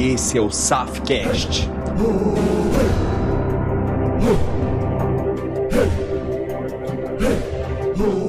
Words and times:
Esse 0.00 0.38
é 0.38 0.40
o 0.40 0.50
Safcast. 0.50 1.68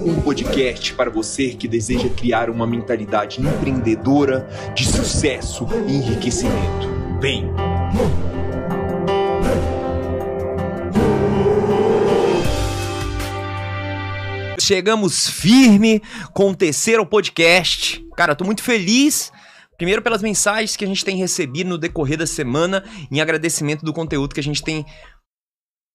Um 0.06 0.22
podcast 0.22 0.94
para 0.96 1.10
você 1.10 1.52
que 1.52 1.70
deseja 1.70 2.10
criar 2.10 2.50
uma 2.50 2.68
mentalidade 2.68 3.40
empreendedora 3.40 4.50
de 4.76 4.86
sucesso 4.86 5.66
e 5.88 5.94
enriquecimento. 5.96 6.90
Vem! 7.22 7.50
Chegamos 14.60 15.30
firme 15.30 16.02
com 16.34 16.50
o 16.50 16.56
terceiro 16.56 17.06
podcast. 17.06 18.06
Cara, 18.18 18.34
eu 18.34 18.36
tô 18.36 18.44
muito 18.44 18.62
feliz. 18.62 19.32
Primeiro 19.82 20.04
pelas 20.04 20.22
mensagens 20.22 20.76
que 20.76 20.86
a 20.86 20.88
gente 20.88 21.04
tem 21.04 21.18
recebido 21.18 21.68
no 21.72 21.76
decorrer 21.76 22.16
da 22.16 22.28
semana, 22.28 22.84
em 23.10 23.20
agradecimento 23.20 23.84
do 23.84 23.92
conteúdo 23.92 24.32
que 24.32 24.40
a 24.40 24.44
gente 24.44 24.62
tem 24.62 24.86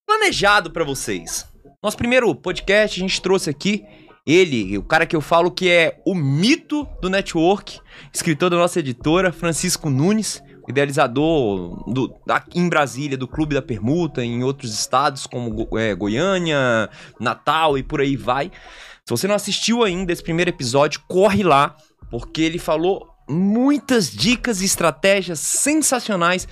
planejado 0.04 0.72
para 0.72 0.82
vocês. 0.82 1.46
Nosso 1.80 1.96
primeiro 1.96 2.34
podcast 2.34 2.98
a 2.98 3.00
gente 3.00 3.22
trouxe 3.22 3.48
aqui 3.48 3.84
ele, 4.26 4.76
o 4.76 4.82
cara 4.82 5.06
que 5.06 5.14
eu 5.14 5.20
falo 5.20 5.52
que 5.52 5.68
é 5.68 6.02
o 6.04 6.16
mito 6.16 6.84
do 7.00 7.08
network, 7.08 7.78
escritor 8.12 8.50
da 8.50 8.56
nossa 8.56 8.80
editora, 8.80 9.30
Francisco 9.30 9.88
Nunes, 9.88 10.42
idealizador 10.68 11.88
do, 11.88 12.12
aqui 12.28 12.58
em 12.58 12.68
Brasília 12.68 13.16
do 13.16 13.28
Clube 13.28 13.54
da 13.54 13.62
Permuta, 13.62 14.24
em 14.24 14.42
outros 14.42 14.74
estados 14.74 15.28
como 15.28 15.68
é, 15.78 15.94
Goiânia, 15.94 16.90
Natal 17.20 17.78
e 17.78 17.84
por 17.84 18.00
aí 18.00 18.16
vai. 18.16 18.50
Se 19.04 19.10
você 19.10 19.28
não 19.28 19.36
assistiu 19.36 19.84
ainda 19.84 20.12
esse 20.12 20.24
primeiro 20.24 20.50
episódio, 20.50 21.00
corre 21.06 21.44
lá, 21.44 21.76
porque 22.10 22.42
ele 22.42 22.58
falou 22.58 23.14
muitas 23.28 24.10
dicas 24.10 24.60
e 24.60 24.64
estratégias 24.64 25.40
sensacionais 25.40 26.46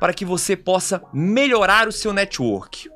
para 0.00 0.12
que 0.12 0.24
você 0.24 0.56
possa 0.56 1.02
melhorar 1.12 1.88
o 1.88 1.92
seu 1.92 2.12
network. 2.12 2.88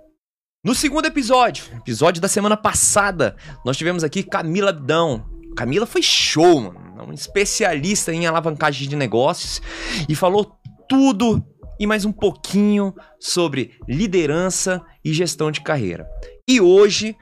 No 0.63 0.75
segundo 0.75 1.07
episódio, 1.07 1.65
episódio 1.77 2.21
da 2.21 2.29
semana 2.29 2.57
passada, 2.57 3.35
nós 3.65 3.77
tivemos 3.77 4.05
aqui 4.05 4.23
Camila 4.23 4.71
Abdão. 4.71 5.27
Camila 5.57 5.87
foi 5.87 6.03
show, 6.03 6.61
mano. 6.61 6.91
É 6.99 7.03
um 7.03 7.15
especialista 7.15 8.13
em 8.13 8.27
alavancagem 8.27 8.87
de 8.87 8.95
negócios 8.95 9.63
e 10.07 10.15
falou 10.15 10.59
tudo 10.87 11.43
e 11.79 11.87
mais 11.87 12.05
um 12.05 12.13
pouquinho 12.13 12.95
sobre 13.19 13.79
liderança 13.89 14.83
e 15.03 15.15
gestão 15.15 15.51
de 15.51 15.63
carreira. 15.63 16.07
E 16.47 16.61
hoje, 16.61 17.17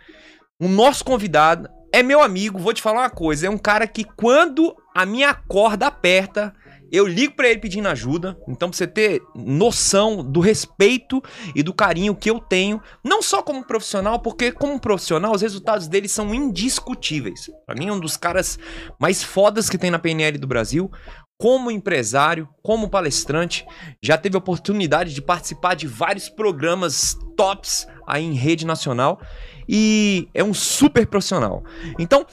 o 0.60 0.66
nosso 0.66 1.04
convidado 1.04 1.68
é 1.92 2.02
meu 2.02 2.20
amigo, 2.20 2.58
vou 2.58 2.74
te 2.74 2.82
falar 2.82 3.02
uma 3.02 3.10
coisa, 3.10 3.46
é 3.46 3.50
um 3.50 3.56
cara 3.56 3.86
que 3.86 4.02
quando 4.02 4.74
a 4.98 5.06
minha 5.06 5.32
corda 5.32 5.86
aperta, 5.86 6.52
eu 6.90 7.06
ligo 7.06 7.36
para 7.36 7.48
ele 7.48 7.60
pedindo 7.60 7.86
ajuda. 7.86 8.36
Então, 8.48 8.68
pra 8.68 8.76
você 8.76 8.84
ter 8.84 9.22
noção 9.32 10.24
do 10.24 10.40
respeito 10.40 11.22
e 11.54 11.62
do 11.62 11.72
carinho 11.72 12.16
que 12.16 12.28
eu 12.28 12.40
tenho, 12.40 12.82
não 13.04 13.22
só 13.22 13.40
como 13.40 13.64
profissional, 13.64 14.18
porque 14.18 14.50
como 14.50 14.80
profissional 14.80 15.32
os 15.32 15.40
resultados 15.40 15.86
dele 15.86 16.08
são 16.08 16.34
indiscutíveis. 16.34 17.48
Para 17.64 17.76
mim 17.76 17.86
é 17.86 17.92
um 17.92 18.00
dos 18.00 18.16
caras 18.16 18.58
mais 18.98 19.22
fodas 19.22 19.70
que 19.70 19.78
tem 19.78 19.88
na 19.88 20.00
PNL 20.00 20.36
do 20.36 20.48
Brasil. 20.48 20.90
Como 21.38 21.70
empresário, 21.70 22.48
como 22.60 22.90
palestrante, 22.90 23.64
já 24.02 24.18
teve 24.18 24.34
a 24.34 24.40
oportunidade 24.40 25.14
de 25.14 25.22
participar 25.22 25.74
de 25.74 25.86
vários 25.86 26.28
programas 26.28 27.16
tops 27.36 27.86
aí 28.04 28.24
em 28.24 28.34
rede 28.34 28.66
nacional 28.66 29.20
e 29.68 30.28
é 30.34 30.42
um 30.42 30.52
super 30.52 31.06
profissional. 31.06 31.62
Então, 32.00 32.26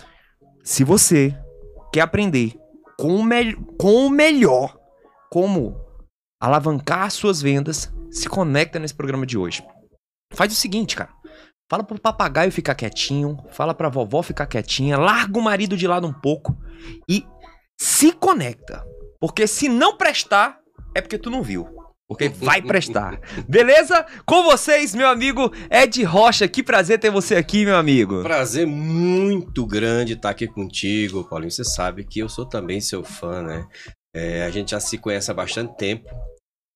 se 0.64 0.84
você 0.84 1.38
quer 1.96 2.02
aprender 2.02 2.60
com 3.00 3.16
o, 3.16 3.24
me 3.24 3.56
com 3.80 4.06
o 4.06 4.10
melhor 4.10 4.78
como 5.32 5.80
alavancar 6.42 7.10
suas 7.10 7.42
vendas, 7.42 7.90
se 8.12 8.28
conecta 8.28 8.78
nesse 8.78 8.94
programa 8.94 9.26
de 9.26 9.38
hoje. 9.38 9.66
Faz 10.34 10.52
o 10.52 10.56
seguinte, 10.58 10.94
cara. 10.94 11.14
Fala 11.72 11.86
pro 11.86 11.98
papagaio 11.98 12.52
ficar 12.52 12.76
quietinho, 12.76 13.38
fala 13.52 13.74
pra 13.74 13.88
vovó 13.88 14.22
ficar 14.22 14.46
quietinha, 14.46 14.98
larga 14.98 15.40
o 15.40 15.42
marido 15.42 15.78
de 15.78 15.88
lado 15.88 16.06
um 16.06 16.12
pouco 16.12 16.54
e 17.10 17.26
se 17.80 18.12
conecta. 18.12 18.86
Porque 19.18 19.48
se 19.48 19.70
não 19.70 19.96
prestar, 19.96 20.60
é 20.94 21.00
porque 21.00 21.18
tu 21.18 21.30
não 21.30 21.42
viu. 21.42 21.66
Porque 22.08 22.30
vai 22.30 22.62
prestar. 22.62 23.20
Beleza? 23.48 24.06
Com 24.26 24.44
vocês, 24.44 24.94
meu 24.94 25.08
amigo 25.08 25.52
Ed 25.72 26.04
Rocha. 26.04 26.48
Que 26.48 26.62
prazer 26.62 27.00
ter 27.00 27.10
você 27.10 27.36
aqui, 27.36 27.66
meu 27.66 27.76
amigo. 27.76 28.22
Prazer 28.22 28.68
muito 28.68 29.66
grande 29.66 30.14
estar 30.14 30.30
aqui 30.30 30.48
contigo, 30.48 31.24
Paulinho. 31.24 31.50
Você 31.50 31.64
sabe 31.64 32.04
que 32.04 32.20
eu 32.20 32.30
sou 32.30 32.46
também 32.46 32.80
seu 32.80 33.04
fã, 33.04 33.42
né? 33.42 33.68
É, 34.16 34.44
a 34.44 34.52
gente 34.52 34.72
já 34.72 34.80
se 34.80 34.98
conhece 34.98 35.32
há 35.32 35.34
bastante 35.34 35.76
tempo. 35.78 36.08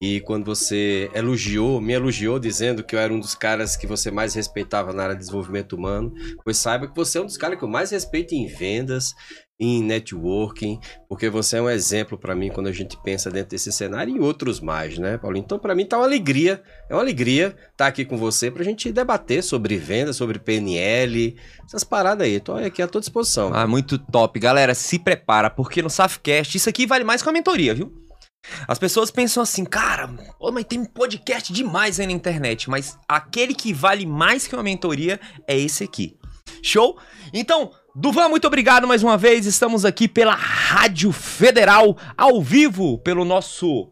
E 0.01 0.21
quando 0.21 0.45
você 0.45 1.11
elogiou, 1.13 1.81
me 1.81 1.93
elogiou 1.93 2.39
dizendo 2.39 2.83
que 2.83 2.95
eu 2.95 2.99
era 2.99 3.13
um 3.13 3.19
dos 3.19 3.35
caras 3.35 3.75
que 3.75 3.85
você 3.85 4.09
mais 4.09 4.33
respeitava 4.33 4.93
na 4.93 5.03
área 5.03 5.15
de 5.15 5.19
desenvolvimento 5.19 5.73
humano, 5.73 6.13
pois 6.43 6.57
saiba 6.57 6.87
que 6.87 6.95
você 6.95 7.17
é 7.17 7.21
um 7.21 7.25
dos 7.25 7.35
caras 7.35 7.59
que 7.59 7.65
eu 7.65 7.69
mais 7.69 7.91
respeito 7.91 8.33
em 8.33 8.47
vendas, 8.47 9.13
em 9.59 9.83
networking, 9.83 10.79
porque 11.09 11.29
você 11.29 11.57
é 11.57 11.61
um 11.61 11.69
exemplo 11.69 12.17
para 12.17 12.33
mim 12.33 12.49
quando 12.49 12.67
a 12.67 12.71
gente 12.71 12.97
pensa 13.03 13.29
dentro 13.29 13.49
desse 13.49 13.71
cenário 13.71 14.15
e 14.15 14.19
outros 14.19 14.61
mais, 14.61 14.97
né, 14.97 15.17
Paulo? 15.17 15.35
Então, 15.35 15.59
para 15.59 15.75
mim 15.75 15.85
tá 15.85 15.97
uma 15.97 16.05
alegria, 16.05 16.63
é 16.89 16.93
uma 16.93 17.01
alegria 17.01 17.47
estar 17.47 17.71
tá 17.75 17.87
aqui 17.87 18.05
com 18.05 18.17
você 18.17 18.49
pra 18.49 18.63
gente 18.63 18.91
debater 18.91 19.43
sobre 19.43 19.77
venda, 19.77 20.13
sobre 20.13 20.39
PNL, 20.39 21.35
essas 21.65 21.83
paradas 21.83 22.25
aí. 22.25 22.39
Tô 22.39 22.53
aqui 22.53 22.81
à 22.81 22.87
tua 22.87 23.01
disposição. 23.01 23.51
Ah, 23.53 23.67
muito 23.67 23.97
top. 23.97 24.39
Galera, 24.39 24.73
se 24.73 24.97
prepara, 24.97 25.49
porque 25.49 25.81
no 25.81 25.89
Safcast 25.89 26.55
isso 26.55 26.69
aqui 26.69 26.87
vale 26.87 27.03
mais 27.03 27.21
que 27.21 27.27
uma 27.27 27.33
mentoria, 27.33 27.75
viu? 27.75 27.91
As 28.65 28.79
pessoas 28.79 29.11
pensam 29.11 29.43
assim, 29.43 29.65
cara, 29.65 30.09
oh, 30.39 30.51
mas 30.51 30.63
tem 30.63 30.85
podcast 30.85 31.51
demais 31.51 31.99
aí 31.99 32.07
na 32.07 32.13
internet, 32.13 32.69
mas 32.69 32.97
aquele 33.07 33.53
que 33.53 33.73
vale 33.73 34.05
mais 34.05 34.47
que 34.47 34.55
uma 34.55 34.63
mentoria 34.63 35.19
é 35.45 35.57
esse 35.57 35.83
aqui. 35.83 36.17
Show? 36.63 36.97
Então, 37.33 37.71
Duvan, 37.95 38.29
muito 38.29 38.45
obrigado 38.45 38.87
mais 38.87 39.03
uma 39.03 39.17
vez. 39.17 39.45
Estamos 39.45 39.83
aqui 39.83 40.07
pela 40.07 40.33
Rádio 40.33 41.11
Federal, 41.11 41.97
ao 42.15 42.41
vivo, 42.41 42.99
pelo 42.99 43.25
nosso 43.25 43.91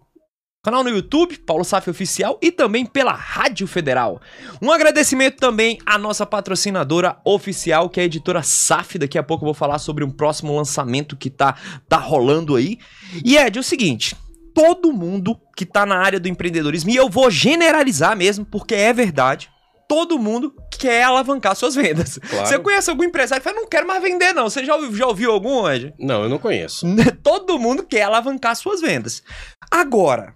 canal 0.64 0.84
no 0.84 0.90
YouTube, 0.90 1.40
Paulo 1.40 1.64
Saf 1.64 1.90
Oficial, 1.90 2.38
e 2.42 2.52
também 2.52 2.86
pela 2.86 3.14
Rádio 3.14 3.66
Federal. 3.66 4.22
Um 4.62 4.72
agradecimento 4.72 5.38
também 5.38 5.80
à 5.86 5.98
nossa 5.98 6.26
patrocinadora 6.26 7.18
oficial, 7.26 7.90
que 7.90 8.00
é 8.00 8.04
a 8.04 8.06
editora 8.06 8.44
Saf. 8.44 9.00
Daqui 9.00 9.18
a 9.18 9.24
pouco 9.24 9.44
eu 9.44 9.48
vou 9.48 9.54
falar 9.54 9.80
sobre 9.80 10.04
um 10.04 10.12
próximo 10.12 10.56
lançamento 10.56 11.18
que 11.18 11.30
tá, 11.30 11.56
tá 11.90 11.98
rolando 11.98 12.56
aí. 12.56 12.78
E 13.26 13.36
Ed, 13.36 13.58
é 13.58 13.60
o 13.60 13.64
seguinte 13.64 14.16
todo 14.54 14.92
mundo 14.92 15.40
que 15.56 15.68
tá 15.68 15.86
na 15.86 16.00
área 16.00 16.20
do 16.20 16.28
empreendedorismo, 16.28 16.90
e 16.90 16.96
eu 16.96 17.08
vou 17.08 17.30
generalizar 17.30 18.18
mesmo, 18.18 18.44
porque 18.44 18.74
é 18.74 18.92
verdade. 18.92 19.52
Todo 19.88 20.20
mundo 20.20 20.54
quer 20.72 21.04
alavancar 21.04 21.56
suas 21.56 21.76
vendas. 21.76 22.18
Claro. 22.18 22.46
Você 22.46 22.60
conhece 22.60 22.90
algum 22.90 23.04
empresário 23.04 23.42
que 23.42 23.50
fala, 23.50 23.62
não 23.62 23.70
quero 23.70 23.88
mais 23.88 24.02
vender, 24.02 24.34
não. 24.34 24.50
Você 24.50 24.66
já, 24.66 24.76
ouviu, 24.76 24.96
já 24.96 25.08
ouviu 25.08 25.32
algum, 25.32 25.70
Ed? 25.70 25.94
Não, 25.98 26.24
eu 26.24 26.30
não 26.30 26.38
conheço. 26.38 26.86
Todo 27.24 27.58
mundo 27.58 27.84
quer 27.84 28.04
alavancar 28.04 28.56
suas 28.56 28.82
vendas. 28.82 29.24
Agora, 29.72 30.36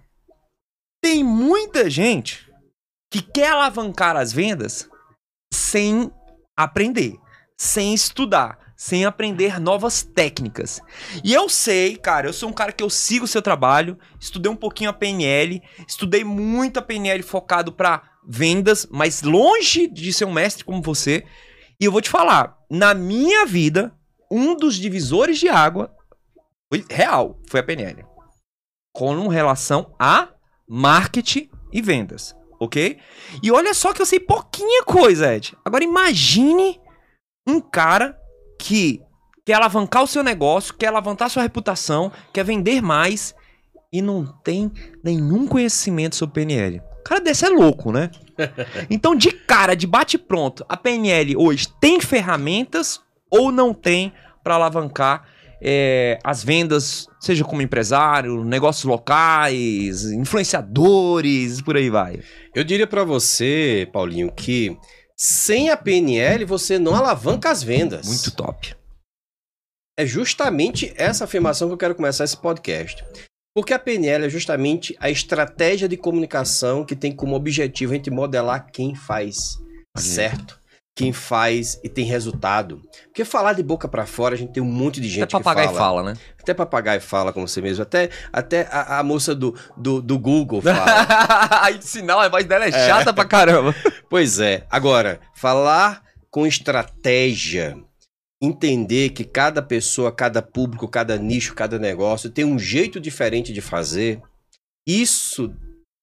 tem 1.02 1.22
muita 1.22 1.90
gente 1.90 2.50
que 3.12 3.20
quer 3.20 3.50
alavancar 3.50 4.16
as 4.16 4.32
vendas 4.32 4.88
sem 5.52 6.10
aprender, 6.56 7.14
sem 7.58 7.92
estudar 7.92 8.62
sem 8.82 9.04
aprender 9.04 9.60
novas 9.60 10.02
técnicas. 10.02 10.80
E 11.22 11.32
eu 11.32 11.48
sei, 11.48 11.96
cara, 11.96 12.26
eu 12.26 12.32
sou 12.32 12.48
um 12.48 12.52
cara 12.52 12.72
que 12.72 12.82
eu 12.82 12.90
sigo 12.90 13.26
o 13.26 13.28
seu 13.28 13.40
trabalho, 13.40 13.96
estudei 14.18 14.50
um 14.50 14.56
pouquinho 14.56 14.90
a 14.90 14.92
PNL, 14.92 15.62
estudei 15.86 16.24
muito 16.24 16.78
a 16.78 16.82
PNL 16.82 17.22
focado 17.22 17.70
para 17.70 18.02
vendas, 18.26 18.86
mas 18.90 19.22
longe 19.22 19.88
de 19.88 20.12
ser 20.12 20.24
um 20.24 20.32
mestre 20.32 20.64
como 20.64 20.82
você. 20.82 21.24
E 21.80 21.84
eu 21.84 21.92
vou 21.92 22.00
te 22.00 22.10
falar, 22.10 22.56
na 22.70 22.94
minha 22.94 23.44
vida, 23.44 23.92
um 24.30 24.56
dos 24.56 24.76
divisores 24.76 25.38
de 25.38 25.48
água 25.48 25.94
foi 26.72 26.84
real, 26.90 27.38
foi 27.48 27.60
a 27.60 27.62
PNL. 27.62 28.04
Com 28.94 29.28
relação 29.28 29.94
a 29.98 30.28
marketing 30.68 31.50
e 31.72 31.82
vendas, 31.82 32.34
ok? 32.58 32.98
E 33.42 33.50
olha 33.50 33.74
só 33.74 33.92
que 33.92 34.00
eu 34.00 34.06
sei 34.06 34.20
pouquinha 34.20 34.84
coisa, 34.84 35.34
Ed. 35.34 35.56
Agora 35.64 35.84
imagine 35.84 36.80
um 37.46 37.60
cara 37.60 38.18
que 38.58 39.02
quer 39.44 39.54
alavancar 39.54 40.02
o 40.02 40.06
seu 40.06 40.22
negócio, 40.22 40.74
quer 40.74 40.86
alavancar 40.86 41.28
sua 41.28 41.42
reputação, 41.42 42.12
quer 42.32 42.44
vender 42.44 42.80
mais 42.80 43.34
e 43.92 44.00
não 44.00 44.24
tem 44.24 44.72
nenhum 45.04 45.46
conhecimento 45.46 46.16
sobre 46.16 46.46
PNL. 46.46 46.82
O 47.02 47.04
cara 47.04 47.20
desse 47.20 47.44
é 47.44 47.48
louco, 47.48 47.92
né? 47.92 48.10
Então, 48.88 49.14
de 49.14 49.30
cara, 49.30 49.74
de 49.74 49.86
bate 49.86 50.16
pronto, 50.16 50.64
a 50.68 50.76
PNL 50.76 51.36
hoje 51.36 51.68
tem 51.80 52.00
ferramentas 52.00 53.00
ou 53.30 53.52
não 53.52 53.74
tem 53.74 54.12
para 54.42 54.54
alavancar 54.54 55.26
é, 55.60 56.18
as 56.24 56.42
vendas, 56.42 57.06
seja 57.20 57.44
como 57.44 57.62
empresário, 57.62 58.42
negócios 58.44 58.84
locais, 58.84 60.04
influenciadores, 60.04 61.60
por 61.60 61.76
aí 61.76 61.88
vai? 61.88 62.20
Eu 62.54 62.64
diria 62.64 62.86
para 62.86 63.04
você, 63.04 63.88
Paulinho, 63.92 64.32
que 64.32 64.76
sem 65.16 65.70
a 65.70 65.76
PNL, 65.76 66.44
você 66.44 66.78
não 66.78 66.96
alavanca 66.96 67.50
as 67.50 67.62
vendas. 67.62 68.06
Muito 68.06 68.34
top. 68.34 68.74
É 69.96 70.04
justamente 70.04 70.92
essa 70.96 71.24
afirmação 71.24 71.68
que 71.68 71.74
eu 71.74 71.78
quero 71.78 71.94
começar 71.94 72.24
esse 72.24 72.36
podcast. 72.36 73.04
Porque 73.54 73.74
a 73.74 73.78
PNL 73.78 74.26
é 74.26 74.30
justamente 74.30 74.96
a 74.98 75.10
estratégia 75.10 75.88
de 75.88 75.96
comunicação 75.96 76.84
que 76.84 76.96
tem 76.96 77.12
como 77.12 77.36
objetivo 77.36 77.92
a 77.92 77.96
gente 77.96 78.10
modelar 78.10 78.66
quem 78.72 78.94
faz 78.94 79.58
certo, 79.96 80.58
quem 80.94 81.12
faz 81.12 81.78
e 81.84 81.88
tem 81.88 82.04
resultado. 82.04 82.80
Porque 83.04 83.24
falar 83.24 83.52
de 83.52 83.62
boca 83.62 83.86
para 83.88 84.06
fora, 84.06 84.34
a 84.34 84.38
gente 84.38 84.52
tem 84.52 84.62
um 84.62 84.66
monte 84.66 85.00
de 85.00 85.08
gente 85.08 85.24
Até 85.24 85.32
papagaio 85.32 85.68
que 85.68 85.74
fala. 85.74 85.86
fala, 85.86 86.12
né? 86.12 86.18
Até 86.40 86.54
papagaio 86.54 87.00
fala 87.00 87.32
como 87.32 87.46
você 87.46 87.60
mesmo. 87.60 87.82
Até, 87.82 88.10
até 88.32 88.68
a, 88.70 88.98
a 88.98 89.02
moça 89.02 89.34
do, 89.34 89.54
do, 89.76 90.00
do 90.00 90.18
Google 90.18 90.60
fala. 90.62 91.62
Aí, 91.62 91.80
sinal, 91.82 92.20
a 92.20 92.28
voz 92.28 92.44
dela 92.46 92.64
é 92.64 92.72
chata 92.72 93.12
pra 93.12 93.24
caramba. 93.24 93.74
pois 94.08 94.40
é. 94.40 94.66
Agora, 94.70 95.20
falar 95.34 96.02
com 96.30 96.46
estratégia, 96.46 97.76
entender 98.42 99.10
que 99.10 99.24
cada 99.24 99.62
pessoa, 99.62 100.10
cada 100.10 100.42
público, 100.42 100.88
cada 100.88 101.16
nicho, 101.16 101.54
cada 101.54 101.78
negócio 101.78 102.28
tem 102.28 102.44
um 102.44 102.58
jeito 102.58 102.98
diferente 102.98 103.52
de 103.52 103.60
fazer, 103.60 104.20
isso 104.84 105.54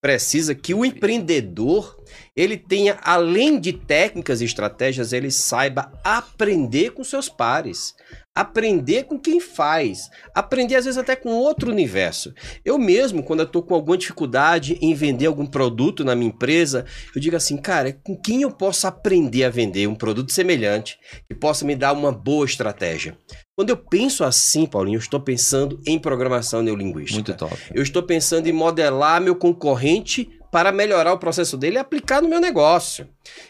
precisa 0.01 0.55
que 0.55 0.73
o 0.73 0.85
empreendedor 0.85 1.98
ele 2.35 2.57
tenha 2.57 2.97
além 3.03 3.59
de 3.59 3.73
técnicas 3.73 4.41
e 4.41 4.45
estratégias 4.45 5.13
ele 5.13 5.31
saiba 5.31 5.91
aprender 6.03 6.91
com 6.91 7.03
seus 7.03 7.29
pares 7.29 7.93
aprender 8.33 9.03
com 9.03 9.19
quem 9.19 9.39
faz 9.39 10.09
aprender 10.33 10.75
às 10.75 10.85
vezes 10.85 10.97
até 10.97 11.15
com 11.15 11.29
outro 11.29 11.71
universo 11.71 12.33
eu 12.63 12.77
mesmo 12.77 13.23
quando 13.23 13.41
eu 13.41 13.45
tô 13.45 13.61
com 13.61 13.73
alguma 13.73 13.97
dificuldade 13.97 14.77
em 14.81 14.93
vender 14.93 15.25
algum 15.25 15.45
produto 15.45 16.05
na 16.05 16.15
minha 16.15 16.29
empresa 16.29 16.85
eu 17.15 17.21
digo 17.21 17.35
assim 17.35 17.57
cara 17.57 17.93
com 18.03 18.15
quem 18.15 18.43
eu 18.43 18.51
posso 18.51 18.87
aprender 18.87 19.43
a 19.43 19.49
vender 19.49 19.87
um 19.87 19.95
produto 19.95 20.31
semelhante 20.31 20.97
que 21.27 21.35
possa 21.35 21.65
me 21.65 21.75
dar 21.75 21.93
uma 21.93 22.11
boa 22.11 22.45
estratégia 22.45 23.17
quando 23.59 23.71
eu 23.71 23.77
penso 23.77 24.23
assim, 24.23 24.65
Paulinho, 24.65 24.95
eu 24.95 25.01
estou 25.01 25.19
pensando 25.19 25.81
em 25.85 25.99
programação 25.99 26.61
neurolinguística. 26.61 27.15
Muito 27.15 27.33
top. 27.33 27.57
Eu 27.73 27.83
estou 27.83 28.01
pensando 28.01 28.47
em 28.47 28.53
modelar 28.53 29.19
meu 29.19 29.35
concorrente 29.35 30.29
para 30.51 30.71
melhorar 30.71 31.13
o 31.13 31.19
processo 31.19 31.57
dele 31.57 31.75
e 31.75 31.79
aplicar 31.79 32.21
no 32.21 32.29
meu 32.29 32.39
negócio. 32.39 33.07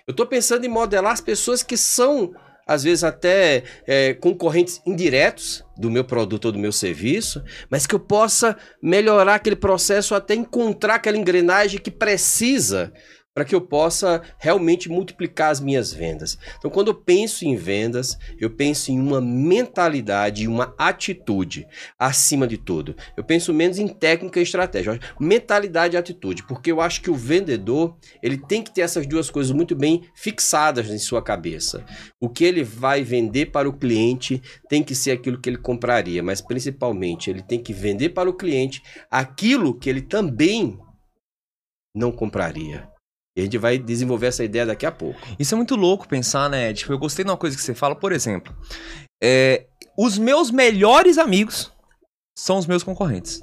Eu 0.08 0.12
estou 0.12 0.26
pensando 0.26 0.66
em 0.66 0.70
modelar 0.70 1.14
as 1.14 1.22
pessoas 1.22 1.64
que 1.64 1.78
são, 1.78 2.34
às 2.68 2.84
vezes, 2.84 3.04
até 3.04 3.64
é, 3.88 4.14
concorrentes 4.14 4.82
indiretos 4.86 5.64
do 5.78 5.90
meu 5.90 6.04
produto 6.04 6.46
ou 6.46 6.52
do 6.52 6.60
meu 6.60 6.72
serviço, 6.72 7.44
mas 7.70 7.88
que 7.88 7.96
eu 7.96 8.00
possa 8.00 8.58
melhorar 8.82 9.36
aquele 9.36 9.56
processo 9.56 10.14
até 10.14 10.36
encontrar 10.36 10.96
aquela 10.96 11.18
engrenagem 11.18 11.80
que 11.80 11.92
precisa 11.92 12.92
para 13.40 13.46
que 13.46 13.56
eu 13.56 13.62
possa 13.62 14.22
realmente 14.38 14.90
multiplicar 14.90 15.50
as 15.50 15.62
minhas 15.62 15.94
vendas. 15.94 16.38
Então, 16.58 16.70
quando 16.70 16.90
eu 16.90 16.94
penso 16.94 17.46
em 17.46 17.56
vendas, 17.56 18.18
eu 18.38 18.50
penso 18.50 18.92
em 18.92 19.00
uma 19.00 19.22
mentalidade, 19.22 20.46
uma 20.46 20.76
atitude 20.78 21.66
acima 21.98 22.46
de 22.46 22.58
tudo. 22.58 22.98
Eu 23.16 23.24
penso 23.24 23.54
menos 23.54 23.80
em 23.80 23.88
técnica 23.88 24.42
e 24.42 24.44
estratégia, 24.44 25.00
mentalidade 25.18 25.96
e 25.96 25.98
atitude, 25.98 26.44
porque 26.44 26.70
eu 26.70 26.82
acho 26.82 27.02
que 27.02 27.10
o 27.10 27.16
vendedor 27.16 27.96
ele 28.22 28.38
tem 28.38 28.62
que 28.62 28.74
ter 28.74 28.82
essas 28.82 29.08
duas 29.08 29.30
coisas 29.30 29.54
muito 29.54 29.74
bem 29.74 30.04
fixadas 30.14 30.90
em 30.90 31.00
sua 31.00 31.22
cabeça. 31.22 31.86
O 32.20 32.28
que 32.28 32.44
ele 32.44 32.62
vai 32.62 33.06
vender 33.06 33.54
para 33.54 33.70
o 33.70 33.78
cliente 33.78 34.42
tem 34.68 34.84
que 34.84 34.94
ser 34.94 35.12
aquilo 35.12 35.40
que 35.40 35.50
ele 35.50 35.60
compraria, 35.60 36.22
mas 36.22 36.42
principalmente 36.42 37.30
ele 37.30 37.42
tem 37.42 37.64
que 37.64 37.72
vender 37.72 38.10
para 38.10 38.30
o 38.30 38.34
cliente 38.34 38.84
aquilo 39.10 39.74
que 39.74 39.90
ele 39.90 40.02
também 40.02 40.78
não 41.96 42.12
compraria. 42.12 42.99
E 43.36 43.42
a 43.42 43.44
gente 43.44 43.58
vai 43.58 43.78
desenvolver 43.78 44.28
essa 44.28 44.44
ideia 44.44 44.66
daqui 44.66 44.86
a 44.86 44.92
pouco. 44.92 45.20
Isso 45.38 45.54
é 45.54 45.58
muito 45.58 45.76
louco 45.76 46.08
pensar, 46.08 46.50
né? 46.50 46.74
Tipo, 46.74 46.94
eu 46.94 46.98
gostei 46.98 47.24
de 47.24 47.32
uma 47.32 47.38
coisa 47.38 47.56
que 47.56 47.62
você 47.62 47.74
fala, 47.74 47.96
por 47.96 48.12
exemplo. 48.12 48.56
É, 49.22 49.68
os 49.98 50.18
meus 50.18 50.52
melhores 50.52 51.18
amigos 51.18 51.72
são 52.38 52.58
os 52.58 52.66
meus 52.66 52.84
concorrentes. 52.84 53.42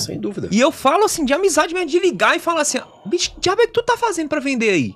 Sem 0.00 0.20
dúvida. 0.20 0.48
E 0.50 0.60
eu 0.60 0.72
falo 0.72 1.04
assim, 1.04 1.24
de 1.24 1.32
amizade 1.32 1.72
mesmo, 1.72 1.88
de 1.88 1.98
ligar 1.98 2.36
e 2.36 2.40
falar 2.40 2.62
assim: 2.62 2.78
bicho, 3.06 3.32
que 3.34 3.40
diabo 3.40 3.62
é 3.62 3.66
que 3.66 3.72
tu 3.72 3.82
tá 3.82 3.96
fazendo 3.96 4.28
pra 4.28 4.40
vender 4.40 4.70
aí? 4.70 4.94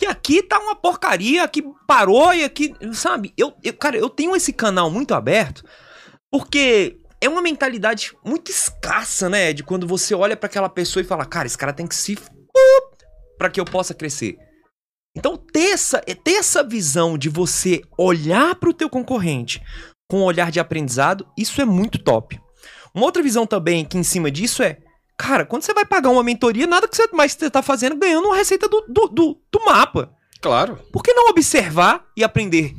Que 0.00 0.06
aqui 0.06 0.42
tá 0.42 0.58
uma 0.58 0.76
porcaria, 0.76 1.42
aqui 1.42 1.62
parou 1.86 2.32
e 2.32 2.44
aqui. 2.44 2.74
Sabe? 2.92 3.32
Eu, 3.36 3.52
eu, 3.62 3.74
cara, 3.74 3.96
eu 3.96 4.08
tenho 4.08 4.34
esse 4.34 4.52
canal 4.52 4.90
muito 4.90 5.12
aberto 5.12 5.64
porque 6.30 6.98
é 7.20 7.28
uma 7.28 7.42
mentalidade 7.42 8.12
muito 8.24 8.50
escassa, 8.50 9.28
né? 9.28 9.52
De 9.52 9.62
quando 9.62 9.86
você 9.86 10.14
olha 10.14 10.36
para 10.36 10.46
aquela 10.46 10.68
pessoa 10.68 11.02
e 11.02 11.06
fala, 11.06 11.24
cara, 11.24 11.46
esse 11.46 11.58
cara 11.58 11.72
tem 11.72 11.86
que 11.86 11.94
se 11.94 12.16
para 13.38 13.48
que 13.48 13.60
eu 13.60 13.64
possa 13.64 13.94
crescer. 13.94 14.36
Então, 15.16 15.36
ter 15.36 15.70
essa, 15.70 16.00
ter 16.00 16.32
essa 16.32 16.62
visão 16.62 17.16
de 17.16 17.28
você 17.28 17.80
olhar 17.96 18.54
para 18.56 18.68
o 18.68 18.74
teu 18.74 18.90
concorrente 18.90 19.62
com 20.08 20.20
um 20.20 20.24
olhar 20.24 20.50
de 20.50 20.60
aprendizado, 20.60 21.26
isso 21.36 21.60
é 21.60 21.64
muito 21.64 21.98
top. 21.98 22.40
Uma 22.94 23.06
outra 23.06 23.22
visão 23.22 23.46
também 23.46 23.84
que 23.84 23.98
em 23.98 24.02
cima 24.02 24.30
disso 24.30 24.62
é, 24.62 24.78
cara, 25.16 25.44
quando 25.44 25.62
você 25.62 25.74
vai 25.74 25.84
pagar 25.84 26.10
uma 26.10 26.22
mentoria, 26.22 26.66
nada 26.66 26.88
que 26.88 26.96
você 26.96 27.08
mais 27.12 27.36
está 27.40 27.62
fazendo 27.62 27.96
ganhando 27.96 28.26
uma 28.26 28.36
receita 28.36 28.68
do, 28.68 28.82
do, 28.88 29.08
do, 29.08 29.40
do 29.50 29.64
mapa. 29.64 30.14
Claro. 30.40 30.78
Por 30.92 31.02
que 31.02 31.12
não 31.12 31.28
observar 31.28 32.04
e 32.16 32.22
aprender? 32.22 32.72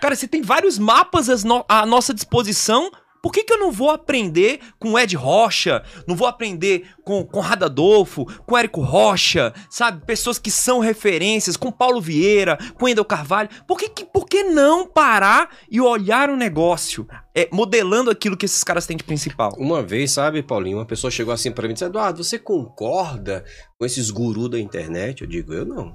Cara, 0.00 0.16
você 0.16 0.26
tem 0.26 0.42
vários 0.42 0.78
mapas 0.78 1.28
à 1.68 1.86
nossa 1.86 2.14
disposição 2.14 2.90
por 3.26 3.32
que, 3.32 3.42
que 3.42 3.52
eu 3.52 3.58
não 3.58 3.72
vou 3.72 3.90
aprender 3.90 4.60
com 4.78 4.96
Ed 4.96 5.16
Rocha? 5.16 5.82
Não 6.06 6.14
vou 6.14 6.28
aprender 6.28 6.88
com 7.02 7.26
Conrado 7.26 7.64
Adolfo, 7.64 8.24
com 8.46 8.56
Érico 8.56 8.80
Rocha, 8.80 9.52
sabe? 9.68 10.06
Pessoas 10.06 10.38
que 10.38 10.48
são 10.48 10.78
referências, 10.78 11.56
com 11.56 11.72
Paulo 11.72 12.00
Vieira, 12.00 12.56
com 12.78 12.88
Endel 12.88 13.04
Carvalho. 13.04 13.48
Por 13.66 13.78
que, 13.78 13.88
que, 13.88 14.04
por 14.04 14.28
que 14.28 14.44
não 14.44 14.86
parar 14.86 15.50
e 15.68 15.80
olhar 15.80 16.30
o 16.30 16.36
negócio? 16.36 17.04
É, 17.34 17.48
modelando 17.52 18.12
aquilo 18.12 18.36
que 18.36 18.46
esses 18.46 18.62
caras 18.62 18.86
têm 18.86 18.96
de 18.96 19.02
principal. 19.02 19.50
Uma 19.58 19.82
vez, 19.82 20.12
sabe, 20.12 20.40
Paulinho, 20.40 20.78
uma 20.78 20.86
pessoa 20.86 21.10
chegou 21.10 21.34
assim 21.34 21.50
para 21.50 21.66
mim 21.66 21.70
e 21.70 21.74
disse: 21.74 21.84
Eduardo, 21.84 22.22
você 22.22 22.38
concorda 22.38 23.44
com 23.76 23.84
esses 23.84 24.08
gurus 24.08 24.50
da 24.50 24.60
internet? 24.60 25.22
Eu 25.22 25.26
digo: 25.26 25.52
eu 25.52 25.66
não. 25.66 25.92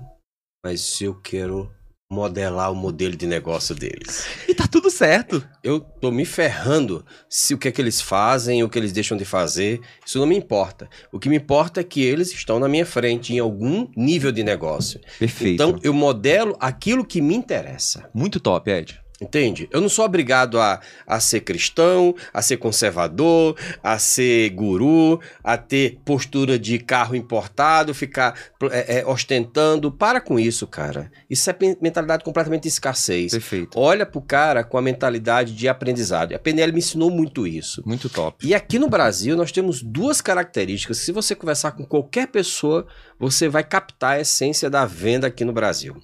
Mas 0.65 1.00
eu 1.00 1.15
quero 1.15 1.71
modelar 2.12 2.70
o 2.70 2.75
modelo 2.75 3.15
de 3.15 3.25
negócio 3.25 3.74
deles. 3.74 4.27
E 4.48 4.53
tá 4.53 4.68
tudo 4.68 4.91
certo. 4.91 5.41
Eu 5.63 5.80
tô 5.80 6.12
me 6.12 6.25
ferrando 6.25 7.06
se 7.30 7.53
o 7.53 7.58
que 7.58 7.70
é 7.70 7.72
que 7.72 7.82
eles 7.82 8.01
fazem, 8.01 8.62
o 8.63 8.70
que 8.70 8.77
eles 8.77 8.91
deixam 8.91 9.18
de 9.18 9.24
fazer, 9.24 9.80
isso 10.06 10.20
não 10.20 10.27
me 10.27 10.36
importa. 10.36 10.89
O 11.10 11.18
que 11.18 11.30
me 11.30 11.38
importa 11.38 11.80
é 11.80 11.84
que 11.84 12.03
eles 12.03 12.34
estão 12.34 12.60
na 12.60 12.68
minha 12.68 12.86
frente 12.86 13.34
em 13.34 13.39
algum 13.39 13.88
nível 13.96 14.32
de 14.32 14.44
negócio. 14.44 15.00
Perfeito. 15.18 15.53
Então 15.53 15.80
eu 15.82 15.94
modelo 15.94 16.58
aquilo 16.60 17.06
que 17.06 17.22
me 17.22 17.34
interessa. 17.34 18.10
Muito 18.13 18.41
top, 18.41 18.70
Ed. 18.70 19.00
Entende? 19.21 19.69
Eu 19.71 19.79
não 19.79 19.87
sou 19.87 20.03
obrigado 20.03 20.59
a, 20.59 20.81
a 21.05 21.19
ser 21.19 21.41
cristão, 21.41 22.15
a 22.33 22.41
ser 22.41 22.57
conservador, 22.57 23.55
a 23.83 23.99
ser 23.99 24.49
guru, 24.49 25.21
a 25.43 25.57
ter 25.57 25.99
postura 26.03 26.57
de 26.57 26.79
carro 26.79 27.15
importado, 27.15 27.93
ficar 27.93 28.35
é, 28.71 28.99
é, 28.99 29.05
ostentando. 29.05 29.91
Para 29.91 30.19
com 30.19 30.39
isso, 30.39 30.65
cara. 30.65 31.11
Isso 31.29 31.47
é 31.51 31.55
mentalidade 31.79 32.23
completamente 32.23 32.63
de 32.63 32.69
escassez. 32.69 33.31
Perfeito. 33.31 33.79
Olha 33.79 34.07
pro 34.07 34.21
cara 34.21 34.63
com 34.63 34.77
a 34.77 34.81
mentalidade 34.81 35.53
de 35.53 35.67
aprendizado. 35.67 36.33
A 36.33 36.39
PNL 36.39 36.71
me 36.71 36.79
ensinou 36.79 37.11
muito 37.11 37.45
isso. 37.45 37.83
Muito 37.85 38.09
top. 38.09 38.45
E 38.45 38.55
aqui 38.55 38.79
no 38.79 38.89
Brasil 38.89 39.37
nós 39.37 39.51
temos 39.51 39.83
duas 39.83 40.19
características. 40.19 40.97
Se 40.97 41.11
você 41.11 41.35
conversar 41.35 41.73
com 41.73 41.85
qualquer 41.85 42.27
pessoa, 42.27 42.87
você 43.19 43.47
vai 43.47 43.63
captar 43.63 44.13
a 44.13 44.21
essência 44.21 44.67
da 44.67 44.83
venda 44.83 45.27
aqui 45.27 45.45
no 45.45 45.53
Brasil. 45.53 45.95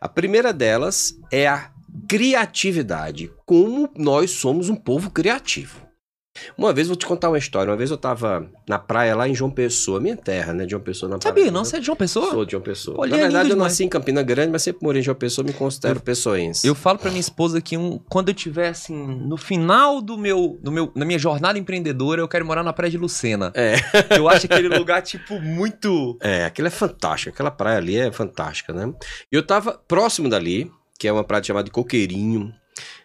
A 0.00 0.08
primeira 0.08 0.52
delas 0.52 1.16
é 1.30 1.46
a 1.46 1.70
criatividade. 2.08 3.30
Como 3.46 3.88
nós 3.96 4.30
somos 4.30 4.68
um 4.68 4.74
povo 4.76 5.10
criativo. 5.10 5.84
Uma 6.58 6.72
vez 6.72 6.88
vou 6.88 6.96
te 6.96 7.06
contar 7.06 7.28
uma 7.28 7.38
história. 7.38 7.70
Uma 7.70 7.76
vez 7.76 7.92
eu 7.92 7.96
tava 7.96 8.50
na 8.68 8.76
praia 8.76 9.14
lá 9.14 9.28
em 9.28 9.34
João 9.36 9.52
Pessoa, 9.52 10.00
minha 10.00 10.16
terra, 10.16 10.52
né? 10.52 10.66
João 10.68 10.82
Pessoa 10.82 11.08
na 11.08 11.16
Sabia, 11.22 11.48
não? 11.48 11.64
Você 11.64 11.76
é 11.76 11.78
de 11.78 11.86
João 11.86 11.94
Pessoa? 11.94 12.28
Sou 12.32 12.44
de 12.44 12.50
João 12.50 12.62
Pessoa. 12.62 12.96
Olha, 12.98 13.10
na 13.12 13.16
é 13.18 13.20
verdade, 13.20 13.44
lindo 13.50 13.54
eu 13.54 13.62
nasci 13.62 13.84
em 13.84 13.88
Campina 13.88 14.20
Grande, 14.20 14.50
mas 14.50 14.62
sempre 14.62 14.84
morei 14.84 15.00
em 15.00 15.04
João 15.04 15.14
Pessoa, 15.14 15.46
me 15.46 15.52
considero 15.52 15.98
Eu- 15.98 16.02
pessoense. 16.02 16.66
Eu 16.66 16.74
falo 16.74 16.98
pra 16.98 17.10
minha 17.10 17.20
esposa 17.20 17.60
que 17.60 17.76
um, 17.76 18.00
quando 18.10 18.30
eu 18.30 18.34
tiver 18.34 18.66
assim, 18.68 18.96
no 18.96 19.36
final 19.36 20.02
do 20.02 20.18
meu, 20.18 20.58
do 20.60 20.72
meu, 20.72 20.90
da 20.96 21.04
minha 21.04 21.20
jornada 21.20 21.56
empreendedora, 21.56 22.20
eu 22.20 22.26
quero 22.26 22.44
morar 22.44 22.64
na 22.64 22.72
praia 22.72 22.90
de 22.90 22.98
Lucena. 22.98 23.52
É. 23.54 23.76
Eu 24.18 24.28
acho 24.28 24.46
aquele 24.46 24.68
lugar, 24.68 25.02
tipo, 25.02 25.38
muito. 25.40 26.18
É, 26.20 26.44
aquilo 26.46 26.66
é 26.66 26.70
fantástico. 26.70 27.30
Aquela 27.32 27.50
praia 27.52 27.78
ali 27.78 27.96
é 27.96 28.10
fantástica, 28.10 28.72
né? 28.72 28.92
E 29.30 29.36
eu 29.36 29.46
tava 29.46 29.80
próximo 29.86 30.28
dali, 30.28 30.68
que 30.98 31.08
é 31.08 31.12
uma 31.12 31.24
praia 31.24 31.42
chamada 31.44 31.64
de 31.64 31.70
Coqueirinho. 31.70 32.52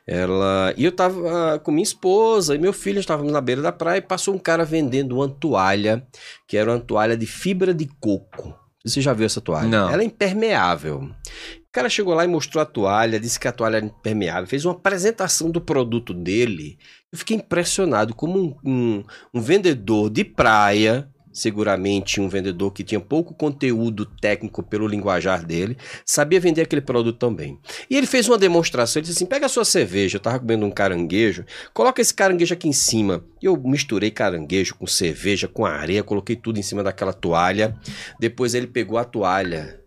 Ela... 0.07 0.73
E 0.75 0.83
eu 0.85 0.91
tava 0.91 1.59
com 1.59 1.71
minha 1.71 1.83
esposa 1.83 2.55
e 2.55 2.57
meu 2.57 2.73
filho, 2.73 2.99
estávamos 2.99 3.31
na 3.31 3.41
beira 3.41 3.61
da 3.61 3.71
praia 3.71 3.99
e 3.99 4.01
passou 4.01 4.33
um 4.33 4.39
cara 4.39 4.65
vendendo 4.65 5.15
uma 5.17 5.29
toalha, 5.29 6.05
que 6.47 6.57
era 6.57 6.71
uma 6.71 6.79
toalha 6.79 7.15
de 7.15 7.25
fibra 7.27 7.73
de 7.73 7.87
coco. 7.99 8.55
Você 8.83 9.01
já 9.01 9.13
viu 9.13 9.25
essa 9.25 9.41
toalha? 9.41 9.67
Não. 9.67 9.89
Ela 9.89 10.01
é 10.01 10.05
impermeável. 10.05 11.01
O 11.01 11.71
cara 11.71 11.89
chegou 11.89 12.15
lá 12.15 12.23
e 12.25 12.27
mostrou 12.27 12.61
a 12.61 12.65
toalha, 12.65 13.19
disse 13.19 13.39
que 13.39 13.47
a 13.47 13.51
toalha 13.51 13.77
era 13.77 13.85
impermeável, 13.85 14.47
fez 14.47 14.65
uma 14.65 14.73
apresentação 14.73 15.51
do 15.51 15.61
produto 15.61 16.13
dele. 16.13 16.79
Eu 17.11 17.17
fiquei 17.19 17.37
impressionado 17.37 18.15
como 18.15 18.39
um, 18.39 18.55
um- 18.71 19.03
um 19.33 19.41
vendedor 19.41 20.09
de 20.09 20.23
praia 20.23 21.07
seguramente 21.31 22.19
um 22.19 22.27
vendedor 22.27 22.71
que 22.71 22.83
tinha 22.83 22.99
pouco 22.99 23.33
conteúdo 23.33 24.05
técnico 24.05 24.63
pelo 24.63 24.87
linguajar 24.87 25.45
dele, 25.45 25.77
sabia 26.05 26.39
vender 26.39 26.61
aquele 26.61 26.81
produto 26.81 27.17
também. 27.17 27.59
E 27.89 27.95
ele 27.95 28.07
fez 28.07 28.27
uma 28.27 28.37
demonstração, 28.37 28.99
ele 28.99 29.07
disse 29.07 29.19
assim, 29.19 29.25
pega 29.25 29.45
a 29.45 29.49
sua 29.49 29.65
cerveja, 29.65 30.17
eu 30.17 30.21
tava 30.21 30.39
comendo 30.39 30.65
um 30.65 30.71
caranguejo, 30.71 31.45
coloca 31.73 32.01
esse 32.01 32.13
caranguejo 32.13 32.53
aqui 32.53 32.67
em 32.67 32.73
cima. 32.73 33.23
E 33.41 33.45
eu 33.45 33.55
misturei 33.57 34.11
caranguejo 34.11 34.75
com 34.75 34.87
cerveja, 34.87 35.47
com 35.47 35.65
areia, 35.65 36.03
coloquei 36.03 36.35
tudo 36.35 36.59
em 36.59 36.63
cima 36.63 36.83
daquela 36.83 37.13
toalha. 37.13 37.77
Depois 38.19 38.53
ele 38.53 38.67
pegou 38.67 38.97
a 38.97 39.03
toalha, 39.03 39.79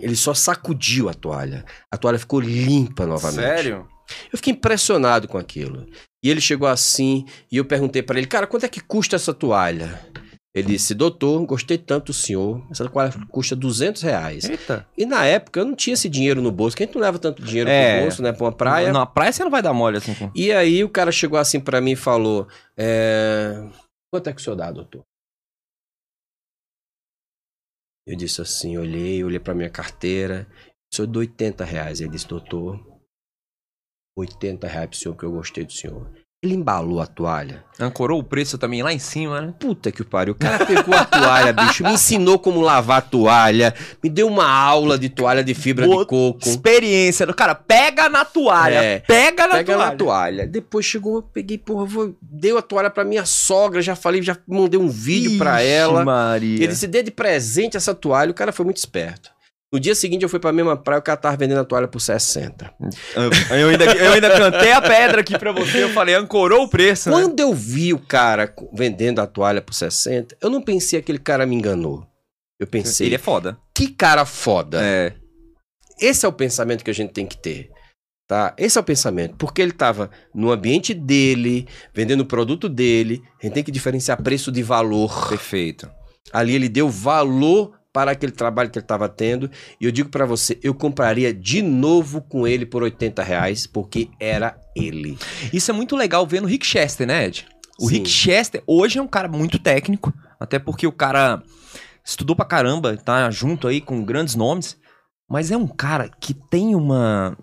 ele 0.00 0.16
só 0.16 0.34
sacudiu 0.34 1.08
a 1.08 1.14
toalha. 1.14 1.64
A 1.90 1.96
toalha 1.96 2.18
ficou 2.18 2.40
limpa 2.40 3.06
novamente. 3.06 3.40
Sério? 3.40 3.88
Eu 4.32 4.38
fiquei 4.38 4.52
impressionado 4.52 5.28
com 5.28 5.38
aquilo. 5.38 5.86
E 6.22 6.30
ele 6.30 6.40
chegou 6.40 6.68
assim, 6.68 7.24
e 7.50 7.56
eu 7.56 7.64
perguntei 7.64 8.02
para 8.02 8.18
ele, 8.18 8.26
cara, 8.26 8.46
quanto 8.46 8.66
é 8.66 8.68
que 8.68 8.80
custa 8.80 9.16
essa 9.16 9.34
toalha? 9.34 10.00
Ele 10.56 10.68
disse, 10.68 10.94
doutor, 10.94 11.44
gostei 11.44 11.76
tanto 11.76 12.06
do 12.06 12.12
senhor, 12.14 12.66
essa 12.70 12.88
toalha 12.88 13.12
custa 13.28 13.54
200 13.54 14.00
reais. 14.00 14.44
Eita. 14.48 14.88
E 14.96 15.04
na 15.04 15.26
época 15.26 15.60
eu 15.60 15.66
não 15.66 15.76
tinha 15.76 15.92
esse 15.92 16.08
dinheiro 16.08 16.40
no 16.40 16.50
bolso, 16.50 16.74
que 16.74 16.82
a 16.82 16.86
gente 16.86 16.94
não 16.94 17.02
leva 17.02 17.18
tanto 17.18 17.42
dinheiro 17.42 17.68
É. 17.68 17.96
pro 17.96 18.02
bolso, 18.04 18.22
né, 18.22 18.32
pra 18.32 18.44
uma 18.44 18.52
praia. 18.56 18.90
Na 18.90 19.04
praia 19.04 19.30
você 19.32 19.44
não 19.44 19.50
vai 19.50 19.60
dar 19.60 19.74
mole 19.74 19.98
assim. 19.98 20.14
com- 20.14 20.30
E 20.34 20.50
aí 20.52 20.82
o 20.82 20.88
cara 20.88 21.12
chegou 21.12 21.38
assim 21.38 21.60
pra 21.60 21.78
mim 21.82 21.90
e 21.92 21.96
falou, 21.96 22.48
é... 22.74 23.52
quanto 24.10 24.30
é 24.30 24.32
que 24.32 24.40
o 24.40 24.42
senhor 24.42 24.56
dá, 24.56 24.72
doutor? 24.72 25.04
Eu 28.06 28.16
disse 28.16 28.40
assim, 28.40 28.78
olhei, 28.78 29.22
olhei 29.24 29.38
pra 29.40 29.54
minha 29.54 29.68
carteira, 29.70 30.46
o 30.92 30.96
senhor 30.96 31.06
dou 31.08 31.20
80 31.20 31.64
reais. 31.64 32.00
Ele 32.00 32.10
disse, 32.10 32.26
doutor, 32.28 32.80
80 34.16 34.66
reais 34.66 34.88
pro 34.88 34.98
senhor, 34.98 35.14
porque 35.14 35.26
eu 35.26 35.32
gostei 35.32 35.64
do 35.64 35.72
senhor. 35.72 36.10
Ele 36.46 36.54
embalou 36.54 37.00
a 37.00 37.06
toalha. 37.06 37.64
Ancorou 37.78 38.20
o 38.20 38.22
preço 38.24 38.56
também 38.56 38.82
lá 38.82 38.92
em 38.92 38.98
cima, 38.98 39.40
né? 39.40 39.52
Puta 39.58 39.90
que 39.90 40.00
o 40.00 40.04
pariu. 40.04 40.32
O 40.32 40.36
cara 40.36 40.64
pegou 40.64 40.94
a 40.94 41.04
toalha, 41.04 41.52
bicho, 41.52 41.82
me 41.82 41.92
ensinou 41.92 42.38
como 42.38 42.60
lavar 42.60 42.98
a 42.98 43.02
toalha, 43.02 43.74
me 44.02 44.08
deu 44.08 44.28
uma 44.28 44.48
aula 44.48 44.96
de 44.98 45.08
toalha 45.10 45.42
de 45.44 45.52
fibra 45.54 45.84
Boa 45.86 46.04
de 46.04 46.08
coco. 46.08 46.48
Experiência. 46.48 47.26
do 47.26 47.34
Cara, 47.34 47.54
pega 47.54 48.08
na 48.08 48.24
toalha. 48.24 48.76
É. 48.82 48.98
Pega 49.00 49.46
na 49.46 49.54
Pega 49.56 49.74
toalha. 49.74 49.90
na 49.90 49.96
toalha. 49.96 50.46
Depois 50.46 50.86
chegou, 50.86 51.16
eu 51.16 51.22
peguei, 51.22 51.58
porra, 51.58 51.84
vou, 51.84 52.14
deu 52.22 52.56
a 52.56 52.62
toalha 52.62 52.88
pra 52.90 53.04
minha 53.04 53.26
sogra, 53.26 53.82
já 53.82 53.96
falei, 53.96 54.22
já 54.22 54.36
mandei 54.46 54.78
um 54.80 54.88
vídeo 54.88 55.36
pra 55.36 55.60
Ixi, 55.62 55.70
ela. 55.72 56.04
Maria. 56.04 56.62
Ele 56.62 56.74
se 56.74 56.86
deu 56.86 57.02
de 57.02 57.10
presente 57.10 57.76
essa 57.76 57.94
toalha, 57.94 58.30
o 58.30 58.34
cara 58.34 58.52
foi 58.52 58.64
muito 58.64 58.78
esperto. 58.78 59.30
No 59.76 59.80
dia 59.80 59.94
seguinte 59.94 60.22
eu 60.22 60.28
fui 60.30 60.38
pra 60.38 60.54
mesma 60.54 60.74
praia, 60.74 61.00
o 61.00 61.02
cara 61.02 61.18
tava 61.18 61.36
vendendo 61.36 61.60
a 61.60 61.64
toalha 61.64 61.86
por 61.86 62.00
60. 62.00 62.74
Eu 63.50 63.68
ainda, 63.68 63.84
eu 63.84 64.12
ainda 64.14 64.34
cantei 64.34 64.72
a 64.72 64.80
pedra 64.80 65.20
aqui 65.20 65.38
pra 65.38 65.52
você. 65.52 65.84
Eu 65.84 65.90
falei, 65.90 66.14
ancorou 66.14 66.62
o 66.62 66.68
preço, 66.68 67.10
né? 67.10 67.14
Quando 67.14 67.38
eu 67.38 67.52
vi 67.52 67.92
o 67.92 67.98
cara 67.98 68.50
vendendo 68.72 69.20
a 69.20 69.26
toalha 69.26 69.60
por 69.60 69.74
60, 69.74 70.34
eu 70.40 70.48
não 70.48 70.62
pensei 70.62 70.98
aquele 70.98 71.18
cara 71.18 71.44
me 71.44 71.54
enganou. 71.54 72.06
Eu 72.58 72.66
pensei, 72.66 73.08
Ele 73.08 73.16
é 73.16 73.18
foda. 73.18 73.58
que 73.74 73.88
cara 73.88 74.24
foda. 74.24 74.80
É. 74.82 75.12
Esse 76.00 76.24
é 76.24 76.28
o 76.28 76.32
pensamento 76.32 76.82
que 76.82 76.90
a 76.90 76.94
gente 76.94 77.12
tem 77.12 77.26
que 77.26 77.36
ter. 77.36 77.68
Tá? 78.26 78.54
Esse 78.56 78.78
é 78.78 78.80
o 78.80 78.84
pensamento. 78.84 79.36
Porque 79.36 79.60
ele 79.60 79.72
estava 79.72 80.10
no 80.34 80.50
ambiente 80.50 80.94
dele, 80.94 81.68
vendendo 81.92 82.22
o 82.22 82.26
produto 82.26 82.66
dele. 82.66 83.22
A 83.42 83.44
gente 83.44 83.52
tem 83.52 83.62
que 83.62 83.70
diferenciar 83.70 84.22
preço 84.22 84.50
de 84.50 84.62
valor. 84.62 85.28
Perfeito. 85.28 85.86
Ali 86.32 86.54
ele 86.54 86.70
deu 86.70 86.88
valor 86.88 87.75
para 87.96 88.10
aquele 88.10 88.32
trabalho 88.32 88.68
que 88.68 88.78
ele 88.78 88.84
estava 88.84 89.08
tendo. 89.08 89.50
E 89.80 89.86
eu 89.86 89.90
digo 89.90 90.10
para 90.10 90.26
você, 90.26 90.60
eu 90.62 90.74
compraria 90.74 91.32
de 91.32 91.62
novo 91.62 92.20
com 92.20 92.46
ele 92.46 92.66
por 92.66 92.82
80 92.82 93.22
reais, 93.22 93.66
porque 93.66 94.10
era 94.20 94.60
ele. 94.76 95.16
Isso 95.50 95.70
é 95.70 95.74
muito 95.74 95.96
legal 95.96 96.26
ver 96.26 96.42
no 96.42 96.46
Rick 96.46 96.66
Chester, 96.66 97.06
né, 97.06 97.24
Ed? 97.24 97.46
O 97.80 97.88
Sim. 97.88 97.94
Rick 97.94 98.10
Chester 98.10 98.62
hoje 98.66 98.98
é 98.98 99.02
um 99.02 99.08
cara 99.08 99.28
muito 99.28 99.58
técnico, 99.58 100.12
até 100.38 100.58
porque 100.58 100.86
o 100.86 100.92
cara 100.92 101.42
estudou 102.04 102.36
pra 102.36 102.44
caramba, 102.44 102.98
tá 102.98 103.30
junto 103.30 103.66
aí 103.66 103.80
com 103.80 104.04
grandes 104.04 104.34
nomes, 104.34 104.76
mas 105.26 105.50
é 105.50 105.56
um 105.56 105.66
cara 105.66 106.10
que 106.20 106.34
tem 106.34 106.74
uma 106.74 107.34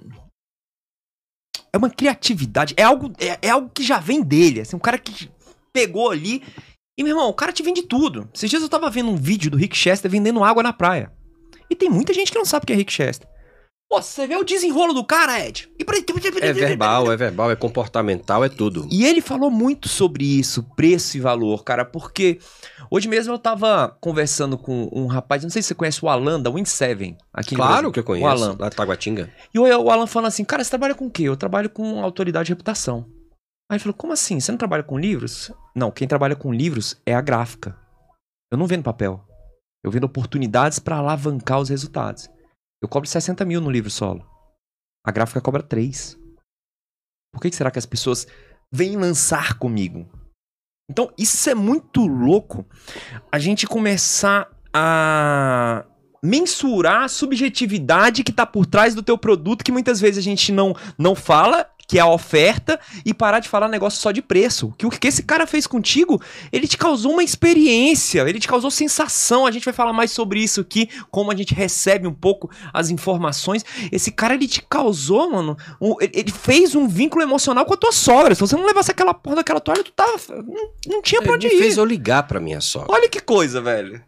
é 1.73 1.77
uma 1.79 1.89
criatividade, 1.89 2.75
é 2.77 2.83
algo 2.83 3.11
é, 3.17 3.39
é 3.41 3.49
algo 3.49 3.71
que 3.73 3.81
já 3.81 3.97
vem 3.97 4.21
dele, 4.21 4.61
assim, 4.61 4.75
um 4.75 4.79
cara 4.79 4.99
que 4.99 5.31
pegou 5.73 6.11
ali 6.11 6.43
e 6.97 7.03
meu 7.03 7.11
irmão, 7.13 7.29
o 7.29 7.33
cara 7.33 7.51
te 7.51 7.63
vende 7.63 7.81
tudo. 7.83 8.29
Esses 8.33 8.49
dias 8.49 8.61
eu 8.61 8.69
tava 8.69 8.89
vendo 8.89 9.09
um 9.09 9.15
vídeo 9.15 9.49
do 9.51 9.57
Rick 9.57 9.75
Chester 9.75 10.09
vendendo 10.09 10.43
água 10.43 10.61
na 10.63 10.73
praia. 10.73 11.11
E 11.69 11.75
tem 11.75 11.89
muita 11.89 12.13
gente 12.13 12.31
que 12.31 12.37
não 12.37 12.45
sabe 12.45 12.63
o 12.63 12.67
que 12.67 12.73
é 12.73 12.75
Rick 12.75 12.91
Chester. 12.93 13.27
Pô, 13.89 14.01
você 14.01 14.25
vê 14.25 14.35
o 14.35 14.43
desenrolo 14.43 14.91
do 14.93 15.03
cara, 15.03 15.39
Ed. 15.45 15.69
E 15.77 15.83
pra- 15.85 15.97
É 16.41 16.53
verbal, 16.53 17.11
é 17.11 17.15
verbal, 17.17 17.51
é 17.51 17.55
comportamental, 17.55 18.43
é 18.43 18.49
tudo. 18.49 18.87
e 18.91 19.05
ele 19.05 19.21
falou 19.21 19.51
muito 19.51 19.87
sobre 19.87 20.23
isso, 20.25 20.63
preço 20.75 21.15
e 21.17 21.19
valor, 21.19 21.63
cara, 21.63 21.85
porque 21.85 22.39
hoje 22.89 23.07
mesmo 23.07 23.33
eu 23.33 23.37
tava 23.37 23.95
conversando 24.01 24.57
com 24.57 24.89
um 24.91 25.05
rapaz, 25.05 25.43
não 25.43 25.49
sei 25.51 25.61
se 25.61 25.67
você 25.67 25.75
conhece 25.75 26.03
o 26.03 26.09
Alan 26.09 26.41
da 26.41 26.49
Wind 26.49 26.65
Seven, 26.65 27.15
aqui 27.31 27.55
Claro 27.55 27.91
que 27.91 27.99
eu 27.99 28.03
conheço. 28.03 28.25
O 28.25 28.29
Alan. 28.31 28.55
De 28.55 28.75
Taguatinga. 28.75 29.31
E 29.53 29.59
o, 29.59 29.63
o 29.63 29.89
Alan 29.91 30.07
falando 30.07 30.27
assim, 30.29 30.43
cara, 30.43 30.63
você 30.63 30.71
trabalha 30.71 30.95
com 30.95 31.05
o 31.05 31.11
quê? 31.11 31.23
Eu 31.23 31.37
trabalho 31.37 31.69
com 31.69 32.03
autoridade 32.03 32.49
e 32.49 32.53
reputação. 32.53 33.05
Aí 33.73 33.77
ele 33.77 33.83
falou, 33.83 33.97
como 33.97 34.13
assim? 34.13 34.39
Você 34.39 34.51
não 34.51 34.57
trabalha 34.59 34.83
com 34.83 34.99
livros? 34.99 35.51
Não, 35.75 35.89
quem 35.89 36.07
trabalha 36.07 36.35
com 36.35 36.53
livros 36.53 36.95
é 37.07 37.15
a 37.15 37.21
gráfica. 37.21 37.75
Eu 38.51 38.57
não 38.59 38.67
vendo 38.67 38.83
papel. 38.83 39.27
Eu 39.83 39.89
vendo 39.89 40.03
oportunidades 40.03 40.77
pra 40.77 40.97
alavancar 40.97 41.59
os 41.59 41.69
resultados. 41.69 42.29
Eu 42.83 42.87
cobro 42.87 43.09
60 43.09 43.43
mil 43.45 43.59
no 43.59 43.71
livro 43.71 43.89
solo. 43.89 44.23
A 45.03 45.11
gráfica 45.11 45.41
cobra 45.41 45.63
3. 45.63 46.15
Por 47.33 47.41
que 47.41 47.51
será 47.51 47.71
que 47.71 47.79
as 47.79 47.85
pessoas 47.87 48.27
vêm 48.71 48.95
lançar 48.95 49.57
comigo? 49.57 50.07
Então, 50.87 51.11
isso 51.17 51.49
é 51.49 51.55
muito 51.55 52.05
louco. 52.05 52.67
A 53.31 53.39
gente 53.39 53.65
começar 53.65 54.51
a 54.71 55.83
mensurar 56.23 57.05
a 57.05 57.07
subjetividade 57.07 58.23
que 58.23 58.31
tá 58.31 58.45
por 58.45 58.67
trás 58.67 58.93
do 58.93 59.01
teu 59.01 59.17
produto, 59.17 59.63
que 59.63 59.71
muitas 59.71 59.99
vezes 59.99 60.19
a 60.19 60.21
gente 60.21 60.51
não, 60.51 60.75
não 60.95 61.15
fala, 61.15 61.72
que 61.93 61.99
é 61.99 62.01
a 62.01 62.07
oferta, 62.07 62.79
e 63.05 63.13
parar 63.13 63.39
de 63.39 63.47
falar 63.47 63.67
negócio 63.67 64.01
só 64.01 64.11
de 64.11 64.19
preço. 64.19 64.73
Que 64.79 64.85
o 64.87 64.89
que 64.89 65.07
esse 65.07 65.21
cara 65.21 65.45
fez 65.45 65.67
contigo, 65.67 66.19
ele 66.51 66.67
te 66.67 66.75
causou 66.75 67.11
uma 67.11 67.23
experiência, 67.23 68.27
ele 68.27 68.39
te 68.39 68.47
causou 68.47 68.71
sensação. 68.71 69.45
A 69.45 69.51
gente 69.51 69.63
vai 69.63 69.73
falar 69.75 69.93
mais 69.93 70.09
sobre 70.09 70.39
isso 70.41 70.59
aqui, 70.59 70.89
como 71.11 71.31
a 71.31 71.35
gente 71.35 71.53
recebe 71.53 72.07
um 72.07 72.13
pouco 72.13 72.49
as 72.73 72.89
informações. 72.89 73.63
Esse 73.91 74.11
cara, 74.11 74.33
ele 74.33 74.47
te 74.47 74.59
causou, 74.67 75.29
mano, 75.29 75.55
um- 75.79 75.93
ele- 76.01 76.13
ele 76.15 76.31
fez 76.31 76.73
um 76.73 76.87
vínculo 76.87 77.21
emocional 77.23 77.63
com 77.63 77.75
a 77.75 77.77
tua 77.77 77.91
sogra. 77.91 78.33
Se 78.33 78.41
você 78.41 78.55
não 78.55 78.65
levasse 78.65 78.89
aquela 78.89 79.13
porra 79.13 79.35
daquela 79.35 79.59
toalha, 79.59 79.83
tu 79.83 79.91
tava. 79.91 80.17
Não, 80.41 80.69
não 80.87 81.01
tinha 81.03 81.21
pra 81.21 81.33
onde 81.33 81.45
Ele 81.45 81.57
ir. 81.57 81.59
fez 81.59 81.77
eu 81.77 81.85
ligar 81.85 82.23
pra 82.23 82.39
minha 82.39 82.59
sogra. 82.59 82.91
Olha 82.91 83.07
que 83.07 83.19
coisa, 83.19 83.61
velho. 83.61 84.01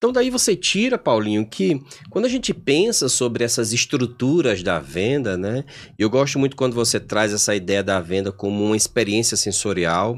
Então 0.00 0.12
daí 0.12 0.30
você 0.30 0.56
tira, 0.56 0.96
Paulinho, 0.96 1.46
que 1.46 1.78
quando 2.08 2.24
a 2.24 2.28
gente 2.28 2.54
pensa 2.54 3.06
sobre 3.06 3.44
essas 3.44 3.74
estruturas 3.74 4.62
da 4.62 4.78
venda, 4.78 5.36
né? 5.36 5.62
Eu 5.98 6.08
gosto 6.08 6.38
muito 6.38 6.56
quando 6.56 6.72
você 6.72 6.98
traz 6.98 7.34
essa 7.34 7.54
ideia 7.54 7.84
da 7.84 8.00
venda 8.00 8.32
como 8.32 8.64
uma 8.64 8.76
experiência 8.76 9.36
sensorial. 9.36 10.16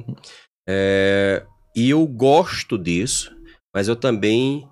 é, 0.68 1.44
e 1.74 1.90
eu 1.90 2.06
gosto 2.06 2.78
disso, 2.78 3.34
mas 3.74 3.88
eu 3.88 3.96
também 3.96 4.68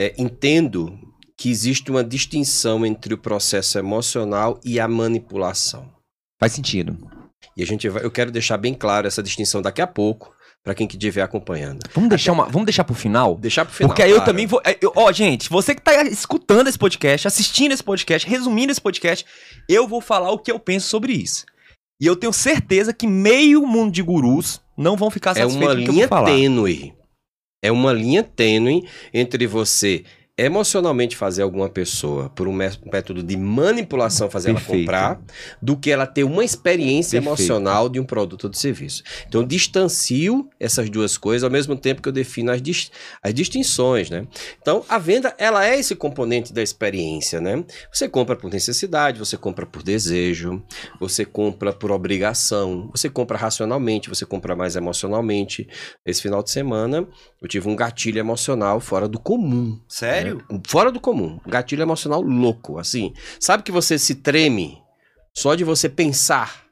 é, 0.00 0.14
entendo 0.16 0.98
que 1.36 1.50
existe 1.50 1.90
uma 1.90 2.02
distinção 2.02 2.86
entre 2.86 3.12
o 3.12 3.18
processo 3.18 3.76
emocional 3.78 4.58
e 4.64 4.80
a 4.80 4.88
manipulação. 4.88 5.92
Faz 6.40 6.52
sentido. 6.52 6.96
E 7.56 7.62
a 7.62 7.66
gente 7.66 7.88
vai, 7.88 8.04
eu 8.04 8.10
quero 8.10 8.30
deixar 8.30 8.56
bem 8.56 8.72
claro 8.72 9.06
essa 9.06 9.22
distinção 9.22 9.60
daqui 9.60 9.82
a 9.82 9.86
pouco, 9.86 10.34
para 10.64 10.74
quem 10.74 10.86
que 10.88 10.96
estiver 10.96 11.20
acompanhando. 11.22 11.80
Vamos 11.94 12.08
deixar, 12.08 12.32
uma, 12.32 12.44
vamos 12.46 12.64
deixar 12.64 12.84
pro 12.84 12.94
final? 12.94 13.36
Deixar 13.36 13.66
pro 13.66 13.74
final. 13.74 13.90
Porque 13.90 14.02
aí 14.02 14.10
eu 14.10 14.16
claro. 14.16 14.30
também 14.30 14.46
vou. 14.46 14.60
é, 14.64 14.78
eu- 14.80 14.92
Ó, 14.96 15.12
gente, 15.12 15.48
você 15.50 15.74
que 15.74 15.82
tá 15.82 16.02
escutando 16.04 16.68
esse 16.68 16.78
podcast, 16.78 17.28
assistindo 17.28 17.72
esse 17.72 17.84
podcast, 17.84 18.26
resumindo 18.28 18.72
esse 18.72 18.80
podcast, 18.80 19.26
eu 19.68 19.86
vou 19.86 20.00
falar 20.00 20.30
o 20.30 20.38
que 20.38 20.50
eu 20.50 20.58
penso 20.58 20.88
sobre 20.88 21.12
isso. 21.12 21.44
E 22.00 22.06
eu 22.06 22.16
tenho 22.16 22.32
certeza 22.32 22.92
que 22.92 23.06
meio 23.06 23.66
mundo 23.66 23.92
de 23.92 24.02
gurus 24.02 24.60
não 24.76 24.96
vão 24.96 25.10
ficar 25.10 25.32
É 25.32 25.34
satisfeitos 25.42 25.56
uma 25.56 25.74
com 25.76 25.80
o 25.80 25.84
que 25.84 25.88
eu 25.90 25.92
linha 25.92 26.08
vou 26.08 26.18
falar. 26.18 26.30
tênue. 26.30 26.94
É 27.62 27.70
uma 27.70 27.92
linha 27.92 28.22
tênue 28.22 28.88
entre 29.12 29.46
você 29.46 30.02
emocionalmente 30.36 31.16
fazer 31.16 31.42
alguma 31.42 31.68
pessoa 31.68 32.28
por 32.28 32.48
um 32.48 32.52
mé- 32.52 32.72
método 32.92 33.22
de 33.22 33.36
manipulação 33.36 34.28
fazer 34.28 34.52
Perfeito. 34.52 34.90
ela 34.90 35.08
comprar, 35.14 35.22
do 35.62 35.76
que 35.76 35.90
ela 35.92 36.06
ter 36.06 36.24
uma 36.24 36.44
experiência 36.44 37.20
Perfeito. 37.20 37.40
emocional 37.40 37.88
de 37.88 38.00
um 38.00 38.04
produto 38.04 38.44
ou 38.44 38.50
de 38.50 38.58
serviço. 38.58 39.04
Então 39.28 39.42
eu 39.42 39.46
distancio 39.46 40.48
essas 40.58 40.90
duas 40.90 41.16
coisas 41.16 41.44
ao 41.44 41.50
mesmo 41.50 41.76
tempo 41.76 42.02
que 42.02 42.08
eu 42.08 42.12
defino 42.12 42.50
as, 42.50 42.60
dis- 42.60 42.90
as 43.22 43.32
distinções, 43.32 44.10
né? 44.10 44.26
Então 44.60 44.84
a 44.88 44.98
venda 44.98 45.32
ela 45.38 45.64
é 45.66 45.78
esse 45.78 45.94
componente 45.94 46.52
da 46.52 46.62
experiência, 46.62 47.40
né? 47.40 47.64
Você 47.92 48.08
compra 48.08 48.34
por 48.34 48.50
necessidade, 48.50 49.18
você 49.20 49.36
compra 49.36 49.64
por 49.64 49.82
desejo, 49.84 50.60
você 50.98 51.24
compra 51.24 51.72
por 51.72 51.92
obrigação, 51.92 52.90
você 52.92 53.08
compra 53.08 53.38
racionalmente, 53.38 54.08
você 54.08 54.26
compra 54.26 54.56
mais 54.56 54.74
emocionalmente. 54.74 55.68
Esse 56.04 56.22
final 56.22 56.42
de 56.42 56.50
semana 56.50 57.06
eu 57.40 57.46
tive 57.48 57.68
um 57.68 57.76
gatilho 57.76 58.18
emocional 58.18 58.80
fora 58.80 59.06
do 59.06 59.20
comum. 59.20 59.78
Sério? 59.88 60.23
Né? 60.32 60.60
Fora 60.66 60.90
do 60.92 61.00
comum. 61.00 61.38
Um 61.46 61.50
gatilho 61.50 61.82
emocional 61.82 62.20
louco, 62.22 62.78
assim. 62.78 63.12
Sabe 63.40 63.62
que 63.62 63.72
você 63.72 63.98
se 63.98 64.14
treme 64.16 64.82
só 65.36 65.54
de 65.54 65.64
você 65.64 65.88
pensar, 65.88 66.64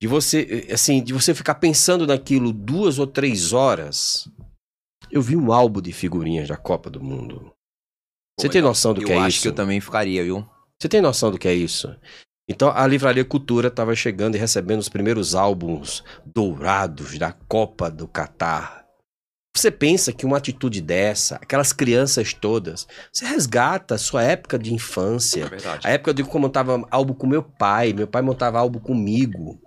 de 0.00 0.06
você, 0.06 0.66
eh, 0.68 0.72
assim, 0.74 1.02
de 1.02 1.12
você 1.12 1.34
ficar 1.34 1.54
pensando 1.56 2.06
naquilo 2.06 2.52
duas 2.52 2.98
ou 2.98 3.06
três 3.06 3.52
horas. 3.52 4.28
Eu 5.10 5.22
vi 5.22 5.36
um 5.36 5.52
álbum 5.52 5.80
de 5.80 5.92
figurinhas 5.92 6.48
da 6.48 6.56
Copa 6.56 6.90
do 6.90 7.02
Mundo. 7.02 7.52
Você 8.38 8.48
tem 8.48 8.60
eu- 8.60 8.66
noção 8.66 8.92
do 8.92 9.00
eu 9.02 9.06
que 9.06 9.12
é 9.12 9.16
acho 9.18 9.28
isso? 9.28 9.42
que 9.42 9.48
eu 9.48 9.52
também 9.54 9.80
ficaria, 9.80 10.22
viu? 10.24 10.44
Você 10.80 10.88
tem 10.88 11.00
noção 11.00 11.30
do 11.30 11.38
que 11.38 11.46
é 11.48 11.54
isso? 11.54 11.94
Então 12.48 12.70
a 12.74 12.86
Livraria 12.86 13.24
Cultura 13.24 13.68
estava 13.68 13.94
chegando 13.94 14.34
e 14.34 14.38
recebendo 14.38 14.80
os 14.80 14.88
primeiros 14.88 15.34
álbuns 15.34 16.04
dourados 16.26 17.16
da 17.18 17.32
Copa 17.32 17.90
do 17.90 18.06
Catar. 18.06 18.83
Você 19.56 19.70
pensa 19.70 20.12
que 20.12 20.26
uma 20.26 20.36
atitude 20.36 20.80
dessa, 20.80 21.36
aquelas 21.36 21.72
crianças 21.72 22.34
todas, 22.34 22.88
você 23.12 23.24
resgata 23.24 23.94
a 23.94 23.98
sua 23.98 24.22
época 24.24 24.58
de 24.58 24.74
infância. 24.74 25.46
verdade. 25.46 25.86
A 25.86 25.90
época 25.90 26.12
de 26.12 26.24
como 26.24 26.44
eu 26.44 26.48
montava 26.48 26.86
álbum 26.90 27.14
com 27.14 27.26
meu 27.26 27.42
pai, 27.42 27.92
meu 27.92 28.08
pai 28.08 28.20
montava 28.20 28.58
álbum 28.58 28.80
comigo. 28.80 29.60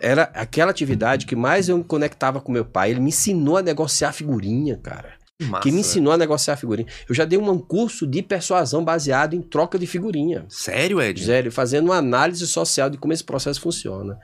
Era 0.00 0.24
aquela 0.34 0.72
atividade 0.72 1.24
que 1.24 1.36
mais 1.36 1.68
eu 1.68 1.78
me 1.78 1.84
conectava 1.84 2.40
com 2.40 2.50
meu 2.50 2.64
pai. 2.64 2.90
Ele 2.90 3.00
me 3.00 3.10
ensinou 3.10 3.56
a 3.56 3.62
negociar 3.62 4.12
figurinha, 4.12 4.76
cara. 4.76 5.14
que 5.62 5.70
me 5.70 5.80
ensinou 5.80 6.12
a 6.12 6.16
negociar 6.16 6.56
figurinha. 6.56 6.88
Eu 7.08 7.14
já 7.14 7.24
dei 7.24 7.38
um 7.38 7.58
curso 7.58 8.08
de 8.08 8.22
persuasão 8.22 8.84
baseado 8.84 9.34
em 9.34 9.40
troca 9.40 9.78
de 9.78 9.86
figurinha. 9.86 10.46
Sério, 10.48 11.00
Ed? 11.00 11.24
Sério, 11.24 11.52
fazendo 11.52 11.86
uma 11.86 11.96
análise 11.96 12.44
social 12.44 12.90
de 12.90 12.98
como 12.98 13.12
esse 13.12 13.22
processo 13.22 13.60
funciona. 13.60 14.18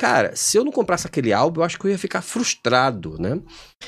Cara, 0.00 0.34
se 0.34 0.56
eu 0.56 0.64
não 0.64 0.72
comprasse 0.72 1.06
aquele 1.06 1.30
álbum, 1.30 1.60
eu 1.60 1.64
acho 1.66 1.78
que 1.78 1.84
eu 1.84 1.90
ia 1.90 1.98
ficar 1.98 2.22
frustrado, 2.22 3.18
né? 3.18 3.38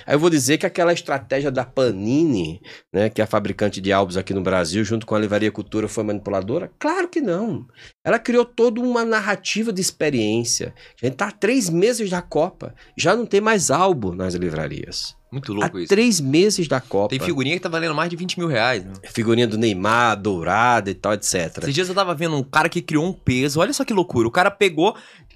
Aí 0.06 0.14
eu 0.14 0.18
vou 0.18 0.28
dizer 0.28 0.58
que 0.58 0.66
aquela 0.66 0.92
estratégia 0.92 1.50
da 1.50 1.64
Panini, 1.64 2.60
né, 2.92 3.08
que 3.08 3.22
é 3.22 3.24
a 3.24 3.26
fabricante 3.26 3.80
de 3.80 3.90
álbuns 3.90 4.18
aqui 4.18 4.34
no 4.34 4.42
Brasil, 4.42 4.84
junto 4.84 5.06
com 5.06 5.14
a 5.14 5.18
Livraria 5.18 5.50
Cultura, 5.50 5.88
foi 5.88 6.04
manipuladora? 6.04 6.70
Claro 6.78 7.08
que 7.08 7.22
não. 7.22 7.66
Ela 8.04 8.18
criou 8.18 8.44
toda 8.44 8.78
uma 8.78 9.06
narrativa 9.06 9.72
de 9.72 9.80
experiência. 9.80 10.74
A 11.02 11.06
gente 11.06 11.16
tá 11.16 11.28
há 11.28 11.32
três 11.32 11.70
meses 11.70 12.10
da 12.10 12.20
Copa, 12.20 12.74
já 12.94 13.16
não 13.16 13.24
tem 13.24 13.40
mais 13.40 13.70
álbum 13.70 14.14
nas 14.14 14.34
livrarias. 14.34 15.16
Muito 15.32 15.50
Há 15.52 15.54
louco 15.54 15.78
isso. 15.78 15.88
três 15.88 16.20
meses 16.20 16.68
da 16.68 16.78
Copa. 16.78 17.08
Tem 17.08 17.18
figurinha 17.18 17.56
que 17.56 17.62
tá 17.62 17.70
valendo 17.70 17.94
mais 17.94 18.10
de 18.10 18.16
20 18.16 18.38
mil 18.38 18.48
reais, 18.48 18.84
né? 18.84 18.92
Figurinha 19.14 19.46
do 19.46 19.56
Neymar, 19.56 20.20
dourada 20.20 20.90
e 20.90 20.94
tal, 20.94 21.14
etc. 21.14 21.56
Esses 21.62 21.74
dias 21.74 21.88
eu 21.88 21.94
tava 21.94 22.14
vendo 22.14 22.36
um 22.36 22.42
cara 22.42 22.68
que 22.68 22.82
criou 22.82 23.06
um 23.06 23.14
peso. 23.14 23.58
Olha 23.58 23.72
só 23.72 23.82
que 23.82 23.94
loucura. 23.94 24.28
O 24.28 24.30
cara 24.30 24.50
pegou, 24.50 24.94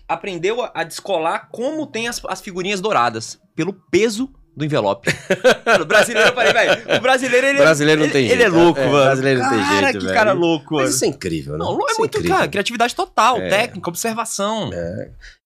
aprendeu 0.09 0.69
a, 0.75 0.85
descolar 0.85 1.49
como 1.51 1.87
tem 1.87 2.09
as, 2.09 2.21
as 2.29 2.41
figurinhas 2.41 2.81
douradas. 2.81 3.39
Pelo 3.55 3.73
peso 3.91 4.31
do 4.57 4.65
envelope. 4.65 5.11
Mano, 5.67 5.85
o 5.85 5.87
brasileiro, 5.87 6.31
eu 6.31 6.35
falei, 6.35 6.53
velho. 6.53 6.97
O 6.97 7.01
brasileiro, 7.01 7.47
ele, 7.47 7.59
Brasileiro 7.59 7.99
não 8.01 8.07
ele, 8.07 8.13
tem 8.13 8.25
ele 8.27 8.41
jeito. 8.41 8.55
é 8.55 8.59
louco, 8.59 8.81
É, 8.81 8.87
mano. 8.87 9.05
brasileiro 9.05 9.41
não 9.41 9.51
tem 9.51 9.59
cara, 9.59 9.81
jeito, 9.83 9.99
que 9.99 10.05
velho. 10.05 10.17
cara 10.17 10.33
louco, 10.33 10.75
mano. 10.75 10.87
Mas 10.87 10.95
isso 10.95 11.05
é 11.05 11.09
incrível, 11.09 11.53
né? 11.53 11.59
Não, 11.59 11.73
é 11.73 11.91
Isso 11.93 11.99
muito, 12.01 12.15
incrível. 12.17 12.37
cara, 12.37 12.49
criatividade 12.49 12.95
total, 12.95 13.37
É. 13.39 13.49
técnica, 13.51 13.91
observação. 13.91 14.71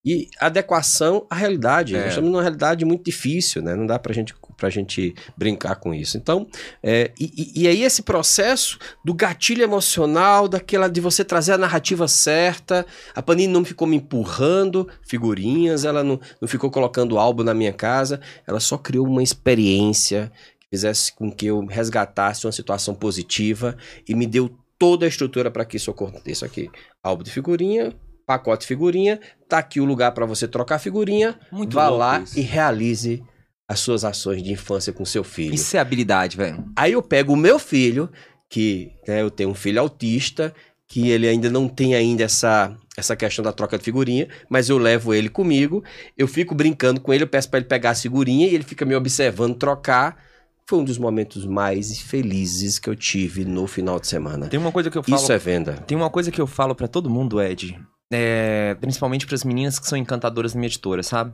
E 0.05 0.29
adequação 0.41 1.27
à 1.29 1.35
realidade. 1.35 1.95
É. 1.97 1.99
Nós 2.01 2.09
estamos 2.11 2.31
numa 2.31 2.41
realidade 2.43 2.85
muito 2.85 3.05
difícil, 3.05 3.63
né? 3.63 3.75
Não 3.75 3.85
dá 3.87 3.99
pra 3.99 4.15
gente, 4.15 4.33
pra 4.61 4.71
gente 4.71 5.15
brincar 5.37 5.77
com 5.77 5.93
isso. 5.95 6.17
Então, 6.19 6.47
é, 6.83 7.11
e, 7.19 7.53
e- 7.63 7.67
aí 7.69 7.83
esse 7.83 8.03
processo 8.03 8.79
do 9.05 9.15
gatilho 9.15 9.63
emocional, 9.63 10.47
daquela 10.47 10.87
de 10.89 11.01
você 11.01 11.25
trazer 11.25 11.53
a 11.55 11.59
narrativa 11.59 12.07
certa, 12.07 12.87
a 13.15 13.23
Panini 13.23 13.53
não 13.53 13.65
ficou 13.65 13.89
me 13.89 13.97
empurrando 13.97 14.87
figurinhas, 15.03 15.85
ela 15.85 16.05
não, 16.05 16.21
não 16.41 16.47
ficou 16.49 16.71
colocando 16.71 17.19
álbum 17.19 17.43
na 17.43 17.55
minha 17.55 17.73
casa, 17.73 18.21
ela 18.47 18.61
só 18.61 18.77
criou 18.77 19.07
uma 19.07 19.23
experiência 19.23 20.31
que 20.61 20.67
fizesse 20.71 21.13
com 21.15 21.31
que 21.33 21.47
eu 21.47 21.65
resgatasse 21.67 22.47
uma 22.47 22.53
situação 22.53 22.95
positiva 22.95 23.77
e 24.07 24.15
me 24.15 24.27
deu 24.27 24.51
toda 24.79 25.05
a 25.07 25.09
estrutura 25.09 25.51
para 25.51 25.65
que 25.65 25.77
isso 25.79 25.91
aconteça 25.91 26.45
aqui. 26.47 26.71
Álbum 27.03 27.23
de 27.23 27.31
figurinha, 27.31 27.95
pacote 28.27 28.61
de 28.63 28.67
figurinha, 28.69 29.19
tá 29.49 29.59
aqui 29.59 29.81
o 29.81 29.85
lugar 29.85 30.13
para 30.13 30.25
você 30.25 30.47
trocar 30.47 30.79
figurinha, 30.79 31.39
Muito 31.51 31.75
vá 31.75 31.89
lá 31.91 32.21
isso. 32.21 32.39
e 32.39 32.43
realize 32.43 33.23
as 33.71 33.79
suas 33.79 34.05
ações 34.05 34.43
de 34.43 34.51
infância 34.51 34.93
com 34.93 35.05
seu 35.05 35.23
filho. 35.23 35.55
Isso 35.55 35.77
é 35.77 35.79
habilidade, 35.81 36.37
velho. 36.37 36.65
Aí 36.75 36.91
eu 36.91 37.01
pego 37.01 37.35
o 37.35 37.37
meu 37.37 37.57
filho, 37.57 38.11
que 38.49 38.91
né, 39.07 39.23
eu 39.23 39.31
tenho 39.31 39.51
um 39.51 39.55
filho 39.55 39.81
autista, 39.81 40.53
que 40.89 41.09
ele 41.09 41.29
ainda 41.29 41.49
não 41.49 41.69
tem 41.69 41.95
ainda 41.95 42.25
essa, 42.25 42.77
essa 42.97 43.15
questão 43.15 43.45
da 43.45 43.53
troca 43.53 43.79
de 43.79 43.85
figurinha, 43.85 44.27
mas 44.49 44.69
eu 44.69 44.77
levo 44.77 45.15
ele 45.15 45.29
comigo, 45.29 45.85
eu 46.19 46.27
fico 46.27 46.53
brincando 46.53 47.01
com 47.01 47.15
ele, 47.15 47.23
eu 47.23 47.29
peço 47.29 47.49
para 47.49 47.61
ele 47.61 47.69
pegar 47.69 47.91
a 47.91 47.95
figurinha 47.95 48.49
e 48.49 48.55
ele 48.57 48.65
fica 48.65 48.85
me 48.85 48.97
observando 48.97 49.55
trocar. 49.55 50.19
Foi 50.67 50.81
um 50.81 50.85
dos 50.85 50.99
momentos 50.99 51.47
mais 51.47 52.01
felizes 52.01 52.77
que 52.77 52.91
eu 52.91 52.97
tive 52.97 53.45
no 53.45 53.69
final 53.69 54.01
de 54.01 54.09
semana. 54.09 54.49
Tem 54.49 54.59
uma 54.59 54.73
coisa 54.73 54.91
que 54.91 54.99
eu 54.99 55.03
falo. 55.05 55.17
Isso 55.17 55.33
é 55.33 55.39
venda. 55.39 55.75
Tem 55.87 55.97
uma 55.97 56.11
coisa 56.11 56.33
que 56.33 56.41
eu 56.41 56.47
falo 56.49 56.75
pra 56.75 56.89
todo 56.89 57.09
mundo, 57.09 57.41
Ed. 57.41 57.79
É, 58.13 58.77
principalmente 58.81 59.29
pras 59.29 59.45
meninas 59.45 59.79
que 59.79 59.87
são 59.87 59.97
encantadoras 59.97 60.55
da 60.55 60.59
minha 60.59 60.67
editora, 60.67 61.05
sabe? 61.05 61.33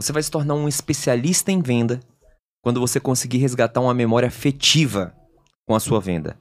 Você 0.00 0.12
vai 0.12 0.22
se 0.22 0.30
tornar 0.30 0.54
um 0.54 0.66
especialista 0.66 1.52
em 1.52 1.60
venda 1.60 2.00
quando 2.62 2.80
você 2.80 2.98
conseguir 2.98 3.38
resgatar 3.38 3.80
uma 3.80 3.94
memória 3.94 4.28
afetiva 4.28 5.14
com 5.66 5.74
a 5.74 5.80
sua 5.80 6.00
venda. 6.00 6.38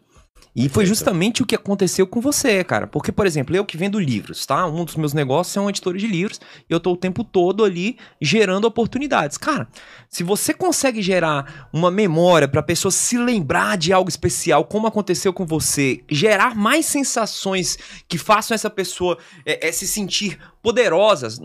E 0.56 0.68
foi 0.68 0.86
justamente 0.86 1.44
o 1.44 1.46
que 1.46 1.56
aconteceu 1.56 2.08
com 2.08 2.20
você, 2.20 2.64
cara. 2.64 2.88
Porque, 2.88 3.12
por 3.12 3.26
exemplo, 3.28 3.56
eu 3.56 3.64
que 3.64 3.78
vendo 3.78 4.00
livros, 4.00 4.46
tá? 4.46 4.66
Um 4.66 4.84
dos 4.84 4.96
meus 4.96 5.14
negócios 5.14 5.56
é 5.56 5.60
uma 5.60 5.70
editora 5.70 5.98
de 5.98 6.08
livros 6.08 6.42
e 6.70 6.74
eu 6.74 6.80
tô 6.80 6.92
o 6.94 6.98
tempo 6.98 7.24
todo 7.24 7.64
ali 7.64 7.98
gerando 8.20 8.66
oportunidades. 8.66 9.38
Cara, 9.38 9.68
se 10.10 10.24
você 10.24 10.54
consegue 10.54 11.02
gerar 11.02 11.70
uma 11.72 11.92
memória 11.92 12.48
pra 12.48 12.64
pessoa 12.64 12.92
se 12.92 13.18
lembrar 13.18 13.78
de 13.78 13.94
algo 13.94 14.10
especial, 14.10 14.66
como 14.66 14.88
aconteceu 14.88 15.32
com 15.32 15.46
você, 15.46 16.04
gerar 16.10 16.56
mais 16.56 16.86
sensações 16.88 17.78
que 18.08 18.18
façam 18.18 18.56
essa 18.56 18.70
pessoa 18.70 19.18
é, 19.46 19.68
é, 19.68 19.72
se 19.72 19.88
sentir 19.88 20.40
poderosas. 20.64 21.40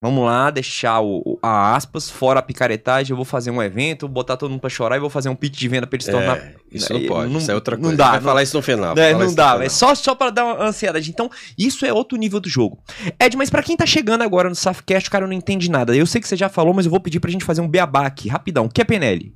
Vamos 0.00 0.24
lá, 0.24 0.50
deixar 0.50 1.00
o- 1.00 1.31
a 1.42 1.74
aspas, 1.74 2.08
fora 2.08 2.38
a 2.38 2.42
picaretagem. 2.42 3.10
Eu 3.10 3.16
vou 3.16 3.24
fazer 3.24 3.50
um 3.50 3.60
evento, 3.60 4.06
botar 4.06 4.36
todo 4.36 4.50
mundo 4.50 4.60
pra 4.60 4.70
chorar 4.70 4.96
e 4.96 5.00
vou 5.00 5.10
fazer 5.10 5.28
um 5.28 5.34
pitch 5.34 5.58
de 5.58 5.68
venda 5.68 5.86
pra 5.86 5.96
ele 5.96 6.04
se 6.04 6.10
tornar. 6.10 6.36
É, 6.38 6.54
isso 6.70 6.92
não 6.92 7.04
pode, 7.06 7.32
Não- 7.32 7.40
isso 7.40 7.50
é 7.50 7.54
outra 7.54 7.76
não 7.76 7.82
coisa. 7.82 7.96
dá, 7.96 8.06
Vai 8.10 8.16
não- 8.18 8.22
falar 8.24 8.42
isso 8.44 8.56
no 8.56 8.62
final. 8.62 8.96
é, 8.96 9.12
não 9.12 9.34
dá, 9.34 9.58
é 9.62 9.68
só, 9.68 9.94
só 9.94 10.14
para 10.14 10.30
dar 10.30 10.44
uma 10.44 10.64
ansiedade. 10.64 11.10
Então, 11.10 11.28
isso 11.58 11.84
é 11.84 11.92
outro 11.92 12.16
nível 12.16 12.38
do 12.38 12.48
jogo. 12.48 12.82
Ed, 13.20 13.36
mas 13.36 13.50
pra 13.50 13.62
quem 13.62 13.76
tá 13.76 13.84
chegando 13.84 14.22
agora 14.22 14.48
no 14.48 14.54
Safcast, 14.54 15.08
o 15.08 15.12
cara 15.12 15.26
não 15.26 15.32
entende 15.32 15.68
nada. 15.70 15.96
Eu 15.96 16.06
sei 16.06 16.20
que 16.20 16.28
você 16.28 16.36
já 16.36 16.48
falou, 16.48 16.72
mas 16.72 16.84
eu 16.86 16.90
vou 16.90 17.00
pedir 17.00 17.18
pra 17.18 17.30
gente 17.30 17.44
fazer 17.44 17.60
um 17.60 17.68
beabá 17.68 18.06
aqui, 18.06 18.28
rapidão. 18.28 18.66
O 18.66 18.68
que 18.70 18.80
é 18.80 18.84
PNL? 18.84 19.34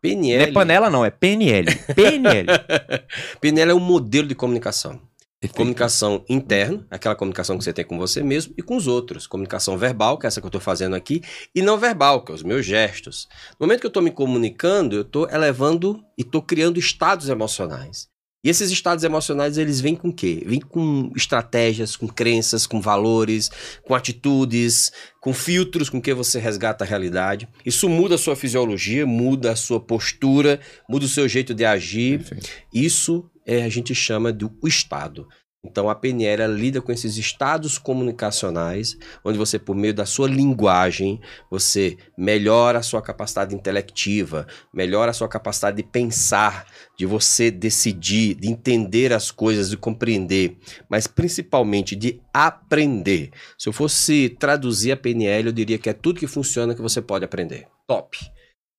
PNL. 0.00 0.38
Não 0.44 0.48
é 0.48 0.52
panela, 0.52 0.88
não, 0.90 1.04
é 1.04 1.10
PNL. 1.10 1.74
PNL. 1.94 2.46
PNL 3.40 3.70
é 3.72 3.74
um 3.74 3.80
modelo 3.80 4.28
de 4.28 4.34
comunicação. 4.34 5.00
Comunicação 5.46 6.24
interna, 6.28 6.84
aquela 6.90 7.14
comunicação 7.14 7.56
que 7.56 7.62
você 7.62 7.72
tem 7.72 7.84
com 7.84 7.96
você 7.96 8.24
mesmo 8.24 8.54
e 8.58 8.62
com 8.62 8.76
os 8.76 8.88
outros. 8.88 9.26
Comunicação 9.26 9.78
verbal, 9.78 10.18
que 10.18 10.26
é 10.26 10.28
essa 10.28 10.40
que 10.40 10.46
eu 10.46 10.48
estou 10.48 10.60
fazendo 10.60 10.96
aqui, 10.96 11.22
e 11.54 11.62
não 11.62 11.78
verbal, 11.78 12.24
que 12.24 12.32
é 12.32 12.34
os 12.34 12.42
meus 12.42 12.66
gestos. 12.66 13.28
No 13.58 13.66
momento 13.66 13.80
que 13.80 13.86
eu 13.86 13.90
estou 13.90 14.02
me 14.02 14.10
comunicando, 14.10 14.96
eu 14.96 15.02
estou 15.02 15.28
elevando 15.30 16.02
e 16.18 16.22
estou 16.22 16.42
criando 16.42 16.80
estados 16.80 17.28
emocionais. 17.28 18.08
E 18.44 18.48
esses 18.48 18.70
estados 18.70 19.02
emocionais, 19.02 19.58
eles 19.58 19.80
vêm 19.80 19.96
com 19.96 20.08
o 20.08 20.12
quê? 20.12 20.44
Vêm 20.46 20.60
com 20.60 21.12
estratégias, 21.16 21.96
com 21.96 22.06
crenças, 22.06 22.66
com 22.66 22.80
valores, 22.80 23.50
com 23.84 23.96
atitudes, 23.96 24.92
com 25.20 25.34
filtros 25.34 25.90
com 25.90 26.00
que 26.00 26.14
você 26.14 26.38
resgata 26.38 26.84
a 26.84 26.86
realidade. 26.86 27.48
Isso 27.66 27.88
muda 27.88 28.14
a 28.14 28.18
sua 28.18 28.36
fisiologia, 28.36 29.04
muda 29.04 29.52
a 29.52 29.56
sua 29.56 29.80
postura, 29.80 30.60
muda 30.88 31.04
o 31.04 31.08
seu 31.08 31.28
jeito 31.28 31.52
de 31.52 31.64
agir. 31.64 32.24
Isso 32.72 33.28
é, 33.48 33.64
a 33.64 33.68
gente 33.70 33.94
chama 33.94 34.30
do 34.30 34.52
estado. 34.64 35.26
Então 35.64 35.90
a 35.90 35.94
PNL 35.94 36.46
lida 36.54 36.80
com 36.80 36.92
esses 36.92 37.16
estados 37.16 37.78
comunicacionais, 37.78 38.96
onde 39.24 39.36
você, 39.36 39.58
por 39.58 39.74
meio 39.74 39.92
da 39.92 40.06
sua 40.06 40.28
linguagem, 40.28 41.20
você 41.50 41.96
melhora 42.16 42.78
a 42.78 42.82
sua 42.82 43.02
capacidade 43.02 43.54
intelectiva, 43.54 44.46
melhora 44.72 45.10
a 45.10 45.14
sua 45.14 45.28
capacidade 45.28 45.78
de 45.78 45.82
pensar, 45.82 46.64
de 46.96 47.06
você 47.06 47.50
decidir, 47.50 48.36
de 48.36 48.48
entender 48.48 49.12
as 49.12 49.32
coisas, 49.32 49.68
de 49.68 49.76
compreender, 49.76 50.56
mas 50.88 51.08
principalmente 51.08 51.96
de 51.96 52.20
aprender. 52.32 53.30
Se 53.58 53.68
eu 53.68 53.72
fosse 53.72 54.36
traduzir 54.38 54.92
a 54.92 54.96
PNL, 54.96 55.48
eu 55.48 55.52
diria 55.52 55.78
que 55.78 55.90
é 55.90 55.92
tudo 55.92 56.20
que 56.20 56.26
funciona 56.28 56.74
que 56.74 56.82
você 56.82 57.02
pode 57.02 57.24
aprender. 57.24 57.66
Top. 57.84 58.16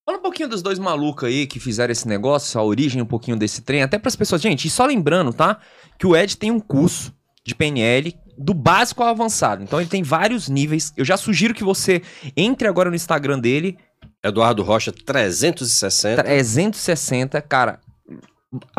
Fala 0.09 0.17
um 0.17 0.23
pouquinho 0.23 0.49
dos 0.49 0.63
dois 0.63 0.79
malucos 0.79 1.29
aí 1.29 1.45
que 1.45 1.59
fizeram 1.59 1.91
esse 1.91 2.07
negócio, 2.07 2.59
a 2.59 2.63
origem 2.63 2.99
um 2.99 3.05
pouquinho 3.05 3.37
desse 3.37 3.61
trem, 3.61 3.83
até 3.83 3.99
pras 3.99 4.15
pessoas. 4.15 4.41
Gente, 4.41 4.65
e 4.65 4.69
só 4.69 4.83
lembrando, 4.83 5.31
tá? 5.31 5.59
Que 5.99 6.07
o 6.07 6.17
Ed 6.17 6.35
tem 6.35 6.49
um 6.49 6.59
curso 6.59 7.13
de 7.45 7.53
PNL 7.53 8.15
do 8.35 8.55
básico 8.55 9.03
ao 9.03 9.09
avançado. 9.09 9.61
Então 9.61 9.79
ele 9.79 9.87
tem 9.87 10.01
vários 10.01 10.49
níveis. 10.49 10.91
Eu 10.97 11.05
já 11.05 11.15
sugiro 11.15 11.53
que 11.53 11.63
você 11.63 12.01
entre 12.35 12.67
agora 12.67 12.89
no 12.89 12.95
Instagram 12.95 13.37
dele, 13.37 13.77
Eduardo 14.23 14.63
Rocha 14.63 14.91
360. 14.91 16.23
360, 16.23 17.39
cara. 17.43 17.79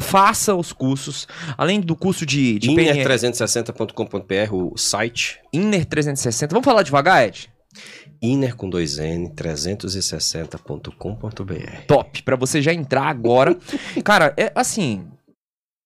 Faça 0.01 0.53
os 0.57 0.73
cursos, 0.73 1.29
além 1.57 1.81
do 1.81 1.95
curso 1.95 2.27
de, 2.27 2.59
de 2.59 2.75
PNL, 2.75 3.05
Inner360.com.br, 3.05 4.53
o 4.53 4.77
site. 4.77 5.39
Inner 5.53 5.87
360. 5.87 6.53
Vamos 6.53 6.65
falar 6.65 6.83
devagar, 6.83 7.23
Ed? 7.23 7.49
Inner 8.23 8.55
com 8.55 8.69
dois 8.69 8.99
N, 8.99 9.31
360.com.br. 9.31 11.87
top 11.87 12.23
pra 12.23 12.37
você 12.37 12.61
já 12.61 12.73
entrar 12.73 13.05
agora. 13.05 13.57
Cara, 14.05 14.35
é 14.37 14.53
assim. 14.55 15.09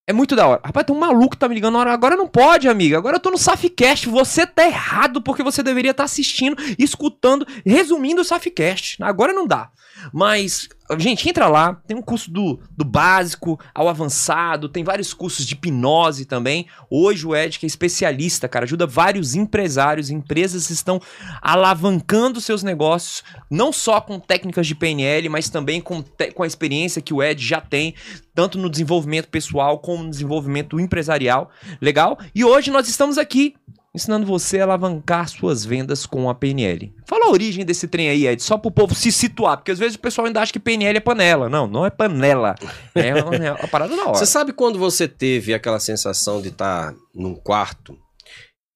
É 0.06 0.12
muito 0.12 0.36
da 0.36 0.46
hora. 0.46 0.60
Rapaz, 0.62 0.84
tem 0.84 0.94
um 0.94 0.98
maluco 0.98 1.30
que 1.30 1.38
tá 1.38 1.48
me 1.48 1.54
ligando. 1.54 1.78
Agora 1.78 2.14
não 2.14 2.28
pode, 2.28 2.68
amiga. 2.68 2.98
Agora 2.98 3.16
eu 3.16 3.20
tô 3.20 3.30
no 3.30 3.38
Safcast. 3.38 4.06
Você 4.10 4.46
tá 4.46 4.66
errado 4.66 5.22
porque 5.22 5.42
você 5.42 5.62
deveria 5.62 5.92
estar 5.92 6.04
assistindo, 6.04 6.56
escutando, 6.78 7.46
resumindo 7.64 8.20
o 8.20 8.24
Safcast. 8.24 9.02
Agora 9.02 9.32
não 9.32 9.46
dá. 9.46 9.70
Mas 10.12 10.68
Gente, 10.98 11.26
entra 11.26 11.48
lá, 11.48 11.80
tem 11.86 11.96
um 11.96 12.02
curso 12.02 12.30
do, 12.30 12.60
do 12.76 12.84
básico 12.84 13.58
ao 13.74 13.88
avançado, 13.88 14.68
tem 14.68 14.84
vários 14.84 15.14
cursos 15.14 15.46
de 15.46 15.54
hipnose 15.54 16.26
também. 16.26 16.66
Hoje 16.90 17.26
o 17.26 17.34
Ed, 17.34 17.58
que 17.58 17.64
é 17.64 17.68
especialista, 17.68 18.46
cara, 18.46 18.66
ajuda 18.66 18.86
vários 18.86 19.34
empresários, 19.34 20.10
empresas 20.10 20.68
estão 20.68 21.00
alavancando 21.40 22.38
seus 22.38 22.62
negócios, 22.62 23.24
não 23.50 23.72
só 23.72 23.98
com 23.98 24.20
técnicas 24.20 24.66
de 24.66 24.74
PNL, 24.74 25.30
mas 25.30 25.48
também 25.48 25.80
com, 25.80 26.04
com 26.34 26.42
a 26.42 26.46
experiência 26.46 27.00
que 27.00 27.14
o 27.14 27.22
Ed 27.22 27.42
já 27.42 27.62
tem, 27.62 27.94
tanto 28.34 28.58
no 28.58 28.68
desenvolvimento 28.68 29.28
pessoal 29.28 29.78
como 29.78 30.04
no 30.04 30.10
desenvolvimento 30.10 30.78
empresarial. 30.78 31.50
Legal? 31.80 32.18
E 32.34 32.44
hoje 32.44 32.70
nós 32.70 32.88
estamos 32.88 33.16
aqui 33.16 33.54
ensinando 33.94 34.26
você 34.26 34.58
a 34.58 34.64
alavancar 34.64 35.28
suas 35.28 35.64
vendas 35.64 36.04
com 36.04 36.28
a 36.28 36.34
PNL. 36.34 36.92
Fala 37.06 37.26
a 37.26 37.30
origem 37.30 37.64
desse 37.64 37.86
trem 37.86 38.08
aí, 38.08 38.26
Ed, 38.26 38.42
só 38.42 38.58
pro 38.58 38.70
povo 38.70 38.94
se 38.94 39.12
situar, 39.12 39.56
porque 39.56 39.70
às 39.70 39.78
vezes 39.78 39.96
o 39.96 40.00
pessoal 40.00 40.26
ainda 40.26 40.40
acha 40.40 40.52
que 40.52 40.58
PNL 40.58 40.96
é 40.96 41.00
panela. 41.00 41.48
Não, 41.48 41.66
não 41.66 41.86
é 41.86 41.90
panela. 41.90 42.56
É 42.94 43.14
uma, 43.22 43.36
é 43.36 43.52
uma 43.52 43.68
parada 43.68 43.96
da 43.96 44.02
hora. 44.02 44.14
Você 44.14 44.26
sabe 44.26 44.52
quando 44.52 44.78
você 44.78 45.06
teve 45.06 45.54
aquela 45.54 45.78
sensação 45.78 46.42
de 46.42 46.48
estar 46.48 46.94
num 47.14 47.34
quarto 47.34 47.96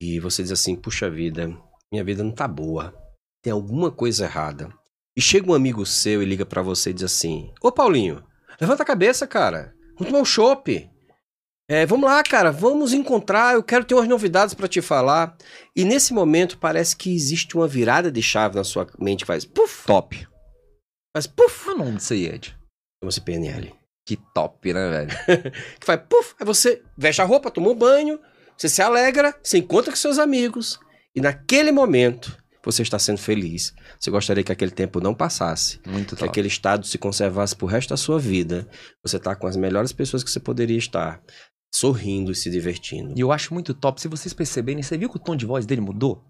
e 0.00 0.20
você 0.20 0.42
diz 0.42 0.52
assim, 0.52 0.76
puxa 0.76 1.10
vida, 1.10 1.52
minha 1.90 2.04
vida 2.04 2.22
não 2.22 2.30
tá 2.30 2.46
boa. 2.46 2.94
Tem 3.42 3.52
alguma 3.52 3.90
coisa 3.90 4.24
errada. 4.24 4.72
E 5.16 5.20
chega 5.20 5.50
um 5.50 5.54
amigo 5.54 5.84
seu 5.84 6.22
e 6.22 6.26
liga 6.26 6.46
pra 6.46 6.62
você 6.62 6.90
e 6.90 6.92
diz 6.92 7.02
assim: 7.02 7.52
Ô 7.60 7.72
Paulinho, 7.72 8.22
levanta 8.60 8.84
a 8.84 8.86
cabeça, 8.86 9.26
cara. 9.26 9.74
Vamos 9.96 10.12
tomar 10.12 10.22
um 10.22 10.24
chopp. 10.24 10.88
É, 11.70 11.84
vamos 11.84 12.08
lá, 12.08 12.22
cara, 12.22 12.50
vamos 12.50 12.94
encontrar. 12.94 13.54
Eu 13.54 13.62
quero 13.62 13.84
ter 13.84 13.94
umas 13.94 14.08
novidades 14.08 14.54
pra 14.54 14.66
te 14.66 14.80
falar. 14.80 15.36
E 15.76 15.84
nesse 15.84 16.14
momento 16.14 16.56
parece 16.58 16.96
que 16.96 17.14
existe 17.14 17.56
uma 17.56 17.68
virada 17.68 18.10
de 18.10 18.22
chave 18.22 18.56
na 18.56 18.64
sua 18.64 18.86
mente 18.98 19.24
faz 19.26 19.44
puf, 19.44 19.84
top. 19.86 20.26
faz 21.14 21.26
puf. 21.26 21.68
É 21.68 21.72
o 21.72 21.78
nome 21.78 21.96
disso 21.96 22.14
aí, 22.14 22.26
Ed? 22.26 22.56
Chama-se 23.02 23.20
PNL. 23.20 23.74
Que 24.06 24.16
top, 24.34 24.72
né, 24.72 24.88
velho? 24.88 25.52
que 25.78 25.84
faz 25.84 26.00
puf, 26.08 26.34
aí 26.40 26.46
você 26.46 26.82
veste 26.96 27.20
a 27.20 27.24
roupa, 27.26 27.50
toma 27.50 27.68
um 27.68 27.74
banho, 27.74 28.18
você 28.56 28.66
se 28.66 28.80
alegra, 28.80 29.38
você 29.42 29.58
encontra 29.58 29.92
com 29.92 29.96
seus 29.98 30.18
amigos 30.18 30.80
e 31.14 31.20
naquele 31.20 31.70
momento 31.70 32.34
você 32.64 32.80
está 32.80 32.98
sendo 32.98 33.18
feliz. 33.18 33.74
Você 34.00 34.10
gostaria 34.10 34.42
que 34.42 34.50
aquele 34.50 34.70
tempo 34.70 35.00
não 35.00 35.14
passasse, 35.14 35.78
Muito 35.86 36.14
que 36.16 36.20
top. 36.20 36.30
aquele 36.30 36.48
estado 36.48 36.86
se 36.86 36.96
conservasse 36.96 37.54
pro 37.54 37.66
resto 37.66 37.90
da 37.90 37.96
sua 37.98 38.18
vida. 38.18 38.66
Você 39.02 39.18
tá 39.18 39.36
com 39.36 39.46
as 39.46 39.56
melhores 39.56 39.92
pessoas 39.92 40.24
que 40.24 40.30
você 40.30 40.40
poderia 40.40 40.78
estar, 40.78 41.22
sorrindo 41.74 42.32
e 42.32 42.34
se 42.34 42.50
divertindo. 42.50 43.14
E 43.16 43.20
eu 43.20 43.32
acho 43.32 43.52
muito 43.54 43.74
top. 43.74 44.00
Se 44.00 44.08
vocês 44.08 44.32
perceberem, 44.32 44.82
você 44.82 44.96
viu 44.96 45.08
que 45.08 45.16
o 45.16 45.20
tom 45.20 45.36
de 45.36 45.46
voz 45.46 45.66
dele 45.66 45.80
mudou? 45.80 46.24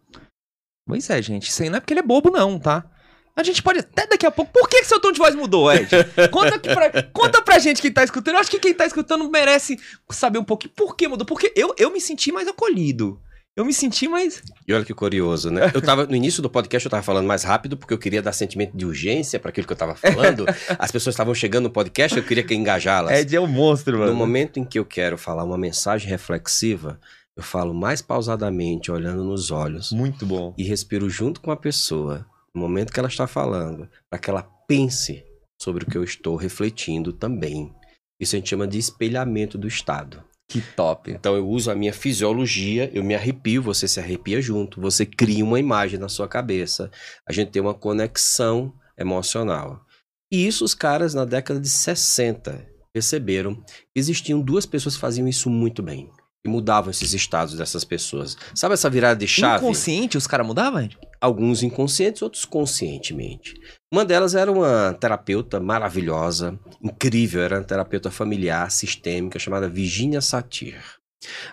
Pois 0.86 1.08
é, 1.10 1.20
gente. 1.20 1.48
Isso 1.48 1.62
aí 1.62 1.70
não 1.70 1.76
é 1.76 1.80
porque 1.80 1.92
ele 1.92 2.00
é 2.00 2.02
bobo, 2.02 2.30
não, 2.30 2.58
tá? 2.58 2.90
A 3.36 3.42
gente 3.44 3.62
pode 3.62 3.78
até 3.78 4.06
daqui 4.06 4.26
a 4.26 4.32
pouco. 4.32 4.52
Por 4.52 4.68
que, 4.68 4.80
que 4.80 4.86
seu 4.86 5.00
tom 5.00 5.12
de 5.12 5.18
voz 5.18 5.34
mudou, 5.34 5.72
Ed? 5.72 5.88
Conta, 6.32 6.58
pra, 6.58 7.02
conta 7.04 7.40
pra 7.40 7.58
gente 7.60 7.80
quem 7.80 7.92
tá 7.92 8.02
escutando. 8.02 8.34
Eu 8.34 8.40
acho 8.40 8.50
que 8.50 8.58
quem 8.58 8.74
tá 8.74 8.84
escutando 8.84 9.30
merece 9.30 9.78
saber 10.10 10.40
um 10.40 10.44
pouquinho 10.44 10.74
por 10.74 10.96
que 10.96 11.06
mudou. 11.06 11.24
Porque 11.24 11.52
eu, 11.54 11.72
eu 11.78 11.92
me 11.92 12.00
senti 12.00 12.32
mais 12.32 12.48
acolhido. 12.48 13.20
Eu 13.56 13.64
me 13.64 13.74
senti 13.74 14.06
mais. 14.06 14.40
E 14.68 14.72
olha 14.72 14.84
que 14.84 14.94
curioso, 14.94 15.50
né? 15.50 15.70
Eu 15.74 15.82
tava 15.82 16.06
no 16.06 16.14
início 16.14 16.40
do 16.40 16.48
podcast 16.48 16.86
eu 16.86 16.90
tava 16.90 17.02
falando 17.02 17.26
mais 17.26 17.42
rápido 17.42 17.76
porque 17.76 17.92
eu 17.92 17.98
queria 17.98 18.22
dar 18.22 18.32
sentimento 18.32 18.76
de 18.76 18.86
urgência 18.86 19.40
para 19.40 19.50
aquilo 19.50 19.66
que 19.66 19.72
eu 19.72 19.76
tava 19.76 19.96
falando. 19.96 20.46
As 20.78 20.92
pessoas 20.92 21.14
estavam 21.14 21.34
chegando 21.34 21.64
no 21.64 21.70
podcast, 21.70 22.16
eu 22.16 22.22
queria 22.24 22.44
que 22.44 22.54
engajá-las. 22.54 23.18
Ed 23.18 23.34
é 23.34 23.40
o 23.40 23.48
monstro, 23.48 23.98
mano. 23.98 24.12
No 24.12 24.16
momento 24.16 24.60
em 24.60 24.64
que 24.64 24.78
eu 24.78 24.84
quero 24.84 25.18
falar 25.18 25.42
uma 25.42 25.58
mensagem 25.58 26.08
reflexiva, 26.08 27.00
eu 27.36 27.42
falo 27.42 27.74
mais 27.74 28.00
pausadamente, 28.00 28.92
olhando 28.92 29.24
nos 29.24 29.50
olhos, 29.50 29.90
Muito 29.90 30.24
bom. 30.24 30.54
e 30.56 30.62
respiro 30.62 31.10
junto 31.10 31.40
com 31.40 31.50
a 31.50 31.56
pessoa, 31.56 32.26
no 32.54 32.60
momento 32.60 32.92
que 32.92 32.98
ela 33.00 33.08
está 33.08 33.26
falando, 33.26 33.88
para 34.08 34.20
que 34.20 34.30
ela 34.30 34.42
pense 34.68 35.24
sobre 35.60 35.82
o 35.84 35.86
que 35.90 35.98
eu 35.98 36.04
estou 36.04 36.36
refletindo 36.36 37.12
também. 37.12 37.72
Isso 38.20 38.36
a 38.36 38.38
gente 38.38 38.50
chama 38.50 38.66
de 38.68 38.78
espelhamento 38.78 39.58
do 39.58 39.66
estado. 39.66 40.22
Que 40.48 40.62
top. 40.62 41.10
Então 41.10 41.36
eu 41.36 41.46
uso 41.46 41.70
a 41.70 41.74
minha 41.74 41.92
fisiologia, 41.92 42.90
eu 42.94 43.04
me 43.04 43.14
arrepio, 43.14 43.62
você 43.62 43.86
se 43.86 44.00
arrepia 44.00 44.40
junto, 44.40 44.80
você 44.80 45.04
cria 45.04 45.44
uma 45.44 45.60
imagem 45.60 45.98
na 45.98 46.08
sua 46.08 46.26
cabeça, 46.26 46.90
a 47.26 47.32
gente 47.32 47.50
tem 47.50 47.60
uma 47.60 47.74
conexão 47.74 48.72
emocional. 48.96 49.84
E 50.32 50.46
isso 50.46 50.64
os 50.64 50.74
caras 50.74 51.12
na 51.12 51.26
década 51.26 51.60
de 51.60 51.68
60 51.68 52.66
perceberam 52.92 53.62
existiam 53.94 54.40
duas 54.40 54.64
pessoas 54.64 54.94
que 54.94 55.00
faziam 55.00 55.28
isso 55.28 55.50
muito 55.50 55.82
bem. 55.82 56.10
E 56.48 56.50
mudavam 56.50 56.90
esses 56.90 57.12
estados 57.12 57.54
dessas 57.54 57.84
pessoas. 57.84 58.36
Sabe 58.54 58.72
essa 58.72 58.88
virada 58.88 59.20
de 59.20 59.28
chave? 59.28 59.62
Inconsciente, 59.62 60.16
os 60.16 60.26
caras 60.26 60.46
mudavam? 60.46 60.88
Alguns 61.20 61.62
inconscientes, 61.62 62.22
outros 62.22 62.46
conscientemente. 62.46 63.54
Uma 63.92 64.04
delas 64.04 64.34
era 64.34 64.50
uma 64.50 64.96
terapeuta 64.98 65.60
maravilhosa, 65.60 66.58
incrível, 66.82 67.42
era 67.42 67.56
uma 67.58 67.64
terapeuta 67.64 68.10
familiar, 68.10 68.70
sistêmica, 68.70 69.38
chamada 69.38 69.68
Virginia 69.68 70.20
Satir. 70.20 70.80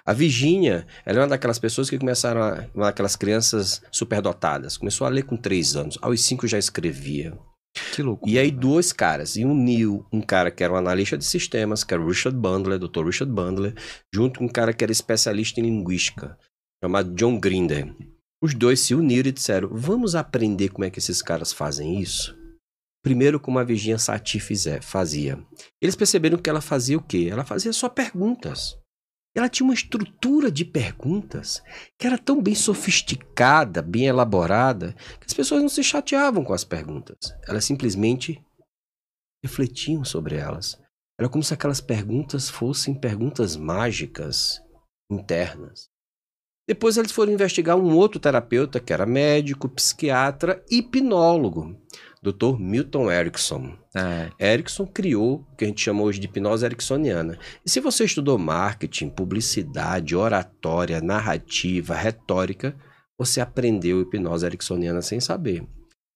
A 0.05 0.13
Virginia, 0.13 0.85
ela 1.05 1.19
é 1.19 1.21
uma 1.21 1.27
daquelas 1.27 1.59
pessoas 1.59 1.89
que 1.89 1.97
começaram, 1.97 2.41
a, 2.41 2.65
uma 2.73 2.85
daquelas 2.85 3.15
crianças 3.15 3.81
superdotadas. 3.91 4.77
Começou 4.77 5.07
a 5.07 5.09
ler 5.09 5.23
com 5.23 5.35
três 5.35 5.75
anos, 5.75 5.97
aos 6.01 6.21
cinco 6.21 6.47
já 6.47 6.57
escrevia. 6.57 7.37
Que 7.95 8.03
louco. 8.03 8.27
E 8.27 8.37
aí 8.37 8.51
dois 8.51 8.91
caras, 8.91 9.37
e 9.37 9.45
uniu 9.45 10.05
um 10.11 10.19
cara 10.19 10.51
que 10.51 10.61
era 10.61 10.73
um 10.73 10.75
analista 10.75 11.17
de 11.17 11.23
sistemas, 11.23 11.81
que 11.81 11.93
era 11.93 12.03
o 12.03 12.09
Richard 12.09 12.37
Bandler, 12.37 12.77
Dr. 12.77 13.05
Richard 13.05 13.31
Bandler, 13.31 13.73
junto 14.13 14.39
com 14.39 14.45
um 14.45 14.49
cara 14.49 14.73
que 14.73 14.83
era 14.83 14.91
especialista 14.91 15.61
em 15.61 15.63
linguística, 15.63 16.37
chamado 16.83 17.15
John 17.15 17.39
Grinder. 17.39 17.95
Os 18.43 18.53
dois 18.53 18.81
se 18.81 18.93
uniram 18.93 19.29
e 19.29 19.31
disseram: 19.31 19.69
"Vamos 19.71 20.13
aprender 20.13 20.67
como 20.67 20.83
é 20.83 20.89
que 20.89 20.99
esses 20.99 21.21
caras 21.21 21.53
fazem 21.53 22.01
isso?" 22.01 22.37
Primeiro 23.01 23.39
como 23.39 23.59
a 23.59 23.63
Virginia 23.63 23.97
Satir 23.97 24.41
fizer, 24.41 24.83
fazia. 24.83 25.39
Eles 25.81 25.95
perceberam 25.95 26.37
que 26.37 26.49
ela 26.49 26.59
fazia 26.59 26.97
o 26.97 27.01
quê? 27.01 27.29
Ela 27.31 27.45
fazia 27.45 27.71
só 27.71 27.87
perguntas. 27.87 28.77
Ela 29.35 29.49
tinha 29.49 29.67
uma 29.67 29.73
estrutura 29.73 30.49
de 30.49 30.63
perguntas 30.63 31.61
que 31.99 32.07
era 32.07 32.17
tão 32.17 32.41
bem 32.41 32.55
sofisticada, 32.55 33.81
bem 33.81 34.05
elaborada, 34.05 34.93
que 35.19 35.25
as 35.27 35.33
pessoas 35.33 35.61
não 35.61 35.67
se 35.67 35.83
chateavam 35.83 36.43
com 36.43 36.53
as 36.53 36.63
perguntas. 36.63 37.17
Elas 37.45 37.65
simplesmente 37.65 38.41
refletiam 39.43 40.05
sobre 40.05 40.37
elas. 40.37 40.79
Era 41.19 41.29
como 41.29 41.43
se 41.43 41.53
aquelas 41.53 41.81
perguntas 41.81 42.49
fossem 42.49 42.97
perguntas 42.97 43.57
mágicas, 43.57 44.61
internas. 45.11 45.89
Depois 46.67 46.97
eles 46.97 47.11
foram 47.11 47.33
investigar 47.33 47.77
um 47.77 47.93
outro 47.95 48.19
terapeuta 48.19 48.79
que 48.79 48.91
era 48.91 49.05
médico, 49.05 49.69
psiquiatra 49.69 50.63
e 50.69 50.77
hipnólogo, 50.77 51.79
Dr. 52.31 52.57
Milton 52.59 53.11
Erickson. 53.11 53.77
É. 53.95 54.53
Erickson 54.53 54.87
criou 54.87 55.45
o 55.51 55.55
que 55.55 55.63
a 55.63 55.67
gente 55.67 55.81
chama 55.81 56.01
hoje 56.01 56.19
de 56.19 56.25
hipnose 56.25 56.65
ericksoniana. 56.65 57.37
E 57.63 57.69
se 57.69 57.79
você 57.79 58.05
estudou 58.05 58.37
marketing, 58.39 59.09
publicidade, 59.09 60.15
oratória, 60.15 60.99
narrativa, 61.01 61.93
retórica, 61.93 62.75
você 63.17 63.39
aprendeu 63.39 64.01
hipnose 64.01 64.45
ericksoniana 64.45 65.01
sem 65.01 65.19
saber. 65.19 65.67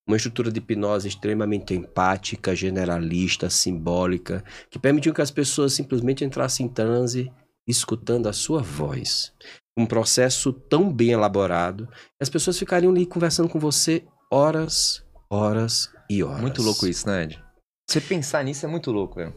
Uma 0.08 0.18
estrutura 0.18 0.52
de 0.52 0.58
hipnose 0.58 1.08
extremamente 1.08 1.76
empática, 1.76 2.56
generalista, 2.56 3.48
simbólica, 3.48 4.44
que 4.72 4.80
permitiu 4.80 5.14
que 5.14 5.22
as 5.22 5.30
pessoas 5.30 5.74
simplesmente 5.74 6.26
entrassem 6.26 6.66
em 6.66 6.70
transe 6.70 7.32
escutando 7.68 8.28
a 8.28 8.34
sua 8.34 8.64
voz. 8.64 9.32
Um 9.78 9.86
processo 9.86 10.52
tão 10.52 10.92
bem 10.92 11.12
elaborado, 11.12 11.86
que 11.88 12.24
as 12.24 12.30
pessoas 12.30 12.58
ficariam 12.58 12.92
ali 12.92 13.06
conversando 13.06 13.48
com 13.48 13.60
você 13.60 14.04
horas, 14.32 15.06
horas 15.30 15.92
e 16.10 16.24
horas. 16.24 16.42
Muito 16.42 16.62
louco 16.62 16.88
isso, 16.88 17.08
né, 17.08 17.24
Ed? 17.24 17.44
Você 17.90 18.02
pensar 18.02 18.44
nisso 18.44 18.66
é 18.66 18.70
muito 18.70 18.92
louco, 18.92 19.16
velho. 19.16 19.34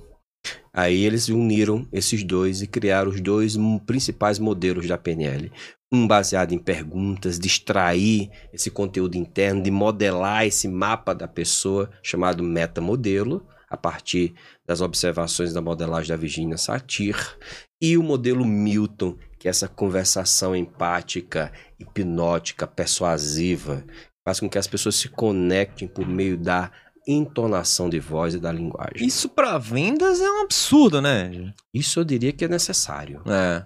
Aí 0.73 1.05
eles 1.05 1.29
uniram 1.29 1.87
esses 1.93 2.25
dois 2.25 2.63
e 2.63 2.67
criaram 2.67 3.11
os 3.11 3.21
dois 3.21 3.57
principais 3.87 4.39
modelos 4.39 4.87
da 4.87 4.97
PNL. 4.97 5.53
Um 5.93 6.07
baseado 6.07 6.53
em 6.53 6.59
perguntas, 6.59 7.39
de 7.39 7.47
extrair 7.47 8.31
esse 8.53 8.71
conteúdo 8.71 9.17
interno, 9.17 9.63
de 9.63 9.71
modelar 9.71 10.47
esse 10.47 10.67
mapa 10.67 11.15
da 11.15 11.29
pessoa, 11.29 11.91
chamado 12.03 12.43
metamodelo, 12.43 13.47
a 13.69 13.77
partir 13.77 14.35
das 14.67 14.81
observações 14.81 15.53
da 15.53 15.61
modelagem 15.61 16.09
da 16.09 16.17
Virginia 16.17 16.57
Satir. 16.57 17.17
E 17.81 17.97
o 17.99 18.03
modelo 18.03 18.45
Milton, 18.45 19.17
que 19.39 19.49
é 19.49 19.51
essa 19.51 19.69
conversação 19.69 20.57
empática, 20.57 21.53
hipnótica, 21.79 22.67
persuasiva, 22.67 23.85
faz 24.25 24.41
com 24.41 24.49
que 24.49 24.59
as 24.59 24.67
pessoas 24.67 24.95
se 24.97 25.09
conectem 25.09 25.87
por 25.89 26.07
meio 26.07 26.37
da 26.37 26.71
entonação 27.07 27.91
de 27.91 27.99
voz 27.99 28.35
e 28.35 28.39
da 28.39 28.53
linguagem. 28.53 29.07
Isso 29.07 29.29
pra 29.29 29.59
vendas 29.59 30.21
é 30.21 30.31
um 30.31 30.43
absurdo, 30.43 31.01
né? 31.01 31.53
Isso 31.75 31.99
eu 32.01 32.05
diria 32.05 32.33
que 32.33 32.45
é 32.45 32.49
necessário. 32.49 33.23
É. 33.27 33.65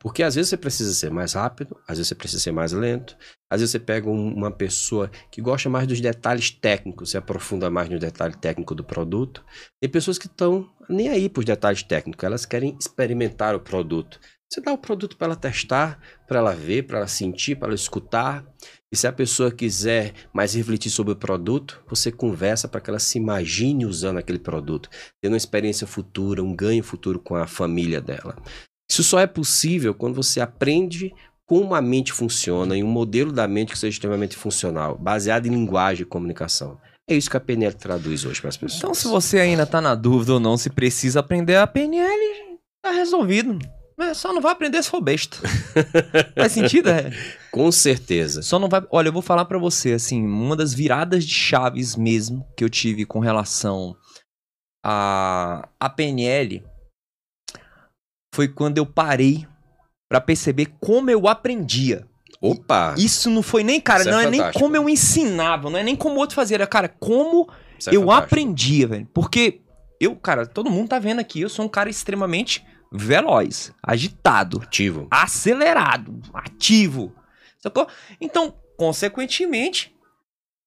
Porque 0.00 0.22
às 0.22 0.34
vezes 0.34 0.48
você 0.48 0.56
precisa 0.56 0.92
ser 0.92 1.10
mais 1.10 1.34
rápido, 1.34 1.76
às 1.86 1.96
vezes 1.98 2.08
você 2.08 2.14
precisa 2.16 2.42
ser 2.42 2.50
mais 2.50 2.72
lento, 2.72 3.16
às 3.48 3.60
vezes 3.60 3.70
você 3.70 3.78
pega 3.78 4.08
um- 4.10 4.34
uma 4.34 4.50
pessoa 4.50 5.08
que 5.30 5.40
gosta 5.40 5.68
mais 5.70 5.86
dos 5.86 6.00
detalhes 6.00 6.50
técnicos, 6.50 7.10
se 7.10 7.16
aprofunda 7.16 7.70
mais 7.70 7.88
no 7.88 7.98
detalhe 7.98 8.36
técnico 8.36 8.74
do 8.74 8.82
produto. 8.82 9.44
Tem 9.80 9.88
pessoas 9.88 10.18
que 10.18 10.26
estão 10.26 10.68
nem 10.88 11.08
aí 11.08 11.28
para 11.28 11.40
os 11.40 11.46
detalhes 11.46 11.84
técnicos, 11.84 12.24
elas 12.24 12.44
querem 12.44 12.76
experimentar 12.80 13.54
o 13.54 13.60
produto. 13.60 14.18
Você 14.52 14.60
dá 14.60 14.72
o 14.72 14.78
produto 14.78 15.16
para 15.16 15.26
ela 15.28 15.36
testar, 15.36 16.00
para 16.26 16.40
ela 16.40 16.52
ver, 16.52 16.82
para 16.82 16.98
ela 16.98 17.06
sentir, 17.06 17.54
para 17.54 17.68
ela 17.68 17.74
escutar. 17.76 18.44
E 18.92 18.96
se 18.96 19.06
a 19.06 19.12
pessoa 19.12 19.52
quiser 19.52 20.14
mais 20.32 20.54
refletir 20.54 20.90
sobre 20.90 21.12
o 21.12 21.16
produto, 21.16 21.80
você 21.88 22.10
conversa 22.10 22.66
para 22.66 22.80
que 22.80 22.90
ela 22.90 22.98
se 22.98 23.18
imagine 23.18 23.86
usando 23.86 24.18
aquele 24.18 24.38
produto, 24.38 24.90
tendo 25.22 25.32
uma 25.32 25.38
experiência 25.38 25.86
futura, 25.86 26.42
um 26.42 26.54
ganho 26.54 26.82
futuro 26.82 27.20
com 27.20 27.36
a 27.36 27.46
família 27.46 28.00
dela. 28.00 28.36
Isso 28.90 29.04
só 29.04 29.20
é 29.20 29.28
possível 29.28 29.94
quando 29.94 30.16
você 30.16 30.40
aprende 30.40 31.14
como 31.46 31.74
a 31.74 31.80
mente 31.80 32.12
funciona 32.12 32.76
e 32.76 32.82
um 32.82 32.88
modelo 32.88 33.30
da 33.30 33.46
mente 33.46 33.72
que 33.72 33.78
seja 33.78 33.94
extremamente 33.94 34.36
funcional, 34.36 34.98
baseado 34.98 35.46
em 35.46 35.50
linguagem 35.50 36.02
e 36.02 36.06
comunicação. 36.06 36.76
É 37.08 37.14
isso 37.14 37.30
que 37.30 37.36
a 37.36 37.40
PNL 37.40 37.74
traduz 37.74 38.24
hoje 38.24 38.40
para 38.40 38.50
as 38.50 38.56
pessoas. 38.56 38.78
Então, 38.78 38.94
se 38.94 39.06
você 39.06 39.38
ainda 39.38 39.66
tá 39.66 39.80
na 39.80 39.94
dúvida 39.94 40.34
ou 40.34 40.40
não 40.40 40.56
se 40.56 40.70
precisa 40.70 41.20
aprender 41.20 41.56
a 41.56 41.66
PNL, 41.66 42.58
tá 42.82 42.90
resolvido. 42.90 43.58
É, 44.00 44.14
só 44.14 44.32
não 44.32 44.40
vai 44.40 44.52
aprender 44.52 44.82
se 44.82 44.90
for 44.90 45.00
besta. 45.00 45.36
Faz 46.34 46.52
sentido, 46.52 46.88
é? 46.88 47.10
Com 47.52 47.70
certeza. 47.70 48.42
Só 48.42 48.58
não 48.58 48.68
vai. 48.68 48.82
Olha, 48.90 49.08
eu 49.08 49.12
vou 49.12 49.22
falar 49.22 49.44
para 49.44 49.58
você, 49.58 49.92
assim, 49.92 50.24
uma 50.24 50.56
das 50.56 50.72
viradas 50.72 51.24
de 51.24 51.34
chaves 51.34 51.96
mesmo 51.96 52.46
que 52.56 52.64
eu 52.64 52.70
tive 52.70 53.04
com 53.04 53.18
relação 53.18 53.94
a, 54.84 55.68
a 55.78 55.90
PNL 55.90 56.64
foi 58.34 58.48
quando 58.48 58.78
eu 58.78 58.86
parei 58.86 59.46
para 60.08 60.20
perceber 60.20 60.66
como 60.80 61.10
eu 61.10 61.28
aprendia. 61.28 62.06
Opa! 62.40 62.94
Isso 62.96 63.28
não 63.28 63.42
foi 63.42 63.62
nem, 63.62 63.80
cara, 63.80 64.00
Isso 64.00 64.08
é 64.08 64.12
não 64.12 64.20
é, 64.20 64.30
nem 64.30 64.40
fantástico. 64.40 64.64
como 64.64 64.76
eu 64.76 64.88
ensinava, 64.88 65.68
não 65.68 65.78
é 65.78 65.82
nem 65.82 65.94
como 65.94 66.16
o 66.16 66.18
outro 66.18 66.36
fazia, 66.36 66.56
era, 66.56 66.66
cara, 66.66 66.88
como 66.88 67.48
Isso 67.78 67.90
é 67.90 67.94
eu 67.96 68.02
fantástico. 68.02 68.24
aprendia, 68.24 68.86
velho. 68.88 69.08
Porque 69.12 69.60
eu, 70.00 70.16
cara, 70.16 70.46
todo 70.46 70.70
mundo 70.70 70.88
tá 70.88 70.98
vendo 70.98 71.20
aqui, 71.20 71.42
eu 71.42 71.50
sou 71.50 71.66
um 71.66 71.68
cara 71.68 71.90
extremamente 71.90 72.64
veloz, 72.92 73.72
agitado, 73.82 74.60
Ativo. 74.62 75.06
acelerado, 75.10 76.20
ativo. 76.34 77.14
Sacou? 77.58 77.86
Então, 78.20 78.54
consequentemente, 78.76 79.94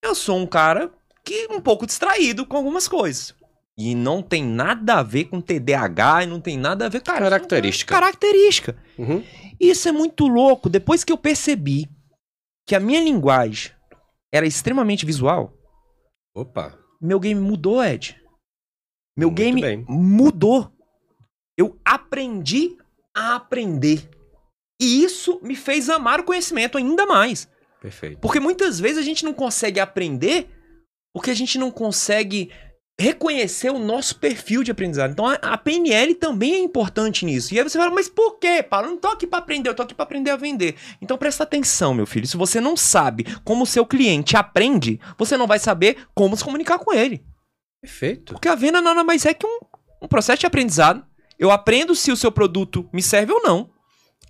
eu 0.01 0.13
sou 0.15 0.37
um 0.37 0.45
cara 0.47 0.91
que 1.25 1.47
um 1.49 1.59
pouco 1.61 1.85
distraído 1.85 2.45
com 2.45 2.57
algumas 2.57 2.87
coisas. 2.87 3.33
E 3.77 3.95
não 3.95 4.21
tem 4.21 4.43
nada 4.43 4.95
a 4.99 5.03
ver 5.03 5.25
com 5.25 5.41
TDAH 5.41 6.23
e 6.23 6.27
não 6.27 6.39
tem 6.39 6.57
nada 6.57 6.85
a 6.85 6.89
ver, 6.89 7.01
cara. 7.01 7.21
Característica. 7.21 7.93
Característica. 7.93 8.77
Uhum. 8.97 9.23
Isso 9.59 9.89
é 9.89 9.91
muito 9.91 10.27
louco. 10.27 10.69
Depois 10.69 11.03
que 11.03 11.11
eu 11.11 11.17
percebi 11.17 11.89
que 12.67 12.75
a 12.75 12.79
minha 12.79 13.01
linguagem 13.03 13.71
era 14.31 14.45
extremamente 14.45 15.05
visual, 15.05 15.53
Opa. 16.35 16.77
meu 17.01 17.19
game 17.19 17.39
mudou, 17.39 17.83
Ed. 17.83 18.19
Meu 19.15 19.29
Muito 19.29 19.37
game 19.37 19.61
bem. 19.61 19.85
mudou. 19.87 20.71
Eu 21.57 21.79
aprendi 21.85 22.77
a 23.15 23.35
aprender. 23.35 24.09
E 24.81 25.03
isso 25.03 25.39
me 25.43 25.55
fez 25.55 25.89
amar 25.89 26.19
o 26.19 26.23
conhecimento 26.23 26.77
ainda 26.77 27.05
mais. 27.05 27.47
Perfeito. 27.81 28.19
Porque 28.19 28.39
muitas 28.39 28.79
vezes 28.79 28.97
a 28.97 29.01
gente 29.01 29.23
não 29.23 29.33
consegue 29.33 29.79
aprender 29.79 30.49
porque 31.13 31.29
a 31.29 31.35
gente 31.35 31.59
não 31.59 31.69
consegue 31.69 32.51
reconhecer 32.99 33.69
o 33.69 33.79
nosso 33.79 34.19
perfil 34.19 34.63
de 34.63 34.71
aprendizado. 34.71 35.11
Então 35.11 35.25
a, 35.27 35.57
PNL 35.57 36.15
também 36.15 36.53
é 36.53 36.59
importante 36.59 37.25
nisso. 37.25 37.53
E 37.53 37.57
aí 37.57 37.63
você 37.63 37.77
fala, 37.77 37.93
mas 37.93 38.07
por 38.07 38.37
quê, 38.39 38.63
Paulo? 38.63 38.87
Eu 38.87 38.91
não 38.91 38.97
tô 38.97 39.07
aqui 39.09 39.25
para 39.25 39.39
aprender, 39.39 39.69
eu 39.69 39.75
tô 39.75 39.83
aqui 39.83 39.93
para 39.93 40.03
aprender 40.03 40.31
a 40.31 40.35
vender. 40.35 40.75
Então 41.01 41.17
presta 41.17 41.43
atenção, 41.43 41.93
meu 41.93 42.05
filho. 42.05 42.27
Se 42.27 42.37
você 42.37 42.59
não 42.59 42.77
sabe 42.77 43.25
como 43.43 43.63
o 43.63 43.67
seu 43.67 43.85
cliente 43.85 44.35
aprende, 44.35 44.99
você 45.17 45.37
não 45.37 45.47
vai 45.47 45.59
saber 45.59 46.07
como 46.13 46.37
se 46.37 46.43
comunicar 46.43 46.79
com 46.79 46.93
ele. 46.93 47.23
Perfeito. 47.81 48.33
Porque 48.33 48.47
a 48.47 48.55
venda 48.55 48.81
nada 48.81 49.03
mais 49.03 49.25
é 49.25 49.33
que 49.33 49.45
um, 49.45 49.59
um 50.01 50.07
processo 50.07 50.39
de 50.39 50.45
aprendizado. 50.45 51.05
Eu 51.39 51.51
aprendo 51.51 51.95
se 51.95 52.11
o 52.11 52.17
seu 52.17 52.31
produto 52.31 52.87
me 52.93 53.01
serve 53.01 53.31
ou 53.33 53.41
não. 53.41 53.69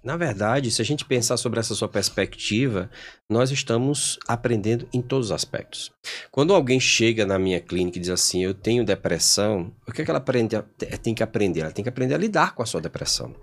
Na 0.03 0.17
verdade, 0.17 0.69
se 0.69 0.81
a 0.81 0.85
gente 0.85 1.05
pensar 1.05 1.37
sobre 1.37 1.61
essa 1.61 1.73
sua 1.73 1.87
perspectiva, 1.87 2.89
nós 3.29 3.51
estamos 3.51 4.19
aprendendo 4.27 4.85
em 4.93 5.01
todos 5.01 5.27
os 5.27 5.31
aspectos. 5.31 5.91
Quando 6.29 6.53
alguém 6.53 6.77
chega 6.77 7.25
na 7.25 7.39
minha 7.39 7.61
clínica 7.61 7.97
e 7.97 8.01
diz 8.01 8.09
assim, 8.09 8.43
eu 8.43 8.53
tenho 8.53 8.83
depressão, 8.83 9.73
o 9.87 9.93
que, 9.93 10.01
é 10.01 10.05
que 10.05 10.11
ela 10.11 10.17
aprende 10.17 10.57
a- 10.57 10.65
tem 11.01 11.15
que 11.15 11.23
aprender? 11.23 11.61
Ela 11.61 11.71
tem 11.71 11.83
que 11.83 11.89
aprender 11.89 12.15
a 12.15 12.17
lidar 12.17 12.53
com 12.53 12.61
a 12.61 12.65
sua 12.65 12.81
depressão. 12.81 13.33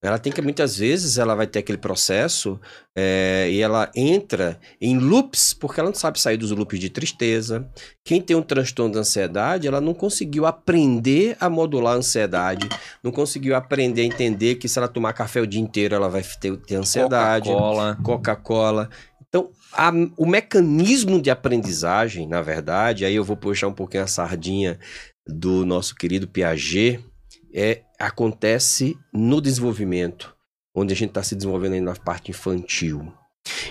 Ela 0.00 0.16
tem 0.16 0.32
que, 0.32 0.40
muitas 0.40 0.76
vezes, 0.78 1.18
ela 1.18 1.34
vai 1.34 1.44
ter 1.46 1.58
aquele 1.58 1.76
processo 1.78 2.60
é, 2.96 3.48
e 3.50 3.60
ela 3.60 3.90
entra 3.96 4.56
em 4.80 4.96
loops, 4.96 5.52
porque 5.52 5.80
ela 5.80 5.88
não 5.90 5.96
sabe 5.96 6.20
sair 6.20 6.36
dos 6.36 6.52
loops 6.52 6.78
de 6.78 6.88
tristeza. 6.88 7.68
Quem 8.04 8.20
tem 8.22 8.36
um 8.36 8.42
transtorno 8.42 8.92
de 8.92 8.98
ansiedade, 9.00 9.66
ela 9.66 9.80
não 9.80 9.92
conseguiu 9.92 10.46
aprender 10.46 11.36
a 11.40 11.50
modular 11.50 11.94
a 11.94 11.96
ansiedade, 11.96 12.68
não 13.02 13.10
conseguiu 13.10 13.56
aprender 13.56 14.02
a 14.02 14.04
entender 14.04 14.54
que 14.54 14.68
se 14.68 14.78
ela 14.78 14.86
tomar 14.86 15.12
café 15.14 15.40
o 15.40 15.46
dia 15.46 15.60
inteiro, 15.60 15.96
ela 15.96 16.08
vai 16.08 16.22
ter, 16.40 16.56
ter 16.58 16.76
ansiedade. 16.76 17.48
Coca-Cola. 17.48 17.98
Coca-Cola. 18.04 18.90
Então, 19.28 19.50
a- 19.72 19.92
o 20.16 20.24
mecanismo 20.24 21.20
de 21.20 21.28
aprendizagem, 21.28 22.26
na 22.28 22.40
verdade, 22.40 23.04
aí 23.04 23.16
eu 23.16 23.24
vou 23.24 23.36
puxar 23.36 23.66
um 23.66 23.74
pouquinho 23.74 24.04
a 24.04 24.06
sardinha 24.06 24.78
do 25.26 25.66
nosso 25.66 25.94
querido 25.96 26.28
Piaget, 26.28 27.04
é, 27.52 27.82
acontece 27.98 28.96
no 29.12 29.40
desenvolvimento, 29.40 30.34
onde 30.74 30.92
a 30.92 30.96
gente 30.96 31.10
está 31.10 31.22
se 31.22 31.34
desenvolvendo 31.34 31.72
aí 31.74 31.80
na 31.80 31.94
parte 31.94 32.30
infantil. 32.30 33.12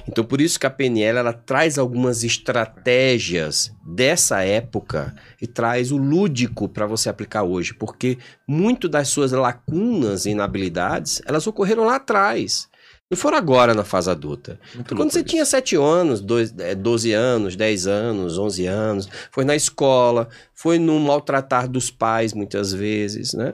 Então, 0.08 0.24
por 0.24 0.42
isso 0.42 0.60
que 0.60 0.66
a 0.66 0.70
PNL 0.72 1.20
ela 1.20 1.34
traz 1.34 1.78
algumas 1.78 2.24
estratégias 2.24 3.72
dessa 3.86 4.42
época 4.44 5.16
e 5.42 5.48
traz 5.48 5.92
o 5.92 5.98
lúdico 5.98 6.68
para 6.68 6.86
você 6.88 7.10
aplicar 7.10 7.44
hoje, 7.44 7.74
porque 7.74 8.18
muito 8.48 8.88
das 8.90 9.10
suas 9.10 9.32
lacunas 9.32 10.26
e 10.26 10.32
inabilidades, 10.32 11.22
elas 11.26 11.46
ocorreram 11.48 11.86
lá 11.86 11.96
atrás. 11.98 12.68
Não 13.10 13.18
foram 13.18 13.38
agora 13.38 13.74
na 13.74 13.86
fase 13.86 14.10
adulta. 14.10 14.60
Muito 14.76 14.96
Quando 14.96 15.12
você 15.12 15.20
isso. 15.20 15.28
tinha 15.30 15.46
7 15.46 15.78
anos, 15.78 16.20
dois- 16.20 16.54
eh, 16.58 16.76
12 16.76 17.14
anos, 17.14 17.56
10 17.56 17.88
anos, 17.88 18.38
11 18.38 18.66
anos, 18.66 19.08
foi 19.32 19.46
na 19.46 19.56
escola, 19.56 20.28
foi 20.54 20.78
no 20.78 21.00
maltratar 21.00 21.70
dos 21.70 21.90
pais 21.90 22.34
muitas 22.34 22.74
vezes, 22.74 23.34
né? 23.34 23.54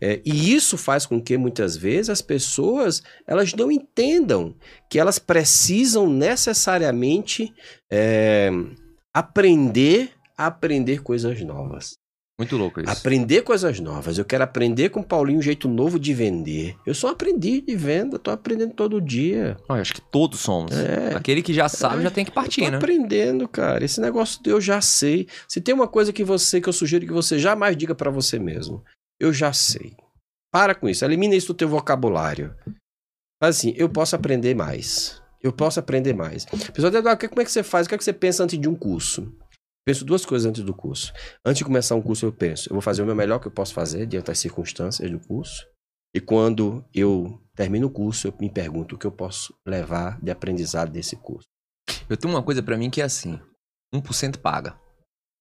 É, 0.00 0.20
e 0.24 0.54
isso 0.54 0.76
faz 0.76 1.06
com 1.06 1.20
que 1.20 1.36
muitas 1.36 1.76
vezes 1.76 2.10
as 2.10 2.22
pessoas 2.22 3.02
elas 3.26 3.54
não 3.54 3.70
entendam 3.70 4.54
que 4.88 4.98
elas 4.98 5.18
precisam 5.18 6.08
necessariamente 6.08 7.52
é, 7.90 8.50
aprender 9.12 10.10
a 10.36 10.46
aprender 10.46 11.02
coisas 11.02 11.40
novas. 11.42 12.00
Muito 12.40 12.56
louco 12.56 12.80
isso. 12.80 12.90
Aprender 12.90 13.42
coisas 13.42 13.78
novas. 13.80 14.16
Eu 14.16 14.24
quero 14.24 14.42
aprender 14.42 14.88
com 14.88 15.00
o 15.00 15.04
Paulinho 15.04 15.38
um 15.38 15.42
jeito 15.42 15.68
novo 15.68 15.98
de 16.00 16.14
vender. 16.14 16.74
Eu 16.86 16.94
sou 16.94 17.10
um 17.10 17.12
aprendiz 17.12 17.62
de 17.62 17.76
venda, 17.76 18.18
tô 18.18 18.30
aprendendo 18.30 18.72
todo 18.72 18.98
dia. 18.98 19.58
Ah, 19.68 19.74
acho 19.74 19.92
que 19.92 20.00
todos 20.00 20.40
somos. 20.40 20.72
É. 20.72 21.14
Aquele 21.14 21.42
que 21.42 21.52
já 21.52 21.68
sabe 21.68 22.02
já 22.02 22.10
tem 22.10 22.24
que 22.24 22.30
partir, 22.30 22.62
eu 22.62 22.64
tô 22.64 22.70
né? 22.70 22.76
aprendendo, 22.78 23.46
cara. 23.46 23.84
Esse 23.84 24.00
negócio 24.00 24.40
eu 24.46 24.58
já 24.58 24.80
sei. 24.80 25.28
Se 25.46 25.60
tem 25.60 25.74
uma 25.74 25.86
coisa 25.86 26.14
que 26.14 26.24
você 26.24 26.62
que 26.62 26.68
eu 26.70 26.72
sugiro 26.72 27.04
que 27.06 27.12
você 27.12 27.38
jamais 27.38 27.76
diga 27.76 27.94
pra 27.94 28.10
você 28.10 28.38
mesmo, 28.38 28.82
eu 29.20 29.32
já 29.32 29.52
sei. 29.52 29.94
Para 30.52 30.74
com 30.74 30.88
isso, 30.88 31.04
elimina 31.04 31.34
isso 31.34 31.48
do 31.48 31.54
teu 31.54 31.68
vocabulário. 31.68 32.56
Mas 33.40 33.56
assim, 33.56 33.72
eu 33.76 33.88
posso 33.88 34.16
aprender 34.16 34.54
mais. 34.54 35.22
Eu 35.42 35.52
posso 35.52 35.78
aprender 35.78 36.12
mais. 36.12 36.46
A 36.46 36.72
pessoa 36.72 36.90
diz, 36.90 37.04
"Ah, 37.06 37.16
como 37.16 37.40
é 37.40 37.44
que 37.44 37.52
você 37.52 37.62
faz? 37.62 37.86
O 37.86 37.88
que 37.88 37.94
é 37.94 37.98
que 37.98 38.04
você 38.04 38.12
pensa 38.12 38.42
antes 38.42 38.58
de 38.58 38.68
um 38.68 38.74
curso? 38.74 39.32
Penso 39.86 40.04
duas 40.04 40.26
coisas 40.26 40.46
antes 40.48 40.62
do 40.62 40.74
curso. 40.74 41.12
Antes 41.44 41.58
de 41.58 41.64
começar 41.64 41.94
um 41.94 42.02
curso, 42.02 42.26
eu 42.26 42.32
penso, 42.32 42.68
eu 42.68 42.74
vou 42.74 42.82
fazer 42.82 43.02
o 43.02 43.06
meu 43.06 43.14
melhor 43.14 43.38
que 43.38 43.46
eu 43.46 43.50
posso 43.50 43.72
fazer 43.72 44.06
diante 44.06 44.26
das 44.26 44.38
circunstâncias 44.38 45.10
do 45.10 45.18
curso. 45.18 45.66
E 46.14 46.20
quando 46.20 46.84
eu 46.92 47.40
termino 47.54 47.86
o 47.86 47.90
curso, 47.90 48.28
eu 48.28 48.34
me 48.38 48.50
pergunto 48.50 48.94
o 48.94 48.98
que 48.98 49.06
eu 49.06 49.12
posso 49.12 49.54
levar 49.66 50.20
de 50.20 50.30
aprendizado 50.30 50.90
desse 50.90 51.16
curso. 51.16 51.46
Eu 52.08 52.16
tenho 52.16 52.34
uma 52.34 52.42
coisa 52.42 52.62
pra 52.62 52.76
mim 52.76 52.90
que 52.90 53.00
é 53.00 53.04
assim: 53.04 53.40
1% 53.94 54.38
paga. 54.38 54.78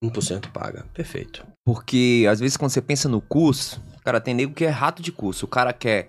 1% 0.03 0.51
paga. 0.51 0.85
Perfeito. 0.93 1.45
Porque 1.65 2.25
às 2.29 2.39
vezes 2.39 2.57
quando 2.57 2.71
você 2.71 2.81
pensa 2.81 3.09
no 3.09 3.21
curso, 3.21 3.81
cara, 4.03 4.21
tem 4.21 4.33
nego 4.33 4.53
que 4.53 4.65
é 4.65 4.69
rato 4.69 5.01
de 5.01 5.11
curso. 5.11 5.45
O 5.45 5.49
cara 5.49 5.73
quer 5.73 6.07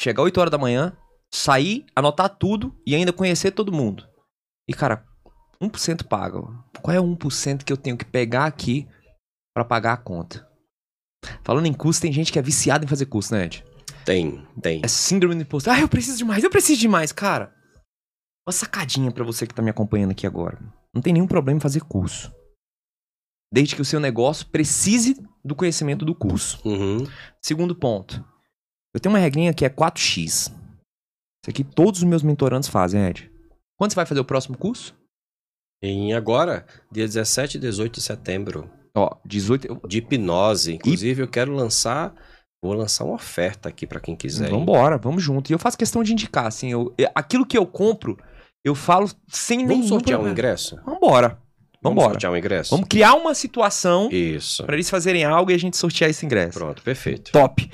chegar 0.00 0.22
8 0.22 0.38
horas 0.40 0.50
da 0.50 0.58
manhã, 0.58 0.96
sair, 1.32 1.86
anotar 1.94 2.28
tudo 2.28 2.74
e 2.86 2.94
ainda 2.94 3.12
conhecer 3.12 3.52
todo 3.52 3.72
mundo. 3.72 4.08
E 4.68 4.74
cara, 4.74 5.04
1% 5.62 6.06
paga. 6.06 6.40
Qual 6.82 6.94
é 6.94 7.00
o 7.00 7.04
1% 7.04 7.64
que 7.64 7.72
eu 7.72 7.76
tenho 7.76 7.96
que 7.96 8.04
pegar 8.04 8.44
aqui 8.44 8.88
pra 9.54 9.64
pagar 9.64 9.94
a 9.94 9.96
conta? 9.96 10.48
Falando 11.42 11.66
em 11.66 11.72
curso, 11.72 12.00
tem 12.00 12.12
gente 12.12 12.32
que 12.32 12.38
é 12.38 12.42
viciada 12.42 12.84
em 12.84 12.88
fazer 12.88 13.06
curso, 13.06 13.34
né, 13.34 13.44
Ed? 13.44 13.64
Tem, 14.04 14.46
tem. 14.60 14.80
É 14.82 14.88
síndrome 14.88 15.34
do 15.34 15.42
imposto. 15.42 15.70
Ah, 15.70 15.80
eu 15.80 15.88
preciso 15.88 16.16
de 16.16 16.24
mais, 16.24 16.42
eu 16.42 16.50
preciso 16.50 16.80
de 16.80 16.88
mais. 16.88 17.12
Cara, 17.12 17.54
uma 18.46 18.52
sacadinha 18.52 19.12
pra 19.12 19.24
você 19.24 19.46
que 19.46 19.54
tá 19.54 19.62
me 19.62 19.70
acompanhando 19.70 20.12
aqui 20.12 20.26
agora. 20.26 20.58
Não 20.94 21.02
tem 21.02 21.12
nenhum 21.12 21.26
problema 21.26 21.58
em 21.58 21.60
fazer 21.60 21.80
curso. 21.80 22.32
Desde 23.52 23.74
que 23.74 23.82
o 23.82 23.84
seu 23.84 23.98
negócio 24.00 24.46
precise 24.46 25.20
do 25.44 25.54
conhecimento 25.56 26.04
do 26.04 26.14
curso. 26.14 26.60
Uhum. 26.64 27.04
Segundo 27.42 27.74
ponto. 27.74 28.24
Eu 28.94 29.00
tenho 29.00 29.12
uma 29.14 29.18
regrinha 29.20 29.52
que 29.54 29.64
é 29.64 29.68
4x. 29.68 30.50
Isso 31.42 31.48
aqui 31.48 31.64
todos 31.64 32.00
os 32.00 32.04
meus 32.04 32.22
mentorandos 32.22 32.68
fazem, 32.68 33.04
Ed. 33.06 33.30
Quando 33.78 33.90
você 33.92 33.96
vai 33.96 34.06
fazer 34.06 34.20
o 34.20 34.24
próximo 34.24 34.56
curso? 34.58 34.94
E 35.82 36.12
agora, 36.12 36.66
dia 36.92 37.06
17 37.06 37.56
e 37.56 37.60
18 37.60 37.94
de 37.94 38.02
setembro, 38.02 38.70
Ó, 38.94 39.16
18. 39.24 39.66
eu- 39.66 39.80
de 39.88 39.98
hipnose. 39.98 40.74
Inclusive, 40.74 41.22
eu 41.22 41.28
quero 41.28 41.52
lançar 41.52 42.14
Vou 42.62 42.74
lançar 42.74 43.04
uma 43.06 43.14
oferta 43.14 43.70
aqui 43.70 43.86
para 43.86 43.98
quem 44.00 44.14
quiser. 44.14 44.50
Vamos 44.50 44.64
embora, 44.64 44.98
vamos 44.98 45.22
junto. 45.22 45.48
E 45.50 45.54
eu 45.54 45.58
faço 45.58 45.78
questão 45.78 46.02
de 46.02 46.12
indicar, 46.12 46.44
assim, 46.44 46.70
eu, 46.70 46.92
eu- 46.98 47.08
aquilo 47.14 47.46
que 47.46 47.56
eu 47.56 47.66
compro, 47.66 48.18
eu 48.62 48.74
falo 48.74 49.08
sem 49.28 49.56
nenhum 49.60 49.68
Vamos 49.76 49.88
sortear 49.88 50.20
um 50.20 50.24
problema. 50.24 50.32
ingresso? 50.38 50.76
Vambora. 51.82 52.08
Vambora. 52.08 52.10
sortear 52.12 52.32
um 52.32 52.36
ingresso? 52.36 52.70
Vamos 52.70 52.88
criar 52.88 53.14
uma 53.14 53.34
situação 53.34 54.08
Isso. 54.10 54.64
pra 54.64 54.74
eles 54.74 54.90
fazerem 54.90 55.24
algo 55.24 55.50
e 55.50 55.54
a 55.54 55.58
gente 55.58 55.76
sortear 55.76 56.10
esse 56.10 56.24
ingresso. 56.26 56.58
Pronto, 56.58 56.82
perfeito. 56.82 57.32
Top. 57.32 57.70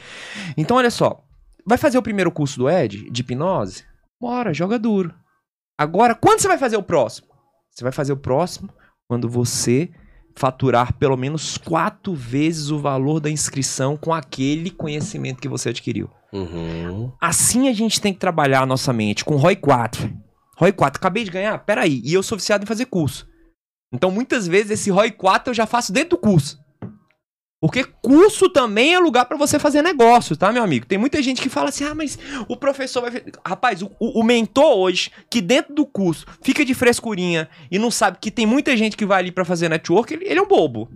Então, 0.56 0.76
olha 0.76 0.90
só. 0.90 1.22
Vai 1.66 1.76
fazer 1.76 1.98
o 1.98 2.02
primeiro 2.02 2.30
curso 2.30 2.58
do 2.58 2.70
Ed, 2.70 3.10
de 3.10 3.20
hipnose? 3.20 3.84
Bora, 4.20 4.54
joga 4.54 4.78
duro. 4.78 5.12
Agora, 5.76 6.14
quando 6.14 6.40
você 6.40 6.48
vai 6.48 6.58
fazer 6.58 6.76
o 6.76 6.82
próximo? 6.82 7.26
Você 7.70 7.82
vai 7.82 7.92
fazer 7.92 8.12
o 8.12 8.16
próximo 8.16 8.70
quando 9.08 9.28
você 9.28 9.90
faturar 10.36 10.92
pelo 10.94 11.16
menos 11.16 11.58
quatro 11.58 12.14
vezes 12.14 12.70
o 12.70 12.78
valor 12.78 13.20
da 13.20 13.30
inscrição 13.30 13.96
com 13.96 14.12
aquele 14.12 14.70
conhecimento 14.70 15.40
que 15.40 15.48
você 15.48 15.70
adquiriu. 15.70 16.08
Uhum. 16.32 17.10
Assim 17.20 17.68
a 17.68 17.72
gente 17.72 18.00
tem 18.00 18.12
que 18.12 18.20
trabalhar 18.20 18.62
a 18.62 18.66
nossa 18.66 18.92
mente 18.92 19.24
com 19.24 19.36
ROI 19.36 19.56
4. 19.56 20.12
ROI 20.58 20.72
4, 20.72 20.98
acabei 20.98 21.24
de 21.24 21.30
ganhar? 21.30 21.58
Peraí. 21.58 22.00
E 22.04 22.14
eu 22.14 22.22
sou 22.22 22.38
viciado 22.38 22.64
em 22.64 22.66
fazer 22.66 22.86
curso. 22.86 23.26
Então, 23.92 24.10
muitas 24.10 24.46
vezes, 24.46 24.72
esse 24.72 24.90
ROI 24.90 25.12
4 25.12 25.50
eu 25.50 25.54
já 25.54 25.66
faço 25.66 25.92
dentro 25.92 26.10
do 26.10 26.18
curso. 26.18 26.58
Porque 27.60 27.84
curso 27.84 28.50
também 28.50 28.94
é 28.94 28.98
lugar 28.98 29.24
pra 29.24 29.36
você 29.36 29.58
fazer 29.58 29.80
negócio, 29.80 30.36
tá, 30.36 30.52
meu 30.52 30.62
amigo? 30.62 30.86
Tem 30.86 30.98
muita 30.98 31.22
gente 31.22 31.40
que 31.40 31.48
fala 31.48 31.70
assim: 31.70 31.84
ah, 31.84 31.94
mas 31.94 32.18
o 32.48 32.56
professor 32.56 33.02
vai. 33.02 33.24
Rapaz, 33.44 33.82
o, 33.82 33.90
o 33.98 34.22
mentor 34.22 34.76
hoje, 34.76 35.10
que 35.30 35.40
dentro 35.40 35.74
do 35.74 35.86
curso 35.86 36.26
fica 36.42 36.64
de 36.64 36.74
frescurinha 36.74 37.48
e 37.70 37.78
não 37.78 37.90
sabe 37.90 38.18
que 38.20 38.30
tem 38.30 38.44
muita 38.44 38.76
gente 38.76 38.96
que 38.96 39.06
vai 39.06 39.20
ali 39.20 39.32
pra 39.32 39.44
fazer 39.44 39.68
network, 39.68 40.12
ele, 40.12 40.26
ele 40.26 40.38
é 40.38 40.42
um 40.42 40.46
bobo. 40.46 40.88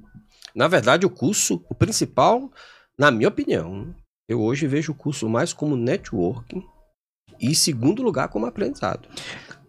Na 0.55 0.69
verdade, 0.69 1.07
o 1.07 1.11
curso, 1.11 1.65
o 1.71 1.75
principal, 1.75 2.51
na 2.99 3.11
minha 3.11 3.29
opinião, 3.29 3.95
eu 4.29 4.41
hoje 4.41 4.67
vejo 4.67 4.93
o 4.93 4.95
curso 4.95 5.29
mais 5.29 5.53
como 5.53 5.77
networking 5.77 6.63
e, 7.41 7.55
segundo 7.55 8.03
lugar, 8.03 8.29
como 8.29 8.47
aprendizado. 8.47 9.09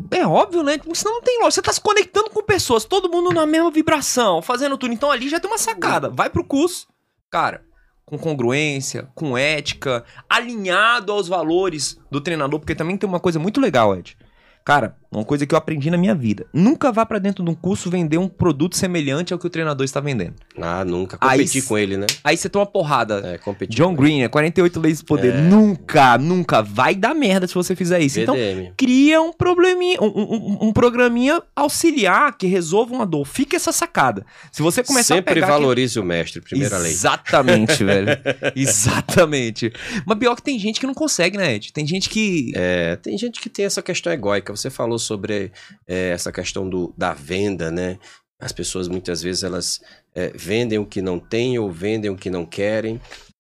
É 0.10 0.26
óbvio, 0.26 0.64
né? 0.64 0.80
Senão 0.94 1.16
não 1.16 1.22
tem 1.22 1.40
lógica. 1.40 1.52
Você 1.52 1.62
tá 1.62 1.74
se 1.74 1.82
conectando 1.82 2.30
com 2.30 2.42
pessoas, 2.44 2.86
todo 2.86 3.10
mundo 3.10 3.32
na 3.32 3.46
mesma 3.46 3.70
vibração, 3.70 4.42
fazendo 4.42 4.78
tudo. 4.78 4.94
Então 4.94 5.12
ali 5.12 5.30
já 5.30 5.40
tem 5.40 5.50
uma 5.50 5.58
sacada. 5.58 6.10
Vai 6.10 6.30
pro 6.30 6.44
curso, 6.44 6.88
cara, 7.30 7.64
com 8.06 8.18
congruência, 8.18 9.10
com 9.16 9.38
ética, 9.38 10.04
alinhado 10.30 11.12
aos 11.12 11.28
valores 11.28 12.00
do 12.10 12.20
treinador, 12.20 12.60
porque 12.60 12.76
também 12.76 12.98
tem 12.98 13.08
uma 13.08 13.20
coisa 13.20 13.40
muito 13.40 13.62
legal, 13.62 13.96
Ed. 13.96 14.18
Cara, 14.66 14.98
uma 15.12 15.26
coisa 15.26 15.45
que 15.45 15.54
eu 15.54 15.58
aprendi 15.58 15.89
na 15.91 15.97
minha 15.97 16.15
vida. 16.15 16.45
Nunca 16.54 16.91
vá 16.91 17.06
pra 17.06 17.19
dentro 17.19 17.43
de 17.43 17.50
um 17.52 17.56
curso 17.56 17.89
vender 17.89 18.17
um 18.17 18.28
produto 18.30 18.78
semelhante 18.78 19.34
ao 19.34 19.39
que 19.39 19.45
o 19.45 19.50
treinador 19.50 19.84
está 19.84 20.00
vendendo. 20.00 20.36
Ah, 20.60 20.86
nunca. 20.86 21.17
Aí 21.19 21.39
Competir 21.39 21.60
s- 21.60 21.67
com 21.67 21.78
ele, 21.78 21.97
né? 21.97 22.08
Aí 22.24 22.38
você 22.38 22.47
toma 22.47 22.65
porrada. 22.65 23.21
É, 23.26 23.38
competir 23.38 23.76
John 23.76 23.95
com 23.95 24.04
ele. 24.04 24.13
Green, 24.13 24.24
é 24.24 24.28
48 24.30 24.80
leis 24.80 25.00
do 25.00 25.06
poder. 25.06 25.34
É. 25.34 25.41
Nunca, 25.41 26.17
nunca 26.17 26.62
vai 26.62 26.95
dar 26.95 27.13
merda 27.13 27.45
se 27.47 27.54
você 27.54 27.76
fizer 27.76 28.00
isso. 28.00 28.19
Então, 28.21 28.36
cria 28.78 29.21
um 29.21 29.34
probleminha, 29.34 30.00
um, 30.02 30.06
um- 30.08 30.58
um 30.69 30.74
programinha 30.74 31.41
auxiliar 31.56 32.38
que 32.38 32.47
resolva 32.47 32.93
uma 32.93 33.06
dor. 33.06 33.26
Fica 33.26 33.56
essa 33.58 33.71
sacada. 33.71 34.26
Se 34.52 34.62
você 34.62 34.82
começar 34.84 35.15
Sempre 35.15 35.32
a 35.32 35.34
pegar 35.36 35.47
valorize 35.47 36.00
o 36.00 36.04
mestre, 36.04 36.39
primeira 36.41 36.78
lei. 36.78 36.91
Exatamente, 36.91 37.84
velho. 37.84 38.08
Exatamente. 38.56 39.71
Mas 40.06 40.17
pior 40.17 40.36
que 40.36 40.43
tem 40.43 40.58
gente 40.60 40.80
que 40.80 40.88
não 40.88 40.93
consegue, 40.93 41.38
né, 41.38 41.56
Ed? 41.56 41.71
Tem 41.74 41.86
gente 41.86 42.10
que 42.10 42.52
É, 42.56 42.95
tem 42.95 43.17
gente 43.17 43.39
que 43.41 43.50
tem 43.50 43.65
essa 43.65 43.82
questão 43.82 44.12
egóica. 44.12 44.56
Você 44.56 44.69
falou 44.69 44.97
sobre 45.02 45.52
é, 45.88 46.10
essa 46.10 46.32
questão 46.32 46.70
do, 46.70 46.94
da 46.98 47.14
venda, 47.14 47.72
né? 47.72 48.00
As 48.40 48.52
pessoas 48.52 48.88
muitas 48.88 49.22
vezes 49.22 49.44
elas 49.44 49.82
é, 50.16 50.30
vendem 50.30 50.80
o 50.80 50.86
que 50.86 51.02
não 51.02 51.20
têm 51.20 51.60
ou 51.60 51.72
vendem 51.72 52.10
o 52.10 52.18
que 52.18 52.30
não 52.30 52.46
querem. 52.46 53.00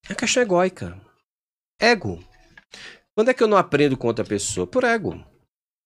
É 0.09 0.13
questão 0.13 0.43
egóica. 0.43 0.99
Ego. 1.79 2.23
Quando 3.15 3.29
é 3.29 3.33
que 3.33 3.41
eu 3.41 3.47
não 3.47 3.57
aprendo 3.57 3.97
com 3.97 4.07
outra 4.07 4.23
pessoa? 4.23 4.67
Por 4.67 4.83
ego. 4.83 5.23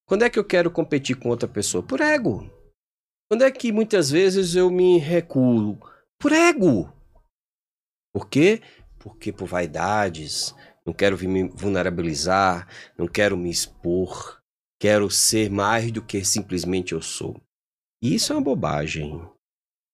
Quando 0.05 0.23
é 0.23 0.29
que 0.29 0.37
eu 0.37 0.43
quero 0.43 0.69
competir 0.69 1.15
com 1.15 1.29
outra 1.29 1.47
pessoa? 1.47 1.81
Por 1.81 2.01
ego. 2.01 2.49
Quando 3.29 3.43
é 3.43 3.51
que 3.51 3.71
muitas 3.71 4.11
vezes 4.11 4.55
eu 4.55 4.69
me 4.69 4.99
recuo? 4.99 5.79
Por 6.19 6.31
ego. 6.31 6.93
Por 8.13 8.29
quê? 8.29 8.61
Porque 8.99 9.31
por 9.31 9.47
vaidades, 9.47 10.53
não 10.85 10.93
quero 10.93 11.17
me 11.27 11.49
vulnerabilizar, 11.49 12.67
não 12.97 13.07
quero 13.07 13.35
me 13.35 13.49
expor, 13.49 14.41
quero 14.79 15.09
ser 15.09 15.49
mais 15.49 15.91
do 15.91 16.01
que 16.01 16.23
simplesmente 16.23 16.93
eu 16.93 17.01
sou. 17.01 17.41
E 18.01 18.15
isso 18.15 18.33
é 18.33 18.35
uma 18.35 18.41
bobagem. 18.41 19.21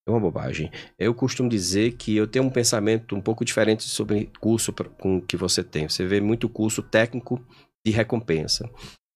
É 0.08 0.12
uma 0.12 0.20
bobagem. 0.20 0.72
Eu 0.98 1.14
costumo 1.14 1.50
dizer 1.50 1.94
que 1.94 2.16
eu 2.16 2.28
tenho 2.28 2.46
um 2.46 2.50
pensamento 2.50 3.16
um 3.16 3.22
pouco 3.22 3.46
diferente 3.46 3.84
sobre 3.84 4.32
curso 4.40 4.74
com 5.00 5.18
o 5.18 5.22
que 5.22 5.38
você 5.38 5.64
tem. 5.64 5.88
Você 5.88 6.06
vê 6.06 6.20
muito 6.20 6.50
curso 6.50 6.82
técnico 6.82 7.46
de 7.86 7.92
recompensa. 7.92 8.70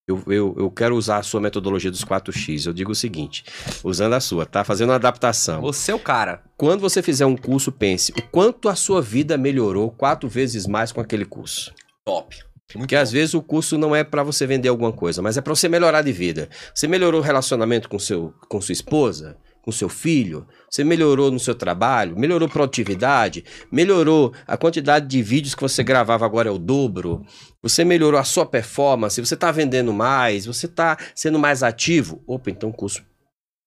Eu, 0.08 0.22
eu, 0.28 0.54
eu 0.56 0.70
quero 0.70 0.96
usar 0.96 1.18
a 1.18 1.22
sua 1.24 1.40
metodologia 1.40 1.90
dos 1.90 2.04
4X. 2.04 2.66
Eu 2.66 2.72
digo 2.72 2.92
o 2.92 2.94
seguinte, 2.94 3.44
usando 3.82 4.12
a 4.12 4.20
sua, 4.20 4.46
tá? 4.46 4.62
Fazendo 4.62 4.90
uma 4.90 4.94
adaptação. 4.94 5.60
você 5.60 5.90
é 5.90 5.94
o 5.94 5.98
cara. 5.98 6.44
Quando 6.56 6.80
você 6.80 7.02
fizer 7.02 7.26
um 7.26 7.36
curso, 7.36 7.72
pense 7.72 8.12
o 8.12 8.22
quanto 8.22 8.68
a 8.68 8.76
sua 8.76 9.02
vida 9.02 9.36
melhorou 9.36 9.90
quatro 9.90 10.28
vezes 10.28 10.66
mais 10.66 10.92
com 10.92 11.00
aquele 11.00 11.24
curso. 11.24 11.74
Top. 12.04 12.36
Porque 12.72 12.96
às 12.96 13.12
vezes 13.12 13.34
o 13.34 13.42
curso 13.42 13.78
não 13.78 13.94
é 13.94 14.02
para 14.02 14.22
você 14.22 14.46
vender 14.46 14.68
alguma 14.68 14.92
coisa, 14.92 15.22
mas 15.22 15.36
é 15.36 15.40
para 15.40 15.54
você 15.54 15.68
melhorar 15.68 16.02
de 16.02 16.12
vida. 16.12 16.48
Você 16.74 16.88
melhorou 16.88 17.20
o 17.20 17.24
relacionamento 17.24 17.88
com, 17.88 17.98
seu, 17.98 18.34
com 18.48 18.60
sua 18.60 18.72
esposa, 18.72 19.36
com 19.66 19.72
seu 19.72 19.88
filho, 19.88 20.46
você 20.70 20.84
melhorou 20.84 21.28
no 21.28 21.40
seu 21.40 21.52
trabalho, 21.52 22.16
melhorou 22.16 22.48
produtividade, 22.48 23.44
melhorou 23.70 24.32
a 24.46 24.56
quantidade 24.56 25.08
de 25.08 25.20
vídeos 25.20 25.56
que 25.56 25.62
você 25.62 25.82
gravava 25.82 26.24
agora 26.24 26.48
é 26.48 26.52
o 26.52 26.58
dobro, 26.58 27.26
você 27.60 27.84
melhorou 27.84 28.18
a 28.18 28.22
sua 28.22 28.46
performance, 28.46 29.20
você 29.20 29.34
está 29.34 29.50
vendendo 29.50 29.92
mais, 29.92 30.46
você 30.46 30.66
está 30.66 30.96
sendo 31.16 31.36
mais 31.36 31.64
ativo. 31.64 32.22
Opa, 32.28 32.48
então 32.48 32.70
o 32.70 32.72
curso 32.72 33.02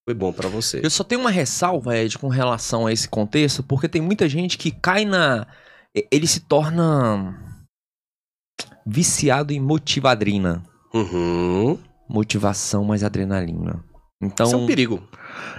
foi 0.07 0.13
bom 0.13 0.31
para 0.31 0.47
você. 0.47 0.79
Eu 0.81 0.89
só 0.89 1.03
tenho 1.03 1.19
uma 1.19 1.29
ressalva, 1.29 1.97
Ed, 1.97 2.17
com 2.17 2.29
relação 2.29 2.87
a 2.87 2.93
esse 2.93 3.09
contexto, 3.09 3.61
porque 3.61 3.89
tem 3.89 4.01
muita 4.01 4.29
gente 4.29 4.57
que 4.57 4.71
cai 4.71 5.03
na. 5.03 5.45
Ele 6.09 6.27
se 6.27 6.39
torna 6.39 7.48
viciado 8.85 9.53
em 9.53 9.59
motivadrina. 9.59 10.63
Uhum. 10.93 11.77
Motivação 12.07 12.83
mais 12.83 13.03
adrenalina. 13.03 13.83
Então, 14.21 14.47
Isso 14.47 14.55
é 14.55 14.57
um 14.57 14.65
perigo. 14.67 15.03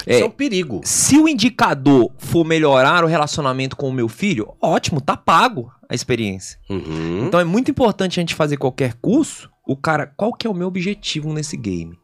é- 0.06 0.14
Isso 0.16 0.24
é 0.24 0.26
um 0.26 0.30
perigo. 0.30 0.80
se 0.84 1.18
o 1.18 1.26
indicador 1.28 2.10
for 2.18 2.44
melhorar 2.44 3.04
o 3.04 3.06
relacionamento 3.06 3.74
com 3.76 3.88
o 3.88 3.92
meu 3.92 4.08
filho, 4.08 4.54
ótimo, 4.60 5.00
tá 5.00 5.16
pago 5.16 5.70
a 5.88 5.94
experiência. 5.94 6.58
Uhum. 6.68 7.26
Então 7.26 7.40
é 7.40 7.44
muito 7.44 7.70
importante 7.70 8.18
a 8.18 8.22
gente 8.22 8.34
fazer 8.34 8.56
qualquer 8.58 8.94
curso. 8.94 9.48
O 9.66 9.76
cara, 9.76 10.06
qual 10.16 10.32
que 10.32 10.46
é 10.46 10.50
o 10.50 10.54
meu 10.54 10.66
objetivo 10.68 11.32
nesse 11.32 11.56
game? 11.56 11.96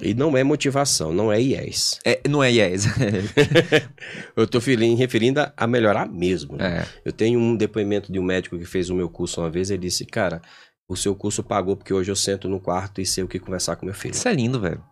E 0.00 0.14
não 0.14 0.36
é 0.36 0.42
motivação, 0.44 1.12
não 1.12 1.30
é 1.32 1.40
IES. 1.40 1.98
É, 2.04 2.20
não 2.28 2.42
é 2.42 2.50
yes. 2.50 2.86
Eu 4.36 4.46
tô 4.46 4.60
fili- 4.60 4.94
referindo 4.94 5.40
a- 5.56 5.66
melhorar 5.66 6.08
mesmo. 6.08 6.56
né? 6.56 6.82
é. 6.82 6.86
Eu 7.04 7.12
tenho 7.12 7.38
um 7.38 7.56
depoimento 7.56 8.12
de 8.12 8.18
um 8.18 8.22
médico 8.24 8.58
que 8.58 8.64
fez 8.64 8.90
o 8.90 8.94
meu 8.94 9.08
curso 9.08 9.40
uma 9.40 9.50
vez. 9.50 9.70
Ele 9.70 9.82
disse: 9.82 10.04
Cara, 10.04 10.40
o 10.88 10.96
seu 10.96 11.14
curso 11.14 11.42
pagou 11.42 11.76
porque 11.76 11.92
hoje 11.94 12.10
eu 12.10 12.16
sento 12.16 12.48
no 12.48 12.60
quarto 12.60 13.00
e 13.00 13.06
sei 13.06 13.24
o 13.24 13.28
que 13.28 13.38
conversar 13.38 13.76
com 13.76 13.86
meu 13.86 13.94
filho. 13.94 14.12
Isso 14.14 14.28
é 14.28 14.32
lindo, 14.32 14.60
velho. 14.60 14.82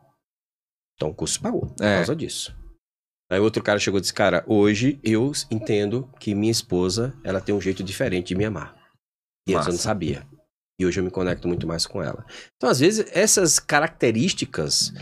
Então 0.95 1.09
o 1.11 1.15
curso 1.15 1.41
pagou 1.41 1.67
por 1.67 1.85
É. 1.85 1.97
causa 1.97 2.15
disso. 2.17 2.55
Aí 3.31 3.39
outro 3.39 3.63
cara 3.63 3.79
chegou 3.79 3.99
e 3.99 4.01
disse: 4.01 4.15
Cara, 4.15 4.45
hoje 4.47 4.99
eu 5.03 5.31
entendo 5.51 6.11
que 6.19 6.35
minha 6.35 6.51
esposa 6.53 7.15
ela 7.25 7.41
tem 7.41 7.55
um 7.55 7.61
jeito 7.61 7.83
diferente 7.83 8.29
de 8.29 8.35
me 8.37 8.45
amar. 8.45 8.75
E 9.49 9.55
antes 9.55 9.67
eu 9.67 9.73
não 9.73 9.81
sabia. 9.81 10.27
E 10.81 10.87
hoje 10.87 10.99
eu 10.99 11.05
me 11.05 11.11
conecto 11.11 11.47
muito 11.47 11.67
mais 11.67 11.85
com 11.85 12.03
ela. 12.03 12.25
Então, 12.57 12.71
às 12.71 12.81
vezes, 12.81 13.05
essas 13.13 13.59
características 13.59 14.95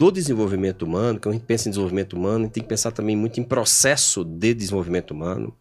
do 0.00 0.12
desenvolvimento 0.12 0.82
humano, 0.82 1.18
que 1.18 1.28
a 1.28 1.32
gente 1.32 1.44
pensa 1.44 1.68
em 1.68 1.72
desenvolvimento 1.72 2.12
humano, 2.12 2.48
tem 2.48 2.62
que 2.62 2.68
pensar 2.68 2.92
também 2.92 3.16
muito 3.16 3.40
em 3.40 3.42
processo 3.42 4.24
de 4.24 4.54
desenvolvimento 4.54 5.10
humano. 5.10 5.52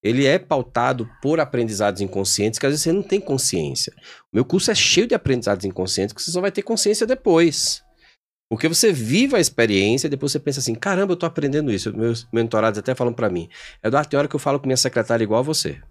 Ele 0.00 0.24
é 0.24 0.38
pautado 0.38 1.10
por 1.20 1.40
aprendizados 1.40 2.00
inconscientes 2.00 2.56
que 2.56 2.66
às 2.66 2.70
vezes 2.70 2.84
você 2.84 2.92
não 2.92 3.02
tem 3.02 3.20
consciência. 3.20 3.92
O 4.32 4.36
meu 4.36 4.44
curso 4.44 4.70
é 4.70 4.76
cheio 4.76 5.08
de 5.08 5.14
aprendizados 5.16 5.64
inconscientes 5.64 6.14
que 6.14 6.22
você 6.22 6.30
só 6.30 6.40
vai 6.40 6.52
ter 6.52 6.62
consciência 6.62 7.04
depois. 7.04 7.82
Porque 8.48 8.68
você 8.68 8.92
vive 8.92 9.34
a 9.34 9.40
experiência 9.40 10.06
e 10.06 10.10
depois 10.10 10.30
você 10.30 10.38
pensa 10.38 10.60
assim: 10.60 10.76
caramba, 10.76 11.14
eu 11.14 11.16
tô 11.16 11.26
aprendendo 11.26 11.72
isso. 11.72 11.92
Meus 11.96 12.28
mentorados 12.32 12.78
até 12.78 12.94
falam 12.94 13.12
pra 13.12 13.28
mim: 13.28 13.48
Eduardo, 13.82 14.08
tem 14.08 14.16
hora 14.16 14.28
que 14.28 14.36
eu 14.36 14.40
falo 14.40 14.60
com 14.60 14.66
minha 14.66 14.76
secretária 14.76 15.24
igual 15.24 15.40
a 15.40 15.42
você. 15.42 15.82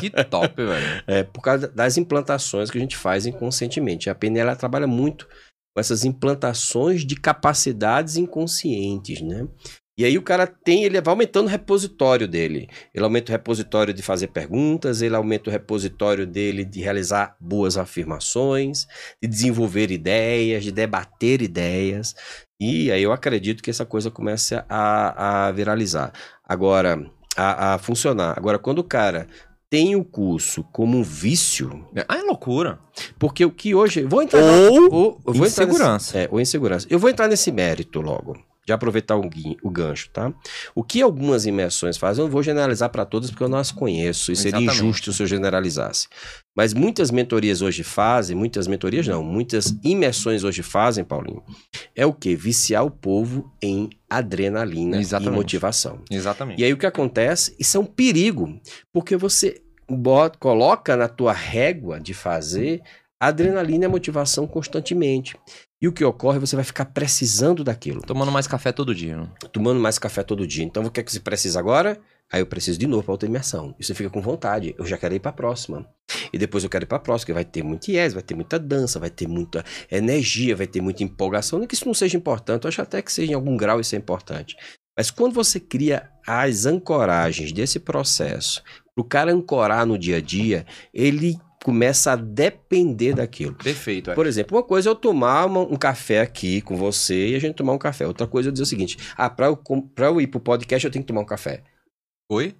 Que 0.00 0.10
top, 0.24 0.54
velho. 0.56 1.04
É 1.06 1.22
por 1.22 1.42
causa 1.42 1.68
das 1.68 1.96
implantações 1.96 2.70
que 2.70 2.78
a 2.78 2.80
gente 2.80 2.96
faz 2.96 3.26
inconscientemente. 3.26 4.10
A 4.10 4.14
PNL 4.14 4.56
trabalha 4.56 4.86
muito 4.86 5.26
com 5.74 5.80
essas 5.80 6.04
implantações 6.04 7.04
de 7.04 7.16
capacidades 7.16 8.16
inconscientes, 8.16 9.20
né? 9.20 9.46
E 9.96 10.06
aí 10.06 10.16
o 10.16 10.22
cara 10.22 10.46
tem, 10.46 10.84
ele 10.84 11.00
vai 11.00 11.12
aumentando 11.12 11.46
o 11.46 11.50
repositório 11.50 12.26
dele. 12.26 12.66
Ele 12.94 13.04
aumenta 13.04 13.30
o 13.30 13.34
repositório 13.34 13.92
de 13.92 14.02
fazer 14.02 14.28
perguntas, 14.28 15.02
ele 15.02 15.14
aumenta 15.14 15.50
o 15.50 15.52
repositório 15.52 16.26
dele 16.26 16.64
de 16.64 16.80
realizar 16.80 17.36
boas 17.38 17.76
afirmações, 17.76 18.86
de 19.22 19.28
desenvolver 19.28 19.90
ideias, 19.90 20.64
de 20.64 20.72
debater 20.72 21.42
ideias. 21.42 22.14
E 22.58 22.90
aí 22.90 23.02
eu 23.02 23.12
acredito 23.12 23.62
que 23.62 23.70
essa 23.70 23.84
coisa 23.84 24.10
comece 24.10 24.54
a, 24.66 25.48
a 25.48 25.52
viralizar. 25.52 26.12
Agora, 26.42 26.98
a, 27.36 27.74
a 27.74 27.78
funcionar. 27.78 28.34
Agora, 28.36 28.58
quando 28.58 28.78
o 28.80 28.84
cara 28.84 29.26
tem 29.70 29.96
o 29.96 30.04
curso 30.04 30.62
como 30.72 30.98
um 30.98 31.02
vício, 31.02 31.86
Ah, 32.08 32.18
é 32.18 32.22
loucura. 32.22 32.78
porque 33.18 33.44
o 33.44 33.50
que 33.50 33.74
hoje. 33.74 34.02
Vou 34.04 34.22
entrar. 34.22 34.42
Ou 34.42 34.92
ou 34.92 35.20
vou 35.24 35.34
entrar 35.46 35.64
insegurança. 35.64 36.18
nesse- 36.18 36.18
é, 36.18 36.28
ou 36.30 36.40
insegurança. 36.40 36.86
Eu 36.90 36.98
vou 36.98 37.08
entrar 37.08 37.26
nesse 37.28 37.50
mérito 37.50 38.00
logo. 38.00 38.36
De 38.64 38.72
aproveitar 38.72 39.16
o, 39.16 39.28
o 39.62 39.70
gancho, 39.70 40.08
tá? 40.10 40.32
O 40.74 40.84
que 40.84 41.02
algumas 41.02 41.46
imersões 41.46 41.96
fazem, 41.96 42.22
eu 42.22 42.26
não 42.26 42.32
vou 42.32 42.42
generalizar 42.42 42.90
para 42.90 43.04
todas 43.04 43.30
porque 43.30 43.42
eu 43.42 43.48
não 43.48 43.58
as 43.58 43.72
conheço 43.72 44.30
e 44.30 44.36
seria 44.36 44.58
Exatamente. 44.58 44.84
injusto 44.84 45.12
se 45.12 45.22
eu 45.22 45.26
generalizasse. 45.26 46.06
Mas 46.54 46.74
muitas 46.74 47.10
mentorias 47.10 47.62
hoje 47.62 47.82
fazem, 47.82 48.36
muitas 48.36 48.66
mentorias 48.66 49.06
não, 49.08 49.22
muitas 49.22 49.74
imersões 49.82 50.44
hoje 50.44 50.62
fazem, 50.62 51.02
Paulinho, 51.02 51.42
é 51.96 52.04
o 52.04 52.12
que? 52.12 52.36
Viciar 52.36 52.84
o 52.84 52.90
povo 52.90 53.50
em 53.60 53.90
adrenalina 54.08 54.98
Exatamente. 54.98 55.32
e 55.32 55.36
motivação. 55.36 56.02
Exatamente. 56.10 56.60
E 56.60 56.64
aí 56.64 56.72
o 56.72 56.76
que 56.76 56.86
acontece? 56.86 57.56
Isso 57.58 57.76
é 57.76 57.80
um 57.80 57.86
perigo, 57.86 58.60
porque 58.92 59.16
você 59.16 59.62
bota, 59.88 60.38
coloca 60.38 60.96
na 60.96 61.08
tua 61.08 61.32
régua 61.32 61.98
de 61.98 62.14
fazer 62.14 62.82
adrenalina 63.18 63.84
e 63.84 63.88
motivação 63.88 64.46
constantemente. 64.46 65.36
E 65.82 65.88
o 65.88 65.92
que 65.92 66.04
ocorre, 66.04 66.38
você 66.38 66.54
vai 66.54 66.64
ficar 66.64 66.84
precisando 66.84 67.64
daquilo, 67.64 68.02
Tomando 68.02 68.30
mais 68.30 68.46
café 68.46 68.70
todo 68.70 68.94
dia. 68.94 69.16
né? 69.16 69.28
tomando 69.52 69.80
mais 69.80 69.98
café 69.98 70.22
todo 70.22 70.46
dia. 70.46 70.64
Então, 70.64 70.84
o 70.84 70.90
que 70.90 71.00
é 71.00 71.02
que 71.02 71.10
você 71.10 71.18
precisa 71.18 71.58
agora? 71.58 72.00
Aí 72.32 72.40
eu 72.40 72.46
preciso 72.46 72.78
de 72.78 72.86
novo 72.86 73.02
para 73.02 73.10
outra 73.12 73.28
imersão. 73.28 73.74
E 73.80 73.84
você 73.84 73.92
fica 73.92 74.08
com 74.08 74.22
vontade. 74.22 74.76
Eu 74.78 74.86
já 74.86 74.96
quero 74.96 75.12
ir 75.12 75.18
para 75.18 75.30
a 75.30 75.34
próxima. 75.34 75.84
E 76.32 76.38
depois 76.38 76.62
eu 76.62 76.70
quero 76.70 76.84
ir 76.84 76.86
para 76.86 76.98
a 76.98 77.00
próxima, 77.00 77.26
que 77.26 77.32
vai 77.32 77.44
ter 77.44 77.64
muito 77.64 77.90
IES, 77.90 78.14
vai 78.14 78.22
ter 78.22 78.34
muita 78.36 78.60
dança, 78.60 79.00
vai 79.00 79.10
ter 79.10 79.26
muita 79.26 79.64
energia, 79.90 80.54
vai 80.54 80.68
ter 80.68 80.80
muita 80.80 81.02
empolgação. 81.02 81.58
Não 81.58 81.66
que 81.66 81.74
isso 81.74 81.86
não 81.86 81.94
seja 81.94 82.16
importante, 82.16 82.64
eu 82.64 82.68
acho 82.68 82.80
até 82.80 83.02
que 83.02 83.12
seja 83.12 83.32
em 83.32 83.34
algum 83.34 83.56
grau 83.56 83.80
isso 83.80 83.96
é 83.96 83.98
importante. 83.98 84.56
Mas 84.96 85.10
quando 85.10 85.34
você 85.34 85.58
cria 85.58 86.08
as 86.24 86.64
ancoragens 86.64 87.50
desse 87.50 87.80
processo, 87.80 88.62
para 88.94 89.02
o 89.02 89.04
cara 89.04 89.32
ancorar 89.32 89.84
no 89.84 89.98
dia 89.98 90.18
a 90.18 90.20
dia, 90.20 90.64
ele 90.94 91.36
começa 91.62 92.12
a 92.12 92.16
depender 92.16 93.14
daquilo. 93.14 93.54
Perfeito. 93.54 94.10
é. 94.10 94.14
Por 94.14 94.26
exemplo, 94.26 94.56
uma 94.56 94.62
coisa 94.62 94.88
é 94.88 94.90
eu 94.90 94.94
tomar 94.94 95.46
uma- 95.46 95.60
um 95.60 95.76
café 95.76 96.20
aqui 96.20 96.60
com 96.60 96.76
você 96.76 97.28
e 97.28 97.34
a 97.34 97.38
gente 97.38 97.54
tomar 97.54 97.72
um 97.72 97.78
café. 97.78 98.06
Outra 98.06 98.26
coisa 98.26 98.48
é 98.48 98.50
eu 98.50 98.52
dizer 98.52 98.64
o 98.64 98.66
seguinte: 98.66 98.96
ah, 99.16 99.30
para 99.30 99.46
eu, 99.46 99.56
pra 99.94 100.06
eu 100.06 100.20
ir 100.20 100.26
pro 100.26 100.40
podcast 100.40 100.84
eu 100.84 100.90
tenho 100.90 101.02
que 101.04 101.08
tomar 101.08 101.20
um 101.20 101.26
café. 101.26 101.62
Oi? 102.30 102.54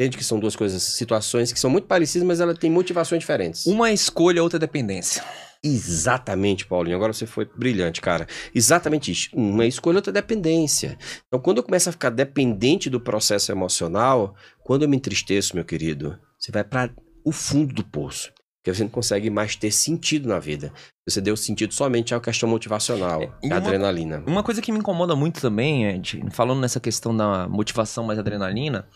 Entende 0.00 0.16
que 0.16 0.24
são 0.24 0.40
duas 0.40 0.56
coisas, 0.56 0.82
situações 0.82 1.52
que 1.52 1.60
são 1.60 1.70
muito 1.70 1.86
parecidas, 1.86 2.26
mas 2.26 2.40
elas 2.40 2.58
têm 2.58 2.68
motivações 2.70 3.20
diferentes. 3.20 3.64
Uma 3.66 3.92
escolha, 3.92 4.42
outra 4.42 4.58
dependência. 4.58 5.22
Exatamente, 5.62 6.66
Paulinho. 6.66 6.96
Agora 6.96 7.12
você 7.12 7.26
foi 7.26 7.44
brilhante, 7.56 8.00
cara. 8.00 8.26
Exatamente 8.54 9.12
isso. 9.12 9.30
Uma 9.32 9.64
escolha, 9.66 9.96
outra 9.98 10.12
dependência. 10.12 10.98
Então, 11.26 11.40
quando 11.40 11.58
eu 11.58 11.62
começo 11.62 11.88
a 11.88 11.92
ficar 11.92 12.10
dependente 12.10 12.90
do 12.90 13.00
processo 13.00 13.52
emocional, 13.52 14.34
quando 14.64 14.82
eu 14.82 14.88
me 14.88 14.96
entristeço, 14.96 15.54
meu 15.54 15.64
querido, 15.64 16.18
você 16.38 16.50
vai 16.52 16.64
para 16.64 16.90
o 17.24 17.32
fundo 17.32 17.72
do 17.74 17.84
poço. 17.84 18.32
Porque 18.62 18.74
você 18.74 18.82
não 18.82 18.90
consegue 18.90 19.28
mais 19.28 19.56
ter 19.56 19.70
sentido 19.70 20.26
na 20.26 20.38
vida. 20.38 20.72
Você 21.06 21.20
deu 21.20 21.36
sentido 21.36 21.74
somente 21.74 22.14
à 22.14 22.20
questão 22.20 22.48
motivacional, 22.48 23.22
e 23.22 23.26
à 23.26 23.30
uma- 23.48 23.56
adrenalina. 23.58 24.24
Uma 24.26 24.42
coisa 24.42 24.62
que 24.62 24.72
me 24.72 24.78
incomoda 24.78 25.14
muito 25.14 25.38
também, 25.38 25.84
Ed, 25.86 26.24
falando 26.30 26.60
nessa 26.60 26.80
questão 26.80 27.14
da 27.14 27.46
motivação 27.46 28.04
mais 28.04 28.18
adrenalina, 28.18 28.88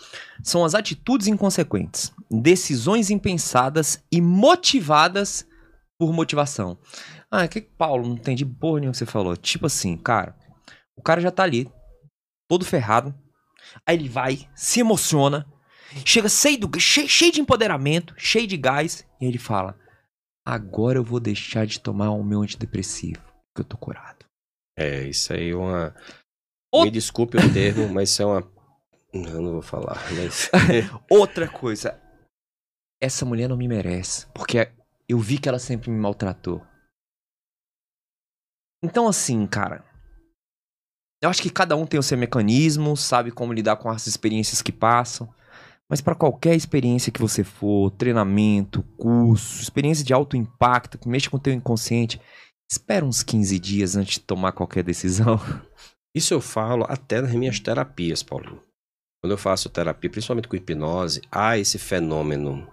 são 0.42 0.64
as 0.64 0.74
atitudes 0.74 1.26
inconsequentes, 1.26 2.10
decisões 2.30 3.10
impensadas 3.10 4.02
e 4.10 4.22
motivadas 4.22 5.46
por 5.98 6.12
motivação. 6.14 6.78
Ah, 7.30 7.46
que 7.46 7.60
Paulo, 7.60 8.08
não 8.08 8.14
entendi 8.14 8.46
porra 8.46 8.80
nenhuma 8.80 8.92
que 8.92 8.98
você 8.98 9.04
falou. 9.04 9.36
Tipo 9.36 9.66
assim, 9.66 9.98
cara, 9.98 10.34
o 10.96 11.02
cara 11.02 11.20
já 11.20 11.30
tá 11.30 11.42
ali, 11.42 11.70
todo 12.48 12.64
ferrado, 12.64 13.14
aí 13.86 13.96
ele 13.96 14.08
vai, 14.08 14.48
se 14.54 14.80
emociona, 14.80 15.46
chega 16.04 16.28
cheio, 16.28 16.58
do, 16.58 16.80
cheio, 16.80 17.08
cheio 17.08 17.32
de 17.32 17.40
empoderamento, 17.40 18.14
cheio 18.16 18.46
de 18.46 18.56
gás, 18.56 19.06
e 19.20 19.26
ele 19.26 19.38
fala: 19.38 19.78
Agora 20.46 20.98
eu 20.98 21.04
vou 21.04 21.20
deixar 21.20 21.66
de 21.66 21.80
tomar 21.80 22.10
o 22.10 22.24
meu 22.24 22.42
antidepressivo, 22.42 23.20
porque 23.20 23.60
eu 23.60 23.64
tô 23.64 23.76
curado. 23.76 24.24
É, 24.76 25.02
isso 25.02 25.32
aí 25.32 25.50
é 25.50 25.56
uma. 25.56 25.94
Me 26.74 26.90
desculpe 26.90 27.36
o 27.36 27.52
termo, 27.52 27.88
mas 27.88 28.10
isso 28.10 28.22
é 28.22 28.26
uma. 28.26 28.52
Eu 29.12 29.42
não 29.42 29.52
vou 29.52 29.62
falar, 29.62 29.98
mas. 30.14 30.50
Outra 31.10 31.48
coisa, 31.48 32.00
essa 33.00 33.24
mulher 33.24 33.48
não 33.48 33.56
me 33.56 33.68
merece, 33.68 34.26
porque 34.34 34.70
eu 35.08 35.18
vi 35.18 35.38
que 35.38 35.48
ela 35.48 35.58
sempre 35.58 35.90
me 35.90 35.98
maltratou. 35.98 36.64
Então, 38.82 39.08
assim, 39.08 39.46
cara, 39.46 39.84
eu 41.20 41.28
acho 41.28 41.42
que 41.42 41.50
cada 41.50 41.74
um 41.74 41.84
tem 41.84 41.98
o 41.98 42.02
seu 42.02 42.16
mecanismo, 42.16 42.96
sabe 42.96 43.32
como 43.32 43.52
lidar 43.52 43.76
com 43.76 43.90
as 43.90 44.06
experiências 44.06 44.62
que 44.62 44.70
passam. 44.70 45.32
Mas 45.90 46.00
para 46.00 46.14
qualquer 46.14 46.54
experiência 46.54 47.10
que 47.10 47.20
você 47.20 47.42
for, 47.42 47.90
treinamento, 47.92 48.82
curso, 48.96 49.62
experiência 49.62 50.04
de 50.04 50.12
alto 50.12 50.36
impacto, 50.36 50.98
que 50.98 51.08
mexa 51.08 51.30
com 51.30 51.38
o 51.38 51.40
teu 51.40 51.52
inconsciente, 51.52 52.20
espera 52.70 53.04
uns 53.04 53.22
15 53.22 53.58
dias 53.58 53.96
antes 53.96 54.14
de 54.14 54.20
tomar 54.20 54.52
qualquer 54.52 54.84
decisão. 54.84 55.40
Isso 56.14 56.34
eu 56.34 56.40
falo 56.40 56.84
até 56.88 57.20
nas 57.20 57.32
minhas 57.32 57.58
terapias, 57.58 58.22
Paulinho. 58.22 58.62
Quando 59.22 59.32
eu 59.32 59.38
faço 59.38 59.68
terapia, 59.68 60.10
principalmente 60.10 60.46
com 60.46 60.56
hipnose, 60.56 61.22
há 61.30 61.58
esse 61.58 61.78
fenômeno 61.78 62.70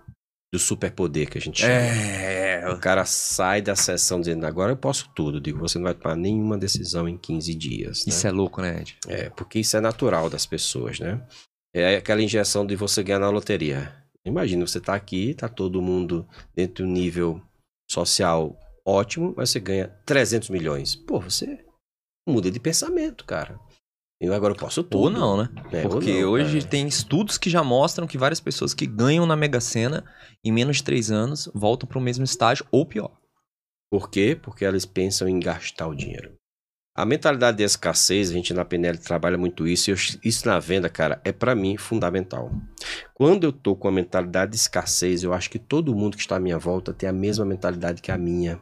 do 0.53 0.59
superpoder 0.59 1.29
que 1.29 1.37
a 1.37 1.41
gente 1.41 1.61
chama. 1.61 1.73
É, 1.73 2.69
O 2.69 2.79
cara 2.79 3.03
sai 3.05 3.61
da 3.61 3.75
sessão 3.75 4.19
dizendo, 4.19 4.45
agora 4.45 4.71
eu 4.71 4.77
posso 4.77 5.09
tudo. 5.15 5.37
Eu 5.37 5.41
digo, 5.41 5.59
você 5.59 5.77
não 5.77 5.85
vai 5.85 5.93
tomar 5.93 6.15
nenhuma 6.15 6.57
decisão 6.57 7.09
em 7.09 7.17
15 7.17 7.55
dias. 7.55 8.05
né? 8.05 8.13
isso 8.13 8.27
é 8.27 8.31
louco, 8.31 8.61
né, 8.61 8.79
Ed? 8.81 8.97
É, 9.07 9.29
porque 9.31 9.59
isso 9.59 9.75
é 9.75 9.81
natural 9.81 10.29
das 10.29 10.45
pessoas, 10.45 10.99
né? 10.99 11.21
É 11.77 11.97
aquela 11.97 12.21
injeção 12.21 12.65
de 12.65 12.73
você 12.73 13.03
ganhar 13.03 13.19
na 13.19 13.29
loteria. 13.29 13.93
Imagina, 14.23 14.65
você 14.65 14.79
tá 14.79 14.95
aqui, 14.95 15.33
tá 15.33 15.49
todo 15.49 15.81
mundo 15.81 16.25
dentro 16.55 16.75
de 16.75 16.83
um 16.89 16.93
nível 16.93 17.41
social 17.91 18.57
ótimo, 18.85 19.33
mas 19.35 19.49
você 19.49 19.59
ganha 19.59 19.89
300 20.05 20.49
milhões. 20.49 20.95
Pô, 20.95 21.19
você 21.19 21.65
muda 22.25 22.49
de 22.49 22.61
pensamento, 22.61 23.25
cara. 23.25 23.59
E 24.21 24.27
agora 24.29 24.53
eu 24.53 24.57
posso 24.57 24.83
tudo. 24.83 25.03
Ou 25.03 25.09
não, 25.09 25.35
né? 25.35 25.49
É, 25.73 25.81
Porque 25.81 26.21
não, 26.21 26.31
hoje 26.31 26.59
é. 26.59 26.61
tem 26.61 26.87
estudos 26.87 27.37
que 27.37 27.49
já 27.49 27.61
mostram 27.61 28.07
que 28.07 28.17
várias 28.17 28.39
pessoas 28.39 28.73
que 28.73 28.85
ganham 28.85 29.25
na 29.25 29.35
Mega 29.35 29.59
Sena 29.59 30.05
em 30.43 30.53
menos 30.53 30.77
de 30.77 30.83
três 30.85 31.11
anos 31.11 31.49
voltam 31.53 31.87
para 31.89 31.99
o 31.99 32.01
mesmo 32.01 32.23
estágio 32.23 32.65
ou 32.71 32.85
pior. 32.85 33.11
Por 33.91 34.09
quê? 34.09 34.39
Porque 34.41 34.63
elas 34.63 34.85
pensam 34.85 35.27
em 35.27 35.41
gastar 35.41 35.87
o 35.87 35.95
dinheiro. 35.95 36.37
A 36.97 37.05
mentalidade 37.05 37.57
de 37.57 37.63
escassez, 37.63 38.29
a 38.29 38.33
gente 38.33 38.53
na 38.53 38.63
PNL 38.63 38.97
trabalha 38.97 39.37
muito 39.37 39.67
isso, 39.67 39.89
e 39.89 39.91
eu- 39.91 39.97
isso 40.23 40.47
na 40.47 40.57
venda, 40.59 40.89
cara, 40.89 41.19
é 41.25 41.31
pra 41.33 41.53
mim 41.53 41.75
fundamental. 41.75 42.49
Quando 43.13 43.43
eu 43.43 43.51
tô 43.51 43.75
com 43.75 43.89
a 43.89 43.91
mentalidade 43.91 44.51
de 44.51 44.57
escassez, 44.57 45.21
eu 45.21 45.33
acho 45.33 45.49
que 45.49 45.59
todo 45.59 45.93
mundo 45.93 46.15
que 46.15 46.23
está 46.23 46.37
à 46.37 46.39
minha 46.39 46.57
volta 46.57 46.93
tem 46.93 47.09
a 47.09 47.13
mesma 47.13 47.43
mentalidade 47.45 48.01
que 48.01 48.11
a 48.11 48.17
minha. 48.17 48.61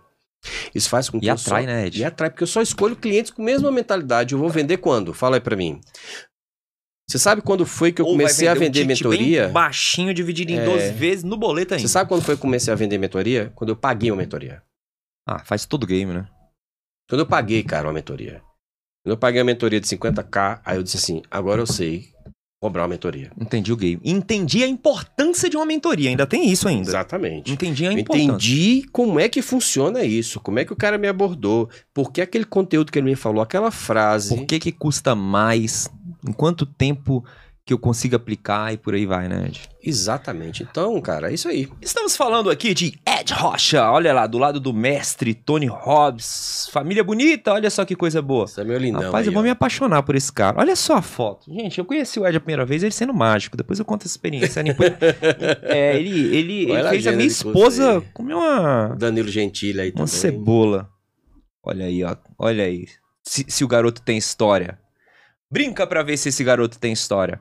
Isso 0.74 0.90
faz 0.90 1.10
com 1.10 1.20
que 1.20 1.28
E 1.28 1.30
eu 1.30 1.36
atrai, 1.36 1.62
só... 1.62 1.68
né, 1.68 1.86
Ed? 1.86 2.00
E 2.00 2.04
atrai, 2.04 2.30
porque 2.32 2.44
eu 2.44 2.48
só 2.48 2.62
escolho 2.62 2.96
clientes 2.96 3.32
com 3.32 3.42
a 3.44 3.46
mesma 3.46 3.72
mentalidade. 3.72 4.34
Eu 4.34 4.40
vou 4.40 4.50
vender 4.50 4.78
quando? 4.78 5.14
Fala 5.14 5.38
aí 5.38 5.42
pra 5.42 5.56
mim. 5.56 5.80
Você 7.08 7.20
sabe 7.20 7.42
quando 7.44 7.66
foi 7.68 7.92
que 7.92 8.02
eu 8.02 8.06
Ou 8.06 8.14
comecei 8.14 8.48
a 8.48 8.54
um 8.54 8.56
vender 8.56 8.82
ticket 8.82 9.02
mentoria? 9.04 9.44
Bem 9.46 9.54
baixinho, 9.54 10.14
dividido 10.14 10.52
em 10.52 10.58
É. 10.58 10.66
12 10.66 10.92
vezes 10.94 11.24
no 11.24 11.38
boleto 11.38 11.76
ainda. 11.76 11.88
Você 11.88 11.92
sabe 11.92 12.08
quando 12.10 12.24
foi 12.24 12.34
que 12.36 12.40
eu 12.40 12.42
comecei 12.42 12.74
a 12.74 12.76
vender 12.76 12.98
mentoria? 12.98 13.52
Quando 13.56 13.70
eu 13.70 13.76
paguei 13.76 14.10
uma 14.10 14.18
mentoria. 14.18 14.64
Ah, 15.28 15.40
faz 15.46 15.66
todo 15.66 15.86
game, 15.86 16.12
né? 16.12 16.28
Quando 17.14 17.20
eu 17.20 17.28
paguei, 17.28 17.62
cara, 17.62 17.86
uma 17.86 17.94
mentoria. 17.94 18.42
Quando 19.06 19.12
eu 19.12 19.18
paguei 19.18 19.40
a 19.40 19.44
mentoria 19.44 19.80
de 19.80 19.86
50k, 19.86 20.62
aí 20.66 20.78
eu 20.78 20.82
disse 20.82 20.98
assim, 20.98 21.22
agora 21.30 21.62
eu 21.62 21.68
sei 21.68 22.08
cobrar 22.60 22.82
uma 22.82 22.88
mentoria. 22.88 23.32
Entendi 23.40 23.72
o 23.72 23.78
game. 23.78 24.02
Entendi 24.04 24.64
a 24.64 24.68
importância 24.68 25.48
de 25.48 25.56
uma 25.56 25.64
mentoria. 25.64 26.10
Ainda 26.10 26.26
tem 26.26 26.50
isso 26.50 26.68
ainda. 26.68 26.90
Exatamente. 26.90 27.52
Entendi 27.52 27.86
a 27.86 27.94
importância. 27.94 28.26
entendi 28.26 28.88
como 28.92 29.20
é 29.20 29.30
que 29.30 29.44
funciona 29.44 30.04
isso, 30.04 30.40
como 30.40 30.58
é 30.58 30.66
que 30.66 30.74
o 30.74 30.76
cara 30.76 30.98
me 30.98 31.08
abordou, 31.08 31.70
por 31.94 32.12
que 32.12 32.20
aquele 32.20 32.46
conteúdo 32.46 32.92
que 32.92 32.98
ele 32.98 33.12
me 33.12 33.16
falou, 33.16 33.44
aquela 33.44 33.70
frase. 33.70 34.36
Por 34.36 34.48
que 34.48 34.58
que 34.58 34.72
custa 34.72 35.14
mais? 35.14 35.88
Em 36.28 36.34
quanto 36.34 36.66
tempo 36.66 37.24
que 37.66 37.74
eu 37.74 37.80
consigo 37.80 38.16
aplicar 38.18 38.74
e 38.74 38.78
por 38.78 38.94
aí 38.94 39.06
vai, 39.06 39.30
né, 39.30 39.46
Ed? 39.48 39.70
Exatamente. 39.82 40.64
Então, 40.64 41.00
cara, 41.00 41.32
é 41.32 41.34
isso 41.34 41.48
aí. 41.48 41.70
Estamos 41.82 42.16
falando 42.18 42.50
aqui 42.50 42.74
de 42.74 43.00
Ed 43.08 43.34
Rocha, 43.34 43.90
olha 43.90 44.12
lá, 44.14 44.28
do 44.28 44.38
lado 44.38 44.60
do 44.60 44.74
mestre 44.74 45.34
Tony 45.34 45.68
Hobbs. 45.68 46.68
Família 46.74 47.06
bonita, 47.06 47.54
olha 47.54 47.70
só 47.70 47.86
que 47.86 47.96
coisa 47.96 48.22
boa. 48.22 48.46
Isso 48.46 48.60
é 48.60 48.66
meu 48.66 48.78
lindão. 48.78 49.04
Rapaz, 49.04 49.26
aí, 49.26 49.30
eu 49.30 49.34
vou 49.34 49.42
ó. 49.42 49.44
me 49.46 49.50
apaixonar 49.50 50.04
por 50.04 50.14
esse 50.14 50.32
cara. 50.32 50.60
Olha 50.60 50.76
só 50.76 50.98
a 50.98 51.02
foto. 51.02 51.50
Gente, 51.54 51.80
eu 51.80 51.86
conheci 51.86 52.20
o 52.20 52.28
Ed 52.28 52.36
a 52.36 52.42
primeira 52.42 52.66
vez, 52.66 52.84
ele 52.84 52.92
sendo 52.92 53.14
mágico. 53.14 53.56
Depois 53.56 53.80
eu 53.80 53.86
conto 53.86 54.02
essa 54.02 54.14
experiência. 54.14 54.62
Depois- 54.62 54.92
é, 55.64 55.96
ele 55.98 56.36
ele, 56.36 56.72
ele 56.72 56.90
fez 56.90 57.08
a 57.08 57.14
minha 57.14 57.28
esposa 57.28 58.00
aí. 58.00 58.02
comer 58.14 58.34
uma, 58.34 58.94
Danilo 58.98 59.30
Gentili 59.30 59.80
aí 59.80 59.90
uma 59.90 60.06
também. 60.06 60.08
cebola. 60.08 60.90
Olha 61.64 61.86
aí, 61.86 62.04
ó. 62.04 62.18
Olha 62.38 62.66
aí. 62.66 62.88
Se, 63.24 63.46
se 63.48 63.64
o 63.64 63.70
garoto 63.70 64.02
tem 64.02 64.18
história. 64.18 64.78
Brinca 65.50 65.88
pra 65.88 66.04
ver 66.04 66.18
se 66.18 66.28
esse 66.28 66.44
garoto 66.44 66.78
tem 66.78 66.92
história. 66.92 67.40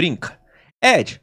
Brinca. 0.00 0.38
Ed, 0.82 1.20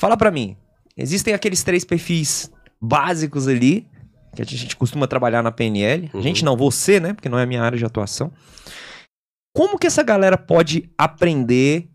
fala 0.00 0.16
pra 0.16 0.30
mim. 0.30 0.56
Existem 0.96 1.34
aqueles 1.34 1.64
três 1.64 1.84
perfis 1.84 2.48
básicos 2.80 3.48
ali 3.48 3.88
que 4.36 4.40
a 4.40 4.44
gente 4.44 4.76
costuma 4.76 5.08
trabalhar 5.08 5.42
na 5.42 5.50
PNL. 5.50 6.08
Uhum. 6.14 6.22
Gente, 6.22 6.44
não 6.44 6.56
você, 6.56 7.00
né? 7.00 7.12
Porque 7.12 7.28
não 7.28 7.40
é 7.40 7.42
a 7.42 7.46
minha 7.46 7.60
área 7.60 7.76
de 7.76 7.84
atuação. 7.84 8.30
Como 9.52 9.76
que 9.76 9.88
essa 9.88 10.04
galera 10.04 10.38
pode 10.38 10.88
aprender 10.96 11.88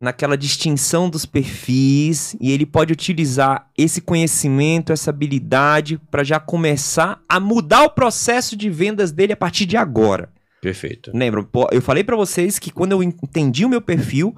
naquela 0.00 0.36
distinção 0.36 1.08
dos 1.08 1.24
perfis 1.24 2.36
e 2.40 2.50
ele 2.50 2.66
pode 2.66 2.92
utilizar 2.92 3.70
esse 3.78 4.00
conhecimento, 4.00 4.92
essa 4.92 5.10
habilidade 5.10 6.00
para 6.10 6.24
já 6.24 6.40
começar 6.40 7.22
a 7.28 7.38
mudar 7.38 7.84
o 7.84 7.90
processo 7.90 8.56
de 8.56 8.68
vendas 8.68 9.12
dele 9.12 9.34
a 9.34 9.36
partir 9.36 9.66
de 9.66 9.76
agora. 9.76 10.32
Perfeito. 10.60 11.12
Lembra? 11.14 11.46
Eu 11.70 11.80
falei 11.80 12.02
para 12.02 12.16
vocês 12.16 12.58
que 12.58 12.72
quando 12.72 12.90
eu 12.90 13.04
entendi 13.04 13.64
o 13.64 13.68
meu 13.68 13.80
perfil, 13.80 14.36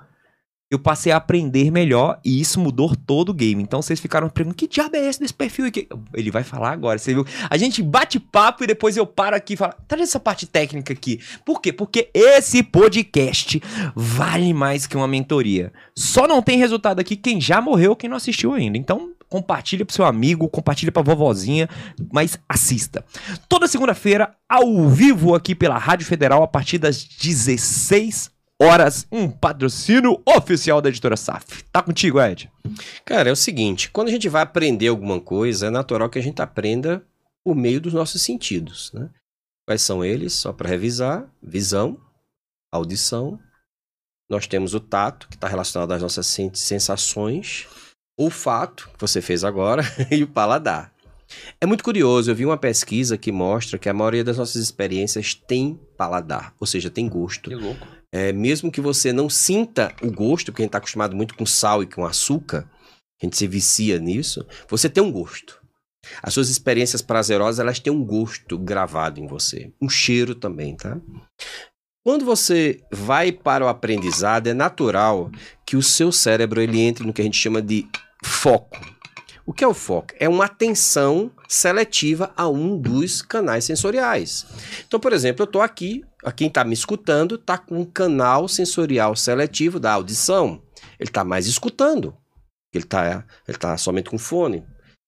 eu 0.70 0.78
passei 0.78 1.10
a 1.10 1.16
aprender 1.16 1.70
melhor 1.70 2.20
e 2.24 2.40
isso 2.40 2.60
mudou 2.60 2.94
todo 2.94 3.30
o 3.30 3.34
game. 3.34 3.60
Então 3.60 3.82
vocês 3.82 3.98
ficaram 3.98 4.28
perguntando: 4.30 4.56
que 4.56 4.68
diabo 4.68 4.94
é 4.94 5.06
esse 5.06 5.18
desse 5.18 5.34
perfil 5.34 5.66
aqui? 5.66 5.88
Ele 6.14 6.30
vai 6.30 6.44
falar 6.44 6.70
agora, 6.70 6.96
você 6.96 7.12
viu? 7.12 7.26
A 7.48 7.56
gente 7.56 7.82
bate 7.82 8.20
papo 8.20 8.62
e 8.62 8.68
depois 8.68 8.96
eu 8.96 9.04
paro 9.04 9.34
aqui 9.34 9.54
e 9.54 9.56
falo: 9.56 9.74
traz 9.88 10.08
essa 10.08 10.20
parte 10.20 10.46
técnica 10.46 10.92
aqui. 10.92 11.20
Por 11.44 11.60
quê? 11.60 11.72
Porque 11.72 12.08
esse 12.14 12.62
podcast 12.62 13.60
vale 13.96 14.54
mais 14.54 14.86
que 14.86 14.96
uma 14.96 15.08
mentoria. 15.08 15.72
Só 15.96 16.28
não 16.28 16.40
tem 16.40 16.56
resultado 16.56 17.00
aqui 17.00 17.16
quem 17.16 17.40
já 17.40 17.60
morreu, 17.60 17.96
quem 17.96 18.08
não 18.08 18.16
assistiu 18.16 18.54
ainda. 18.54 18.78
Então 18.78 19.10
compartilha 19.28 19.84
pro 19.84 19.94
seu 19.94 20.04
amigo, 20.04 20.48
compartilha 20.48 20.90
pra 20.90 21.02
vovozinha, 21.02 21.68
mas 22.12 22.38
assista. 22.48 23.04
Toda 23.48 23.68
segunda-feira, 23.68 24.34
ao 24.48 24.88
vivo 24.88 25.36
aqui 25.36 25.54
pela 25.54 25.78
Rádio 25.78 26.06
Federal, 26.06 26.42
a 26.42 26.48
partir 26.48 26.78
das 26.78 27.04
16 27.04 28.26
horas, 28.26 28.39
um 29.10 29.30
patrocínio 29.30 30.20
oficial 30.26 30.82
da 30.82 30.90
editora 30.90 31.16
SAF. 31.16 31.64
Tá 31.72 31.82
contigo, 31.82 32.20
Ed? 32.20 32.50
Cara, 33.06 33.30
é 33.30 33.32
o 33.32 33.36
seguinte: 33.36 33.90
quando 33.90 34.08
a 34.08 34.10
gente 34.10 34.28
vai 34.28 34.42
aprender 34.42 34.88
alguma 34.88 35.18
coisa, 35.18 35.68
é 35.68 35.70
natural 35.70 36.10
que 36.10 36.18
a 36.18 36.22
gente 36.22 36.42
aprenda 36.42 37.02
por 37.42 37.56
meio 37.56 37.80
dos 37.80 37.94
nossos 37.94 38.20
sentidos. 38.20 38.92
Né? 38.92 39.08
Quais 39.66 39.80
são 39.80 40.04
eles? 40.04 40.34
Só 40.34 40.52
para 40.52 40.68
revisar: 40.68 41.26
visão, 41.42 41.98
audição. 42.70 43.38
Nós 44.30 44.46
temos 44.46 44.74
o 44.74 44.80
tato, 44.80 45.26
que 45.28 45.34
está 45.34 45.48
relacionado 45.48 45.90
às 45.92 46.02
nossas 46.02 46.26
sensações, 46.54 47.66
olfato, 48.16 48.88
que 48.92 49.00
você 49.00 49.20
fez 49.20 49.42
agora, 49.42 49.82
e 50.08 50.22
o 50.22 50.28
paladar. 50.28 50.92
É 51.60 51.66
muito 51.66 51.82
curioso, 51.82 52.30
eu 52.30 52.34
vi 52.34 52.44
uma 52.44 52.56
pesquisa 52.56 53.16
que 53.16 53.32
mostra 53.32 53.78
que 53.78 53.88
a 53.88 53.94
maioria 53.94 54.22
das 54.22 54.36
nossas 54.36 54.62
experiências 54.62 55.34
tem 55.34 55.80
paladar, 55.96 56.54
ou 56.60 56.66
seja, 56.66 56.90
tem 56.90 57.08
gosto. 57.08 57.48
Que 57.48 57.56
louco. 57.56 57.99
É, 58.12 58.32
mesmo 58.32 58.72
que 58.72 58.80
você 58.80 59.12
não 59.12 59.30
sinta 59.30 59.94
o 60.02 60.10
gosto, 60.10 60.46
porque 60.46 60.62
a 60.62 60.64
gente 60.64 60.70
está 60.70 60.78
acostumado 60.78 61.14
muito 61.14 61.34
com 61.34 61.46
sal 61.46 61.82
e 61.82 61.86
com 61.86 62.04
açúcar, 62.04 62.68
a 63.20 63.24
gente 63.24 63.36
se 63.36 63.46
vicia 63.46 63.98
nisso, 63.98 64.44
você 64.68 64.88
tem 64.88 65.02
um 65.02 65.12
gosto. 65.12 65.60
As 66.22 66.34
suas 66.34 66.48
experiências 66.48 67.02
prazerosas, 67.02 67.60
elas 67.60 67.78
têm 67.78 67.92
um 67.92 68.04
gosto 68.04 68.58
gravado 68.58 69.20
em 69.20 69.26
você. 69.26 69.72
Um 69.80 69.88
cheiro 69.88 70.34
também, 70.34 70.74
tá? 70.74 70.98
Quando 72.02 72.24
você 72.24 72.80
vai 72.90 73.30
para 73.30 73.64
o 73.64 73.68
aprendizado, 73.68 74.46
é 74.46 74.54
natural 74.54 75.30
que 75.66 75.76
o 75.76 75.82
seu 75.82 76.10
cérebro 76.10 76.60
ele 76.60 76.80
entre 76.80 77.06
no 77.06 77.12
que 77.12 77.20
a 77.20 77.24
gente 77.24 77.36
chama 77.36 77.60
de 77.60 77.86
foco. 78.24 78.78
O 79.44 79.52
que 79.52 79.62
é 79.62 79.68
o 79.68 79.74
foco? 79.74 80.14
É 80.18 80.28
uma 80.28 80.46
atenção 80.46 81.30
seletiva 81.48 82.32
a 82.36 82.48
um 82.48 82.78
dos 82.78 83.20
canais 83.20 83.64
sensoriais. 83.64 84.46
Então, 84.86 84.98
por 84.98 85.12
exemplo, 85.12 85.42
eu 85.42 85.46
estou 85.46 85.60
aqui, 85.60 86.04
a 86.22 86.30
quem 86.30 86.48
está 86.48 86.64
me 86.64 86.74
escutando 86.74 87.36
está 87.36 87.56
com 87.56 87.80
um 87.80 87.84
canal 87.84 88.46
sensorial 88.46 89.16
seletivo 89.16 89.80
da 89.80 89.92
audição. 89.92 90.62
Ele 90.98 91.08
está 91.08 91.24
mais 91.24 91.46
escutando. 91.46 92.14
Ele 92.72 92.84
está 92.84 93.24
ele 93.48 93.58
tá 93.58 93.76
somente 93.76 94.10
com 94.10 94.18
fone. 94.18 94.64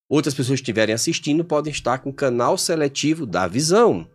Outras 0.09 0.33
pessoas 0.33 0.59
que 0.59 0.63
estiverem 0.63 0.93
assistindo 0.93 1.45
podem 1.45 1.71
estar 1.71 1.99
com 1.99 2.11
canal 2.11 2.57
seletivo 2.57 3.25
da 3.25 3.47
visão. 3.47 4.07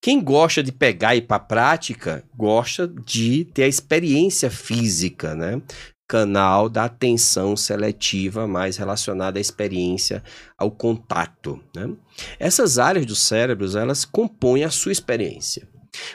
Quem 0.00 0.22
gosta 0.22 0.62
de 0.62 0.72
pegar 0.72 1.14
e 1.14 1.18
ir 1.18 1.22
para 1.22 1.36
a 1.36 1.40
prática, 1.40 2.24
gosta 2.34 2.86
de 2.86 3.44
ter 3.46 3.64
a 3.64 3.68
experiência 3.68 4.50
física, 4.50 5.34
né? 5.34 5.60
Canal 6.08 6.68
da 6.68 6.84
atenção 6.84 7.56
seletiva 7.56 8.46
mais 8.46 8.76
relacionada 8.76 9.38
à 9.38 9.40
experiência, 9.40 10.22
ao 10.56 10.70
contato. 10.70 11.62
Né? 11.76 11.90
Essas 12.38 12.78
áreas 12.78 13.04
do 13.04 13.14
cérebro, 13.14 13.76
elas 13.76 14.04
compõem 14.06 14.64
a 14.64 14.70
sua 14.70 14.92
experiência. 14.92 15.68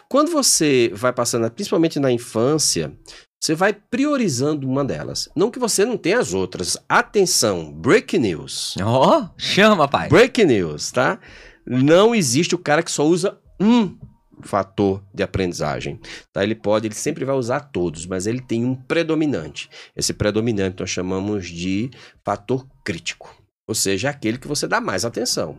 Quando 0.10 0.32
você 0.32 0.92
vai 0.94 1.14
passando, 1.14 1.50
principalmente 1.52 2.00
na 2.00 2.12
infância, 2.12 2.92
você 3.40 3.56
vai 3.56 3.74
priorizando 3.74 4.68
uma 4.68 4.86
delas. 4.86 5.28
Não 5.36 5.52
que 5.52 5.60
você 5.60 5.86
não 5.86 5.98
tenha 5.98 6.20
as 6.20 6.34
outras. 6.34 6.78
Atenção, 6.88 7.72
break 7.72 8.18
news. 8.18 8.76
Ó, 8.82 9.20
oh, 9.20 9.30
chama, 9.38 9.88
pai. 9.88 10.08
Break 10.08 10.46
news, 10.46 10.92
tá? 10.92 11.20
Não 11.66 12.16
existe 12.16 12.56
o 12.56 12.58
cara 12.58 12.82
que 12.82 12.92
só 12.92 13.06
usa 13.06 13.38
um 13.60 13.98
fator 14.42 15.04
de 15.14 15.24
aprendizagem. 15.24 16.00
Tá? 16.32 16.44
Ele 16.44 16.56
pode, 16.56 16.88
ele 16.88 16.96
sempre 16.96 17.26
vai 17.26 17.36
usar 17.36 17.60
todos, 17.60 18.06
mas 18.06 18.28
ele 18.28 18.42
tem 18.42 18.66
um 18.66 18.76
predominante. 18.76 19.70
Esse 19.96 20.14
predominante 20.14 20.80
nós 20.80 20.90
chamamos 20.90 21.48
de 21.48 21.90
fator 22.24 22.68
crítico, 22.84 23.36
ou 23.68 23.76
seja, 23.76 24.10
aquele 24.10 24.38
que 24.38 24.48
você 24.48 24.68
dá 24.68 24.80
mais 24.82 25.06
atenção. 25.06 25.58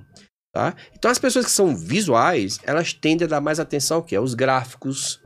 Tá? 0.55 0.73
Então 0.97 1.11
as 1.11 1.19
pessoas 1.19 1.47
que 1.47 1.51
são 1.51 1.75
visuais, 1.77 2.61
elas 2.63 2.93
tendem 2.93 3.27
a 3.27 3.29
dar 3.29 3.41
mais 3.41 3.59
atenção 3.59 3.97
ao 3.97 4.03
que? 4.05 4.15
Aos 4.15 4.35
gráficos, 4.35 5.21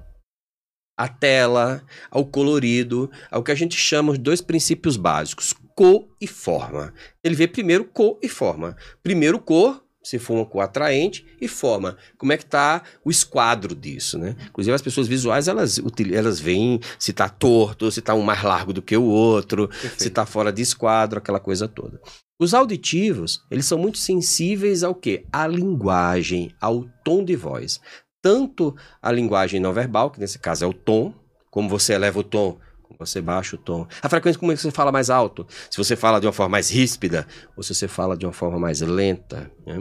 à 0.97 1.07
tela, 1.07 1.83
ao 2.11 2.25
colorido, 2.25 3.11
ao 3.31 3.43
que 3.43 3.53
a 3.53 3.55
gente 3.55 3.77
chama 3.77 4.13
os 4.13 4.19
dois 4.19 4.41
princípios 4.41 4.97
básicos, 4.97 5.55
cor 5.77 6.09
e 6.19 6.27
forma. 6.27 6.95
Ele 7.23 7.35
vê 7.35 7.47
primeiro 7.47 7.85
cor 7.85 8.19
e 8.23 8.29
forma. 8.29 8.75
Primeiro 9.03 9.39
cor, 9.39 9.85
se 10.03 10.19
for 10.19 10.33
uma 10.33 10.47
cor 10.47 10.63
atraente 10.63 11.27
e 11.39 11.47
forma. 11.47 11.99
Como 12.17 12.33
é 12.33 12.39
que 12.39 12.45
está 12.45 12.83
o 13.05 13.11
esquadro 13.11 13.75
disso, 13.75 14.19
né? 14.19 14.35
Inclusive 14.49 14.75
as 14.75 14.81
pessoas 14.81 15.07
visuais, 15.07 15.47
elas, 15.47 15.79
elas 16.11 16.41
veem 16.41 16.81
se 16.99 17.11
está 17.11 17.29
torto, 17.29 17.93
se 17.93 18.01
está 18.01 18.15
um 18.15 18.23
mais 18.23 18.43
largo 18.43 18.73
do 18.73 18.81
que 18.81 18.97
o 18.97 19.05
outro, 19.05 19.69
Perfeito. 19.69 20.03
se 20.03 20.09
está 20.09 20.25
fora 20.25 20.51
de 20.51 20.63
esquadro, 20.63 21.19
aquela 21.19 21.39
coisa 21.39 21.69
toda. 21.69 22.01
Os 22.41 22.55
auditivos, 22.55 23.45
eles 23.51 23.67
são 23.67 23.77
muito 23.77 23.99
sensíveis 23.99 24.85
ao 24.85 24.95
quê? 24.95 25.27
À 25.33 25.45
linguagem, 25.49 26.55
ao 26.61 26.85
tom 27.05 27.25
de 27.25 27.35
voz. 27.35 27.81
Tanto 28.23 28.77
a 29.03 29.11
linguagem 29.11 29.59
não 29.59 29.73
verbal, 29.73 30.09
que 30.09 30.21
nesse 30.21 30.39
caso 30.39 30.65
é 30.65 30.69
o 30.69 30.73
tom, 30.73 31.13
como 31.51 31.69
você 31.69 31.95
eleva 31.95 32.21
o 32.21 32.23
tom 32.23 32.57
você 32.99 33.21
baixa 33.21 33.57
o 33.57 33.59
tom. 33.59 33.87
A 34.03 34.09
frequência 34.09 34.39
como 34.39 34.51
é 34.51 34.57
que 34.57 34.61
você 34.61 34.71
fala 34.71 34.91
mais 34.91 35.11
alto? 35.11 35.47
Se 35.71 35.77
você 35.77 35.95
fala 35.95 36.21
de 36.21 36.27
uma 36.27 36.33
forma 36.33 36.51
mais 36.51 36.71
ríspida 36.71 37.27
ou 37.57 37.63
se 37.63 37.75
você 37.75 37.87
fala 37.87 38.17
de 38.17 38.27
uma 38.27 38.33
forma 38.33 38.59
mais 38.59 38.81
lenta. 38.81 39.51
Né? 39.65 39.81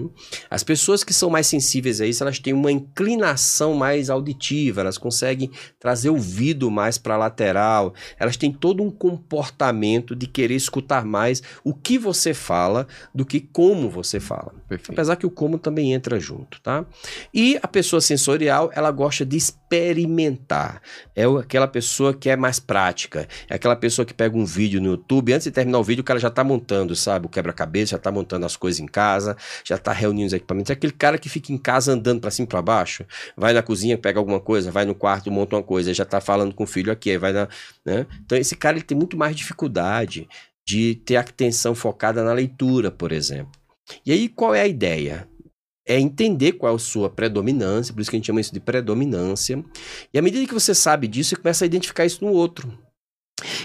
As 0.50 0.64
pessoas 0.64 1.04
que 1.04 1.14
são 1.14 1.30
mais 1.30 1.48
sensíveis 1.48 2.00
a 2.02 2.06
isso, 2.06 2.24
elas 2.24 2.40
têm 2.40 2.54
uma 2.54 2.72
inclinação 2.72 3.74
mais 3.74 4.10
auditiva, 4.10 4.82
elas 4.82 4.98
conseguem 4.98 5.50
trazer 5.80 6.10
o 6.10 6.18
ouvido 6.18 6.70
mais 6.70 6.98
para 6.98 7.14
a 7.14 7.18
lateral, 7.18 7.94
elas 8.20 8.36
têm 8.36 8.52
todo 8.52 8.84
um 8.84 8.92
comportamento 8.92 10.16
de 10.16 10.28
querer 10.28 10.56
escutar 10.56 11.06
mais 11.06 11.42
o 11.64 11.74
que 11.74 11.98
você 11.98 12.34
fala 12.34 12.88
do 13.16 13.26
que 13.26 13.40
como 13.40 13.90
você 13.90 14.20
fala. 14.20 14.54
Perfeito. 14.68 14.92
Apesar 14.92 15.16
que 15.16 15.26
o 15.26 15.32
como 15.32 15.58
também 15.58 15.94
entra 15.94 16.20
junto, 16.20 16.60
tá? 16.62 16.86
E 17.34 17.58
a 17.64 17.68
pessoa 17.68 18.02
sensorial, 18.02 18.70
ela 18.74 18.92
gosta 18.92 19.26
de 19.26 19.38
experimentar. 19.68 20.82
É 21.14 21.26
aquela 21.26 21.68
pessoa 21.68 22.14
que 22.14 22.30
é 22.30 22.36
mais 22.36 22.60
prática. 22.60 23.28
É 23.50 23.56
aquela 23.56 23.76
pessoa 23.76 24.06
que 24.06 24.14
pega 24.14 24.36
um 24.38 24.46
vídeo 24.46 24.82
no 24.82 24.88
YouTube, 24.88 25.34
antes 25.34 25.46
de 25.46 25.52
terminar 25.52 25.80
o 25.80 25.84
vídeo, 25.84 26.02
o 26.02 26.06
cara 26.06 26.20
já 26.20 26.30
tá 26.30 26.44
montando, 26.44 26.96
sabe? 26.96 27.26
O 27.26 27.30
quebra-cabeça, 27.30 27.92
já 27.92 27.98
tá 27.98 28.12
montando 28.12 28.46
as 28.46 28.56
coisas 28.56 28.80
em 28.80 28.86
casa, 28.86 29.36
já 29.64 29.78
tá 29.78 29.92
reunindo 29.92 30.28
os 30.28 30.34
equipamentos. 30.34 30.70
É 30.70 30.74
aquele 30.74 30.94
cara 30.94 31.18
que 31.18 31.28
fica 31.28 31.52
em 31.52 31.58
casa 31.58 31.92
andando 31.92 32.22
para 32.22 32.32
cima 32.32 32.46
e 32.46 32.50
pra 32.50 32.62
baixo, 32.62 33.06
vai 33.36 33.54
na 33.54 33.62
cozinha, 33.62 33.98
pega 33.98 34.20
alguma 34.20 34.40
coisa, 34.40 34.72
vai 34.72 34.86
no 34.86 34.96
quarto, 34.96 35.30
monta 35.30 35.58
uma 35.58 35.64
coisa, 35.64 35.94
já 35.94 36.06
tá 36.06 36.22
falando 36.22 36.54
com 36.54 36.64
o 36.64 36.68
filho 36.68 36.92
aqui, 36.92 37.18
vai 37.18 37.34
na. 37.34 37.48
Né? 37.86 38.06
Então, 38.26 38.38
esse 38.38 38.56
cara 38.56 38.78
ele 38.78 38.86
tem 38.86 38.98
muito 38.98 39.18
mais 39.18 39.36
dificuldade 39.36 40.28
de 40.66 40.96
ter 40.96 41.18
a 41.18 41.22
atenção 41.22 41.76
focada 41.76 42.24
na 42.24 42.34
leitura, 42.34 42.92
por 42.92 43.12
exemplo. 43.12 43.52
E 44.06 44.12
aí, 44.12 44.28
qual 44.28 44.54
é 44.54 44.62
a 44.62 44.68
ideia? 44.68 45.28
É 45.88 46.00
entender 46.00 46.54
qual 46.54 46.74
é 46.74 46.76
a 46.76 46.80
sua 46.80 47.10
predominância, 47.10 47.94
por 47.94 48.02
isso 48.02 48.10
que 48.10 48.16
a 48.16 48.20
gente 48.20 48.28
chama 48.28 48.42
isso 48.42 48.54
de 48.54 48.60
predominância. 48.60 49.64
E 50.14 50.20
à 50.20 50.22
medida 50.22 50.46
que 50.46 50.54
você 50.54 50.76
sabe 50.76 51.08
disso, 51.08 51.30
você 51.30 51.36
começa 51.38 51.64
a 51.64 51.68
identificar 51.68 52.06
isso 52.06 52.24
no 52.24 52.32
outro. 52.32 52.87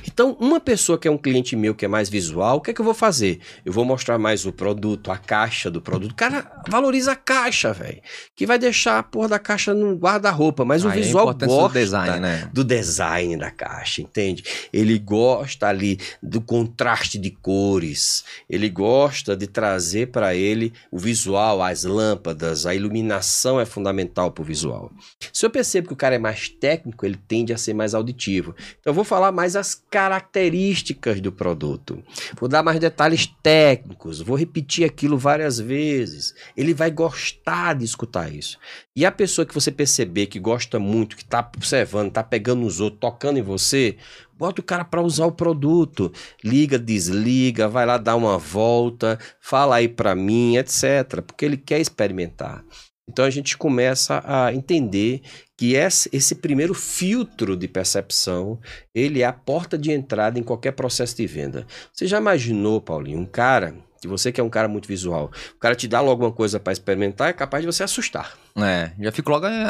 Então, 0.06 0.36
uma 0.40 0.60
pessoa 0.60 0.98
que 0.98 1.08
é 1.08 1.10
um 1.10 1.18
cliente 1.18 1.56
meu 1.56 1.74
que 1.74 1.84
é 1.84 1.88
mais 1.88 2.08
visual, 2.08 2.58
o 2.58 2.60
que 2.60 2.70
é 2.70 2.74
que 2.74 2.80
eu 2.80 2.84
vou 2.84 2.94
fazer? 2.94 3.40
Eu 3.64 3.72
vou 3.72 3.84
mostrar 3.84 4.18
mais 4.18 4.46
o 4.46 4.52
produto, 4.52 5.10
a 5.10 5.18
caixa 5.18 5.70
do 5.70 5.80
produto. 5.80 6.14
Cara, 6.14 6.50
valoriza 6.68 7.12
a 7.12 7.16
caixa, 7.16 7.72
velho. 7.72 8.00
Que 8.34 8.46
vai 8.46 8.58
deixar 8.58 8.98
a 8.98 9.02
porra 9.02 9.28
da 9.28 9.38
caixa 9.38 9.74
no 9.74 9.94
guarda-roupa, 9.94 10.64
mas 10.64 10.84
o 10.84 10.90
é 10.90 10.92
visual 10.92 11.26
gosta 11.26 11.46
do 11.46 11.68
design, 11.68 12.20
né? 12.20 12.50
do 12.52 12.64
design 12.64 13.36
da 13.36 13.50
caixa, 13.50 14.02
entende? 14.02 14.44
Ele 14.72 14.98
gosta 14.98 15.68
ali 15.68 15.98
do 16.22 16.40
contraste 16.40 17.18
de 17.18 17.30
cores. 17.30 18.24
Ele 18.48 18.68
gosta 18.68 19.36
de 19.36 19.46
trazer 19.46 20.08
para 20.08 20.34
ele 20.34 20.72
o 20.90 20.98
visual, 20.98 21.62
as 21.62 21.84
lâmpadas, 21.84 22.66
a 22.66 22.74
iluminação 22.74 23.60
é 23.60 23.64
fundamental 23.64 24.30
para 24.30 24.42
o 24.42 24.44
visual. 24.44 24.92
Se 25.32 25.44
eu 25.44 25.50
percebo 25.50 25.88
que 25.88 25.94
o 25.94 25.96
cara 25.96 26.14
é 26.14 26.18
mais 26.18 26.48
técnico, 26.48 27.04
ele 27.04 27.18
tende 27.28 27.52
a 27.52 27.58
ser 27.58 27.74
mais 27.74 27.94
auditivo. 27.94 28.54
Então, 28.80 28.90
eu 28.90 28.94
vou 28.94 29.04
falar 29.04 29.32
mais 29.32 29.56
a 29.56 29.62
as 29.72 29.82
características 29.90 31.20
do 31.20 31.32
produto. 31.32 32.02
Vou 32.38 32.48
dar 32.48 32.62
mais 32.62 32.78
detalhes 32.78 33.26
técnicos, 33.42 34.20
vou 34.20 34.36
repetir 34.36 34.84
aquilo 34.84 35.16
várias 35.16 35.58
vezes. 35.58 36.34
Ele 36.56 36.74
vai 36.74 36.90
gostar 36.90 37.74
de 37.74 37.84
escutar 37.84 38.32
isso. 38.32 38.58
E 38.94 39.06
a 39.06 39.12
pessoa 39.12 39.46
que 39.46 39.54
você 39.54 39.70
perceber 39.70 40.26
que 40.26 40.38
gosta 40.38 40.78
muito, 40.78 41.16
que 41.16 41.22
está 41.22 41.40
observando, 41.56 42.08
está 42.08 42.22
pegando 42.22 42.66
os 42.66 42.80
outros, 42.80 43.00
tocando 43.00 43.38
em 43.38 43.42
você, 43.42 43.96
bota 44.36 44.60
o 44.60 44.64
cara 44.64 44.84
para 44.84 45.02
usar 45.02 45.26
o 45.26 45.32
produto. 45.32 46.12
Liga, 46.44 46.78
desliga, 46.78 47.68
vai 47.68 47.86
lá 47.86 47.96
dar 47.96 48.16
uma 48.16 48.36
volta, 48.36 49.18
fala 49.40 49.76
aí 49.76 49.88
para 49.88 50.14
mim, 50.14 50.56
etc. 50.56 51.22
Porque 51.26 51.44
ele 51.44 51.56
quer 51.56 51.80
experimentar. 51.80 52.64
Então 53.08 53.24
a 53.24 53.30
gente 53.30 53.58
começa 53.58 54.22
a 54.24 54.54
entender 54.54 55.22
que 55.56 55.74
esse 55.74 56.34
primeiro 56.36 56.72
filtro 56.72 57.56
de 57.56 57.68
percepção, 57.68 58.60
ele 58.94 59.22
é 59.22 59.24
a 59.24 59.32
porta 59.32 59.76
de 59.76 59.90
entrada 59.90 60.38
em 60.38 60.42
qualquer 60.42 60.72
processo 60.72 61.16
de 61.16 61.26
venda. 61.26 61.66
Você 61.92 62.06
já 62.06 62.18
imaginou, 62.18 62.80
Paulinho, 62.80 63.18
um 63.18 63.26
cara, 63.26 63.74
que 64.02 64.08
você 64.08 64.32
que 64.32 64.40
é 64.40 64.44
um 64.44 64.50
cara 64.50 64.66
muito 64.66 64.88
visual, 64.88 65.30
o 65.54 65.58
cara 65.60 65.76
te 65.76 65.86
dá 65.86 66.00
logo 66.00 66.24
uma 66.24 66.32
coisa 66.32 66.58
para 66.58 66.72
experimentar, 66.72 67.28
é 67.28 67.32
capaz 67.32 67.62
de 67.62 67.72
você 67.72 67.84
assustar. 67.84 68.32
É, 68.56 68.90
já 68.98 69.12
fico 69.12 69.30
logo 69.30 69.46
é, 69.46 69.64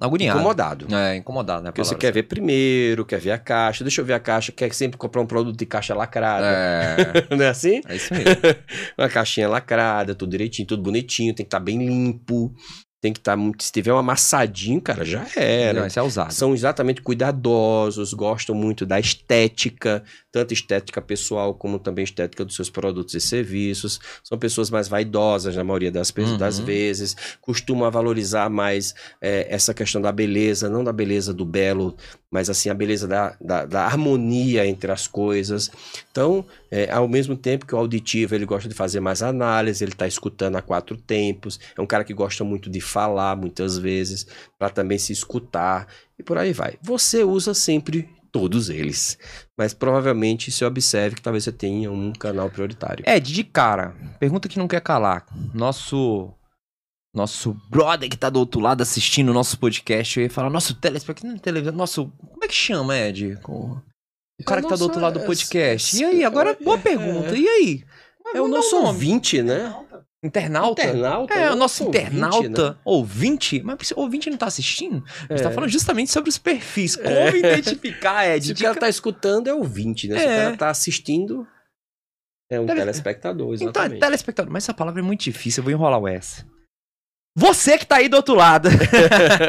agoniado. 0.00 0.38
Incomodado. 0.38 0.94
É, 0.94 1.16
incomodado, 1.16 1.64
né? 1.64 1.70
Porque 1.72 1.84
você 1.84 1.96
quer 1.96 2.12
ver 2.12 2.22
primeiro, 2.22 3.04
quer 3.04 3.18
ver 3.18 3.32
a 3.32 3.38
caixa, 3.38 3.82
deixa 3.82 4.00
eu 4.00 4.04
ver 4.04 4.12
a 4.12 4.20
caixa, 4.20 4.52
quer 4.52 4.72
sempre 4.72 4.96
comprar 4.96 5.20
um 5.20 5.26
produto 5.26 5.58
de 5.58 5.66
caixa 5.66 5.92
lacrada. 5.92 6.46
É. 6.46 7.26
Não 7.34 7.44
é 7.44 7.48
assim? 7.48 7.82
É 7.88 7.96
isso 7.96 8.14
mesmo. 8.14 8.36
uma 8.96 9.08
caixinha 9.08 9.48
lacrada, 9.48 10.14
tudo 10.14 10.30
direitinho, 10.30 10.68
tudo 10.68 10.82
bonitinho, 10.82 11.34
tem 11.34 11.44
que 11.44 11.48
estar 11.48 11.58
tá 11.58 11.64
bem 11.64 11.84
limpo 11.84 12.54
tem 13.04 13.12
que 13.12 13.18
estar 13.18 13.32
tá 13.32 13.36
muito. 13.36 13.62
Se 13.62 13.70
tiver 13.70 13.92
um 13.92 13.98
amassadinho, 13.98 14.80
cara, 14.80 15.04
já 15.04 15.26
era. 15.36 15.80
Não, 15.80 15.86
isso 15.86 15.98
é 15.98 16.02
usado. 16.02 16.32
São 16.32 16.54
exatamente 16.54 17.02
cuidadosos, 17.02 18.14
gostam 18.14 18.54
muito 18.54 18.86
da 18.86 18.98
estética, 18.98 20.02
tanto 20.32 20.54
estética 20.54 21.02
pessoal 21.02 21.52
como 21.52 21.78
também 21.78 22.02
estética 22.02 22.46
dos 22.46 22.56
seus 22.56 22.70
produtos 22.70 23.12
e 23.12 23.20
serviços. 23.20 24.00
São 24.22 24.38
pessoas 24.38 24.70
mais 24.70 24.88
vaidosas, 24.88 25.54
na 25.54 25.62
maioria 25.62 25.92
das, 25.92 26.08
uhum. 26.16 26.38
das 26.38 26.58
vezes, 26.58 27.14
costumam 27.42 27.90
valorizar 27.90 28.48
mais 28.48 28.94
é, 29.20 29.48
essa 29.50 29.74
questão 29.74 30.00
da 30.00 30.10
beleza, 30.10 30.70
não 30.70 30.82
da 30.82 30.92
beleza 30.92 31.34
do 31.34 31.44
belo, 31.44 31.94
mas 32.34 32.50
assim, 32.50 32.68
a 32.68 32.74
beleza 32.74 33.06
da, 33.06 33.36
da, 33.40 33.64
da 33.64 33.84
harmonia 33.84 34.66
entre 34.66 34.90
as 34.90 35.06
coisas. 35.06 35.70
Então, 36.10 36.44
é, 36.68 36.90
ao 36.90 37.06
mesmo 37.06 37.36
tempo 37.36 37.64
que 37.64 37.72
o 37.76 37.78
auditivo 37.78 38.34
ele 38.34 38.44
gosta 38.44 38.68
de 38.68 38.74
fazer 38.74 38.98
mais 38.98 39.22
análise, 39.22 39.84
ele 39.84 39.92
está 39.92 40.04
escutando 40.04 40.56
a 40.56 40.60
quatro 40.60 40.96
tempos, 40.96 41.60
é 41.78 41.80
um 41.80 41.86
cara 41.86 42.02
que 42.02 42.12
gosta 42.12 42.42
muito 42.42 42.68
de 42.68 42.80
falar 42.80 43.36
muitas 43.36 43.78
vezes, 43.78 44.26
para 44.58 44.68
também 44.68 44.98
se 44.98 45.12
escutar, 45.12 45.86
e 46.18 46.24
por 46.24 46.36
aí 46.36 46.52
vai. 46.52 46.74
Você 46.82 47.22
usa 47.22 47.54
sempre 47.54 48.08
todos 48.32 48.68
eles. 48.68 49.16
Mas 49.56 49.72
provavelmente 49.72 50.50
se 50.50 50.64
observe 50.64 51.14
que 51.14 51.22
talvez 51.22 51.44
você 51.44 51.52
tenha 51.52 51.92
um 51.92 52.12
canal 52.12 52.50
prioritário. 52.50 53.04
É, 53.06 53.20
de 53.20 53.44
cara, 53.44 53.94
pergunta 54.18 54.48
que 54.48 54.58
não 54.58 54.66
quer 54.66 54.80
calar. 54.80 55.24
Nosso 55.54 56.34
nosso 57.14 57.56
brother 57.70 58.10
que 58.10 58.16
tá 58.16 58.28
do 58.28 58.40
outro 58.40 58.60
lado 58.60 58.82
assistindo 58.82 59.28
o 59.28 59.34
nosso 59.34 59.58
podcast, 59.58 60.18
eu 60.18 60.24
ia 60.24 60.30
falar, 60.30 60.50
nosso 60.50 60.74
telespectador, 60.74 61.38
televisão, 61.38 61.72
nosso, 61.74 62.12
como 62.18 62.44
é 62.44 62.48
que 62.48 62.54
chama, 62.54 62.98
Ed? 62.98 63.38
O 63.48 63.80
cara 64.44 64.60
que 64.60 64.68
tá 64.68 64.74
do 64.74 64.82
outro 64.82 65.00
lado 65.00 65.20
do 65.20 65.24
podcast. 65.24 65.96
E 65.96 66.04
aí, 66.04 66.24
agora, 66.24 66.58
boa 66.60 66.76
pergunta, 66.76 67.36
e 67.36 67.46
aí? 67.46 67.84
É 68.34 68.40
o 68.40 68.48
nosso 68.48 68.76
ouvinte, 68.76 69.42
né? 69.42 69.72
Internauta? 70.24 70.82
Internauta? 70.82 71.34
É, 71.34 71.52
o 71.52 71.54
nosso 71.56 71.84
internauta, 71.84 72.78
ouvinte, 72.82 73.58
né? 73.58 73.62
ouvinte. 73.62 73.62
Mas 73.62 73.90
o 73.90 74.00
ouvinte 74.00 74.30
não 74.30 74.38
tá 74.38 74.46
assistindo? 74.46 75.04
A 75.28 75.34
gente 75.34 75.42
tá 75.42 75.50
é. 75.50 75.52
falando 75.52 75.68
justamente 75.68 76.10
sobre 76.10 76.30
os 76.30 76.38
perfis. 76.38 76.96
Como 76.96 77.10
é. 77.10 77.36
identificar, 77.36 78.26
Ed? 78.26 78.46
Se 78.46 78.52
o 78.52 78.56
cara 78.56 78.74
tá 78.74 78.88
escutando, 78.88 79.48
é 79.48 79.54
ouvinte, 79.54 80.08
né? 80.08 80.18
Se 80.18 80.26
o 80.26 80.30
é. 80.30 80.44
cara 80.44 80.56
tá 80.56 80.70
assistindo, 80.70 81.46
é 82.50 82.58
um 82.58 82.66
Tele... 82.66 82.80
telespectador, 82.80 83.52
exatamente. 83.52 83.96
Então, 83.96 83.96
é 83.98 84.00
telespectador. 84.00 84.50
Mas 84.50 84.64
essa 84.64 84.72
palavra 84.72 85.00
é 85.00 85.04
muito 85.04 85.20
difícil, 85.20 85.60
eu 85.60 85.64
vou 85.64 85.72
enrolar 85.72 86.00
o 86.00 86.08
S. 86.08 86.44
Você 87.36 87.76
que 87.76 87.86
tá 87.86 87.96
aí 87.96 88.08
do 88.08 88.16
outro 88.16 88.34
lado. 88.34 88.68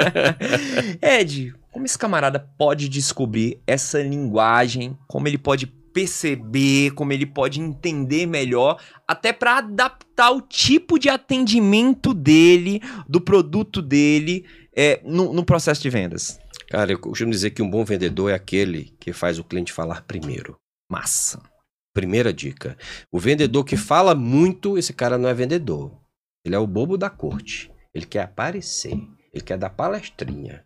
Ed, 1.01 1.53
como 1.71 1.85
esse 1.85 1.97
camarada 1.97 2.39
pode 2.57 2.89
descobrir 2.89 3.61
essa 3.67 4.01
linguagem? 4.01 4.97
Como 5.07 5.27
ele 5.27 5.37
pode 5.37 5.67
perceber, 5.67 6.91
como 6.91 7.13
ele 7.13 7.25
pode 7.25 7.61
entender 7.61 8.25
melhor, 8.25 8.81
até 9.07 9.31
para 9.31 9.59
adaptar 9.59 10.31
o 10.31 10.41
tipo 10.41 10.97
de 10.97 11.09
atendimento 11.09 12.13
dele, 12.13 12.81
do 13.07 13.21
produto 13.21 13.81
dele, 13.81 14.45
é, 14.75 14.99
no, 15.05 15.31
no 15.31 15.45
processo 15.45 15.81
de 15.81 15.89
vendas? 15.89 16.39
Cara, 16.69 16.91
eu 16.91 16.99
costumo 16.99 17.31
dizer 17.31 17.51
que 17.51 17.61
um 17.61 17.69
bom 17.69 17.85
vendedor 17.85 18.31
é 18.31 18.33
aquele 18.33 18.95
que 18.99 19.13
faz 19.13 19.37
o 19.37 19.43
cliente 19.43 19.71
falar 19.71 20.01
primeiro. 20.01 20.57
Massa. 20.91 21.39
Primeira 21.93 22.33
dica. 22.33 22.75
O 23.11 23.19
vendedor 23.19 23.63
que 23.63 23.77
fala 23.77 24.15
muito, 24.15 24.77
esse 24.77 24.91
cara 24.91 25.17
não 25.17 25.29
é 25.29 25.33
vendedor. 25.33 25.91
Ele 26.43 26.55
é 26.55 26.59
o 26.59 26.67
bobo 26.67 26.97
da 26.97 27.09
corte. 27.09 27.71
Ele 27.95 28.05
quer 28.05 28.23
aparecer, 28.23 28.91
ele 29.33 29.43
quer 29.43 29.57
dar 29.57 29.69
palestrinha. 29.69 30.65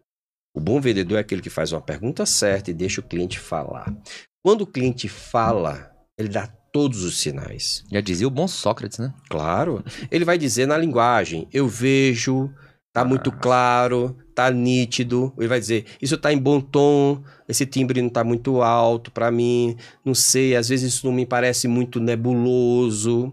O 0.55 0.59
bom 0.59 0.82
vendedor 0.82 1.17
é 1.17 1.21
aquele 1.21 1.43
que 1.43 1.49
faz 1.49 1.71
uma 1.71 1.80
pergunta 1.80 2.25
certa 2.25 2.71
e 2.71 2.73
deixa 2.73 3.01
o 3.01 3.03
cliente 3.03 3.38
falar. 3.38 3.95
Quando 4.43 4.61
o 4.61 4.67
cliente 4.67 5.07
fala, 5.07 5.91
ele 6.17 6.30
dá 6.30 6.47
todos 6.47 7.03
os 7.03 7.19
sinais. 7.19 7.84
Já 7.91 8.01
dizia 8.01 8.27
o 8.27 8.32
bom 8.32 8.47
Sócrates, 8.47 8.97
né? 8.97 9.13
Claro. 9.30 9.84
Ele 10.09 10.25
vai 10.25 10.39
dizer 10.39 10.65
na 10.65 10.75
linguagem: 10.75 11.47
eu 11.53 11.67
vejo, 11.67 12.51
tá 12.91 13.05
muito 13.05 13.32
claro, 13.32 14.17
tá 14.34 14.49
nítido. 14.49 15.32
Ele 15.38 15.47
vai 15.47 15.59
dizer: 15.59 15.86
isso 16.01 16.17
tá 16.17 16.34
em 16.34 16.38
bom 16.38 16.59
tom, 16.59 17.23
esse 17.47 17.65
timbre 17.65 18.01
não 18.01 18.09
tá 18.09 18.23
muito 18.23 18.61
alto 18.63 19.11
para 19.11 19.30
mim, 19.30 19.77
não 20.03 20.15
sei, 20.15 20.55
às 20.55 20.69
vezes 20.69 20.93
isso 20.93 21.05
não 21.05 21.13
me 21.13 21.27
parece 21.27 21.67
muito 21.67 21.99
nebuloso. 21.99 23.32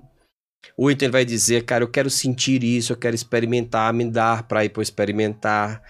Ou 0.77 0.91
então 0.91 1.07
ele 1.07 1.12
vai 1.12 1.25
dizer, 1.25 1.64
cara, 1.64 1.85
eu 1.85 1.89
quero 1.89 2.09
sentir 2.11 2.62
isso, 2.62 2.93
eu 2.93 2.97
quero 2.97 3.14
experimentar, 3.14 3.93
me 3.93 4.11
dar 4.11 4.45
para 4.45 4.64
ir 4.64 4.71
para 4.71 4.83
experimentar. 4.83 5.83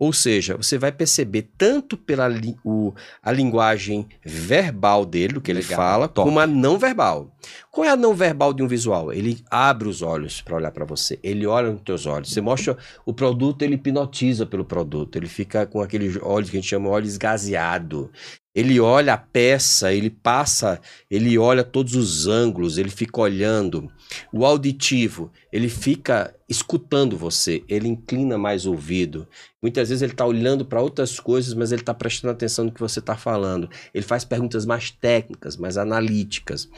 Ou 0.00 0.12
seja, 0.12 0.56
você 0.56 0.78
vai 0.78 0.92
perceber 0.92 1.50
tanto 1.58 1.96
pela 1.96 2.28
li 2.28 2.56
o, 2.64 2.94
a 3.20 3.32
linguagem 3.32 4.06
verbal 4.24 5.04
dele, 5.04 5.32
do 5.32 5.40
que 5.40 5.52
Legal, 5.52 5.68
ele 5.68 5.76
fala, 5.76 6.06
top. 6.06 6.28
como 6.28 6.38
a 6.38 6.46
não 6.46 6.78
verbal. 6.78 7.36
Qual 7.68 7.84
é 7.84 7.90
a 7.90 7.96
não 7.96 8.14
verbal 8.14 8.52
de 8.52 8.62
um 8.62 8.68
visual? 8.68 9.12
Ele 9.12 9.42
abre 9.50 9.88
os 9.88 10.00
olhos 10.00 10.40
para 10.40 10.54
olhar 10.54 10.70
para 10.70 10.84
você, 10.84 11.18
ele 11.20 11.44
olha 11.46 11.72
nos 11.72 11.82
teus 11.82 12.06
olhos. 12.06 12.32
Você 12.32 12.40
mostra 12.40 12.76
o 13.04 13.12
produto, 13.12 13.62
ele 13.62 13.74
hipnotiza 13.74 14.46
pelo 14.46 14.64
produto, 14.64 15.16
ele 15.16 15.26
fica 15.26 15.66
com 15.66 15.80
aqueles 15.80 16.16
olhos 16.22 16.48
que 16.48 16.56
a 16.56 16.60
gente 16.60 16.70
chama 16.70 16.86
de 16.86 16.94
olhos 16.94 17.10
esgazeado. 17.10 18.08
Ele 18.54 18.78
olha 18.78 19.14
a 19.14 19.18
peça, 19.18 19.92
ele 19.92 20.10
passa, 20.10 20.80
ele 21.10 21.36
olha 21.38 21.64
todos 21.64 21.96
os 21.96 22.28
ângulos, 22.28 22.78
ele 22.78 22.90
fica 22.90 23.20
olhando. 23.20 23.90
O 24.32 24.44
auditivo, 24.44 25.30
ele 25.52 25.68
fica 25.68 26.34
escutando 26.48 27.16
você, 27.16 27.62
ele 27.68 27.88
inclina 27.88 28.38
mais 28.38 28.64
o 28.64 28.70
ouvido. 28.70 29.28
Muitas 29.62 29.88
vezes 29.90 30.02
ele 30.02 30.12
está 30.12 30.24
olhando 30.24 30.64
para 30.64 30.80
outras 30.80 31.20
coisas, 31.20 31.52
mas 31.52 31.72
ele 31.72 31.82
está 31.82 31.92
prestando 31.92 32.32
atenção 32.32 32.64
no 32.64 32.72
que 32.72 32.80
você 32.80 33.00
está 33.00 33.16
falando. 33.16 33.68
Ele 33.92 34.04
faz 34.04 34.24
perguntas 34.24 34.64
mais 34.64 34.90
técnicas, 34.90 35.56
mais 35.56 35.76
analíticas. 35.76 36.68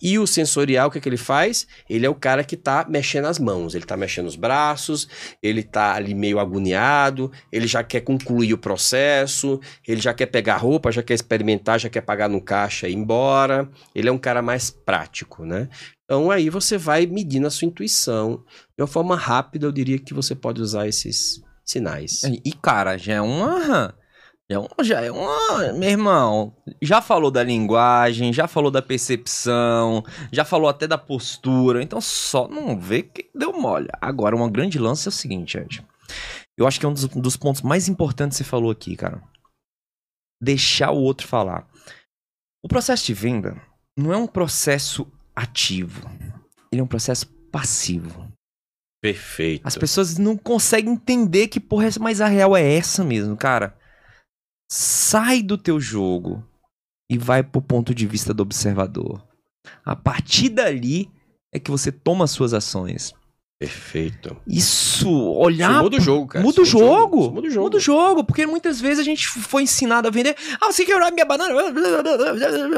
E 0.00 0.18
o 0.18 0.26
sensorial, 0.26 0.88
o 0.88 0.90
que, 0.90 0.98
é 0.98 1.00
que 1.00 1.08
ele 1.08 1.16
faz? 1.16 1.66
Ele 1.90 2.06
é 2.06 2.08
o 2.08 2.14
cara 2.14 2.42
que 2.42 2.54
está 2.54 2.86
mexendo 2.88 3.26
as 3.26 3.38
mãos, 3.38 3.74
ele 3.74 3.84
está 3.84 3.96
mexendo 3.96 4.26
os 4.26 4.36
braços, 4.36 5.08
ele 5.42 5.60
está 5.60 5.94
ali 5.94 6.14
meio 6.14 6.38
agoniado, 6.38 7.30
ele 7.52 7.66
já 7.66 7.82
quer 7.82 8.00
concluir 8.00 8.54
o 8.54 8.58
processo, 8.58 9.60
ele 9.86 10.00
já 10.00 10.14
quer 10.14 10.26
pegar 10.26 10.56
roupa, 10.56 10.92
já 10.92 11.02
quer 11.02 11.14
experimentar, 11.14 11.80
já 11.80 11.90
quer 11.90 12.02
pagar 12.02 12.28
no 12.28 12.40
caixa 12.40 12.88
e 12.88 12.92
ir 12.92 12.94
embora. 12.94 13.68
Ele 13.94 14.08
é 14.08 14.12
um 14.12 14.18
cara 14.18 14.40
mais 14.40 14.70
prático, 14.70 15.44
né? 15.44 15.68
Então 16.08 16.30
aí 16.30 16.48
você 16.48 16.78
vai 16.78 17.04
medindo 17.04 17.46
a 17.46 17.50
sua 17.50 17.66
intuição. 17.68 18.42
De 18.74 18.80
uma 18.80 18.86
forma 18.86 19.14
rápida, 19.14 19.66
eu 19.66 19.72
diria 19.72 19.98
que 19.98 20.14
você 20.14 20.34
pode 20.34 20.62
usar 20.62 20.88
esses 20.88 21.42
sinais. 21.62 22.22
E, 22.24 22.50
cara, 22.52 22.96
já 22.96 23.14
é 23.14 23.20
uma. 23.20 23.94
Já 24.50 24.56
é, 24.56 24.58
uma, 24.58 24.82
já 24.82 25.02
é. 25.02 25.72
Meu 25.74 25.90
irmão, 25.90 26.56
já 26.80 27.02
falou 27.02 27.30
da 27.30 27.44
linguagem, 27.44 28.32
já 28.32 28.48
falou 28.48 28.70
da 28.70 28.80
percepção, 28.80 30.02
já 30.32 30.46
falou 30.46 30.70
até 30.70 30.86
da 30.86 30.96
postura. 30.96 31.82
Então 31.82 32.00
só 32.00 32.48
não 32.48 32.80
vê 32.80 33.02
que 33.02 33.28
deu 33.34 33.52
mole. 33.52 33.88
Agora, 34.00 34.34
uma 34.34 34.50
grande 34.50 34.78
lance 34.78 35.06
é 35.06 35.10
o 35.10 35.12
seguinte, 35.12 35.58
Ed. 35.58 35.86
Eu 36.56 36.66
acho 36.66 36.80
que 36.80 36.86
é 36.86 36.88
um 36.88 36.94
dos, 36.94 37.04
dos 37.04 37.36
pontos 37.36 37.60
mais 37.60 37.86
importantes 37.86 38.38
que 38.38 38.44
você 38.44 38.48
falou 38.48 38.70
aqui, 38.70 38.96
cara. 38.96 39.22
Deixar 40.40 40.90
o 40.92 41.02
outro 41.02 41.28
falar. 41.28 41.68
O 42.64 42.68
processo 42.68 43.04
de 43.04 43.12
venda 43.12 43.60
não 43.94 44.14
é 44.14 44.16
um 44.16 44.26
processo 44.26 45.06
ativo. 45.38 46.08
Ele 46.72 46.80
é 46.80 46.84
um 46.84 46.88
processo 46.88 47.26
passivo. 47.50 48.30
Perfeito. 49.00 49.66
As 49.66 49.76
pessoas 49.76 50.18
não 50.18 50.36
conseguem 50.36 50.92
entender 50.92 51.48
que 51.48 51.60
porra, 51.60 51.86
é 51.86 51.90
mas 52.00 52.20
a 52.20 52.26
real 52.26 52.56
é 52.56 52.74
essa 52.74 53.04
mesmo, 53.04 53.36
cara. 53.36 53.78
Sai 54.70 55.42
do 55.42 55.56
teu 55.56 55.80
jogo 55.80 56.44
e 57.10 57.16
vai 57.16 57.42
pro 57.42 57.62
ponto 57.62 57.94
de 57.94 58.06
vista 58.06 58.34
do 58.34 58.42
observador. 58.42 59.26
A 59.84 59.94
partir 59.94 60.48
dali 60.48 61.10
é 61.54 61.58
que 61.58 61.70
você 61.70 61.92
toma 61.92 62.26
suas 62.26 62.52
ações. 62.52 63.14
Perfeito. 63.58 64.36
Isso, 64.46 65.10
olhar. 65.10 65.72
Isso 65.72 65.82
muda 65.82 65.96
o 65.96 66.00
jogo, 66.00 66.26
cara. 66.28 66.44
Muda 66.44 66.62
o 66.62 66.64
jogo. 66.64 67.20
Isso 67.22 67.30
Muda 67.32 67.48
o 67.48 67.50
jogo. 67.50 67.64
Muda 67.64 67.76
o 67.76 67.80
jogo, 67.80 68.24
porque 68.24 68.46
muitas 68.46 68.80
vezes 68.80 69.00
a 69.00 69.02
gente 69.02 69.26
foi 69.26 69.64
ensinado 69.64 70.06
a 70.06 70.12
vender. 70.12 70.36
Ah, 70.60 70.70
você 70.70 70.84
quer 70.84 70.96
minha 71.10 71.24
banana? 71.24 71.52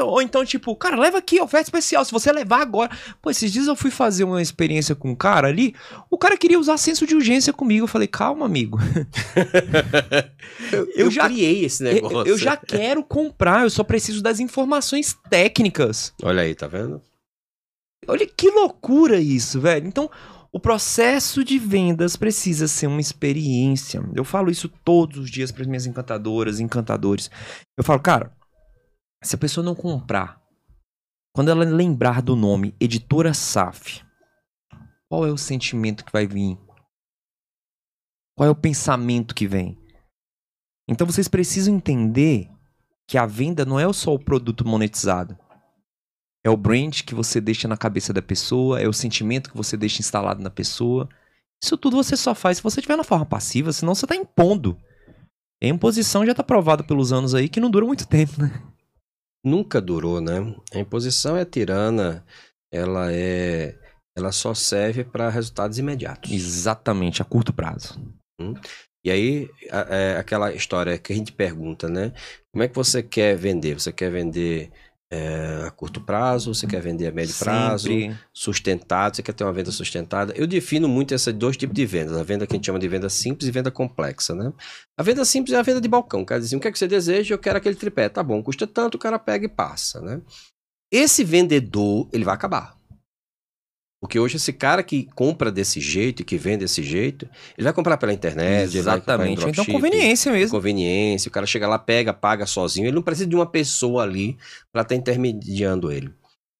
Ou 0.03 0.21
então, 0.23 0.43
tipo, 0.43 0.75
cara, 0.75 0.97
leva 0.97 1.19
aqui, 1.19 1.39
oferta 1.39 1.67
especial. 1.67 2.03
Se 2.03 2.11
você 2.11 2.31
levar 2.31 2.61
agora. 2.61 2.89
Pô, 3.21 3.29
esses 3.29 3.51
dias 3.51 3.67
eu 3.67 3.75
fui 3.75 3.91
fazer 3.91 4.23
uma 4.23 4.41
experiência 4.41 4.95
com 4.95 5.11
um 5.11 5.15
cara 5.15 5.49
ali. 5.49 5.75
O 6.09 6.17
cara 6.17 6.35
queria 6.35 6.59
usar 6.59 6.77
senso 6.77 7.05
de 7.05 7.13
urgência 7.13 7.53
comigo. 7.53 7.83
Eu 7.83 7.87
falei, 7.87 8.07
calma, 8.07 8.47
amigo. 8.47 8.79
eu, 10.73 10.87
eu 11.05 11.11
já 11.11 11.27
criei 11.27 11.63
esse 11.63 11.83
negócio. 11.83 12.17
Eu, 12.21 12.25
eu 12.25 12.37
já 12.39 12.57
quero 12.57 13.03
comprar, 13.03 13.63
eu 13.63 13.69
só 13.69 13.83
preciso 13.83 14.23
das 14.23 14.39
informações 14.39 15.15
técnicas. 15.29 16.11
Olha 16.23 16.41
aí, 16.41 16.55
tá 16.55 16.65
vendo? 16.65 16.99
Olha 18.07 18.25
que 18.25 18.49
loucura 18.49 19.19
isso, 19.19 19.61
velho. 19.61 19.87
Então, 19.87 20.09
o 20.53 20.59
processo 20.59 21.43
de 21.43 21.57
vendas 21.57 22.15
precisa 22.17 22.67
ser 22.67 22.87
uma 22.87 22.99
experiência. 22.99 24.03
Eu 24.13 24.25
falo 24.25 24.51
isso 24.51 24.67
todos 24.67 25.17
os 25.17 25.31
dias 25.31 25.51
para 25.51 25.61
as 25.61 25.67
minhas 25.67 25.85
encantadoras, 25.85 26.59
encantadores. 26.59 27.31
Eu 27.77 27.83
falo, 27.83 28.01
cara, 28.01 28.35
se 29.23 29.35
a 29.35 29.37
pessoa 29.37 29.63
não 29.63 29.73
comprar, 29.73 30.41
quando 31.33 31.49
ela 31.49 31.63
lembrar 31.63 32.21
do 32.21 32.35
nome 32.35 32.75
Editora 32.79 33.33
SAF, 33.33 34.03
qual 35.09 35.25
é 35.25 35.31
o 35.31 35.37
sentimento 35.37 36.03
que 36.03 36.11
vai 36.11 36.27
vir? 36.27 36.57
Qual 38.35 38.47
é 38.47 38.49
o 38.49 38.55
pensamento 38.55 39.33
que 39.33 39.47
vem? 39.47 39.77
Então 40.87 41.07
vocês 41.07 41.29
precisam 41.29 41.75
entender 41.75 42.49
que 43.07 43.17
a 43.17 43.25
venda 43.25 43.63
não 43.63 43.79
é 43.79 43.91
só 43.93 44.13
o 44.13 44.19
produto 44.19 44.67
monetizado. 44.67 45.37
É 46.43 46.49
o 46.49 46.57
brand 46.57 47.01
que 47.03 47.13
você 47.13 47.39
deixa 47.39 47.67
na 47.67 47.77
cabeça 47.77 48.11
da 48.11 48.21
pessoa, 48.21 48.79
é 48.79 48.87
o 48.87 48.93
sentimento 48.93 49.49
que 49.49 49.57
você 49.57 49.77
deixa 49.77 50.01
instalado 50.01 50.41
na 50.41 50.49
pessoa. 50.49 51.07
Isso 51.63 51.77
tudo 51.77 51.95
você 51.95 52.17
só 52.17 52.33
faz 52.33 52.57
se 52.57 52.63
você 52.63 52.79
estiver 52.79 52.97
na 52.97 53.03
forma 53.03 53.25
passiva, 53.25 53.71
senão 53.71 53.93
você 53.93 54.05
está 54.05 54.15
impondo. 54.15 54.77
A 55.63 55.67
imposição 55.67 56.25
já 56.25 56.31
está 56.31 56.43
provada 56.43 56.83
pelos 56.83 57.13
anos 57.13 57.35
aí 57.35 57.47
que 57.47 57.59
não 57.59 57.69
dura 57.69 57.85
muito 57.85 58.07
tempo, 58.09 58.41
né? 58.41 58.51
Nunca 59.45 59.79
durou, 59.79 60.19
né? 60.19 60.55
A 60.73 60.79
imposição 60.79 61.37
é 61.37 61.45
tirana, 61.45 62.25
ela 62.71 63.11
é, 63.11 63.77
ela 64.15 64.31
só 64.31 64.53
serve 64.53 65.03
para 65.03 65.29
resultados 65.29 65.77
imediatos. 65.77 66.31
Exatamente, 66.31 67.21
a 67.21 67.25
curto 67.25 67.53
prazo. 67.53 67.99
Hum. 68.39 68.53
E 69.03 69.09
aí, 69.09 69.49
é 69.89 70.17
aquela 70.17 70.53
história 70.53 70.97
que 70.97 71.11
a 71.11 71.15
gente 71.15 71.31
pergunta, 71.31 71.89
né? 71.89 72.13
Como 72.51 72.63
é 72.63 72.67
que 72.67 72.75
você 72.75 73.01
quer 73.01 73.35
vender? 73.35 73.79
Você 73.79 73.91
quer 73.91 74.11
vender 74.11 74.71
é, 75.11 75.65
a 75.67 75.71
curto 75.71 75.99
prazo, 75.99 76.55
você 76.55 76.65
quer 76.65 76.81
vender 76.81 77.07
a 77.07 77.11
médio 77.11 77.35
prazo, 77.37 77.89
sustentado, 78.31 79.17
você 79.17 79.21
quer 79.21 79.33
ter 79.33 79.43
uma 79.43 79.51
venda 79.51 79.69
sustentada. 79.69 80.33
Eu 80.37 80.47
defino 80.47 80.87
muito 80.87 81.13
esses 81.13 81.33
dois 81.33 81.57
tipos 81.57 81.75
de 81.75 81.85
vendas, 81.85 82.17
a 82.17 82.23
venda 82.23 82.47
que 82.47 82.53
a 82.53 82.55
gente 82.55 82.65
chama 82.65 82.79
de 82.79 82.87
venda 82.87 83.09
simples 83.09 83.47
e 83.47 83.51
venda 83.51 83.69
complexa, 83.69 84.33
né? 84.33 84.53
A 84.97 85.03
venda 85.03 85.25
simples 85.25 85.53
é 85.53 85.59
a 85.59 85.61
venda 85.61 85.81
de 85.81 85.89
balcão, 85.89 86.23
quer 86.23 86.39
dizer, 86.39 86.55
o 86.55 86.59
que 86.61 86.67
é 86.69 86.71
que 86.71 86.79
você 86.79 86.87
deseja? 86.87 87.35
Eu 87.35 87.39
quero 87.39 87.57
aquele 87.57 87.75
tripé, 87.75 88.07
tá 88.07 88.23
bom, 88.23 88.41
custa 88.41 88.65
tanto, 88.65 88.95
o 88.95 88.99
cara 88.99 89.19
pega 89.19 89.45
e 89.45 89.49
passa, 89.49 89.99
né? 89.99 90.21
Esse 90.89 91.25
vendedor, 91.25 92.07
ele 92.13 92.23
vai 92.23 92.33
acabar. 92.33 92.80
Porque 94.01 94.19
hoje 94.19 94.37
esse 94.37 94.51
cara 94.51 94.81
que 94.81 95.07
compra 95.13 95.51
desse 95.51 95.79
jeito 95.79 96.23
e 96.23 96.25
que 96.25 96.35
vende 96.35 96.57
desse 96.57 96.81
jeito, 96.81 97.29
ele 97.55 97.65
vai 97.65 97.71
comprar 97.71 97.97
pela 97.97 98.11
internet, 98.11 98.75
Exatamente. 98.75 99.47
então 99.47 99.63
conveniência 99.63 100.31
mesmo. 100.31 100.57
Conveniência, 100.57 101.29
o 101.29 101.31
cara 101.31 101.45
chega 101.45 101.67
lá, 101.67 101.77
pega, 101.77 102.11
paga 102.11 102.47
sozinho, 102.47 102.87
ele 102.87 102.95
não 102.95 103.03
precisa 103.03 103.29
de 103.29 103.35
uma 103.35 103.45
pessoa 103.45 104.01
ali 104.01 104.37
para 104.73 104.81
estar 104.81 104.95
tá 104.95 104.99
intermediando 104.99 105.91
ele. 105.91 106.11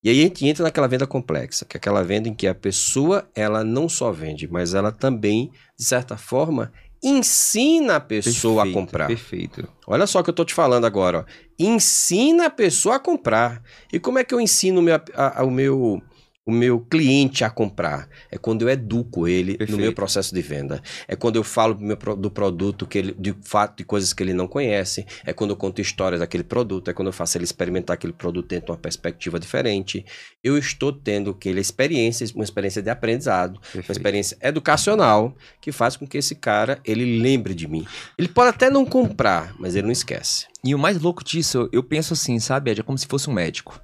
E 0.03 0.09
aí 0.11 0.19
a 0.19 0.23
gente 0.23 0.47
entra 0.47 0.63
naquela 0.63 0.87
venda 0.87 1.07
complexa, 1.07 1.65
que 1.65 1.75
é 1.75 1.79
aquela 1.79 2.03
venda 2.03 2.29
em 2.29 2.33
que 2.33 2.45
a 2.45 2.53
pessoa, 2.53 3.27
ela 3.35 3.63
não 3.63 3.89
só 3.89 4.11
vende, 4.11 4.47
mas 4.47 4.75
ela 4.75 4.91
também, 4.91 5.51
de 5.77 5.83
certa 5.83 6.17
forma, 6.17 6.71
ensina 7.03 7.95
a 7.95 7.99
pessoa 7.99 8.63
perfeito, 8.63 8.77
a 8.77 8.81
comprar. 8.81 9.07
Perfeito. 9.07 9.67
Olha 9.87 10.05
só 10.05 10.19
o 10.19 10.23
que 10.23 10.29
eu 10.29 10.33
tô 10.35 10.45
te 10.45 10.53
falando 10.53 10.85
agora, 10.85 11.19
ó. 11.19 11.25
Ensina 11.57 12.45
a 12.45 12.49
pessoa 12.49 12.95
a 12.95 12.99
comprar. 12.99 13.63
E 13.91 13.99
como 13.99 14.19
é 14.19 14.23
que 14.23 14.33
eu 14.33 14.39
ensino 14.41 14.79
o 14.79 14.83
meu, 14.83 14.95
a, 14.95 15.41
a, 15.41 15.43
o 15.43 15.51
meu 15.51 16.01
o 16.45 16.51
meu 16.51 16.79
cliente 16.79 17.43
a 17.43 17.49
comprar. 17.49 18.09
É 18.31 18.37
quando 18.37 18.63
eu 18.63 18.69
educo 18.69 19.27
ele 19.27 19.57
Perfeito. 19.57 19.71
no 19.71 19.77
meu 19.77 19.93
processo 19.93 20.33
de 20.33 20.41
venda. 20.41 20.81
É 21.07 21.15
quando 21.15 21.35
eu 21.35 21.43
falo 21.43 21.75
do, 22.15 22.31
produto, 22.31 22.87
que 22.87 22.97
ele, 22.97 23.15
de 23.17 23.35
fato, 23.43 23.77
de 23.77 23.83
coisas 23.83 24.11
que 24.11 24.23
ele 24.23 24.33
não 24.33 24.47
conhece. 24.47 25.05
É 25.25 25.33
quando 25.33 25.51
eu 25.51 25.55
conto 25.55 25.81
histórias 25.81 26.19
daquele 26.19 26.43
produto. 26.43 26.89
É 26.89 26.93
quando 26.93 27.07
eu 27.07 27.13
faço 27.13 27.37
ele 27.37 27.43
experimentar 27.43 27.93
aquele 27.93 28.13
produto 28.13 28.47
dentro 28.47 28.67
de 28.67 28.71
uma 28.71 28.77
perspectiva 28.77 29.39
diferente. 29.39 30.03
Eu 30.43 30.57
estou 30.57 30.91
tendo 30.91 31.33
que 31.33 31.47
ele 31.47 31.61
experiência, 31.61 32.25
uma 32.33 32.43
experiência 32.43 32.81
de 32.81 32.89
aprendizado, 32.89 33.59
Perfeito. 33.59 33.89
uma 33.89 33.93
experiência 33.93 34.37
educacional 34.41 35.35
que 35.61 35.71
faz 35.71 35.95
com 35.95 36.07
que 36.07 36.17
esse 36.17 36.35
cara 36.35 36.79
ele 36.83 37.19
lembre 37.19 37.53
de 37.53 37.67
mim. 37.67 37.85
Ele 38.17 38.27
pode 38.27 38.49
até 38.49 38.69
não 38.69 38.85
comprar, 38.85 39.53
mas 39.59 39.75
ele 39.75 39.85
não 39.85 39.91
esquece. 39.91 40.47
E 40.63 40.73
o 40.73 40.79
mais 40.79 40.99
louco 40.99 41.23
disso, 41.23 41.69
eu 41.71 41.83
penso 41.83 42.13
assim, 42.13 42.39
sabe, 42.39 42.71
Ed? 42.71 42.81
É 42.81 42.83
como 42.83 42.97
se 42.97 43.07
fosse 43.07 43.29
um 43.29 43.33
médico. 43.33 43.79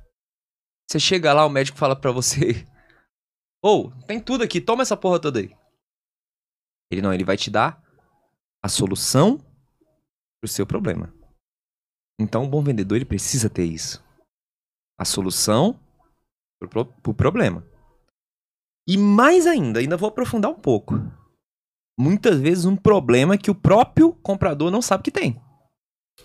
Você 0.88 1.00
chega 1.00 1.34
lá, 1.34 1.46
o 1.46 1.50
médico 1.50 1.78
fala 1.78 1.96
pra 1.96 2.12
você: 2.12 2.66
Ou, 3.62 3.88
oh, 3.88 4.06
tem 4.06 4.20
tudo 4.20 4.44
aqui, 4.44 4.62
toma 4.62 4.84
essa 4.84 4.96
porra 4.96 5.20
toda 5.20 5.40
aí. 5.40 5.56
Ele 6.92 7.02
não, 7.02 7.14
ele 7.14 7.26
vai 7.26 7.36
te 7.36 7.52
dar 7.52 7.84
a 8.64 8.70
solução 8.70 9.38
pro 10.42 10.50
seu 10.50 10.66
problema. 10.66 11.14
Então, 12.20 12.46
o 12.46 12.50
bom 12.50 12.64
vendedor, 12.64 12.96
ele 12.96 13.06
precisa 13.06 13.50
ter 13.50 13.66
isso. 13.66 14.04
A 15.00 15.06
solução 15.06 15.80
pro, 16.60 16.86
pro 16.86 17.14
problema. 17.14 17.66
E 18.88 18.98
mais 18.98 19.46
ainda, 19.46 19.80
ainda 19.80 19.98
vou 19.98 20.10
aprofundar 20.10 20.50
um 20.50 20.60
pouco. 20.60 20.96
Muitas 22.00 22.40
vezes 22.40 22.66
um 22.66 22.76
problema 22.76 23.38
que 23.38 23.52
o 23.52 23.56
próprio 23.56 24.14
comprador 24.14 24.72
não 24.72 24.82
sabe 24.82 25.04
que 25.04 25.12
tem. 25.12 25.42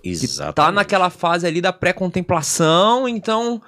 Exato. 0.02 0.54
tá 0.54 0.72
naquela 0.72 1.10
fase 1.10 1.46
ali 1.46 1.60
da 1.60 1.72
pré-contemplação, 1.72 3.06
então 3.08 3.60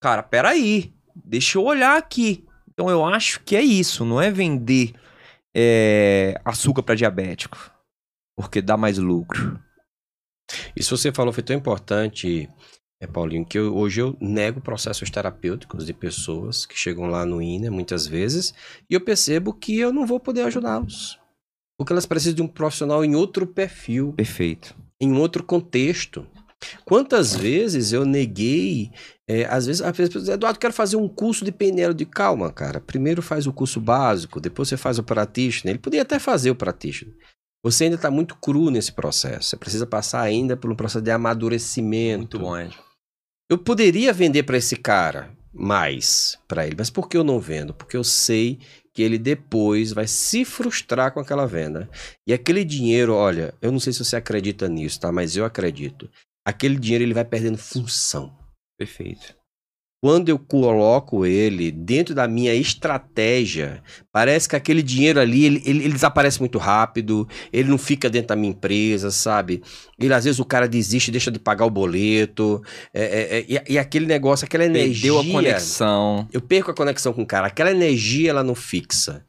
cara, 0.00 0.22
peraí, 0.22 0.92
deixa 1.14 1.58
eu 1.58 1.64
olhar 1.64 1.96
aqui. 1.96 2.44
Então 2.72 2.90
eu 2.90 3.04
acho 3.04 3.40
que 3.40 3.56
é 3.56 3.62
isso, 3.62 4.04
não 4.04 4.20
é 4.20 4.30
vender 4.30 4.92
é, 5.56 6.38
açúcar 6.44 6.82
para 6.82 6.94
diabético, 6.94 7.70
porque 8.36 8.60
dá 8.60 8.76
mais 8.76 8.98
lucro. 8.98 9.58
Isso 10.76 10.96
você 10.96 11.10
falou 11.10 11.32
foi 11.32 11.42
tão 11.42 11.56
importante, 11.56 12.48
é, 13.00 13.06
Paulinho, 13.06 13.46
que 13.46 13.58
eu, 13.58 13.74
hoje 13.74 14.00
eu 14.00 14.16
nego 14.20 14.60
processos 14.60 15.10
terapêuticos 15.10 15.86
de 15.86 15.94
pessoas 15.94 16.66
que 16.66 16.78
chegam 16.78 17.06
lá 17.06 17.24
no 17.24 17.40
INE 17.40 17.70
muitas 17.70 18.06
vezes 18.06 18.54
e 18.88 18.94
eu 18.94 19.00
percebo 19.00 19.54
que 19.54 19.78
eu 19.78 19.92
não 19.92 20.06
vou 20.06 20.20
poder 20.20 20.42
ajudá-los. 20.42 21.18
Porque 21.78 21.92
elas 21.92 22.06
precisam 22.06 22.36
de 22.36 22.42
um 22.42 22.48
profissional 22.48 23.04
em 23.04 23.14
outro 23.14 23.46
perfil. 23.46 24.12
Perfeito. 24.14 24.74
Em 25.00 25.12
outro 25.16 25.42
contexto. 25.42 26.26
Quantas 26.84 27.34
vezes 27.34 27.92
eu 27.92 28.04
neguei 28.04 28.90
é, 29.28 29.44
às 29.46 29.66
vezes, 29.66 29.82
às 29.82 29.96
vezes, 29.96 30.28
Eduardo, 30.28 30.58
quero 30.58 30.72
fazer 30.72 30.96
um 30.96 31.08
curso 31.08 31.44
de 31.44 31.50
pneu 31.50 31.92
de 31.92 32.06
calma, 32.06 32.52
cara. 32.52 32.80
Primeiro 32.80 33.20
faz 33.20 33.46
o 33.46 33.52
curso 33.52 33.80
básico, 33.80 34.40
depois 34.40 34.68
você 34.68 34.76
faz 34.76 34.98
o 34.98 35.02
practitioner. 35.02 35.72
Ele 35.72 35.82
podia 35.82 36.02
até 36.02 36.18
fazer 36.18 36.50
o 36.50 36.54
practitioner. 36.54 37.14
Você 37.64 37.84
ainda 37.84 37.96
está 37.96 38.08
muito 38.08 38.36
cru 38.36 38.70
nesse 38.70 38.92
processo. 38.92 39.50
Você 39.50 39.56
precisa 39.56 39.84
passar 39.84 40.20
ainda 40.20 40.56
por 40.56 40.70
um 40.70 40.76
processo 40.76 41.02
de 41.02 41.10
amadurecimento. 41.10 42.38
Muito 42.38 42.38
bom, 42.38 42.56
Ed. 42.56 42.78
Eu 43.50 43.58
poderia 43.58 44.12
vender 44.12 44.44
para 44.44 44.56
esse 44.56 44.76
cara 44.76 45.34
mais 45.52 46.38
para 46.46 46.66
ele, 46.66 46.76
mas 46.78 46.90
por 46.90 47.08
que 47.08 47.16
eu 47.16 47.24
não 47.24 47.40
vendo? 47.40 47.72
Porque 47.72 47.96
eu 47.96 48.04
sei 48.04 48.60
que 48.94 49.02
ele 49.02 49.18
depois 49.18 49.92
vai 49.92 50.06
se 50.06 50.44
frustrar 50.44 51.12
com 51.12 51.18
aquela 51.18 51.46
venda. 51.46 51.88
E 52.26 52.32
aquele 52.32 52.64
dinheiro, 52.64 53.14
olha, 53.14 53.54
eu 53.60 53.72
não 53.72 53.80
sei 53.80 53.92
se 53.92 54.04
você 54.04 54.16
acredita 54.16 54.68
nisso, 54.68 55.00
tá? 55.00 55.10
Mas 55.10 55.36
eu 55.36 55.44
acredito. 55.44 56.08
Aquele 56.46 56.78
dinheiro 56.78 57.02
ele 57.02 57.12
vai 57.12 57.24
perdendo 57.24 57.58
função. 57.58 58.32
Perfeito. 58.78 59.34
Quando 60.00 60.28
eu 60.28 60.38
coloco 60.38 61.26
ele 61.26 61.72
dentro 61.72 62.14
da 62.14 62.28
minha 62.28 62.54
estratégia, 62.54 63.82
parece 64.12 64.48
que 64.48 64.54
aquele 64.54 64.80
dinheiro 64.80 65.18
ali, 65.18 65.44
ele, 65.44 65.62
ele, 65.64 65.84
ele, 65.84 65.92
desaparece 65.94 66.38
muito 66.38 66.58
rápido, 66.58 67.26
ele 67.52 67.68
não 67.68 67.78
fica 67.78 68.08
dentro 68.08 68.28
da 68.28 68.36
minha 68.36 68.52
empresa, 68.52 69.10
sabe? 69.10 69.60
Ele, 69.98 70.14
às 70.14 70.24
vezes, 70.24 70.38
o 70.38 70.44
cara 70.44 70.68
desiste, 70.68 71.10
deixa 71.10 71.32
de 71.32 71.40
pagar 71.40 71.64
o 71.64 71.70
boleto, 71.70 72.62
é, 72.94 73.02
é, 73.02 73.38
é, 73.38 73.44
e, 73.48 73.72
e, 73.72 73.78
aquele 73.78 74.06
negócio, 74.06 74.44
aquela 74.44 74.66
energia... 74.66 75.12
Perdeu 75.12 75.18
a 75.18 75.32
conexão. 75.32 76.28
Eu 76.32 76.40
perco 76.40 76.70
a 76.70 76.74
conexão 76.74 77.12
com 77.12 77.22
o 77.22 77.26
cara, 77.26 77.48
aquela 77.48 77.72
energia, 77.72 78.30
ela 78.30 78.44
não 78.44 78.54
fixa. 78.54 79.24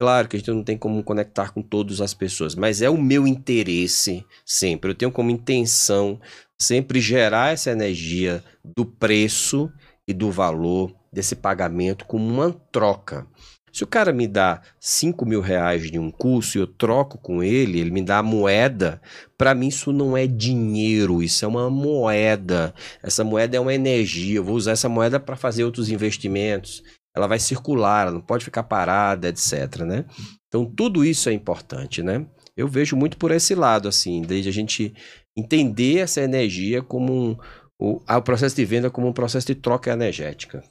Claro 0.00 0.28
que 0.28 0.36
a 0.36 0.38
gente 0.38 0.50
não 0.50 0.64
tem 0.64 0.76
como 0.76 1.02
conectar 1.04 1.50
com 1.50 1.62
todas 1.62 2.00
as 2.00 2.14
pessoas, 2.14 2.54
mas 2.54 2.82
é 2.82 2.90
o 2.90 3.00
meu 3.00 3.26
interesse 3.26 4.24
sempre. 4.44 4.90
Eu 4.90 4.94
tenho 4.94 5.10
como 5.10 5.30
intenção 5.30 6.20
sempre 6.60 7.00
gerar 7.00 7.52
essa 7.52 7.70
energia 7.70 8.42
do 8.64 8.84
preço 8.84 9.70
e 10.06 10.12
do 10.12 10.30
valor 10.30 10.94
desse 11.12 11.34
pagamento 11.34 12.04
como 12.04 12.26
uma 12.26 12.52
troca. 12.70 13.26
Se 13.74 13.82
o 13.82 13.88
cara 13.88 14.12
me 14.12 14.28
dá 14.28 14.62
5 14.78 15.26
mil 15.26 15.40
reais 15.40 15.90
de 15.90 15.98
um 15.98 16.08
curso 16.08 16.56
e 16.56 16.60
eu 16.60 16.66
troco 16.66 17.18
com 17.18 17.42
ele, 17.42 17.80
ele 17.80 17.90
me 17.90 18.02
dá 18.02 18.22
moeda, 18.22 19.02
para 19.36 19.52
mim 19.52 19.66
isso 19.66 19.92
não 19.92 20.16
é 20.16 20.28
dinheiro, 20.28 21.20
isso 21.20 21.44
é 21.44 21.48
uma 21.48 21.68
moeda. 21.68 22.72
Essa 23.02 23.24
moeda 23.24 23.56
é 23.56 23.60
uma 23.60 23.74
energia. 23.74 24.36
Eu 24.36 24.44
vou 24.44 24.54
usar 24.54 24.72
essa 24.72 24.88
moeda 24.88 25.18
para 25.18 25.34
fazer 25.34 25.64
outros 25.64 25.90
investimentos. 25.90 26.84
ela 27.16 27.26
vai 27.26 27.40
circular, 27.40 28.02
ela 28.02 28.12
não 28.12 28.20
pode 28.20 28.44
ficar 28.44 28.62
parada, 28.62 29.28
etc, 29.28 29.80
né? 29.80 30.04
Então 30.46 30.64
tudo 30.64 31.04
isso 31.04 31.28
é 31.28 31.32
importante, 31.32 32.00
né? 32.00 32.26
Eu 32.56 32.68
vejo 32.68 32.96
muito 32.96 33.16
por 33.16 33.30
esse 33.30 33.54
lado, 33.54 33.88
assim, 33.88 34.22
desde 34.22 34.48
a 34.48 34.52
gente 34.52 34.94
entender 35.36 35.98
essa 35.98 36.20
energia 36.20 36.82
como 36.82 37.12
um, 37.12 37.36
o, 37.78 38.00
o 38.06 38.22
processo 38.22 38.54
de 38.54 38.64
venda 38.64 38.90
como 38.90 39.08
um 39.08 39.12
processo 39.12 39.46
de 39.46 39.54
troca 39.54 39.92
energética. 39.92 40.62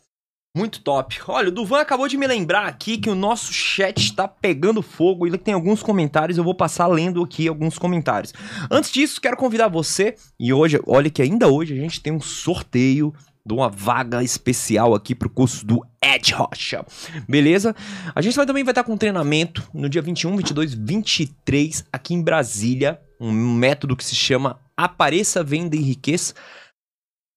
Muito 0.56 0.82
top. 0.82 1.20
Olha, 1.28 1.48
o 1.50 1.52
Duvan 1.52 1.82
acabou 1.82 2.08
de 2.08 2.16
me 2.16 2.28
lembrar 2.28 2.68
aqui 2.68 3.00
que 3.00 3.10
o 3.10 3.16
nosso 3.16 3.52
chat 3.52 3.98
está 3.98 4.28
pegando 4.28 4.84
fogo 4.84 5.26
e 5.26 5.36
tem 5.36 5.56
alguns 5.56 5.82
comentários. 5.82 6.38
Eu 6.38 6.44
vou 6.44 6.54
passar 6.54 6.86
lendo 6.86 7.24
aqui 7.24 7.48
alguns 7.48 7.80
comentários. 7.80 8.32
Antes 8.70 8.92
disso, 8.92 9.20
quero 9.20 9.36
convidar 9.36 9.68
você. 9.68 10.14
E 10.40 10.54
hoje, 10.54 10.80
olha 10.86 11.10
que 11.10 11.24
ainda 11.24 11.48
hoje 11.48 11.74
a 11.74 11.82
gente 11.82 12.00
tem 12.00 12.14
um 12.14 12.22
sorteio 12.22 13.12
de 13.46 13.54
uma 13.54 13.70
vaga 13.70 14.24
especial 14.24 14.94
aqui 14.94 15.14
pro 15.14 15.30
curso 15.30 15.66
do 15.66 15.86
Ed 16.02 16.34
Rocha. 16.34 16.86
Beleza? 17.28 17.76
A 18.16 18.22
gente 18.22 18.36
também 18.46 18.64
vai 18.64 18.72
estar 18.72 18.84
com 18.84 18.94
um 18.94 18.98
treinamento 18.98 19.68
no 19.74 19.90
dia 19.90 20.02
21, 20.02 20.38
22, 20.38 20.74
23 20.74 21.86
aqui 21.92 22.14
em 22.14 22.22
Brasília. 22.22 23.02
Um 23.20 23.32
método 23.32 23.96
que 23.96 24.04
se 24.04 24.16
chama 24.16 24.60
Apareça, 24.78 25.44
Venda 25.44 25.76
e 25.76 25.80
Enriqueça. 25.80 26.34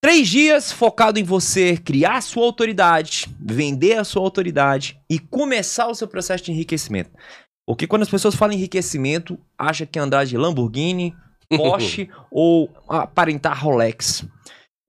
Três 0.00 0.28
dias 0.28 0.70
focado 0.70 1.18
em 1.18 1.24
você 1.24 1.76
criar 1.76 2.18
a 2.18 2.20
sua 2.20 2.44
autoridade, 2.44 3.26
vender 3.40 3.98
a 3.98 4.04
sua 4.04 4.22
autoridade 4.22 5.00
e 5.10 5.18
começar 5.18 5.88
o 5.88 5.94
seu 5.94 6.06
processo 6.06 6.44
de 6.44 6.52
enriquecimento. 6.52 7.10
Porque 7.66 7.86
quando 7.86 8.02
as 8.02 8.08
pessoas 8.08 8.36
falam 8.36 8.54
enriquecimento, 8.54 9.36
acha 9.58 9.84
que 9.84 9.98
é 9.98 10.02
andar 10.02 10.24
de 10.24 10.36
Lamborghini, 10.36 11.12
Porsche 11.50 12.08
ou 12.30 12.70
aparentar 12.88 13.60
Rolex. 13.60 14.24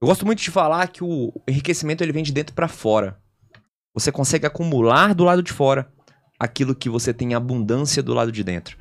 Eu 0.00 0.06
gosto 0.06 0.24
muito 0.24 0.40
de 0.40 0.50
falar 0.50 0.86
que 0.88 1.02
o 1.02 1.32
enriquecimento 1.48 2.02
ele 2.04 2.12
vem 2.12 2.22
de 2.22 2.32
dentro 2.32 2.54
para 2.54 2.68
fora. 2.68 3.20
Você 3.94 4.12
consegue 4.12 4.46
acumular 4.46 5.14
do 5.14 5.24
lado 5.24 5.42
de 5.42 5.52
fora 5.52 5.92
aquilo 6.38 6.74
que 6.74 6.88
você 6.88 7.12
tem 7.12 7.34
abundância 7.34 8.02
do 8.02 8.14
lado 8.14 8.30
de 8.30 8.44
dentro. 8.44 8.78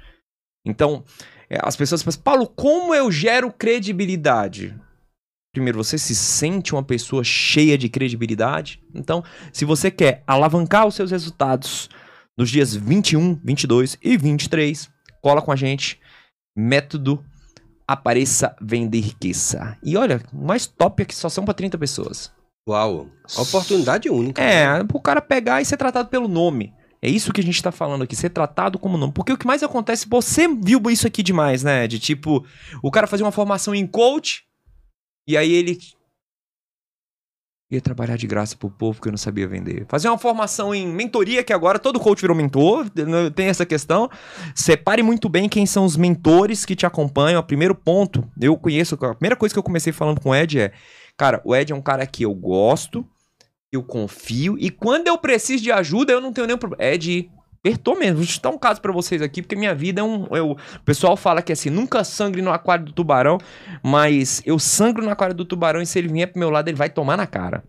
Então, 0.63 1.03
é, 1.49 1.57
as 1.63 1.76
pessoas 1.76 2.03
pensam, 2.03 2.22
Paulo, 2.22 2.47
como 2.47 2.93
eu 2.93 3.11
gero 3.11 3.51
credibilidade? 3.51 4.80
Primeiro, 5.51 5.84
você 5.84 5.97
se 5.97 6.13
sente 6.13 6.74
uma 6.74 6.84
pessoa 6.84 7.24
cheia 7.24 7.78
de 7.80 7.89
credibilidade? 7.89 8.80
Então, 8.93 9.24
se 9.51 9.65
você 9.65 9.89
quer 9.89 10.24
alavancar 10.28 10.86
os 10.86 10.93
seus 10.93 11.09
resultados 11.09 11.89
nos 12.38 12.51
dias 12.51 12.76
21, 12.76 13.39
22 13.43 13.97
e 14.03 14.18
23, 14.18 14.88
cola 15.20 15.41
com 15.41 15.51
a 15.51 15.55
gente. 15.55 15.99
Método 16.55 17.26
Apareça, 17.88 18.56
Venda 18.62 18.98
e 18.98 19.00
Riqueza. 19.00 19.78
E 19.82 19.96
olha, 19.96 20.22
mais 20.34 20.66
top 20.66 21.02
é 21.02 21.06
que 21.06 21.16
só 21.16 21.30
são 21.30 21.46
para 21.46 21.54
30 21.54 21.78
pessoas. 21.78 22.32
Uau, 22.68 23.08
oportunidade 23.38 24.10
única. 24.10 24.42
É, 24.42 24.80
né? 24.80 24.88
o 24.92 25.00
cara 25.00 25.22
pegar 25.22 25.62
e 25.62 25.66
ser 25.66 25.78
tratado 25.78 26.10
pelo 26.10 26.28
nome. 26.28 26.74
É 27.02 27.10
isso 27.10 27.32
que 27.32 27.40
a 27.40 27.44
gente 27.44 27.64
tá 27.64 27.72
falando 27.72 28.04
aqui, 28.04 28.16
ser 28.16 28.30
tratado 28.30 28.78
como 28.78 28.98
nome. 28.98 29.14
Porque 29.14 29.32
o 29.32 29.38
que 29.38 29.48
mais 29.48 29.64
acontece, 29.64 30.08
você 30.10 30.48
viu 30.48 30.82
isso 30.90 31.08
aqui 31.08 31.24
demais, 31.24 31.64
né? 31.64 31.88
De 31.88 31.98
tipo, 31.98 32.46
o 32.84 32.92
cara 32.92 33.08
fazer 33.08 33.24
uma 33.24 33.32
formação 33.32 33.74
em 33.74 33.88
coach, 33.88 34.44
e 35.26 35.38
aí 35.38 35.54
ele 35.54 35.80
ia 37.70 37.82
trabalhar 37.82 38.15
de 38.15 38.26
graça 38.26 38.55
pro 38.55 38.70
povo 38.70 39.01
que 39.01 39.07
eu 39.07 39.11
não 39.11 39.18
sabia 39.18 39.47
vender. 39.47 39.86
Fazer 39.89 40.07
uma 40.07 40.18
formação 40.18 40.74
em 40.74 40.88
mentoria, 40.88 41.43
que 41.43 41.51
agora 41.51 41.78
todo 41.78 41.99
coach 41.99 42.22
virou 42.22 42.36
mentor, 42.36 42.86
né, 42.95 43.30
tem 43.36 43.47
essa 43.47 43.65
questão. 43.65 44.09
Separe 44.55 45.03
muito 45.03 45.28
bem 45.28 45.49
quem 45.49 45.65
são 45.65 45.84
os 45.84 45.97
mentores 45.97 46.63
que 46.63 46.76
te 46.76 46.86
acompanham. 46.86 47.41
O 47.41 47.43
primeiro 47.43 47.76
ponto, 47.76 48.24
eu 48.39 48.55
conheço, 48.57 48.95
a 48.95 49.15
primeira 49.15 49.36
coisa 49.36 49.53
que 49.53 49.59
eu 49.59 49.63
comecei 49.63 49.91
falando 49.91 50.22
com 50.22 50.30
o 50.30 50.36
Ed 50.36 50.59
é, 50.59 50.72
cara, 51.18 51.41
o 51.43 51.53
Ed 51.53 51.74
é 51.74 51.76
um 51.76 51.82
cara 51.82 52.05
que 52.07 52.24
eu 52.24 52.34
gosto, 52.34 53.05
eu 53.70 53.84
confio, 53.84 54.57
e 54.57 54.70
quando 54.70 55.07
eu 55.07 55.18
preciso 55.18 55.61
de 55.61 55.72
ajuda, 55.72 56.13
eu 56.13 56.22
não 56.22 56.32
tenho 56.32 56.47
nenhum 56.47 56.57
problema. 56.57 56.82
Ed, 56.89 57.30
Apertou 57.68 57.99
mesmo. 57.99 58.18
Vou 58.18 58.26
citar 58.26 58.49
um 58.49 58.57
caso 58.57 58.80
para 58.80 58.93
vocês 58.93 59.22
aqui, 59.22 59.41
porque 59.41 59.55
minha 59.55 59.76
vida 59.76 59.99
é 59.99 60.03
um. 60.03 60.26
Eu, 60.32 60.51
o 60.51 60.84
pessoal 60.86 61.18
fala 61.18 61.41
que 61.41 61.51
assim, 61.51 61.70
nunca 61.70 62.01
sangre 62.01 62.41
no 62.41 62.49
aquário 62.49 62.86
do 62.86 62.93
tubarão, 62.93 63.38
mas 63.84 64.41
eu 64.45 64.57
sangro 64.57 65.03
no 65.03 65.11
aquário 65.11 65.36
do 65.36 65.43
tubarão 65.43 65.82
e 65.82 65.86
se 65.86 65.99
ele 65.99 66.07
vier 66.07 66.32
pro 66.32 66.39
meu 66.39 66.49
lado, 66.49 66.70
ele 66.70 66.78
vai 66.78 66.89
tomar 66.89 67.18
na 67.18 67.28
cara. 67.28 67.61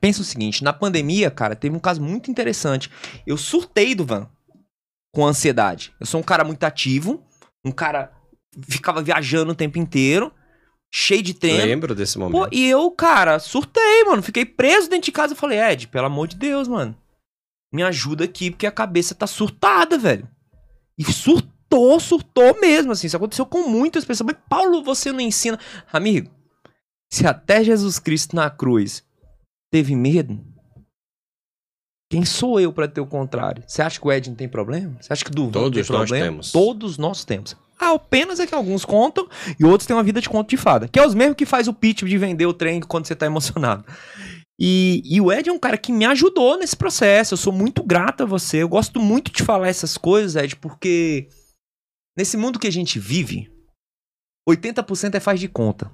Pensa 0.00 0.22
o 0.22 0.24
seguinte: 0.24 0.64
na 0.64 0.72
pandemia, 0.72 1.30
cara, 1.30 1.54
teve 1.54 1.76
um 1.76 1.78
caso 1.78 2.00
muito 2.00 2.30
interessante. 2.30 2.90
Eu 3.26 3.36
surtei 3.36 3.94
do 3.94 4.06
van 4.06 4.26
com 5.12 5.26
ansiedade. 5.26 5.92
Eu 6.00 6.06
sou 6.06 6.20
um 6.20 6.24
cara 6.24 6.42
muito 6.42 6.64
ativo, 6.64 7.22
um 7.62 7.72
cara 7.72 8.10
ficava 8.68 9.02
viajando 9.02 9.52
o 9.52 9.54
tempo 9.54 9.78
inteiro, 9.78 10.32
cheio 10.90 11.22
de 11.22 11.34
treino. 11.34 11.66
Lembro 11.66 11.94
desse 11.94 12.18
momento. 12.18 12.40
Pô, 12.40 12.48
e 12.50 12.66
eu, 12.66 12.90
cara, 12.92 13.38
surtei, 13.38 14.02
mano. 14.04 14.22
Fiquei 14.22 14.46
preso 14.46 14.88
dentro 14.88 15.04
de 15.04 15.12
casa 15.12 15.34
e 15.34 15.36
falei, 15.36 15.60
Ed, 15.60 15.88
pelo 15.88 16.06
amor 16.06 16.26
de 16.26 16.36
Deus, 16.36 16.66
mano 16.66 16.96
me 17.72 17.82
ajuda 17.82 18.24
aqui, 18.24 18.50
porque 18.50 18.66
a 18.66 18.72
cabeça 18.72 19.14
tá 19.14 19.26
surtada, 19.26 19.98
velho. 19.98 20.28
E 20.98 21.04
surtou, 21.04 21.98
surtou 22.00 22.60
mesmo, 22.60 22.92
assim. 22.92 23.06
Isso 23.06 23.16
aconteceu 23.16 23.46
com 23.46 23.68
muitas 23.68 24.04
pessoas. 24.04 24.32
Mas, 24.32 24.42
Paulo, 24.48 24.82
você 24.82 25.12
não 25.12 25.20
ensina. 25.20 25.58
Amigo, 25.92 26.30
se 27.10 27.26
até 27.26 27.62
Jesus 27.64 27.98
Cristo 27.98 28.36
na 28.36 28.50
cruz 28.50 29.04
teve 29.70 29.94
medo, 29.94 30.38
quem 32.10 32.24
sou 32.24 32.58
eu 32.58 32.72
para 32.72 32.88
ter 32.88 33.00
o 33.00 33.06
contrário? 33.06 33.62
Você 33.66 33.80
acha 33.80 34.00
que 34.00 34.06
o 34.06 34.12
Ed 34.12 34.28
não 34.28 34.36
tem 34.36 34.48
problema? 34.48 34.96
Você 35.00 35.12
acha 35.12 35.24
que 35.24 35.30
o 35.30 35.34
Duval 35.34 35.52
Todos 35.52 35.76
tem 35.76 35.84
problema? 35.84 36.08
nós 36.08 36.50
temos. 36.50 36.52
Todos 36.52 36.98
nós 36.98 37.24
temos. 37.24 37.56
Ah, 37.78 37.92
apenas 37.94 38.40
é 38.40 38.46
que 38.46 38.54
alguns 38.54 38.84
contam 38.84 39.26
e 39.58 39.64
outros 39.64 39.86
têm 39.86 39.96
uma 39.96 40.02
vida 40.02 40.20
de 40.20 40.28
conto 40.28 40.50
de 40.50 40.56
fada. 40.56 40.86
Que 40.86 40.98
é 40.98 41.06
os 41.06 41.14
mesmos 41.14 41.36
que 41.36 41.46
faz 41.46 41.66
o 41.68 41.72
pitch 41.72 42.02
de 42.02 42.18
vender 42.18 42.46
o 42.46 42.52
trem 42.52 42.80
quando 42.80 43.06
você 43.06 43.14
tá 43.14 43.26
emocionado. 43.26 43.84
E, 44.62 45.00
e, 45.06 45.18
o 45.22 45.32
Ed 45.32 45.48
é 45.48 45.52
um 45.52 45.58
cara 45.58 45.78
que 45.78 45.90
me 45.90 46.04
ajudou 46.04 46.58
nesse 46.58 46.76
processo. 46.76 47.32
Eu 47.32 47.38
sou 47.38 47.52
muito 47.52 47.82
grato 47.82 48.22
a 48.22 48.26
você. 48.26 48.58
Eu 48.58 48.68
gosto 48.68 49.00
muito 49.00 49.32
de 49.32 49.42
falar 49.42 49.68
essas 49.68 49.96
coisas, 49.96 50.36
Ed, 50.36 50.56
porque 50.56 51.28
nesse 52.14 52.36
mundo 52.36 52.58
que 52.58 52.66
a 52.66 52.72
gente 52.72 52.98
vive, 52.98 53.50
80% 54.46 55.14
é 55.14 55.20
faz 55.20 55.40
de 55.40 55.48
conta. 55.48 55.90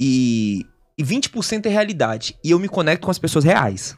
E, 0.00 0.64
e 0.96 1.04
20% 1.04 1.66
é 1.66 1.68
realidade. 1.68 2.38
E 2.42 2.50
eu 2.50 2.58
me 2.58 2.68
conecto 2.68 3.04
com 3.04 3.10
as 3.10 3.18
pessoas 3.18 3.44
reais. 3.44 3.94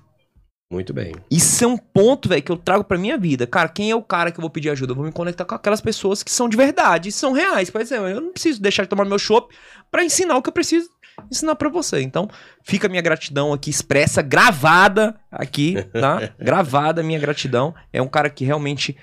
Muito 0.73 0.93
bem. 0.93 1.15
Isso 1.31 1.63
é 1.63 1.69
um 1.69 1.77
ponto, 1.77 2.29
velho, 2.29 2.43
que 2.43 2.51
eu 2.51 2.57
trago 2.57 2.83
pra 2.83 2.99
minha 2.99 3.17
vida. 3.17 3.47
Cara, 3.47 3.69
quem 3.69 3.93
é 3.93 3.95
o 3.95 4.03
cara 4.03 4.33
que 4.33 4.39
eu 4.39 4.43
vou 4.43 4.51
pedir 4.51 4.71
ajuda? 4.71 4.91
Eu 4.91 4.97
vou 4.97 5.05
me 5.05 5.13
conectar 5.13 5.45
com 5.45 5.55
aquelas 5.55 5.81
pessoas 5.81 6.23
que 6.23 6.33
são 6.33 6.49
de 6.49 6.57
verdade, 6.57 7.13
são 7.13 7.33
reais. 7.33 7.71
Por 7.71 7.81
exemplo, 7.81 8.09
eu 8.09 8.21
não 8.21 8.33
preciso 8.33 8.61
deixar 8.61 8.83
de 8.83 8.89
tomar 8.89 9.05
meu 9.05 9.19
chopp 9.19 9.55
para 9.89 10.05
ensinar 10.05 10.37
o 10.37 10.43
que 10.43 10.49
eu 10.49 10.53
preciso 10.53 10.91
ensinar 11.31 11.55
para 11.55 11.69
você. 11.69 12.01
Então, 12.03 12.29
fica 12.63 12.87
a 12.87 12.91
minha 12.91 13.03
gratidão 13.03 13.53
aqui 13.53 13.71
expressa, 13.71 14.23
gravada 14.23 15.19
aqui, 15.31 15.77
tá? 15.93 16.33
gravada 16.39 17.01
a 17.01 17.05
minha 17.05 17.19
gratidão. 17.19 17.75
É 17.93 18.01
um 18.01 18.09
cara 18.09 18.31
que 18.31 18.45
realmente 18.45 18.97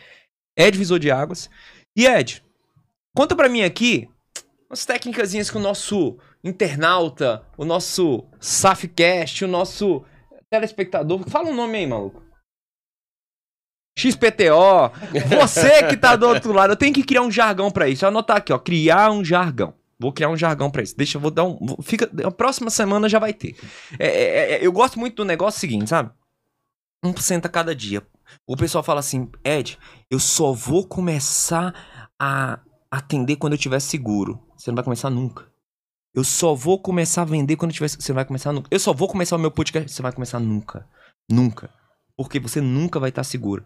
é 0.57 0.69
divisor 0.69 0.99
de 0.99 1.11
águas. 1.11 1.49
E 1.95 2.05
Ed, 2.05 2.43
conta 3.15 3.35
para 3.35 3.49
mim 3.49 3.63
aqui 3.63 4.09
umas 4.69 4.85
técnicas 4.85 5.33
que 5.49 5.57
o 5.57 5.61
nosso 5.61 6.17
internauta, 6.43 7.45
o 7.57 7.65
nosso 7.65 8.25
Safcast, 8.39 9.43
o 9.43 9.47
nosso 9.47 10.03
telespectador, 10.49 11.29
fala 11.29 11.49
um 11.49 11.55
nome 11.55 11.77
aí, 11.77 11.87
maluco. 11.87 12.23
XPTO, 13.97 14.91
você 15.27 15.87
que 15.87 15.97
tá 15.97 16.15
do 16.15 16.27
outro 16.27 16.53
lado, 16.53 16.71
eu 16.71 16.77
tenho 16.77 16.93
que 16.93 17.03
criar 17.03 17.21
um 17.21 17.31
jargão 17.31 17.69
para 17.69 17.89
isso. 17.89 18.05
Eu 18.05 18.09
anotar 18.09 18.37
aqui, 18.37 18.53
ó, 18.53 18.57
criar 18.57 19.11
um 19.11 19.23
jargão. 19.23 19.73
Vou 20.01 20.11
criar 20.11 20.29
um 20.29 20.35
jargão 20.35 20.71
para 20.71 20.81
isso. 20.81 20.97
Deixa, 20.97 21.17
eu 21.17 21.21
vou 21.21 21.29
dar 21.29 21.43
um. 21.43 21.59
Fica, 21.83 22.09
a 22.25 22.31
próxima 22.31 22.71
semana 22.71 23.07
já 23.07 23.19
vai 23.19 23.33
ter. 23.33 23.55
É, 23.99 24.07
é, 24.07 24.51
é, 24.53 24.65
eu 24.65 24.71
gosto 24.71 24.99
muito 24.99 25.17
do 25.17 25.25
negócio 25.25 25.59
seguinte, 25.59 25.89
sabe? 25.89 26.11
1% 27.05 27.45
a 27.45 27.49
cada 27.49 27.75
dia. 27.75 28.01
O 28.47 28.57
pessoal 28.57 28.83
fala 28.83 28.99
assim, 28.99 29.29
Ed, 29.43 29.77
eu 30.09 30.19
só 30.19 30.53
vou 30.53 30.87
começar 30.87 31.73
a 32.19 32.59
atender 32.89 33.35
quando 33.35 33.53
eu 33.53 33.59
tiver 33.59 33.79
seguro. 33.79 34.41
Você 34.57 34.71
não 34.71 34.75
vai 34.75 34.83
começar 34.83 35.11
nunca. 35.11 35.51
Eu 36.15 36.23
só 36.23 36.55
vou 36.55 36.79
começar 36.79 37.21
a 37.21 37.25
vender 37.25 37.55
quando 37.55 37.71
eu 37.71 37.75
tiver. 37.75 37.89
Você 37.89 38.11
vai 38.11 38.25
começar 38.25 38.51
nunca. 38.51 38.67
Eu 38.71 38.79
só 38.79 38.93
vou 38.93 39.07
começar 39.07 39.35
o 39.35 39.39
meu 39.39 39.51
podcast. 39.51 39.91
Você 39.91 40.01
vai 40.01 40.11
começar 40.11 40.39
nunca. 40.39 40.87
Nunca. 41.29 41.69
Porque 42.17 42.39
você 42.39 42.59
nunca 42.59 42.99
vai 42.99 43.09
estar 43.09 43.23
seguro. 43.23 43.63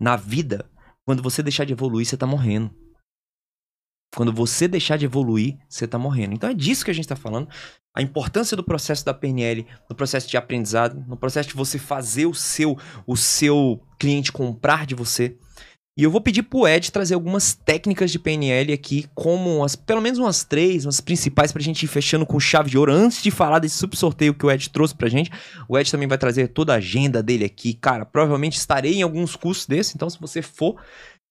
Na 0.00 0.16
vida, 0.16 0.64
quando 1.04 1.22
você 1.22 1.42
deixar 1.42 1.64
de 1.64 1.72
evoluir, 1.72 2.06
você 2.06 2.16
tá 2.16 2.26
morrendo. 2.26 2.74
Quando 4.14 4.32
você 4.32 4.66
deixar 4.68 4.96
de 4.96 5.04
evoluir, 5.04 5.56
você 5.68 5.84
está 5.84 5.98
morrendo. 5.98 6.34
Então 6.34 6.50
é 6.50 6.54
disso 6.54 6.84
que 6.84 6.90
a 6.90 6.94
gente 6.94 7.04
está 7.04 7.16
falando. 7.16 7.48
A 7.96 8.02
importância 8.02 8.56
do 8.56 8.64
processo 8.64 9.04
da 9.04 9.14
PNL, 9.14 9.66
no 9.88 9.94
processo 9.94 10.28
de 10.28 10.36
aprendizado, 10.36 11.04
no 11.06 11.16
processo 11.16 11.48
de 11.48 11.54
você 11.54 11.78
fazer 11.78 12.26
o 12.26 12.34
seu, 12.34 12.76
o 13.06 13.16
seu 13.16 13.80
cliente 13.98 14.32
comprar 14.32 14.84
de 14.86 14.94
você. 14.94 15.36
E 15.96 16.02
eu 16.02 16.10
vou 16.10 16.20
pedir 16.20 16.42
pro 16.42 16.66
Ed 16.66 16.90
trazer 16.90 17.14
algumas 17.14 17.54
técnicas 17.54 18.10
de 18.10 18.18
PNL 18.18 18.72
aqui, 18.72 19.06
como 19.14 19.62
as, 19.62 19.76
pelo 19.76 20.00
menos 20.00 20.18
umas 20.18 20.42
três, 20.42 20.84
umas 20.84 21.00
principais 21.00 21.52
pra 21.52 21.62
gente 21.62 21.84
ir 21.84 21.86
fechando 21.86 22.26
com 22.26 22.40
chave 22.40 22.68
de 22.68 22.76
ouro, 22.76 22.92
antes 22.92 23.22
de 23.22 23.30
falar 23.30 23.60
desse 23.60 23.76
super 23.76 23.96
sorteio 23.96 24.34
que 24.34 24.44
o 24.44 24.50
Ed 24.50 24.70
trouxe 24.70 24.92
pra 24.92 25.08
gente. 25.08 25.30
O 25.68 25.78
Ed 25.78 25.88
também 25.88 26.08
vai 26.08 26.18
trazer 26.18 26.48
toda 26.48 26.72
a 26.72 26.78
agenda 26.78 27.22
dele 27.22 27.44
aqui. 27.44 27.74
Cara, 27.74 28.04
provavelmente 28.04 28.56
estarei 28.56 28.94
em 28.96 29.02
alguns 29.02 29.36
cursos 29.36 29.66
desses, 29.66 29.94
então 29.94 30.10
se 30.10 30.20
você 30.20 30.42
for, 30.42 30.74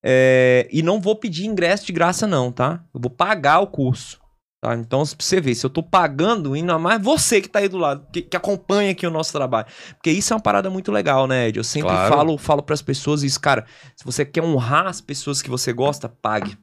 é, 0.04 0.68
e 0.72 0.82
não 0.82 1.00
vou 1.00 1.16
pedir 1.16 1.46
ingresso 1.46 1.86
de 1.86 1.94
graça, 1.94 2.28
não, 2.28 2.52
tá? 2.52 2.84
Eu 2.94 3.00
vou 3.00 3.10
pagar 3.12 3.60
o 3.60 3.68
curso. 3.68 4.22
Tá? 4.62 4.76
Então, 4.76 5.04
pra 5.06 5.16
você 5.20 5.42
ver, 5.42 5.56
se 5.56 5.66
eu 5.66 5.70
tô 5.70 5.84
pagando, 5.84 6.54
ainda 6.54 6.78
mais 6.80 7.02
você 7.02 7.42
que 7.42 7.50
tá 7.50 7.60
aí 7.60 7.68
do 7.68 7.78
lado, 7.78 8.08
que, 8.14 8.22
que 8.22 8.38
acompanha 8.38 8.92
aqui 8.92 9.06
o 9.06 9.12
nosso 9.12 9.34
trabalho. 9.34 9.68
Porque 9.96 10.10
isso 10.10 10.32
é 10.32 10.36
uma 10.38 10.42
parada 10.42 10.70
muito 10.70 10.90
legal, 10.92 11.28
né, 11.28 11.50
Ed? 11.50 11.58
Eu 11.58 11.66
sempre 11.66 11.90
Claro. 11.90 12.16
falo, 12.16 12.38
falo 12.38 12.64
pras 12.64 12.82
pessoas 12.82 13.24
isso, 13.24 13.40
cara. 13.42 13.66
Se 13.96 14.06
você 14.06 14.24
quer 14.24 14.42
honrar 14.42 14.88
as 14.88 15.02
pessoas 15.02 15.42
que 15.42 15.50
você 15.50 15.74
gosta, 15.74 16.08
pague. 16.08 16.58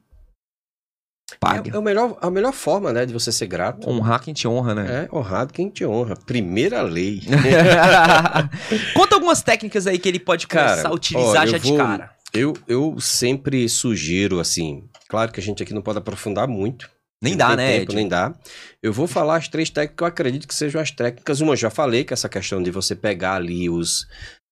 Pague. 1.39 1.69
É, 1.69 1.75
é 1.75 1.77
o 1.77 1.81
melhor, 1.81 2.17
a 2.21 2.29
melhor 2.29 2.51
forma, 2.53 2.91
né, 2.91 3.05
de 3.05 3.13
você 3.13 3.31
ser 3.31 3.45
grato. 3.47 3.87
Honrar 3.89 4.19
quem 4.21 4.33
te 4.33 4.47
honra, 4.47 4.75
né? 4.75 5.07
É 5.11 5.15
honrado 5.15 5.53
quem 5.53 5.69
te 5.69 5.85
honra. 5.85 6.15
Primeira 6.25 6.81
lei. 6.81 7.21
Conta 8.95 9.15
algumas 9.15 9.41
técnicas 9.41 9.87
aí 9.87 9.97
que 9.97 10.09
ele 10.09 10.19
pode 10.19 10.47
começar 10.47 10.75
Cara, 10.77 10.89
a 10.89 10.93
utilizar 10.93 11.43
ó, 11.43 11.45
já 11.47 11.57
eu 11.57 11.61
de 11.61 11.69
vou- 11.69 11.77
cara. 11.77 12.11
Eu, 12.33 12.53
eu 12.67 12.99
sempre 12.99 13.67
sugiro, 13.67 14.39
assim, 14.39 14.83
claro 15.09 15.31
que 15.31 15.39
a 15.39 15.43
gente 15.43 15.61
aqui 15.61 15.73
não 15.73 15.81
pode 15.81 15.97
aprofundar 15.99 16.47
muito. 16.47 16.89
Nem 17.23 17.37
dá, 17.37 17.55
né, 17.55 17.79
tempo, 17.79 17.93
nem 17.93 18.07
dá. 18.07 18.33
Eu 18.81 18.91
vou 18.91 19.05
falar 19.05 19.35
as 19.35 19.47
três 19.47 19.69
técnicas 19.69 19.95
que 19.95 20.03
eu 20.03 20.07
acredito 20.07 20.47
que 20.47 20.55
sejam 20.55 20.81
as 20.81 20.89
técnicas. 20.89 21.39
Uma 21.39 21.53
eu 21.53 21.57
já 21.57 21.69
falei, 21.69 22.03
que 22.03 22.13
é 22.13 22.15
essa 22.15 22.27
questão 22.27 22.63
de 22.63 22.71
você 22.71 22.95
pegar 22.95 23.35
ali 23.35 23.69
os, 23.69 24.07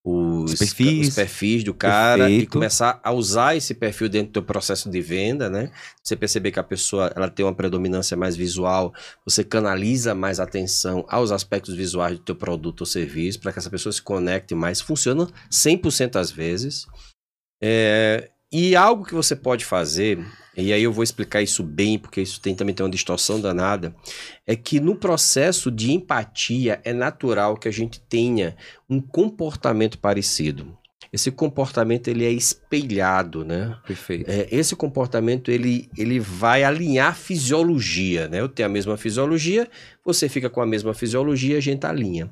os, 0.05 0.53
Os 0.53 0.59
perfis. 0.59 1.07
os 1.09 1.15
perfis 1.15 1.63
do 1.63 1.73
cara 1.73 2.25
e 2.25 2.33
Perfeito. 2.33 2.51
começar 2.51 2.99
a 3.03 3.11
usar 3.11 3.55
esse 3.55 3.73
perfil 3.73 4.07
dentro 4.07 4.27
do 4.29 4.33
teu 4.33 4.43
processo 4.43 4.89
de 4.89 5.01
venda, 5.01 5.49
né? 5.49 5.71
Você 6.03 6.15
perceber 6.15 6.51
que 6.51 6.59
a 6.59 6.63
pessoa 6.63 7.11
ela 7.15 7.27
tem 7.27 7.45
uma 7.45 7.55
predominância 7.55 8.15
mais 8.15 8.35
visual, 8.35 8.93
você 9.25 9.43
canaliza 9.43 10.13
mais 10.13 10.39
atenção 10.39 11.05
aos 11.09 11.31
aspectos 11.31 11.75
visuais 11.75 12.17
do 12.17 12.23
teu 12.23 12.35
produto 12.35 12.81
ou 12.81 12.85
serviço 12.85 13.39
para 13.39 13.51
que 13.51 13.59
essa 13.59 13.69
pessoa 13.69 13.91
se 13.91 14.01
conecte 14.01 14.53
mais. 14.53 14.79
Funciona 14.79 15.27
100% 15.51 16.17
às 16.17 16.29
vezes. 16.29 16.85
É, 17.61 18.29
e 18.51 18.75
algo 18.75 19.05
que 19.05 19.13
você 19.13 19.35
pode 19.35 19.63
fazer, 19.63 20.19
e 20.57 20.73
aí 20.73 20.81
eu 20.81 20.91
vou 20.91 21.03
explicar 21.03 21.41
isso 21.41 21.63
bem, 21.63 21.99
porque 21.99 22.21
isso 22.21 22.41
tem, 22.41 22.55
também 22.55 22.73
tem 22.73 22.83
uma 22.83 22.91
distorção 22.91 23.39
danada, 23.39 23.95
é 24.45 24.55
que 24.55 24.79
no 24.79 24.95
processo 24.95 25.69
de 25.69 25.91
empatia 25.91 26.81
é 26.83 26.91
natural 26.91 27.55
que 27.55 27.67
a 27.67 27.71
gente 27.71 27.99
tenha 27.99 28.55
um 28.89 28.99
comportamento 28.99 29.99
parecido. 29.99 30.77
Esse 31.11 31.31
comportamento 31.31 32.07
ele 32.07 32.23
é 32.23 32.31
espelhado, 32.31 33.43
né? 33.43 33.75
Perfeito. 33.85 34.29
É, 34.29 34.47
esse 34.51 34.75
comportamento 34.75 35.49
ele, 35.49 35.89
ele 35.97 36.19
vai 36.19 36.63
alinhar 36.63 37.09
a 37.09 37.13
fisiologia, 37.15 38.27
né? 38.27 38.39
Eu 38.39 38.49
tenho 38.49 38.67
a 38.67 38.71
mesma 38.71 38.95
fisiologia, 38.95 39.67
você 40.05 40.29
fica 40.29 40.49
com 40.49 40.61
a 40.61 40.67
mesma 40.67 40.93
fisiologia, 40.93 41.57
a 41.57 41.61
gente 41.61 41.85
alinha. 41.85 42.29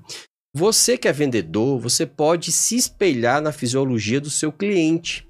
Você 0.54 0.98
que 0.98 1.08
é 1.08 1.14
vendedor, 1.14 1.80
você 1.80 2.06
pode 2.06 2.52
se 2.52 2.76
espelhar 2.76 3.42
na 3.42 3.52
fisiologia 3.52 4.20
do 4.20 4.30
seu 4.30 4.52
cliente. 4.52 5.28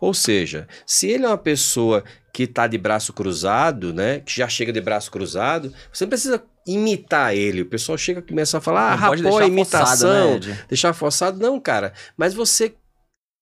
Ou 0.00 0.12
seja, 0.12 0.68
se 0.86 1.08
ele 1.08 1.24
é 1.24 1.28
uma 1.28 1.38
pessoa 1.38 2.04
que 2.32 2.44
está 2.44 2.66
de 2.66 2.78
braço 2.78 3.12
cruzado, 3.12 3.92
né? 3.92 4.20
Que 4.20 4.34
já 4.34 4.48
chega 4.48 4.72
de 4.72 4.80
braço 4.80 5.10
cruzado, 5.10 5.72
você 5.92 6.04
não 6.04 6.10
precisa 6.10 6.42
imitar 6.66 7.34
ele. 7.34 7.62
O 7.62 7.66
pessoal 7.66 7.98
chega 7.98 8.20
e 8.20 8.22
começa 8.22 8.58
a 8.58 8.60
falar, 8.60 8.94
ah, 8.94 9.16
Não 9.16 9.16
deixar 9.16 9.46
imitação 9.46 10.10
forçado, 10.10 10.48
né, 10.48 10.64
deixar 10.68 10.92
forçado, 10.92 11.38
não, 11.38 11.60
cara. 11.60 11.92
Mas 12.16 12.34
você 12.34 12.74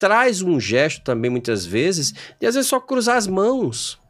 traz 0.00 0.40
um 0.40 0.58
gesto 0.58 1.04
também, 1.04 1.30
muitas 1.30 1.66
vezes, 1.66 2.12
de 2.40 2.46
às 2.46 2.54
vezes 2.54 2.68
só 2.68 2.80
cruzar 2.80 3.16
as 3.16 3.26
mãos. 3.26 4.00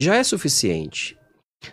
Já 0.00 0.16
é 0.16 0.24
suficiente. 0.24 1.16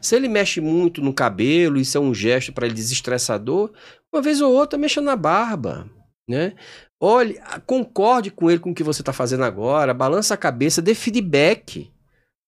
Se 0.02 0.16
ele 0.16 0.28
mexe 0.28 0.60
muito 0.60 1.02
no 1.02 1.14
cabelo, 1.14 1.78
isso 1.78 1.98
é 1.98 2.02
um 2.02 2.14
gesto 2.14 2.52
para 2.52 2.66
ele 2.66 2.76
desestressador, 2.76 3.72
uma 4.14 4.22
vez 4.22 4.42
ou 4.42 4.54
outra 4.54 4.78
mexa 4.78 5.02
na 5.02 5.16
barba, 5.16 5.90
né? 6.30 6.56
Olhe, 7.00 7.40
concorde 7.66 8.32
com 8.32 8.50
ele 8.50 8.60
com 8.60 8.72
o 8.72 8.76
que 8.76 8.84
você 8.84 9.02
está 9.02 9.14
fazendo 9.14 9.44
agora, 9.44 9.94
balança 9.94 10.34
a 10.34 10.38
cabeça, 10.38 10.82
dê 10.82 10.96
feedback 10.96 11.92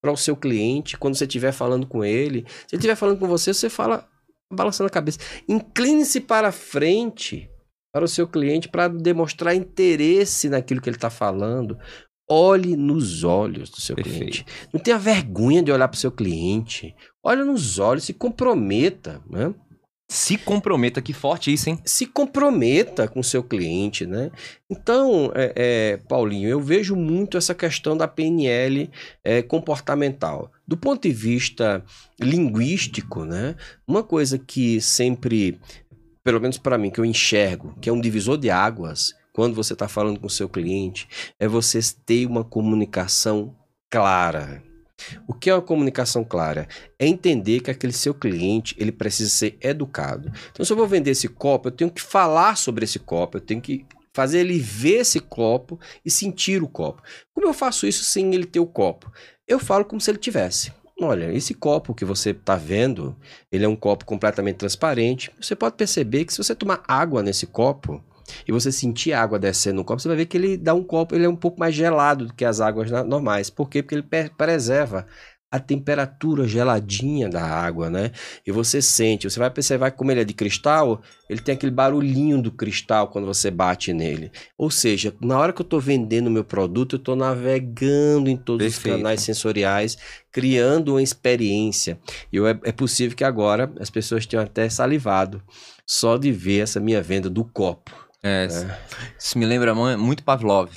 para 0.02 0.12
o 0.12 0.18
seu 0.18 0.36
cliente 0.36 0.98
quando 0.98 1.16
você 1.16 1.26
estiver 1.26 1.52
falando 1.52 1.86
com 1.86 2.04
ele. 2.04 2.46
Se 2.68 2.76
ele 2.76 2.80
estiver 2.80 2.96
falando 2.96 3.20
com 3.20 3.28
você, 3.28 3.54
você 3.54 3.70
fala 3.70 4.08
balançando 4.52 4.88
a 4.88 4.92
cabeça. 4.92 5.20
Incline-se 5.48 6.22
para 6.22 6.52
frente 6.52 7.50
para 7.94 8.06
o 8.06 8.08
seu 8.08 8.28
cliente 8.28 8.70
para 8.70 8.88
demonstrar 8.88 9.56
interesse 9.56 10.50
naquilo 10.50 10.82
que 10.82 10.90
ele 10.90 10.98
está 10.98 11.10
falando. 11.10 11.78
Olhe 12.30 12.76
nos 12.76 13.24
olhos 13.24 13.70
do 13.70 13.82
seu 13.82 13.96
Perfeito. 13.96 14.18
cliente. 14.20 14.46
Não 14.72 14.80
tenha 14.80 15.00
vergonha 15.00 15.64
de 15.64 15.72
olhar 15.72 15.88
para 15.88 15.98
o 15.98 16.00
seu 16.00 16.12
cliente. 16.12 16.96
Olhe 17.24 17.44
nos 17.44 17.80
olhos, 17.80 18.04
se 18.04 18.14
comprometa, 18.14 19.22
né? 19.28 19.54
Se 20.12 20.38
comprometa, 20.38 21.04
que 21.04 21.14
forte 21.14 21.54
isso, 21.54 21.70
hein? 21.70 21.80
se 21.86 22.08
comprometa 22.08 23.08
com 23.08 23.20
o 23.20 23.24
seu 23.24 23.44
cliente, 23.44 24.08
né? 24.08 24.32
Então, 24.68 25.32
é, 25.36 25.54
é, 25.56 25.98
Paulinho, 25.98 26.50
eu 26.50 26.60
vejo 26.60 26.96
muito 26.96 27.38
essa 27.38 27.54
questão 27.54 27.96
da 27.96 28.08
PNL 28.08 28.90
é, 29.24 29.44
comportamental. 29.44 30.52
Do 30.68 30.76
ponto 30.76 31.08
de 31.08 31.14
vista 31.14 31.84
linguístico, 32.20 33.24
né? 33.24 33.56
Uma 33.88 34.02
coisa 34.02 34.40
que 34.40 34.82
sempre, 34.82 35.60
pelo 36.24 36.42
menos 36.42 36.58
para 36.58 36.78
mim, 36.80 36.90
que 36.90 37.00
eu 37.00 37.06
enxergo, 37.06 37.76
que 37.80 37.88
é 37.88 37.94
um 37.94 38.02
divisor 38.02 38.36
de 38.36 38.50
águas, 38.50 39.14
quando 39.34 39.56
você 39.56 39.74
está 39.74 39.88
falando 39.88 40.20
com 40.20 40.28
o 40.28 40.30
seu 40.30 40.50
cliente, 40.50 41.08
é 41.40 41.48
você 41.48 41.80
ter 42.06 42.26
uma 42.26 42.44
comunicação 42.44 43.56
clara. 43.90 44.64
O 45.28 45.34
que 45.34 45.50
é 45.50 45.54
uma 45.54 45.62
comunicação 45.62 46.24
clara? 46.24 46.68
É 46.98 47.08
entender 47.08 47.62
que 47.62 47.72
aquele 47.72 47.94
seu 47.94 48.14
cliente 48.14 48.76
ele 48.78 48.92
precisa 48.92 49.30
ser 49.30 49.58
educado. 49.62 50.32
Então, 50.52 50.66
se 50.66 50.72
eu 50.72 50.78
vou 50.78 50.88
vender 50.88 51.12
esse 51.12 51.28
copo, 51.28 51.70
eu 51.70 51.72
tenho 51.72 51.90
que 51.90 52.02
falar 52.02 52.58
sobre 52.58 52.84
esse 52.84 53.00
copo, 53.00 53.38
eu 53.38 53.42
tenho 53.42 53.62
que 53.62 53.86
fazer 54.14 54.40
ele 54.40 54.60
ver 54.60 55.00
esse 55.00 55.20
copo 55.20 55.80
e 56.04 56.12
sentir 56.12 56.62
o 56.62 56.68
copo. 56.68 57.02
Como 57.34 57.48
eu 57.48 57.54
faço 57.54 57.88
isso 57.88 58.04
sem 58.04 58.34
ele 58.34 58.46
ter 58.46 58.60
o 58.60 58.68
copo? 58.68 59.12
Eu 59.48 59.60
falo 59.60 59.86
como 59.86 60.02
se 60.02 60.12
ele 60.12 60.18
tivesse. 60.18 60.74
Olha, 61.02 61.32
esse 61.34 61.54
copo 61.54 61.96
que 61.96 62.04
você 62.04 62.32
está 62.32 62.58
vendo, 62.58 63.16
ele 63.50 63.64
é 63.64 63.68
um 63.68 63.76
copo 63.76 64.04
completamente 64.04 64.58
transparente. 64.58 65.32
Você 65.40 65.56
pode 65.56 65.76
perceber 65.76 66.26
que 66.26 66.34
se 66.34 66.38
você 66.38 66.54
tomar 66.54 66.84
água 66.86 67.24
nesse 67.24 67.48
copo 67.48 68.04
e 68.48 68.52
você 68.52 68.72
sentir 68.72 69.14
a 69.14 69.22
água 69.22 69.40
descendo 69.40 69.78
no 69.78 69.86
copo, 69.86 70.02
você 70.02 70.08
vai 70.08 70.18
ver 70.18 70.26
que 70.26 70.38
ele 70.38 70.58
dá 70.58 70.74
um 70.74 70.84
copo, 70.84 71.16
ele 71.16 71.26
é 71.26 71.30
um 71.30 71.36
pouco 71.36 71.60
mais 71.60 71.74
gelado 71.76 72.28
do 72.28 72.34
que 72.34 72.46
as 72.46 72.60
águas 72.62 72.90
normais. 72.92 73.50
Por 73.50 73.70
quê? 73.70 73.82
Porque 73.82 73.96
ele 73.96 74.30
preserva 74.38 75.06
a 75.52 75.60
temperatura 75.60 76.48
geladinha 76.48 77.28
da 77.28 77.42
água, 77.44 77.90
né? 77.90 78.12
E 78.46 78.52
você 78.52 78.84
sente, 78.84 79.28
você 79.28 79.40
vai 79.40 79.50
perceber 79.50 79.90
que 79.90 79.98
como 79.98 80.12
ele 80.12 80.22
é 80.22 80.24
de 80.24 80.34
cristal, 80.34 81.02
ele 81.28 81.42
tem 81.42 81.56
aquele 81.56 81.72
barulhinho 81.72 82.40
do 82.40 82.52
cristal 82.52 83.08
quando 83.08 83.26
você 83.26 83.50
bate 83.50 83.92
nele. 83.92 84.32
Ou 84.56 84.70
seja, 84.70 85.12
na 85.20 85.40
hora 85.40 85.52
que 85.52 85.60
eu 85.60 85.64
estou 85.64 85.80
vendendo 85.80 86.28
o 86.28 86.32
meu 86.32 86.44
produto, 86.44 86.96
eu 86.96 87.00
estou 87.00 87.16
navegando 87.16 88.30
em 88.30 88.38
todos 88.38 88.64
Perfeito. 88.64 88.94
os 88.94 89.02
canais 89.02 89.22
sensoriais, 89.22 89.98
criando 90.32 90.90
uma 90.94 91.02
experiência. 91.02 92.00
E 92.32 92.36
eu- 92.38 92.48
é, 92.48 92.52
é 92.66 92.72
possível 92.72 93.18
que 93.18 93.24
agora 93.24 93.72
as 93.80 93.90
pessoas 93.90 94.28
tenham 94.28 94.44
até 94.44 94.70
salivado 94.70 95.42
só 95.84 96.16
de 96.18 96.32
ver 96.32 96.60
essa 96.60 96.80
minha 96.80 97.02
venda 97.02 97.28
do 97.28 97.44
copo. 97.44 97.92
É, 98.24 98.48
Isso 99.18 99.38
me 99.38 99.46
lembra 99.46 99.74
mu- 99.74 99.98
muito 99.98 100.24
Pavlov. 100.24 100.70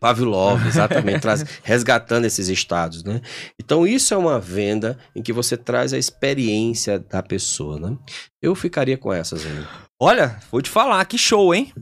Pavlov, 0.00 0.64
exatamente, 0.66 1.18
traz, 1.22 1.44
resgatando 1.62 2.24
esses 2.24 2.48
estados, 2.48 3.02
né? 3.02 3.20
Então 3.58 3.86
isso 3.86 4.14
é 4.14 4.16
uma 4.16 4.38
venda 4.38 4.96
em 5.14 5.22
que 5.22 5.32
você 5.32 5.56
traz 5.56 5.92
a 5.92 5.98
experiência 5.98 6.98
da 6.98 7.22
pessoa, 7.22 7.78
né? 7.80 7.96
Eu 8.40 8.54
ficaria 8.54 8.96
com 8.96 9.12
essas 9.12 9.44
aí. 9.44 9.66
Olha, 10.00 10.38
vou 10.52 10.62
te 10.62 10.70
falar, 10.70 11.04
que 11.04 11.18
show, 11.18 11.52
hein? 11.54 11.72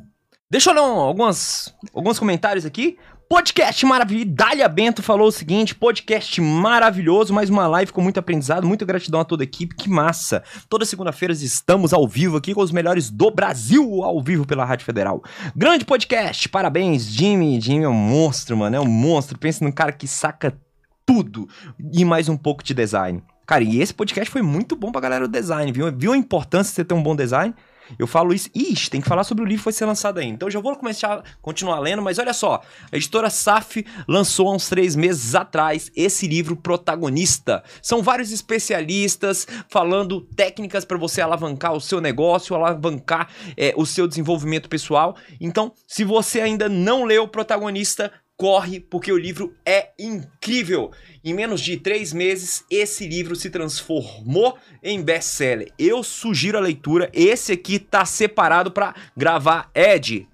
Deixa 0.50 0.70
eu 0.70 0.74
ler 0.74 0.80
um- 0.80 0.98
algumas, 1.00 1.74
alguns 1.94 2.18
comentários 2.18 2.64
aqui. 2.64 2.96
Podcast 3.28 3.84
maravilhoso. 3.84 4.30
Dália 4.30 4.68
Bento 4.68 5.02
falou 5.02 5.26
o 5.26 5.32
seguinte: 5.32 5.74
podcast 5.74 6.40
maravilhoso, 6.40 7.34
mais 7.34 7.50
uma 7.50 7.66
live 7.66 7.92
com 7.92 8.00
muito 8.00 8.20
aprendizado, 8.20 8.64
muita 8.64 8.84
gratidão 8.84 9.18
a 9.18 9.24
toda 9.24 9.42
a 9.42 9.44
equipe, 9.44 9.74
que 9.74 9.88
massa. 9.88 10.44
Toda 10.68 10.84
segunda-feira 10.84 11.34
estamos 11.34 11.92
ao 11.92 12.06
vivo 12.06 12.36
aqui 12.36 12.54
com 12.54 12.60
os 12.60 12.70
melhores 12.70 13.10
do 13.10 13.28
Brasil, 13.28 14.04
ao 14.04 14.22
vivo 14.22 14.46
pela 14.46 14.64
Rádio 14.64 14.86
Federal. 14.86 15.24
Grande 15.56 15.84
podcast, 15.84 16.48
parabéns, 16.48 17.04
Jimmy. 17.04 17.60
Jimmy 17.60 17.84
é 17.84 17.88
um 17.88 17.94
monstro, 17.94 18.56
mano, 18.56 18.76
é 18.76 18.80
um 18.80 18.86
monstro. 18.86 19.36
Pensa 19.36 19.64
num 19.64 19.72
cara 19.72 19.90
que 19.90 20.06
saca 20.06 20.56
tudo 21.04 21.48
e 21.92 22.04
mais 22.04 22.28
um 22.28 22.36
pouco 22.36 22.62
de 22.62 22.74
design. 22.74 23.20
Cara, 23.44 23.64
e 23.64 23.80
esse 23.80 23.92
podcast 23.92 24.30
foi 24.30 24.42
muito 24.42 24.76
bom 24.76 24.92
pra 24.92 25.00
galera 25.00 25.26
do 25.26 25.32
design, 25.32 25.72
viu? 25.72 25.90
Viu 25.92 26.12
a 26.12 26.16
importância 26.16 26.70
de 26.70 26.76
você 26.76 26.84
ter 26.84 26.94
um 26.94 27.02
bom 27.02 27.16
design? 27.16 27.52
Eu 27.98 28.06
falo 28.06 28.32
isso. 28.32 28.48
Ixi, 28.54 28.90
tem 28.90 29.00
que 29.00 29.08
falar 29.08 29.24
sobre 29.24 29.44
o 29.44 29.46
livro 29.46 29.62
que 29.62 29.66
vai 29.66 29.72
ser 29.72 29.86
lançado 29.86 30.18
ainda. 30.18 30.34
Então 30.34 30.48
eu 30.48 30.52
já 30.52 30.60
vou 30.60 30.74
começar, 30.76 31.22
continuar 31.40 31.78
lendo, 31.80 32.02
mas 32.02 32.18
olha 32.18 32.32
só. 32.32 32.62
A 32.90 32.96
editora 32.96 33.30
SAF 33.30 33.84
lançou 34.08 34.48
há 34.48 34.54
uns 34.54 34.68
três 34.68 34.96
meses 34.96 35.34
atrás 35.34 35.90
esse 35.94 36.26
livro 36.26 36.56
Protagonista. 36.56 37.62
São 37.82 38.02
vários 38.02 38.32
especialistas 38.32 39.46
falando 39.68 40.20
técnicas 40.20 40.84
para 40.84 40.98
você 40.98 41.20
alavancar 41.20 41.72
o 41.72 41.80
seu 41.80 42.00
negócio, 42.00 42.54
alavancar 42.54 43.28
é, 43.56 43.72
o 43.76 43.86
seu 43.86 44.06
desenvolvimento 44.06 44.68
pessoal. 44.68 45.16
Então, 45.40 45.72
se 45.86 46.04
você 46.04 46.40
ainda 46.40 46.68
não 46.68 47.04
leu 47.04 47.24
o 47.24 47.28
Protagonista, 47.28 48.12
corre, 48.36 48.80
porque 48.80 49.10
o 49.10 49.18
livro 49.18 49.54
é 49.64 49.90
incrível. 49.98 50.90
Em 51.26 51.34
menos 51.34 51.60
de 51.60 51.76
três 51.76 52.12
meses, 52.12 52.64
esse 52.70 53.04
livro 53.04 53.34
se 53.34 53.50
transformou 53.50 54.56
em 54.80 55.02
best-seller. 55.02 55.72
Eu 55.76 56.04
sugiro 56.04 56.56
a 56.56 56.60
leitura. 56.60 57.10
Esse 57.12 57.50
aqui 57.50 57.80
tá 57.80 58.04
separado 58.04 58.70
para 58.70 58.94
gravar. 59.16 59.68
Ed, 59.74 60.24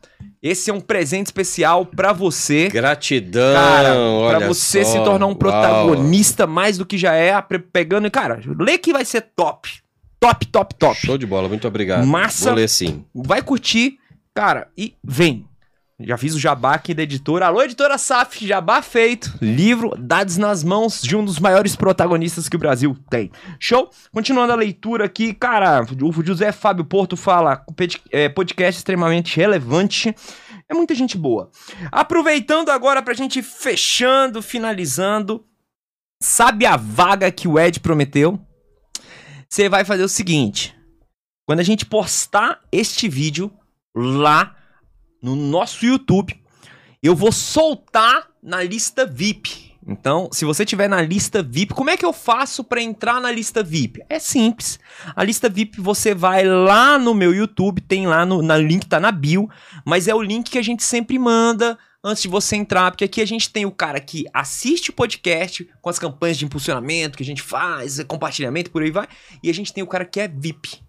esse 0.42 0.70
é 0.70 0.74
um 0.74 0.82
presente 0.82 1.28
especial 1.28 1.86
pra 1.86 2.12
você. 2.12 2.68
Gratidão, 2.68 3.54
Cara, 3.54 4.38
pra 4.38 4.46
você 4.46 4.84
só. 4.84 4.92
se 4.92 4.98
tornar 4.98 5.24
um 5.24 5.30
Uau. 5.30 5.38
protagonista 5.38 6.46
mais 6.46 6.76
do 6.76 6.84
que 6.84 6.98
já 6.98 7.14
é, 7.14 7.32
pegando. 7.72 8.10
Cara, 8.10 8.38
lê 8.58 8.76
que 8.76 8.92
vai 8.92 9.06
ser 9.06 9.22
top. 9.34 9.70
Top, 10.20 10.46
top, 10.48 10.74
top. 10.74 10.94
Show 11.00 11.16
de 11.16 11.24
bola, 11.24 11.48
muito 11.48 11.66
obrigado. 11.66 12.06
Massa. 12.06 12.50
Vou 12.50 12.56
ler 12.56 12.68
sim. 12.68 13.02
Vai 13.14 13.40
curtir, 13.40 13.96
cara, 14.34 14.68
e 14.76 14.94
vem. 15.02 15.46
Já 16.04 16.16
fiz 16.16 16.34
o 16.34 16.40
jabá 16.40 16.74
aqui 16.74 16.94
da 16.94 17.02
editora. 17.02 17.46
Alô, 17.46 17.62
editora 17.62 17.96
Saf, 17.96 18.46
jabá 18.46 18.82
feito. 18.82 19.32
Livro, 19.40 19.94
dados 19.98 20.36
nas 20.36 20.64
mãos 20.64 21.00
de 21.00 21.14
um 21.16 21.24
dos 21.24 21.38
maiores 21.38 21.76
protagonistas 21.76 22.48
que 22.48 22.56
o 22.56 22.58
Brasil 22.58 22.96
tem. 23.08 23.30
Show? 23.60 23.90
Continuando 24.12 24.52
a 24.52 24.56
leitura 24.56 25.04
aqui, 25.04 25.32
cara, 25.32 25.84
o 26.00 26.24
José 26.24 26.50
Fábio 26.50 26.84
Porto 26.84 27.16
fala 27.16 27.64
é, 28.10 28.28
podcast 28.28 28.78
extremamente 28.78 29.36
relevante. 29.36 30.14
É 30.68 30.74
muita 30.74 30.94
gente 30.94 31.16
boa. 31.16 31.50
Aproveitando 31.90 32.70
agora 32.70 33.02
pra 33.02 33.14
gente 33.14 33.42
fechando, 33.42 34.42
finalizando. 34.42 35.44
Sabe 36.20 36.66
a 36.66 36.76
vaga 36.76 37.30
que 37.30 37.46
o 37.46 37.58
Ed 37.58 37.80
prometeu? 37.80 38.40
Você 39.48 39.68
vai 39.68 39.84
fazer 39.84 40.02
o 40.02 40.08
seguinte. 40.08 40.74
Quando 41.46 41.60
a 41.60 41.64
gente 41.64 41.84
postar 41.84 42.60
este 42.72 43.08
vídeo 43.08 43.52
lá 43.94 44.56
no 45.22 45.36
nosso 45.36 45.86
YouTube, 45.86 46.38
eu 47.02 47.14
vou 47.14 47.30
soltar 47.30 48.28
na 48.42 48.62
lista 48.62 49.06
VIP. 49.06 49.72
Então, 49.86 50.28
se 50.32 50.44
você 50.44 50.64
tiver 50.64 50.88
na 50.88 51.02
lista 51.02 51.42
VIP, 51.42 51.74
como 51.74 51.90
é 51.90 51.96
que 51.96 52.04
eu 52.04 52.12
faço 52.12 52.62
para 52.62 52.80
entrar 52.80 53.20
na 53.20 53.32
lista 53.32 53.62
VIP? 53.62 54.00
É 54.08 54.18
simples. 54.18 54.78
A 55.14 55.24
lista 55.24 55.48
VIP 55.48 55.80
você 55.80 56.14
vai 56.14 56.44
lá 56.44 56.98
no 56.98 57.14
meu 57.14 57.34
YouTube, 57.34 57.80
tem 57.80 58.06
lá 58.06 58.24
no 58.24 58.42
na 58.42 58.56
link 58.56 58.86
tá 58.86 59.00
na 59.00 59.10
bio, 59.10 59.48
mas 59.84 60.06
é 60.06 60.14
o 60.14 60.22
link 60.22 60.50
que 60.50 60.58
a 60.58 60.62
gente 60.62 60.84
sempre 60.84 61.18
manda 61.18 61.76
antes 62.04 62.22
de 62.22 62.28
você 62.28 62.56
entrar, 62.56 62.90
porque 62.90 63.04
aqui 63.04 63.20
a 63.20 63.26
gente 63.26 63.50
tem 63.50 63.64
o 63.64 63.70
cara 63.70 64.00
que 64.00 64.24
assiste 64.32 64.90
o 64.90 64.92
podcast 64.92 65.68
com 65.80 65.90
as 65.90 65.98
campanhas 65.98 66.36
de 66.36 66.44
impulsionamento 66.44 67.16
que 67.16 67.22
a 67.22 67.26
gente 67.26 67.42
faz, 67.42 68.02
compartilhamento 68.04 68.70
por 68.70 68.82
aí 68.82 68.90
vai, 68.90 69.08
e 69.42 69.50
a 69.50 69.54
gente 69.54 69.72
tem 69.72 69.82
o 69.82 69.86
cara 69.86 70.04
que 70.04 70.20
é 70.20 70.26
VIP. 70.26 70.80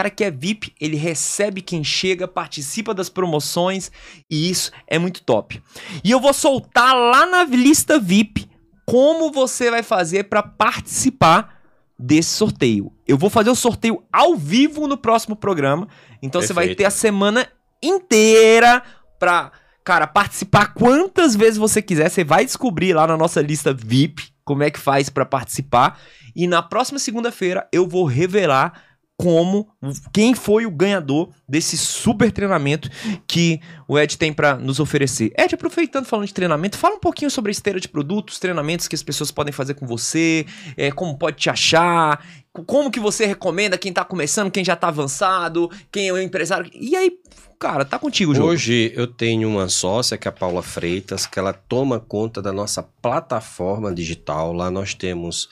Cara 0.00 0.08
que 0.08 0.24
é 0.24 0.30
VIP, 0.30 0.72
ele 0.80 0.96
recebe 0.96 1.60
quem 1.60 1.84
chega, 1.84 2.26
participa 2.26 2.94
das 2.94 3.10
promoções 3.10 3.92
e 4.30 4.48
isso 4.48 4.72
é 4.86 4.98
muito 4.98 5.22
top. 5.22 5.62
E 6.02 6.10
eu 6.10 6.18
vou 6.18 6.32
soltar 6.32 6.96
lá 6.96 7.26
na 7.26 7.44
lista 7.44 7.98
VIP 7.98 8.48
como 8.86 9.30
você 9.30 9.70
vai 9.70 9.82
fazer 9.82 10.24
para 10.24 10.42
participar 10.42 11.60
desse 11.98 12.30
sorteio. 12.30 12.90
Eu 13.06 13.18
vou 13.18 13.28
fazer 13.28 13.50
o 13.50 13.54
sorteio 13.54 14.02
ao 14.10 14.36
vivo 14.36 14.88
no 14.88 14.96
próximo 14.96 15.36
programa, 15.36 15.86
então 16.22 16.40
você 16.40 16.54
vai 16.54 16.68
Perfeito. 16.68 16.78
ter 16.78 16.84
a 16.86 16.90
semana 16.90 17.46
inteira 17.82 18.82
pra, 19.18 19.52
cara, 19.84 20.06
participar 20.06 20.72
quantas 20.72 21.36
vezes 21.36 21.58
você 21.58 21.82
quiser. 21.82 22.08
Você 22.08 22.24
vai 22.24 22.46
descobrir 22.46 22.94
lá 22.94 23.06
na 23.06 23.18
nossa 23.18 23.42
lista 23.42 23.74
VIP 23.74 24.30
como 24.46 24.62
é 24.62 24.70
que 24.70 24.80
faz 24.80 25.10
para 25.10 25.26
participar 25.26 26.00
e 26.34 26.46
na 26.46 26.62
próxima 26.62 26.98
segunda-feira 26.98 27.68
eu 27.70 27.86
vou 27.86 28.06
revelar 28.06 28.89
como 29.22 29.68
quem 30.12 30.34
foi 30.34 30.64
o 30.64 30.70
ganhador 30.70 31.28
desse 31.48 31.76
super 31.76 32.32
treinamento 32.32 32.88
que 33.26 33.60
o 33.86 33.98
Ed 33.98 34.16
tem 34.16 34.32
para 34.32 34.56
nos 34.56 34.80
oferecer. 34.80 35.32
Ed, 35.36 35.54
aproveitando 35.54 36.06
falando 36.06 36.26
de 36.26 36.32
treinamento, 36.34 36.78
fala 36.78 36.94
um 36.96 37.00
pouquinho 37.00 37.30
sobre 37.30 37.50
a 37.50 37.52
esteira 37.52 37.78
de 37.78 37.88
produtos, 37.88 38.38
treinamentos 38.38 38.88
que 38.88 38.94
as 38.94 39.02
pessoas 39.02 39.30
podem 39.30 39.52
fazer 39.52 39.74
com 39.74 39.86
você, 39.86 40.46
é, 40.76 40.90
como 40.90 41.18
pode 41.18 41.36
te 41.36 41.50
achar, 41.50 42.24
co- 42.52 42.64
como 42.64 42.90
que 42.90 42.98
você 43.00 43.26
recomenda 43.26 43.76
quem 43.76 43.92
tá 43.92 44.04
começando, 44.04 44.50
quem 44.50 44.64
já 44.64 44.74
tá 44.76 44.88
avançado, 44.88 45.70
quem 45.92 46.08
é 46.08 46.12
o 46.12 46.18
empresário. 46.18 46.70
E 46.74 46.96
aí, 46.96 47.12
cara, 47.58 47.84
tá 47.84 47.98
contigo 47.98 48.32
o 48.32 48.34
jogo. 48.34 48.48
Hoje 48.48 48.92
eu 48.96 49.06
tenho 49.06 49.48
uma 49.48 49.68
sócia, 49.68 50.16
que 50.16 50.26
é 50.26 50.30
a 50.30 50.32
Paula 50.32 50.62
Freitas, 50.62 51.26
que 51.26 51.38
ela 51.38 51.52
toma 51.52 52.00
conta 52.00 52.40
da 52.40 52.52
nossa 52.52 52.82
plataforma 52.82 53.92
digital. 53.94 54.52
Lá 54.52 54.70
nós 54.70 54.94
temos 54.94 55.48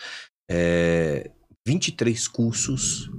é, 0.51 1.31
23 1.67 2.27
cursos 2.29 3.11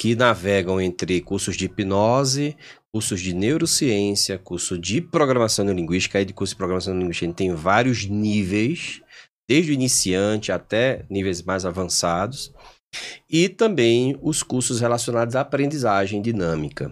que 0.00 0.16
navegam 0.16 0.80
entre 0.80 1.20
cursos 1.20 1.58
de 1.58 1.66
hipnose, 1.66 2.56
cursos 2.90 3.20
de 3.20 3.34
neurociência, 3.34 4.38
curso 4.38 4.78
de 4.78 4.98
programação 4.98 5.62
neurolinguística. 5.62 6.16
Aí 6.16 6.24
de 6.24 6.32
curso 6.32 6.54
de 6.54 6.56
programação 6.56 6.94
neurolinguística 6.94 7.26
a 7.26 7.28
gente 7.28 7.36
tem 7.36 7.54
vários 7.54 8.06
níveis, 8.06 9.02
desde 9.46 9.72
o 9.72 9.74
iniciante 9.74 10.50
até 10.50 11.04
níveis 11.10 11.42
mais 11.42 11.66
avançados. 11.66 12.50
E 13.28 13.46
também 13.46 14.18
os 14.22 14.42
cursos 14.42 14.80
relacionados 14.80 15.36
à 15.36 15.42
aprendizagem 15.42 16.22
dinâmica. 16.22 16.90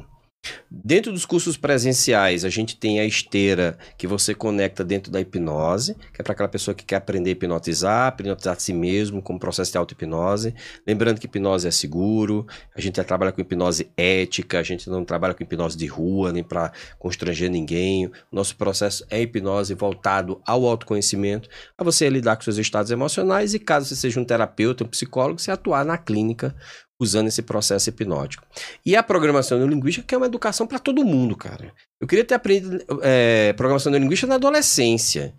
Dentro 0.71 1.13
dos 1.13 1.25
cursos 1.25 1.57
presenciais, 1.57 2.45
a 2.45 2.49
gente 2.49 2.77
tem 2.77 3.01
a 3.01 3.05
esteira 3.05 3.79
que 3.97 4.07
você 4.07 4.35
conecta 4.35 4.85
dentro 4.85 5.11
da 5.11 5.21
hipnose, 5.21 5.95
que 6.13 6.21
é 6.21 6.23
para 6.23 6.33
aquela 6.33 6.49
pessoa 6.49 6.75
que 6.75 6.85
quer 6.85 6.97
aprender 6.97 7.31
a 7.31 7.33
hipnotizar, 7.33 8.13
hipnotizar 8.13 8.57
a 8.57 8.59
si 8.59 8.73
mesmo, 8.73 9.23
como 9.23 9.39
processo 9.39 9.73
de 9.73 9.79
auto-hipnose. 9.79 10.55
Lembrando 10.87 11.19
que 11.19 11.27
hipnose 11.27 11.67
é 11.67 11.71
seguro, 11.71 12.47
a 12.75 12.81
gente 12.81 13.03
trabalha 13.03 13.33
com 13.33 13.41
hipnose 13.41 13.91
ética, 13.97 14.59
a 14.59 14.63
gente 14.63 14.89
não 14.91 15.05
trabalha 15.05 15.35
com 15.35 15.43
hipnose 15.43 15.77
de 15.77 15.87
rua, 15.87 16.33
nem 16.33 16.43
para 16.43 16.73
constranger 16.99 17.51
ninguém. 17.51 18.07
O 18.07 18.13
nosso 18.33 18.57
processo 18.57 19.05
é 19.11 19.21
hipnose 19.21 19.75
voltado 19.75 20.41
ao 20.47 20.67
autoconhecimento, 20.67 21.49
a 21.77 21.85
você 21.85 22.09
lidar 22.09 22.37
com 22.37 22.43
seus 22.43 22.59
estados 22.59 22.91
emocionais 22.91 23.55
e, 23.55 23.59
caso 23.59 23.87
você 23.87 23.97
seja 23.97 24.21
um 24.21 24.25
terapeuta, 24.25 24.85
um 24.85 24.89
psicólogo, 24.89 25.41
você 25.41 25.51
atuar 25.51 25.85
na 25.85 25.97
clínica 25.97 26.55
usando 27.01 27.29
esse 27.29 27.43
processo 27.43 27.89
hipnótico. 27.89 28.45
E 28.85 28.97
a 28.97 29.03
programação 29.03 29.59
neurolinguística, 29.59 30.07
que 30.07 30.15
é 30.15 30.19
uma 30.19 30.27
educação 30.27 30.67
para 30.67 30.79
todo 30.79 31.05
mundo, 31.05 31.37
cara. 31.37 31.73
Eu 32.01 32.07
queria 32.09 32.25
ter 32.25 32.35
aprendido 32.35 32.79
é, 33.03 33.53
programação 33.55 33.91
neurolinguística 33.91 34.29
na 34.29 34.35
adolescência. 34.37 35.33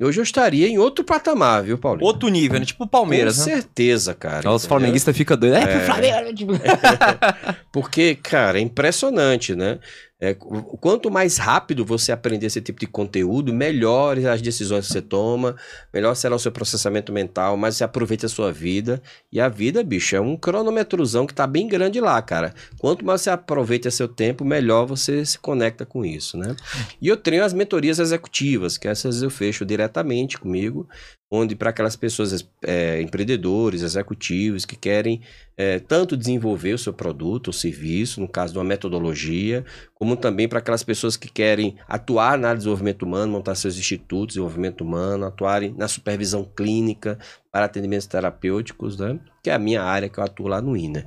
Hoje 0.00 0.18
eu 0.18 0.22
estaria 0.24 0.66
em 0.66 0.78
outro 0.78 1.04
patamar, 1.04 1.62
viu, 1.62 1.76
Paulo? 1.76 2.02
Outro 2.02 2.28
nível, 2.30 2.58
né? 2.58 2.64
Tipo 2.64 2.84
o 2.84 2.88
Palmeiras, 2.88 3.36
Com 3.36 3.44
né? 3.50 3.56
certeza, 3.56 4.14
cara. 4.14 4.50
Os 4.50 4.64
flamenguistas 4.64 5.14
ficam 5.14 5.36
doidos. 5.36 5.58
É, 5.58 5.62
É. 5.62 5.66
pro 5.76 5.80
Flamengo. 5.84 6.34
tipo- 6.34 6.52
Porque, 7.70 8.14
cara, 8.14 8.58
é 8.58 8.62
impressionante, 8.62 9.54
né? 9.54 9.78
É, 10.20 10.34
qu- 10.34 10.62
quanto 10.78 11.10
mais 11.10 11.38
rápido 11.38 11.84
você 11.84 12.12
aprender 12.12 12.46
esse 12.46 12.60
tipo 12.60 12.78
de 12.78 12.86
conteúdo, 12.86 13.54
melhores 13.54 14.26
as 14.26 14.42
decisões 14.42 14.86
que 14.86 14.92
você 14.92 15.00
toma, 15.00 15.56
melhor 15.92 16.14
será 16.14 16.34
o 16.36 16.38
seu 16.38 16.52
processamento 16.52 17.10
mental, 17.12 17.56
mais 17.56 17.76
você 17.76 17.84
aproveita 17.84 18.26
a 18.26 18.28
sua 18.28 18.52
vida. 18.52 19.00
E 19.32 19.40
a 19.40 19.48
vida, 19.48 19.82
bicho, 19.82 20.14
é 20.14 20.20
um 20.20 20.36
cronômetrozão 20.36 21.26
que 21.26 21.32
tá 21.34 21.46
bem 21.46 21.66
grande 21.66 22.00
lá, 22.00 22.20
cara. 22.20 22.52
Quanto 22.78 23.04
mais 23.04 23.22
você 23.22 23.30
aproveita 23.30 23.90
seu 23.90 24.06
tempo, 24.08 24.44
melhor 24.44 24.84
você 24.86 25.24
se 25.24 25.38
conecta 25.38 25.86
com 25.86 26.04
isso, 26.04 26.36
né? 26.36 26.54
E 27.00 27.08
eu 27.08 27.16
treino 27.16 27.44
as 27.44 27.54
mentorias 27.54 27.98
executivas, 27.98 28.76
que 28.76 28.88
essas 28.88 29.22
eu 29.22 29.30
fecho 29.30 29.64
diretamente 29.64 30.38
comigo, 30.38 30.86
onde 31.30 31.54
para 31.54 31.70
aquelas 31.70 31.94
pessoas, 31.94 32.44
é, 32.62 33.00
empreendedores, 33.00 33.82
executivos, 33.82 34.64
que 34.64 34.74
querem 34.74 35.20
é, 35.56 35.78
tanto 35.78 36.16
desenvolver 36.16 36.72
o 36.72 36.78
seu 36.78 36.92
produto 36.92 37.48
ou 37.48 37.52
serviço, 37.52 38.20
no 38.20 38.26
caso 38.26 38.52
de 38.52 38.58
uma 38.58 38.64
metodologia, 38.64 39.64
como 39.94 40.16
também 40.16 40.48
para 40.48 40.58
aquelas 40.58 40.82
pessoas 40.82 41.16
que 41.16 41.30
querem 41.30 41.76
atuar 41.86 42.36
na 42.36 42.52
desenvolvimento 42.52 43.04
humano, 43.04 43.32
montar 43.32 43.54
seus 43.54 43.78
institutos 43.78 44.34
de 44.34 44.40
desenvolvimento 44.40 44.80
humano, 44.80 45.24
atuarem 45.24 45.72
na 45.76 45.86
supervisão 45.86 46.44
clínica 46.44 47.16
para 47.52 47.66
atendimentos 47.66 48.08
terapêuticos, 48.08 48.98
né? 48.98 49.20
que 49.42 49.50
é 49.50 49.54
a 49.54 49.58
minha 49.58 49.82
área 49.82 50.08
que 50.08 50.18
eu 50.18 50.24
atuo 50.24 50.48
lá 50.48 50.60
no 50.60 50.76
INA. 50.76 51.06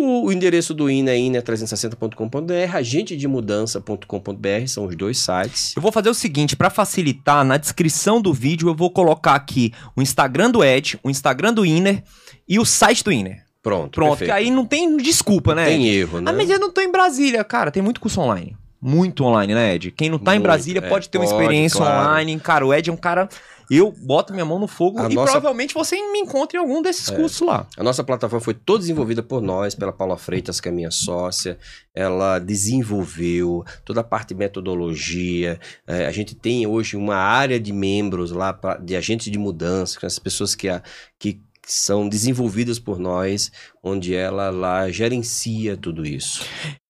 O, 0.00 0.24
o 0.28 0.32
endereço 0.32 0.72
do 0.72 0.88
INA 0.88 1.10
é 1.10 1.18
ina360.com.br, 1.18 2.74
agentedemudança.com.br, 2.74 4.66
são 4.66 4.86
os 4.86 4.96
dois 4.96 5.18
sites. 5.18 5.76
Eu 5.76 5.82
vou 5.82 5.92
fazer 5.92 6.08
o 6.08 6.14
seguinte, 6.14 6.56
pra 6.56 6.70
facilitar, 6.70 7.44
na 7.44 7.58
descrição 7.58 8.18
do 8.18 8.32
vídeo 8.32 8.70
eu 8.70 8.74
vou 8.74 8.90
colocar 8.90 9.34
aqui 9.34 9.74
o 9.94 10.00
Instagram 10.00 10.50
do 10.50 10.64
Ed, 10.64 10.98
o 11.02 11.10
Instagram 11.10 11.52
do 11.52 11.66
Inner 11.66 12.02
e 12.48 12.58
o 12.58 12.64
site 12.64 13.04
do 13.04 13.12
Inner. 13.12 13.44
Pronto, 13.62 13.90
Pronto, 13.90 14.16
perfeito. 14.16 14.30
que 14.30 14.36
aí 14.38 14.50
não 14.50 14.64
tem 14.64 14.96
desculpa, 14.96 15.54
né? 15.54 15.66
Tem 15.66 15.86
Ed? 15.86 15.98
erro, 15.98 16.22
né? 16.22 16.30
Ah, 16.30 16.32
mas 16.32 16.48
eu 16.48 16.58
não 16.58 16.72
tô 16.72 16.80
em 16.80 16.90
Brasília. 16.90 17.44
Cara, 17.44 17.70
tem 17.70 17.82
muito 17.82 18.00
curso 18.00 18.22
online. 18.22 18.56
Muito 18.80 19.22
online, 19.22 19.54
né, 19.54 19.74
Ed? 19.74 19.90
Quem 19.90 20.08
não 20.08 20.18
tá 20.18 20.32
em 20.32 20.38
Muito, 20.38 20.44
Brasília 20.44 20.80
é, 20.82 20.88
pode 20.88 21.10
ter 21.10 21.18
uma 21.18 21.26
experiência 21.26 21.76
claro. 21.76 22.08
online. 22.08 22.40
Cara, 22.40 22.66
o 22.66 22.72
Ed 22.72 22.88
é 22.88 22.92
um 22.92 22.96
cara. 22.96 23.28
Eu 23.70 23.92
boto 23.92 24.32
minha 24.32 24.44
mão 24.44 24.58
no 24.58 24.66
fogo 24.66 24.98
A 24.98 25.08
e 25.08 25.14
nossa- 25.14 25.30
provavelmente 25.32 25.72
você 25.74 25.94
me 26.10 26.18
encontre 26.18 26.58
em 26.58 26.60
algum 26.60 26.82
desses 26.82 27.08
É. 27.08 27.14
cursos 27.14 27.40
lá. 27.46 27.66
A 27.76 27.82
nossa 27.84 28.02
plataforma 28.02 28.40
foi 28.42 28.52
toda 28.54 28.80
desenvolvida 28.80 29.22
por 29.22 29.40
nós, 29.40 29.74
pela 29.76 29.92
Paula 29.92 30.16
Freitas, 30.16 30.60
que 30.60 30.68
é 30.68 30.72
minha 30.72 30.90
sócia. 30.90 31.56
Ela 31.94 32.38
desenvolveu 32.40 33.64
toda 33.84 34.00
a 34.00 34.04
parte 34.04 34.28
de 34.28 34.34
metodologia. 34.34 35.60
É, 35.86 36.06
a 36.06 36.10
gente 36.12 36.34
tem 36.34 36.66
hoje 36.66 36.96
uma 36.96 37.16
área 37.16 37.60
de 37.60 37.72
membros 37.72 38.30
lá, 38.32 38.52
pra- 38.52 38.76
de 38.76 38.96
agentes 38.96 39.30
de 39.30 39.38
mudança, 39.38 40.00
com 40.00 40.06
as 40.06 40.18
pessoas 40.18 40.54
que, 40.54 40.68
a- 40.68 40.82
que 41.18 41.40
são 41.66 42.08
desenvolvidas 42.08 42.78
por 42.78 42.98
nós, 42.98 43.52
onde 43.82 44.14
ela 44.14 44.50
lá 44.50 44.90
gerencia 44.90 45.76
tudo 45.76 46.04
isso. 46.04 46.44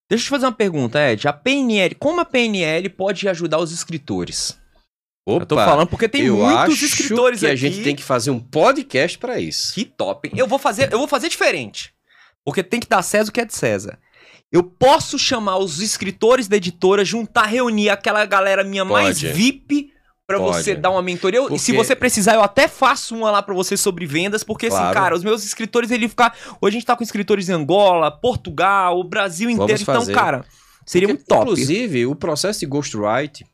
Deixa 0.09 0.25
eu 0.25 0.27
te 0.27 0.31
fazer 0.31 0.47
uma 0.47 0.53
pergunta, 0.53 0.99
Ed. 1.11 1.29
A 1.29 1.33
PNL, 1.33 1.95
como 1.95 2.21
a 2.21 2.25
PNL 2.25 2.89
pode 2.89 3.29
ajudar 3.29 3.59
os 3.59 3.71
escritores? 3.73 4.59
Opa, 5.37 5.43
eu 5.43 5.47
tô 5.47 5.55
falando 5.57 5.87
porque 5.89 6.09
tem 6.09 6.31
muitos 6.31 6.83
escritores 6.83 7.41
que 7.41 7.47
aqui. 7.47 7.53
a 7.53 7.57
gente 7.57 7.83
tem 7.83 7.95
que 7.97 8.03
fazer 8.03 8.31
um 8.31 8.39
podcast 8.41 9.19
para 9.19 9.39
isso. 9.41 9.75
Que 9.75 9.85
top. 9.85 10.31
Eu 10.37 10.47
vou 10.47 10.59
fazer, 10.59 10.93
eu 10.93 10.99
vou 10.99 11.09
fazer 11.09 11.29
diferente. 11.29 11.93
Porque 12.45 12.63
tem 12.63 12.81
que 12.81 12.89
dar 12.89 13.03
César 13.03 13.31
o 13.31 13.33
que 13.33 13.41
é 13.41 13.45
de 13.45 13.55
César. 13.55 13.99
Eu 14.51 14.63
posso 14.65 15.19
chamar 15.19 15.59
os 15.59 15.81
escritores 15.81 16.49
da 16.49 16.57
editora, 16.57 17.05
juntar, 17.05 17.47
reunir 17.47 17.89
aquela 17.91 18.25
galera 18.25 18.65
minha 18.65 18.85
mais 18.85 19.21
Pode. 19.21 19.33
VIP 19.33 19.93
pra 20.27 20.39
Pode. 20.39 20.57
você 20.57 20.75
dar 20.75 20.91
uma 20.91 21.03
mentoria. 21.03 21.39
Eu- 21.39 21.57
Se 21.59 21.73
Porque- 21.73 21.73
você 21.85 21.95
precisar, 21.95 22.35
eu 22.35 22.43
até 22.43 22.67
faço 22.67 23.15
uma 23.17 23.31
lá 23.31 23.43
pra 23.43 23.55
você 23.55 23.77
sobre 23.77 24.07
vendas, 24.07 24.43
porque 24.43 24.67
assim, 24.67 24.77
Claro. 24.77 24.95
cara, 24.95 25.15
os 25.17 25.23
meus 25.23 25.45
escritores, 25.45 25.91
ele 25.91 26.09
ficar. 26.09 26.35
Hoje 26.61 26.77
a 26.77 26.79
gente 26.81 26.87
tá 26.87 26.97
com 26.97 27.03
escritores 27.05 27.49
em 27.49 27.53
Angola, 27.53 28.11
Portugal, 28.11 28.99
o 28.99 29.05
Brasil 29.05 29.49
Vamos 29.51 29.65
inteiro. 29.65 29.83
Então, 29.83 29.95
fazer. 29.97 30.13
cara, 30.15 30.45
seria 30.87 31.09
Porque, 31.09 31.19
muito 31.21 31.29
top. 31.29 31.43
Inclusive, 31.43 32.07
o 32.07 32.15
processo 32.17 32.61
de 32.61 32.67
ghostwrite, 32.67 33.45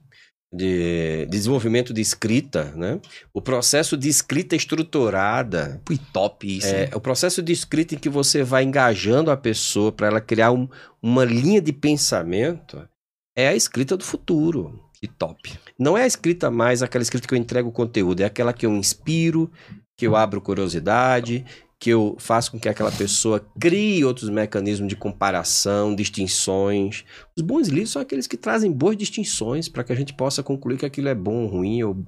de 0.56 1.26
desenvolvimento 1.26 1.92
de 1.92 2.00
escrita, 2.00 2.72
né? 2.76 2.98
O 3.32 3.42
processo 3.42 3.96
de 3.96 4.08
escrita 4.08 4.56
estruturada, 4.56 5.80
Fui 5.86 5.98
top 6.12 6.56
isso. 6.58 6.66
é, 6.66 6.84
hein? 6.84 6.90
o 6.94 7.00
processo 7.00 7.42
de 7.42 7.52
escrita 7.52 7.94
em 7.94 7.98
que 7.98 8.08
você 8.08 8.42
vai 8.42 8.64
engajando 8.64 9.30
a 9.30 9.36
pessoa 9.36 9.92
para 9.92 10.06
ela 10.06 10.20
criar 10.20 10.52
um- 10.52 10.68
uma 11.02 11.24
linha 11.24 11.60
de 11.60 11.72
pensamento, 11.72 12.88
é 13.36 13.48
a 13.48 13.54
escrita 13.54 13.96
do 13.96 14.04
futuro. 14.04 14.82
Que 15.00 15.06
top. 15.06 15.52
Não 15.78 15.96
é 15.96 16.04
a 16.04 16.06
escrita 16.06 16.50
mais 16.50 16.82
aquela 16.82 17.02
escrita 17.02 17.28
que 17.28 17.34
eu 17.34 17.38
entrego 17.38 17.68
o 17.68 17.72
conteúdo, 17.72 18.22
é 18.22 18.24
aquela 18.24 18.52
que 18.52 18.64
eu 18.64 18.74
inspiro, 18.74 19.50
que 19.96 20.06
eu 20.06 20.16
abro 20.16 20.40
curiosidade, 20.40 21.44
que 21.78 21.90
eu 21.90 22.16
faço 22.18 22.50
com 22.50 22.58
que 22.58 22.68
aquela 22.68 22.90
pessoa 22.90 23.44
crie 23.60 24.04
outros 24.04 24.30
mecanismos 24.30 24.88
de 24.88 24.96
comparação, 24.96 25.94
distinções. 25.94 27.04
Os 27.36 27.42
bons 27.42 27.68
livros 27.68 27.90
são 27.90 28.02
aqueles 28.02 28.26
que 28.26 28.36
trazem 28.36 28.72
boas 28.72 28.96
distinções 28.96 29.68
para 29.68 29.84
que 29.84 29.92
a 29.92 29.96
gente 29.96 30.14
possa 30.14 30.42
concluir 30.42 30.78
que 30.78 30.86
aquilo 30.86 31.08
é 31.08 31.14
bom 31.14 31.46
ruim 31.46 31.82
ou 31.82 32.04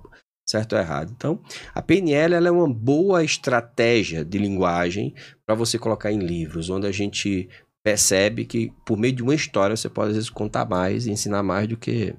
certo 0.49 0.73
ou 0.73 0.78
errado. 0.78 1.12
Então, 1.15 1.40
a 1.74 1.82
PNL 1.82 2.35
é 2.35 2.51
uma 2.51 2.69
boa 2.69 3.23
estratégia 3.23 4.24
de 4.24 4.39
linguagem 4.39 5.15
para 5.45 5.55
você 5.55 5.78
colocar 5.78 6.11
em 6.11 6.19
livros, 6.19 6.70
onde 6.70 6.86
a 6.86 6.93
gente 6.93 7.49
percebe 7.85 8.47
que 8.47 8.73
por 8.86 8.99
meio 8.99 9.15
de 9.15 9.23
uma 9.23 9.35
história 9.35 9.77
você 9.77 9.89
pode 9.89 10.11
às 10.11 10.16
vezes 10.16 10.31
contar 10.31 10.66
mais 10.66 11.07
e 11.07 11.11
ensinar 11.11 11.43
mais 11.43 11.69
do 11.69 11.77
que 11.77 12.15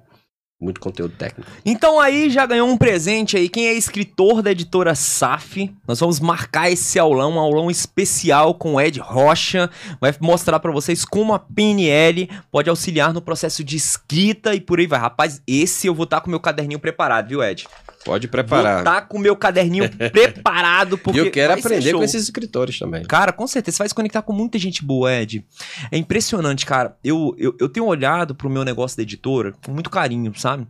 muito 0.60 0.82
conteúdo 0.82 1.16
técnico. 1.16 1.50
Então 1.66 2.00
aí 2.00 2.30
já 2.30 2.46
ganhou 2.46 2.68
um 2.68 2.78
presente 2.78 3.38
aí. 3.38 3.48
Quem 3.48 3.68
é 3.68 3.74
escritor 3.74 4.42
da 4.42 4.52
editora 4.52 4.94
SAF, 4.94 5.74
nós 5.88 6.00
vamos 6.00 6.20
marcar 6.20 6.70
esse 6.70 7.00
aulão, 7.00 7.34
um 7.34 7.40
aulão 7.40 7.72
especial 7.72 8.54
com 8.54 8.76
o 8.76 8.82
Ed 8.82 9.00
Rocha. 9.00 9.70
Vai 10.02 10.14
mostrar 10.20 10.60
pra 10.60 10.72
vocês 10.72 11.06
como 11.06 11.34
a 11.34 11.40
PNL 11.40 12.30
pode 12.52 12.70
auxiliar 12.70 13.14
no 13.14 13.22
processo 13.22 13.64
de 13.64 13.78
escrita 13.78 14.54
e 14.54 14.60
por 14.60 14.80
aí 14.80 14.88
vai. 14.88 15.00
Rapaz, 15.00 15.42
esse 15.48 15.88
eu 15.88 15.96
vou 15.96 16.04
estar 16.04 16.20
com 16.20 16.28
o 16.28 16.32
meu 16.32 16.42
caderninho 16.42 16.80
preparado, 16.80 17.30
viu, 17.30 17.42
Ed? 17.42 17.66
Pode 18.10 18.28
Vou 18.28 18.32
preparar. 18.32 18.80
estar 18.80 19.02
com 19.02 19.18
o 19.18 19.20
meu 19.20 19.36
caderninho 19.36 19.90
preparado 20.12 20.96
E 20.96 20.98
porque 20.98 21.20
eu 21.20 21.32
quero 21.32 21.54
aprender 21.54 21.94
com 21.94 22.04
esses 22.04 22.24
escritores 22.24 22.78
também. 22.80 23.04
Cara, 23.06 23.32
com 23.32 23.46
certeza, 23.46 23.78
você 23.78 23.84
vai 23.84 23.90
se 23.90 23.96
conectar 23.96 24.22
com 24.22 24.34
muita 24.34 24.58
gente 24.58 24.84
boa, 24.84 25.14
Ed. 25.14 25.46
É 25.92 25.98
impressionante, 25.98 26.66
cara. 26.66 26.98
Eu, 27.04 27.36
eu, 27.38 27.56
eu 27.60 27.70
tenho 27.70 27.86
olhado 27.86 28.34
pro 28.34 28.50
meu 28.50 28.64
negócio 28.64 28.98
da 28.98 29.04
editora 29.04 29.54
com 29.66 29.72
muito 29.72 29.90
carinho, 29.90 30.34
sabe? 30.38 30.68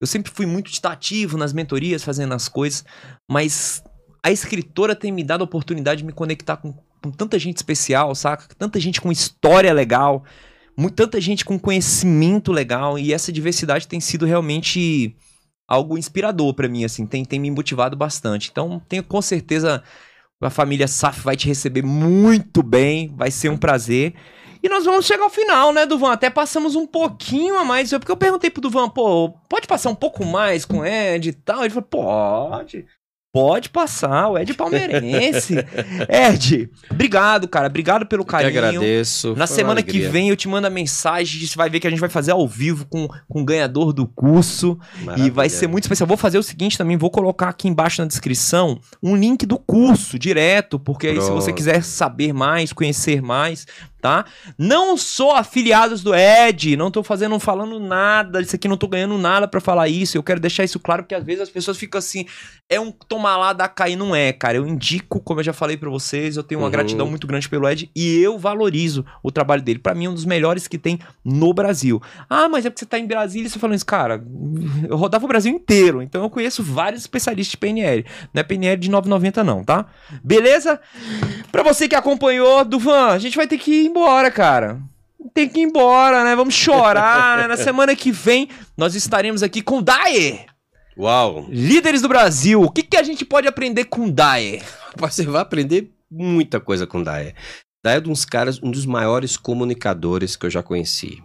Eu 0.00 0.06
sempre 0.06 0.32
fui 0.34 0.46
muito 0.46 0.70
estativo 0.70 1.36
nas 1.36 1.52
mentorias, 1.52 2.02
fazendo 2.02 2.32
as 2.32 2.48
coisas, 2.48 2.84
mas 3.30 3.82
a 4.22 4.30
escritora 4.30 4.94
tem 4.96 5.12
me 5.12 5.22
dado 5.22 5.42
a 5.42 5.44
oportunidade 5.44 5.98
de 6.00 6.06
me 6.06 6.12
conectar 6.12 6.56
com, 6.56 6.72
com 7.02 7.10
tanta 7.10 7.38
gente 7.38 7.58
especial, 7.58 8.14
saca? 8.14 8.46
Tanta 8.58 8.80
gente 8.80 9.00
com 9.00 9.12
história 9.12 9.72
legal, 9.74 10.24
mu- 10.76 10.90
tanta 10.90 11.20
gente 11.20 11.44
com 11.44 11.58
conhecimento 11.58 12.50
legal, 12.52 12.98
e 12.98 13.12
essa 13.12 13.30
diversidade 13.30 13.86
tem 13.86 14.00
sido 14.00 14.24
realmente 14.24 15.14
algo 15.70 15.96
inspirador 15.96 16.52
pra 16.52 16.68
mim, 16.68 16.84
assim, 16.84 17.06
tem, 17.06 17.24
tem 17.24 17.38
me 17.38 17.48
motivado 17.48 17.96
bastante. 17.96 18.50
Então, 18.50 18.82
tenho 18.88 19.04
com 19.04 19.22
certeza 19.22 19.82
a 20.40 20.50
família 20.50 20.88
Saf 20.88 21.22
vai 21.22 21.36
te 21.36 21.46
receber 21.46 21.82
muito 21.82 22.60
bem, 22.60 23.14
vai 23.16 23.30
ser 23.30 23.50
um 23.50 23.56
prazer. 23.56 24.14
E 24.62 24.68
nós 24.68 24.84
vamos 24.84 25.06
chegar 25.06 25.22
ao 25.22 25.30
final, 25.30 25.72
né, 25.72 25.86
Duvan? 25.86 26.12
Até 26.12 26.28
passamos 26.28 26.74
um 26.74 26.86
pouquinho 26.86 27.56
a 27.56 27.64
mais. 27.64 27.90
Porque 27.90 28.10
eu 28.10 28.16
perguntei 28.16 28.50
pro 28.50 28.60
Duvan, 28.60 28.88
pô, 28.88 29.30
pode 29.48 29.66
passar 29.66 29.90
um 29.90 29.94
pouco 29.94 30.24
mais 30.24 30.64
com 30.64 30.78
o 30.78 30.84
Ed 30.84 31.28
e 31.28 31.32
tal? 31.32 31.60
Ele 31.60 31.70
falou, 31.70 31.88
pode. 31.88 32.84
Pode 33.32 33.68
passar, 33.70 34.28
o 34.28 34.36
Ed 34.36 34.52
palmeirense. 34.54 35.54
Ed, 36.08 36.68
obrigado, 36.90 37.46
cara. 37.46 37.68
Obrigado 37.68 38.04
pelo 38.04 38.22
Eu 38.22 38.26
carinho. 38.26 38.50
agradeço. 38.50 39.36
Na 39.36 39.46
semana 39.46 39.82
que 39.84 40.00
vem 40.00 40.30
eu 40.30 40.36
te 40.36 40.48
mando 40.48 40.66
a 40.66 40.70
mensagem, 40.70 41.46
você 41.46 41.56
vai 41.56 41.70
ver 41.70 41.78
que 41.78 41.86
a 41.86 41.90
gente 41.90 42.00
vai 42.00 42.08
fazer 42.08 42.32
ao 42.32 42.48
vivo 42.48 42.86
com, 42.86 43.06
com 43.28 43.42
o 43.42 43.44
ganhador 43.44 43.92
do 43.92 44.04
curso. 44.04 44.76
E 45.00 45.04
vai 45.04 45.14
Maravilha. 45.16 45.48
ser 45.48 45.68
muito 45.68 45.84
especial. 45.84 46.08
Vou 46.08 46.16
fazer 46.16 46.38
o 46.38 46.42
seguinte 46.42 46.76
também, 46.76 46.96
vou 46.96 47.08
colocar 47.10 47.48
aqui 47.50 47.68
embaixo 47.68 48.02
na 48.02 48.08
descrição 48.08 48.80
um 49.00 49.14
link 49.14 49.46
do 49.46 49.58
curso 49.58 50.18
direto, 50.18 50.80
porque 50.80 51.06
aí 51.06 51.20
se 51.20 51.30
você 51.30 51.46
Pronto. 51.46 51.54
quiser 51.56 51.84
saber 51.84 52.32
mais, 52.32 52.72
conhecer 52.72 53.22
mais, 53.22 53.64
tá? 54.00 54.24
Não 54.58 54.96
sou 54.96 55.32
afiliados 55.32 56.02
do 56.02 56.14
Ed, 56.14 56.76
não 56.76 56.90
tô 56.90 57.02
fazendo, 57.02 57.38
falando 57.38 57.78
nada, 57.78 58.40
isso 58.40 58.56
aqui 58.56 58.66
não 58.68 58.76
tô 58.76 58.88
ganhando 58.88 59.16
nada 59.18 59.46
pra 59.46 59.60
falar 59.60 59.88
isso. 59.88 60.16
Eu 60.16 60.22
quero 60.22 60.40
deixar 60.40 60.64
isso 60.64 60.78
claro 60.80 61.02
porque 61.02 61.14
às 61.14 61.24
vezes 61.24 61.42
as 61.42 61.50
pessoas 61.50 61.76
ficam 61.76 61.98
assim, 61.98 62.26
é 62.68 62.78
um 62.80 62.90
tomar 62.90 63.36
lá 63.36 63.52
da 63.52 63.70
e 63.88 63.96
não 63.96 64.14
é, 64.14 64.32
cara. 64.32 64.56
Eu 64.58 64.66
indico, 64.66 65.20
como 65.20 65.40
eu 65.40 65.44
já 65.44 65.52
falei 65.52 65.76
pra 65.76 65.88
vocês, 65.90 66.36
eu 66.36 66.42
tenho 66.42 66.60
uma 66.60 66.66
Uhum. 66.66 66.70
gratidão 66.72 67.06
muito 67.08 67.26
grande 67.26 67.48
pelo 67.48 67.68
Ed 67.68 67.90
e 67.96 68.18
eu 68.18 68.38
valorizo 68.38 69.04
o 69.22 69.30
trabalho 69.32 69.62
dele. 69.62 69.78
Pra 69.78 69.94
mim 69.94 70.04
é 70.06 70.10
um 70.10 70.14
dos 70.14 70.24
melhores 70.24 70.68
que 70.68 70.78
tem 70.78 70.98
no 71.24 71.52
Brasil. 71.52 72.00
Ah, 72.28 72.48
mas 72.48 72.64
é 72.66 72.70
porque 72.70 72.80
você 72.80 72.86
tá 72.86 72.98
em 72.98 73.06
Brasília 73.06 73.46
e 73.46 73.50
você 73.50 73.58
falando 73.58 73.76
isso, 73.76 73.86
cara. 73.86 74.22
Eu 74.88 74.96
rodava 74.96 75.24
o 75.24 75.28
Brasil 75.28 75.52
inteiro, 75.52 76.00
então 76.02 76.22
eu 76.22 76.30
conheço 76.30 76.62
vários 76.62 77.02
especialistas 77.02 77.50
de 77.52 77.56
PNL. 77.56 78.04
Não 78.32 78.40
é 78.40 78.42
PNL 78.44 78.76
de 78.78 78.90
9,90 78.90 79.42
não, 79.42 79.64
tá? 79.64 79.86
Beleza? 80.22 80.80
Pra 81.50 81.62
você 81.62 81.88
que 81.88 81.94
acompanhou, 81.94 82.64
Duvan, 82.64 83.08
a 83.08 83.18
gente 83.18 83.36
vai 83.36 83.46
ter 83.46 83.58
que 83.58 83.86
ir 83.86 83.89
embora, 83.90 84.30
cara. 84.30 84.80
Tem 85.34 85.48
que 85.48 85.60
ir 85.60 85.64
embora, 85.64 86.24
né? 86.24 86.34
Vamos 86.34 86.54
chorar, 86.54 87.38
né? 87.38 87.46
Na 87.46 87.56
semana 87.58 87.94
que 87.94 88.10
vem 88.10 88.48
nós 88.76 88.94
estaremos 88.94 89.42
aqui 89.42 89.60
com 89.60 89.78
o 89.78 89.82
Daer, 89.82 90.46
Uau! 90.96 91.46
líderes 91.48 92.02
do 92.02 92.08
Brasil. 92.08 92.62
O 92.62 92.70
que, 92.70 92.82
que 92.82 92.96
a 92.96 93.02
gente 93.02 93.24
pode 93.24 93.46
aprender 93.46 93.84
com 93.84 94.06
o 94.06 94.10
Daer? 94.10 94.62
Você 94.96 95.24
vai 95.24 95.42
aprender 95.42 95.92
muita 96.10 96.60
coisa 96.60 96.86
com 96.86 96.98
o 96.98 97.04
Daya. 97.04 97.34
Daya 97.84 97.98
é 97.98 98.00
um 98.00 98.12
dos 98.12 98.24
caras, 98.24 98.62
um 98.62 98.70
dos 98.70 98.84
maiores 98.84 99.36
comunicadores 99.36 100.36
que 100.36 100.46
eu 100.46 100.50
já 100.50 100.62
conheci. 100.62 101.22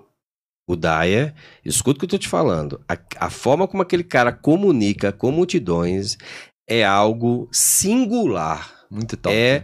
O 0.68 0.76
Daya, 0.76 1.34
escuta 1.64 1.98
o 1.98 2.00
que 2.00 2.06
eu 2.06 2.10
tô 2.10 2.18
te 2.18 2.28
falando. 2.28 2.82
A, 2.88 2.98
a 3.26 3.30
forma 3.30 3.68
como 3.68 3.84
aquele 3.84 4.04
cara 4.04 4.32
comunica 4.32 5.12
com 5.12 5.32
multidões 5.32 6.18
é 6.68 6.84
algo 6.84 7.48
singular. 7.52 8.74
Muito 8.90 9.18
top. 9.18 9.36
É, 9.36 9.64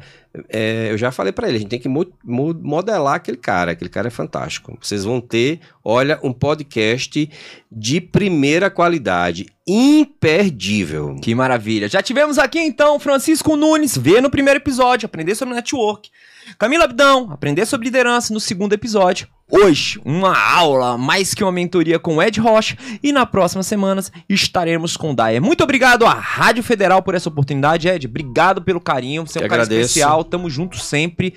é, 0.50 0.88
eu 0.92 0.98
já 0.98 1.12
falei 1.12 1.32
pra 1.34 1.48
ele, 1.48 1.58
a 1.58 1.60
gente 1.60 1.70
tem 1.70 1.80
que 1.80 1.90
mo- 1.90 2.06
mo- 2.24 2.54
modelar 2.54 3.16
aquele 3.16 3.38
cara, 3.38 3.72
aquele 3.72 3.90
cara 3.90 4.08
é 4.08 4.12
fantástico. 4.12 4.78
Vocês 4.82 5.04
vão 5.04 5.20
ter, 5.20 5.60
olha, 5.84 6.20
um 6.24 6.32
podcast 6.32 7.30
de 7.72 8.00
primeira 8.02 8.70
qualidade, 8.70 9.48
imperdível. 9.68 11.16
Que 11.22 11.34
maravilha. 11.36 11.88
Já 11.88 12.02
tivemos 12.02 12.38
aqui 12.38 12.60
então 12.60 13.00
Francisco 13.00 13.56
Nunes, 13.56 13.98
vê 13.98 14.22
no 14.22 14.30
primeiro 14.30 14.60
episódio, 14.60 15.06
aprender 15.06 15.36
sobre 15.36 15.56
network. 15.56 16.10
Camila 16.58 16.86
Abdão, 16.86 17.30
aprender 17.32 17.66
sobre 17.66 17.86
liderança 17.86 18.34
no 18.34 18.40
segundo 18.40 18.74
episódio. 18.74 19.28
Hoje, 19.52 20.00
uma 20.06 20.34
aula, 20.34 20.98
mais 20.98 21.34
que 21.34 21.44
uma 21.44 21.52
mentoria 21.52 22.00
com 22.00 22.16
o 22.16 22.24
Ed 22.24 22.40
Rocha. 22.40 22.78
E 23.04 23.12
na 23.12 23.26
próxima 23.26 23.62
semana 23.62 24.02
estaremos 24.30 24.96
com 24.96 25.12
o 25.12 25.16
Daya. 25.16 25.42
Muito 25.42 25.62
obrigado 25.62 26.06
à 26.06 26.14
Rádio 26.14 26.64
Federal 26.64 27.02
por 27.02 27.16
essa 27.16 27.28
oportunidade, 27.28 27.90
Ed. 27.90 28.08
Obrigado 28.08 28.62
pelo 28.62 28.80
carinho. 28.80 29.28
Você 29.28 29.40
é 29.40 29.46
um 29.46 29.50
cara 29.50 29.64
agradeço. 29.64 29.88
especial. 29.88 30.24
Tamo 30.24 30.50
junto 30.50 30.78
sempre. 30.78 31.34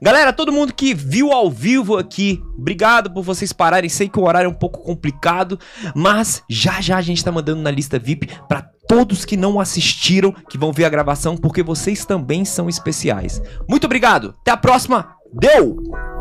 Galera, 0.00 0.32
todo 0.32 0.50
mundo 0.50 0.72
que 0.72 0.94
viu 0.94 1.30
ao 1.30 1.50
vivo 1.50 1.98
aqui, 1.98 2.42
obrigado 2.56 3.12
por 3.12 3.22
vocês 3.22 3.52
pararem. 3.52 3.90
Sei 3.90 4.08
que 4.08 4.18
o 4.18 4.24
horário 4.24 4.46
é 4.46 4.50
um 4.50 4.54
pouco 4.54 4.82
complicado, 4.82 5.58
mas 5.94 6.42
já 6.48 6.80
já 6.80 6.96
a 6.96 7.02
gente 7.02 7.22
tá 7.22 7.30
mandando 7.30 7.60
na 7.60 7.70
lista 7.70 7.98
VIP 7.98 8.30
pra 8.48 8.62
todos 8.88 9.26
que 9.26 9.36
não 9.36 9.60
assistiram, 9.60 10.32
que 10.32 10.56
vão 10.56 10.72
ver 10.72 10.86
a 10.86 10.88
gravação, 10.88 11.36
porque 11.36 11.62
vocês 11.62 12.06
também 12.06 12.46
são 12.46 12.66
especiais. 12.66 13.42
Muito 13.68 13.84
obrigado. 13.84 14.34
Até 14.40 14.52
a 14.52 14.56
próxima. 14.56 15.14
Deu! 15.34 16.17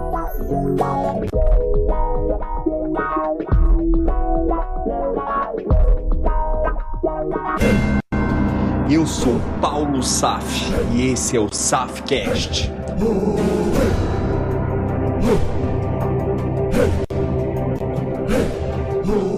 Eu 8.90 9.06
sou 9.06 9.40
Paulo 9.62 10.04
Saf 10.04 10.46
e 10.94 11.12
esse 11.12 11.38
é 11.38 11.40
o 11.40 11.52
Safcast. 11.52 12.72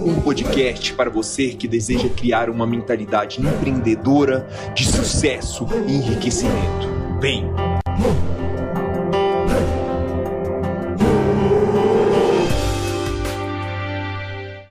Um 0.05 0.21
podcast 0.21 0.93
para 0.93 1.09
você 1.09 1.49
que 1.49 1.67
deseja 1.67 2.09
criar 2.09 2.49
uma 2.49 2.65
mentalidade 2.65 3.41
empreendedora 3.41 4.47
de 4.73 4.85
sucesso 4.85 5.67
e 5.87 5.95
enriquecimento. 5.95 6.87
Vem! 7.19 7.51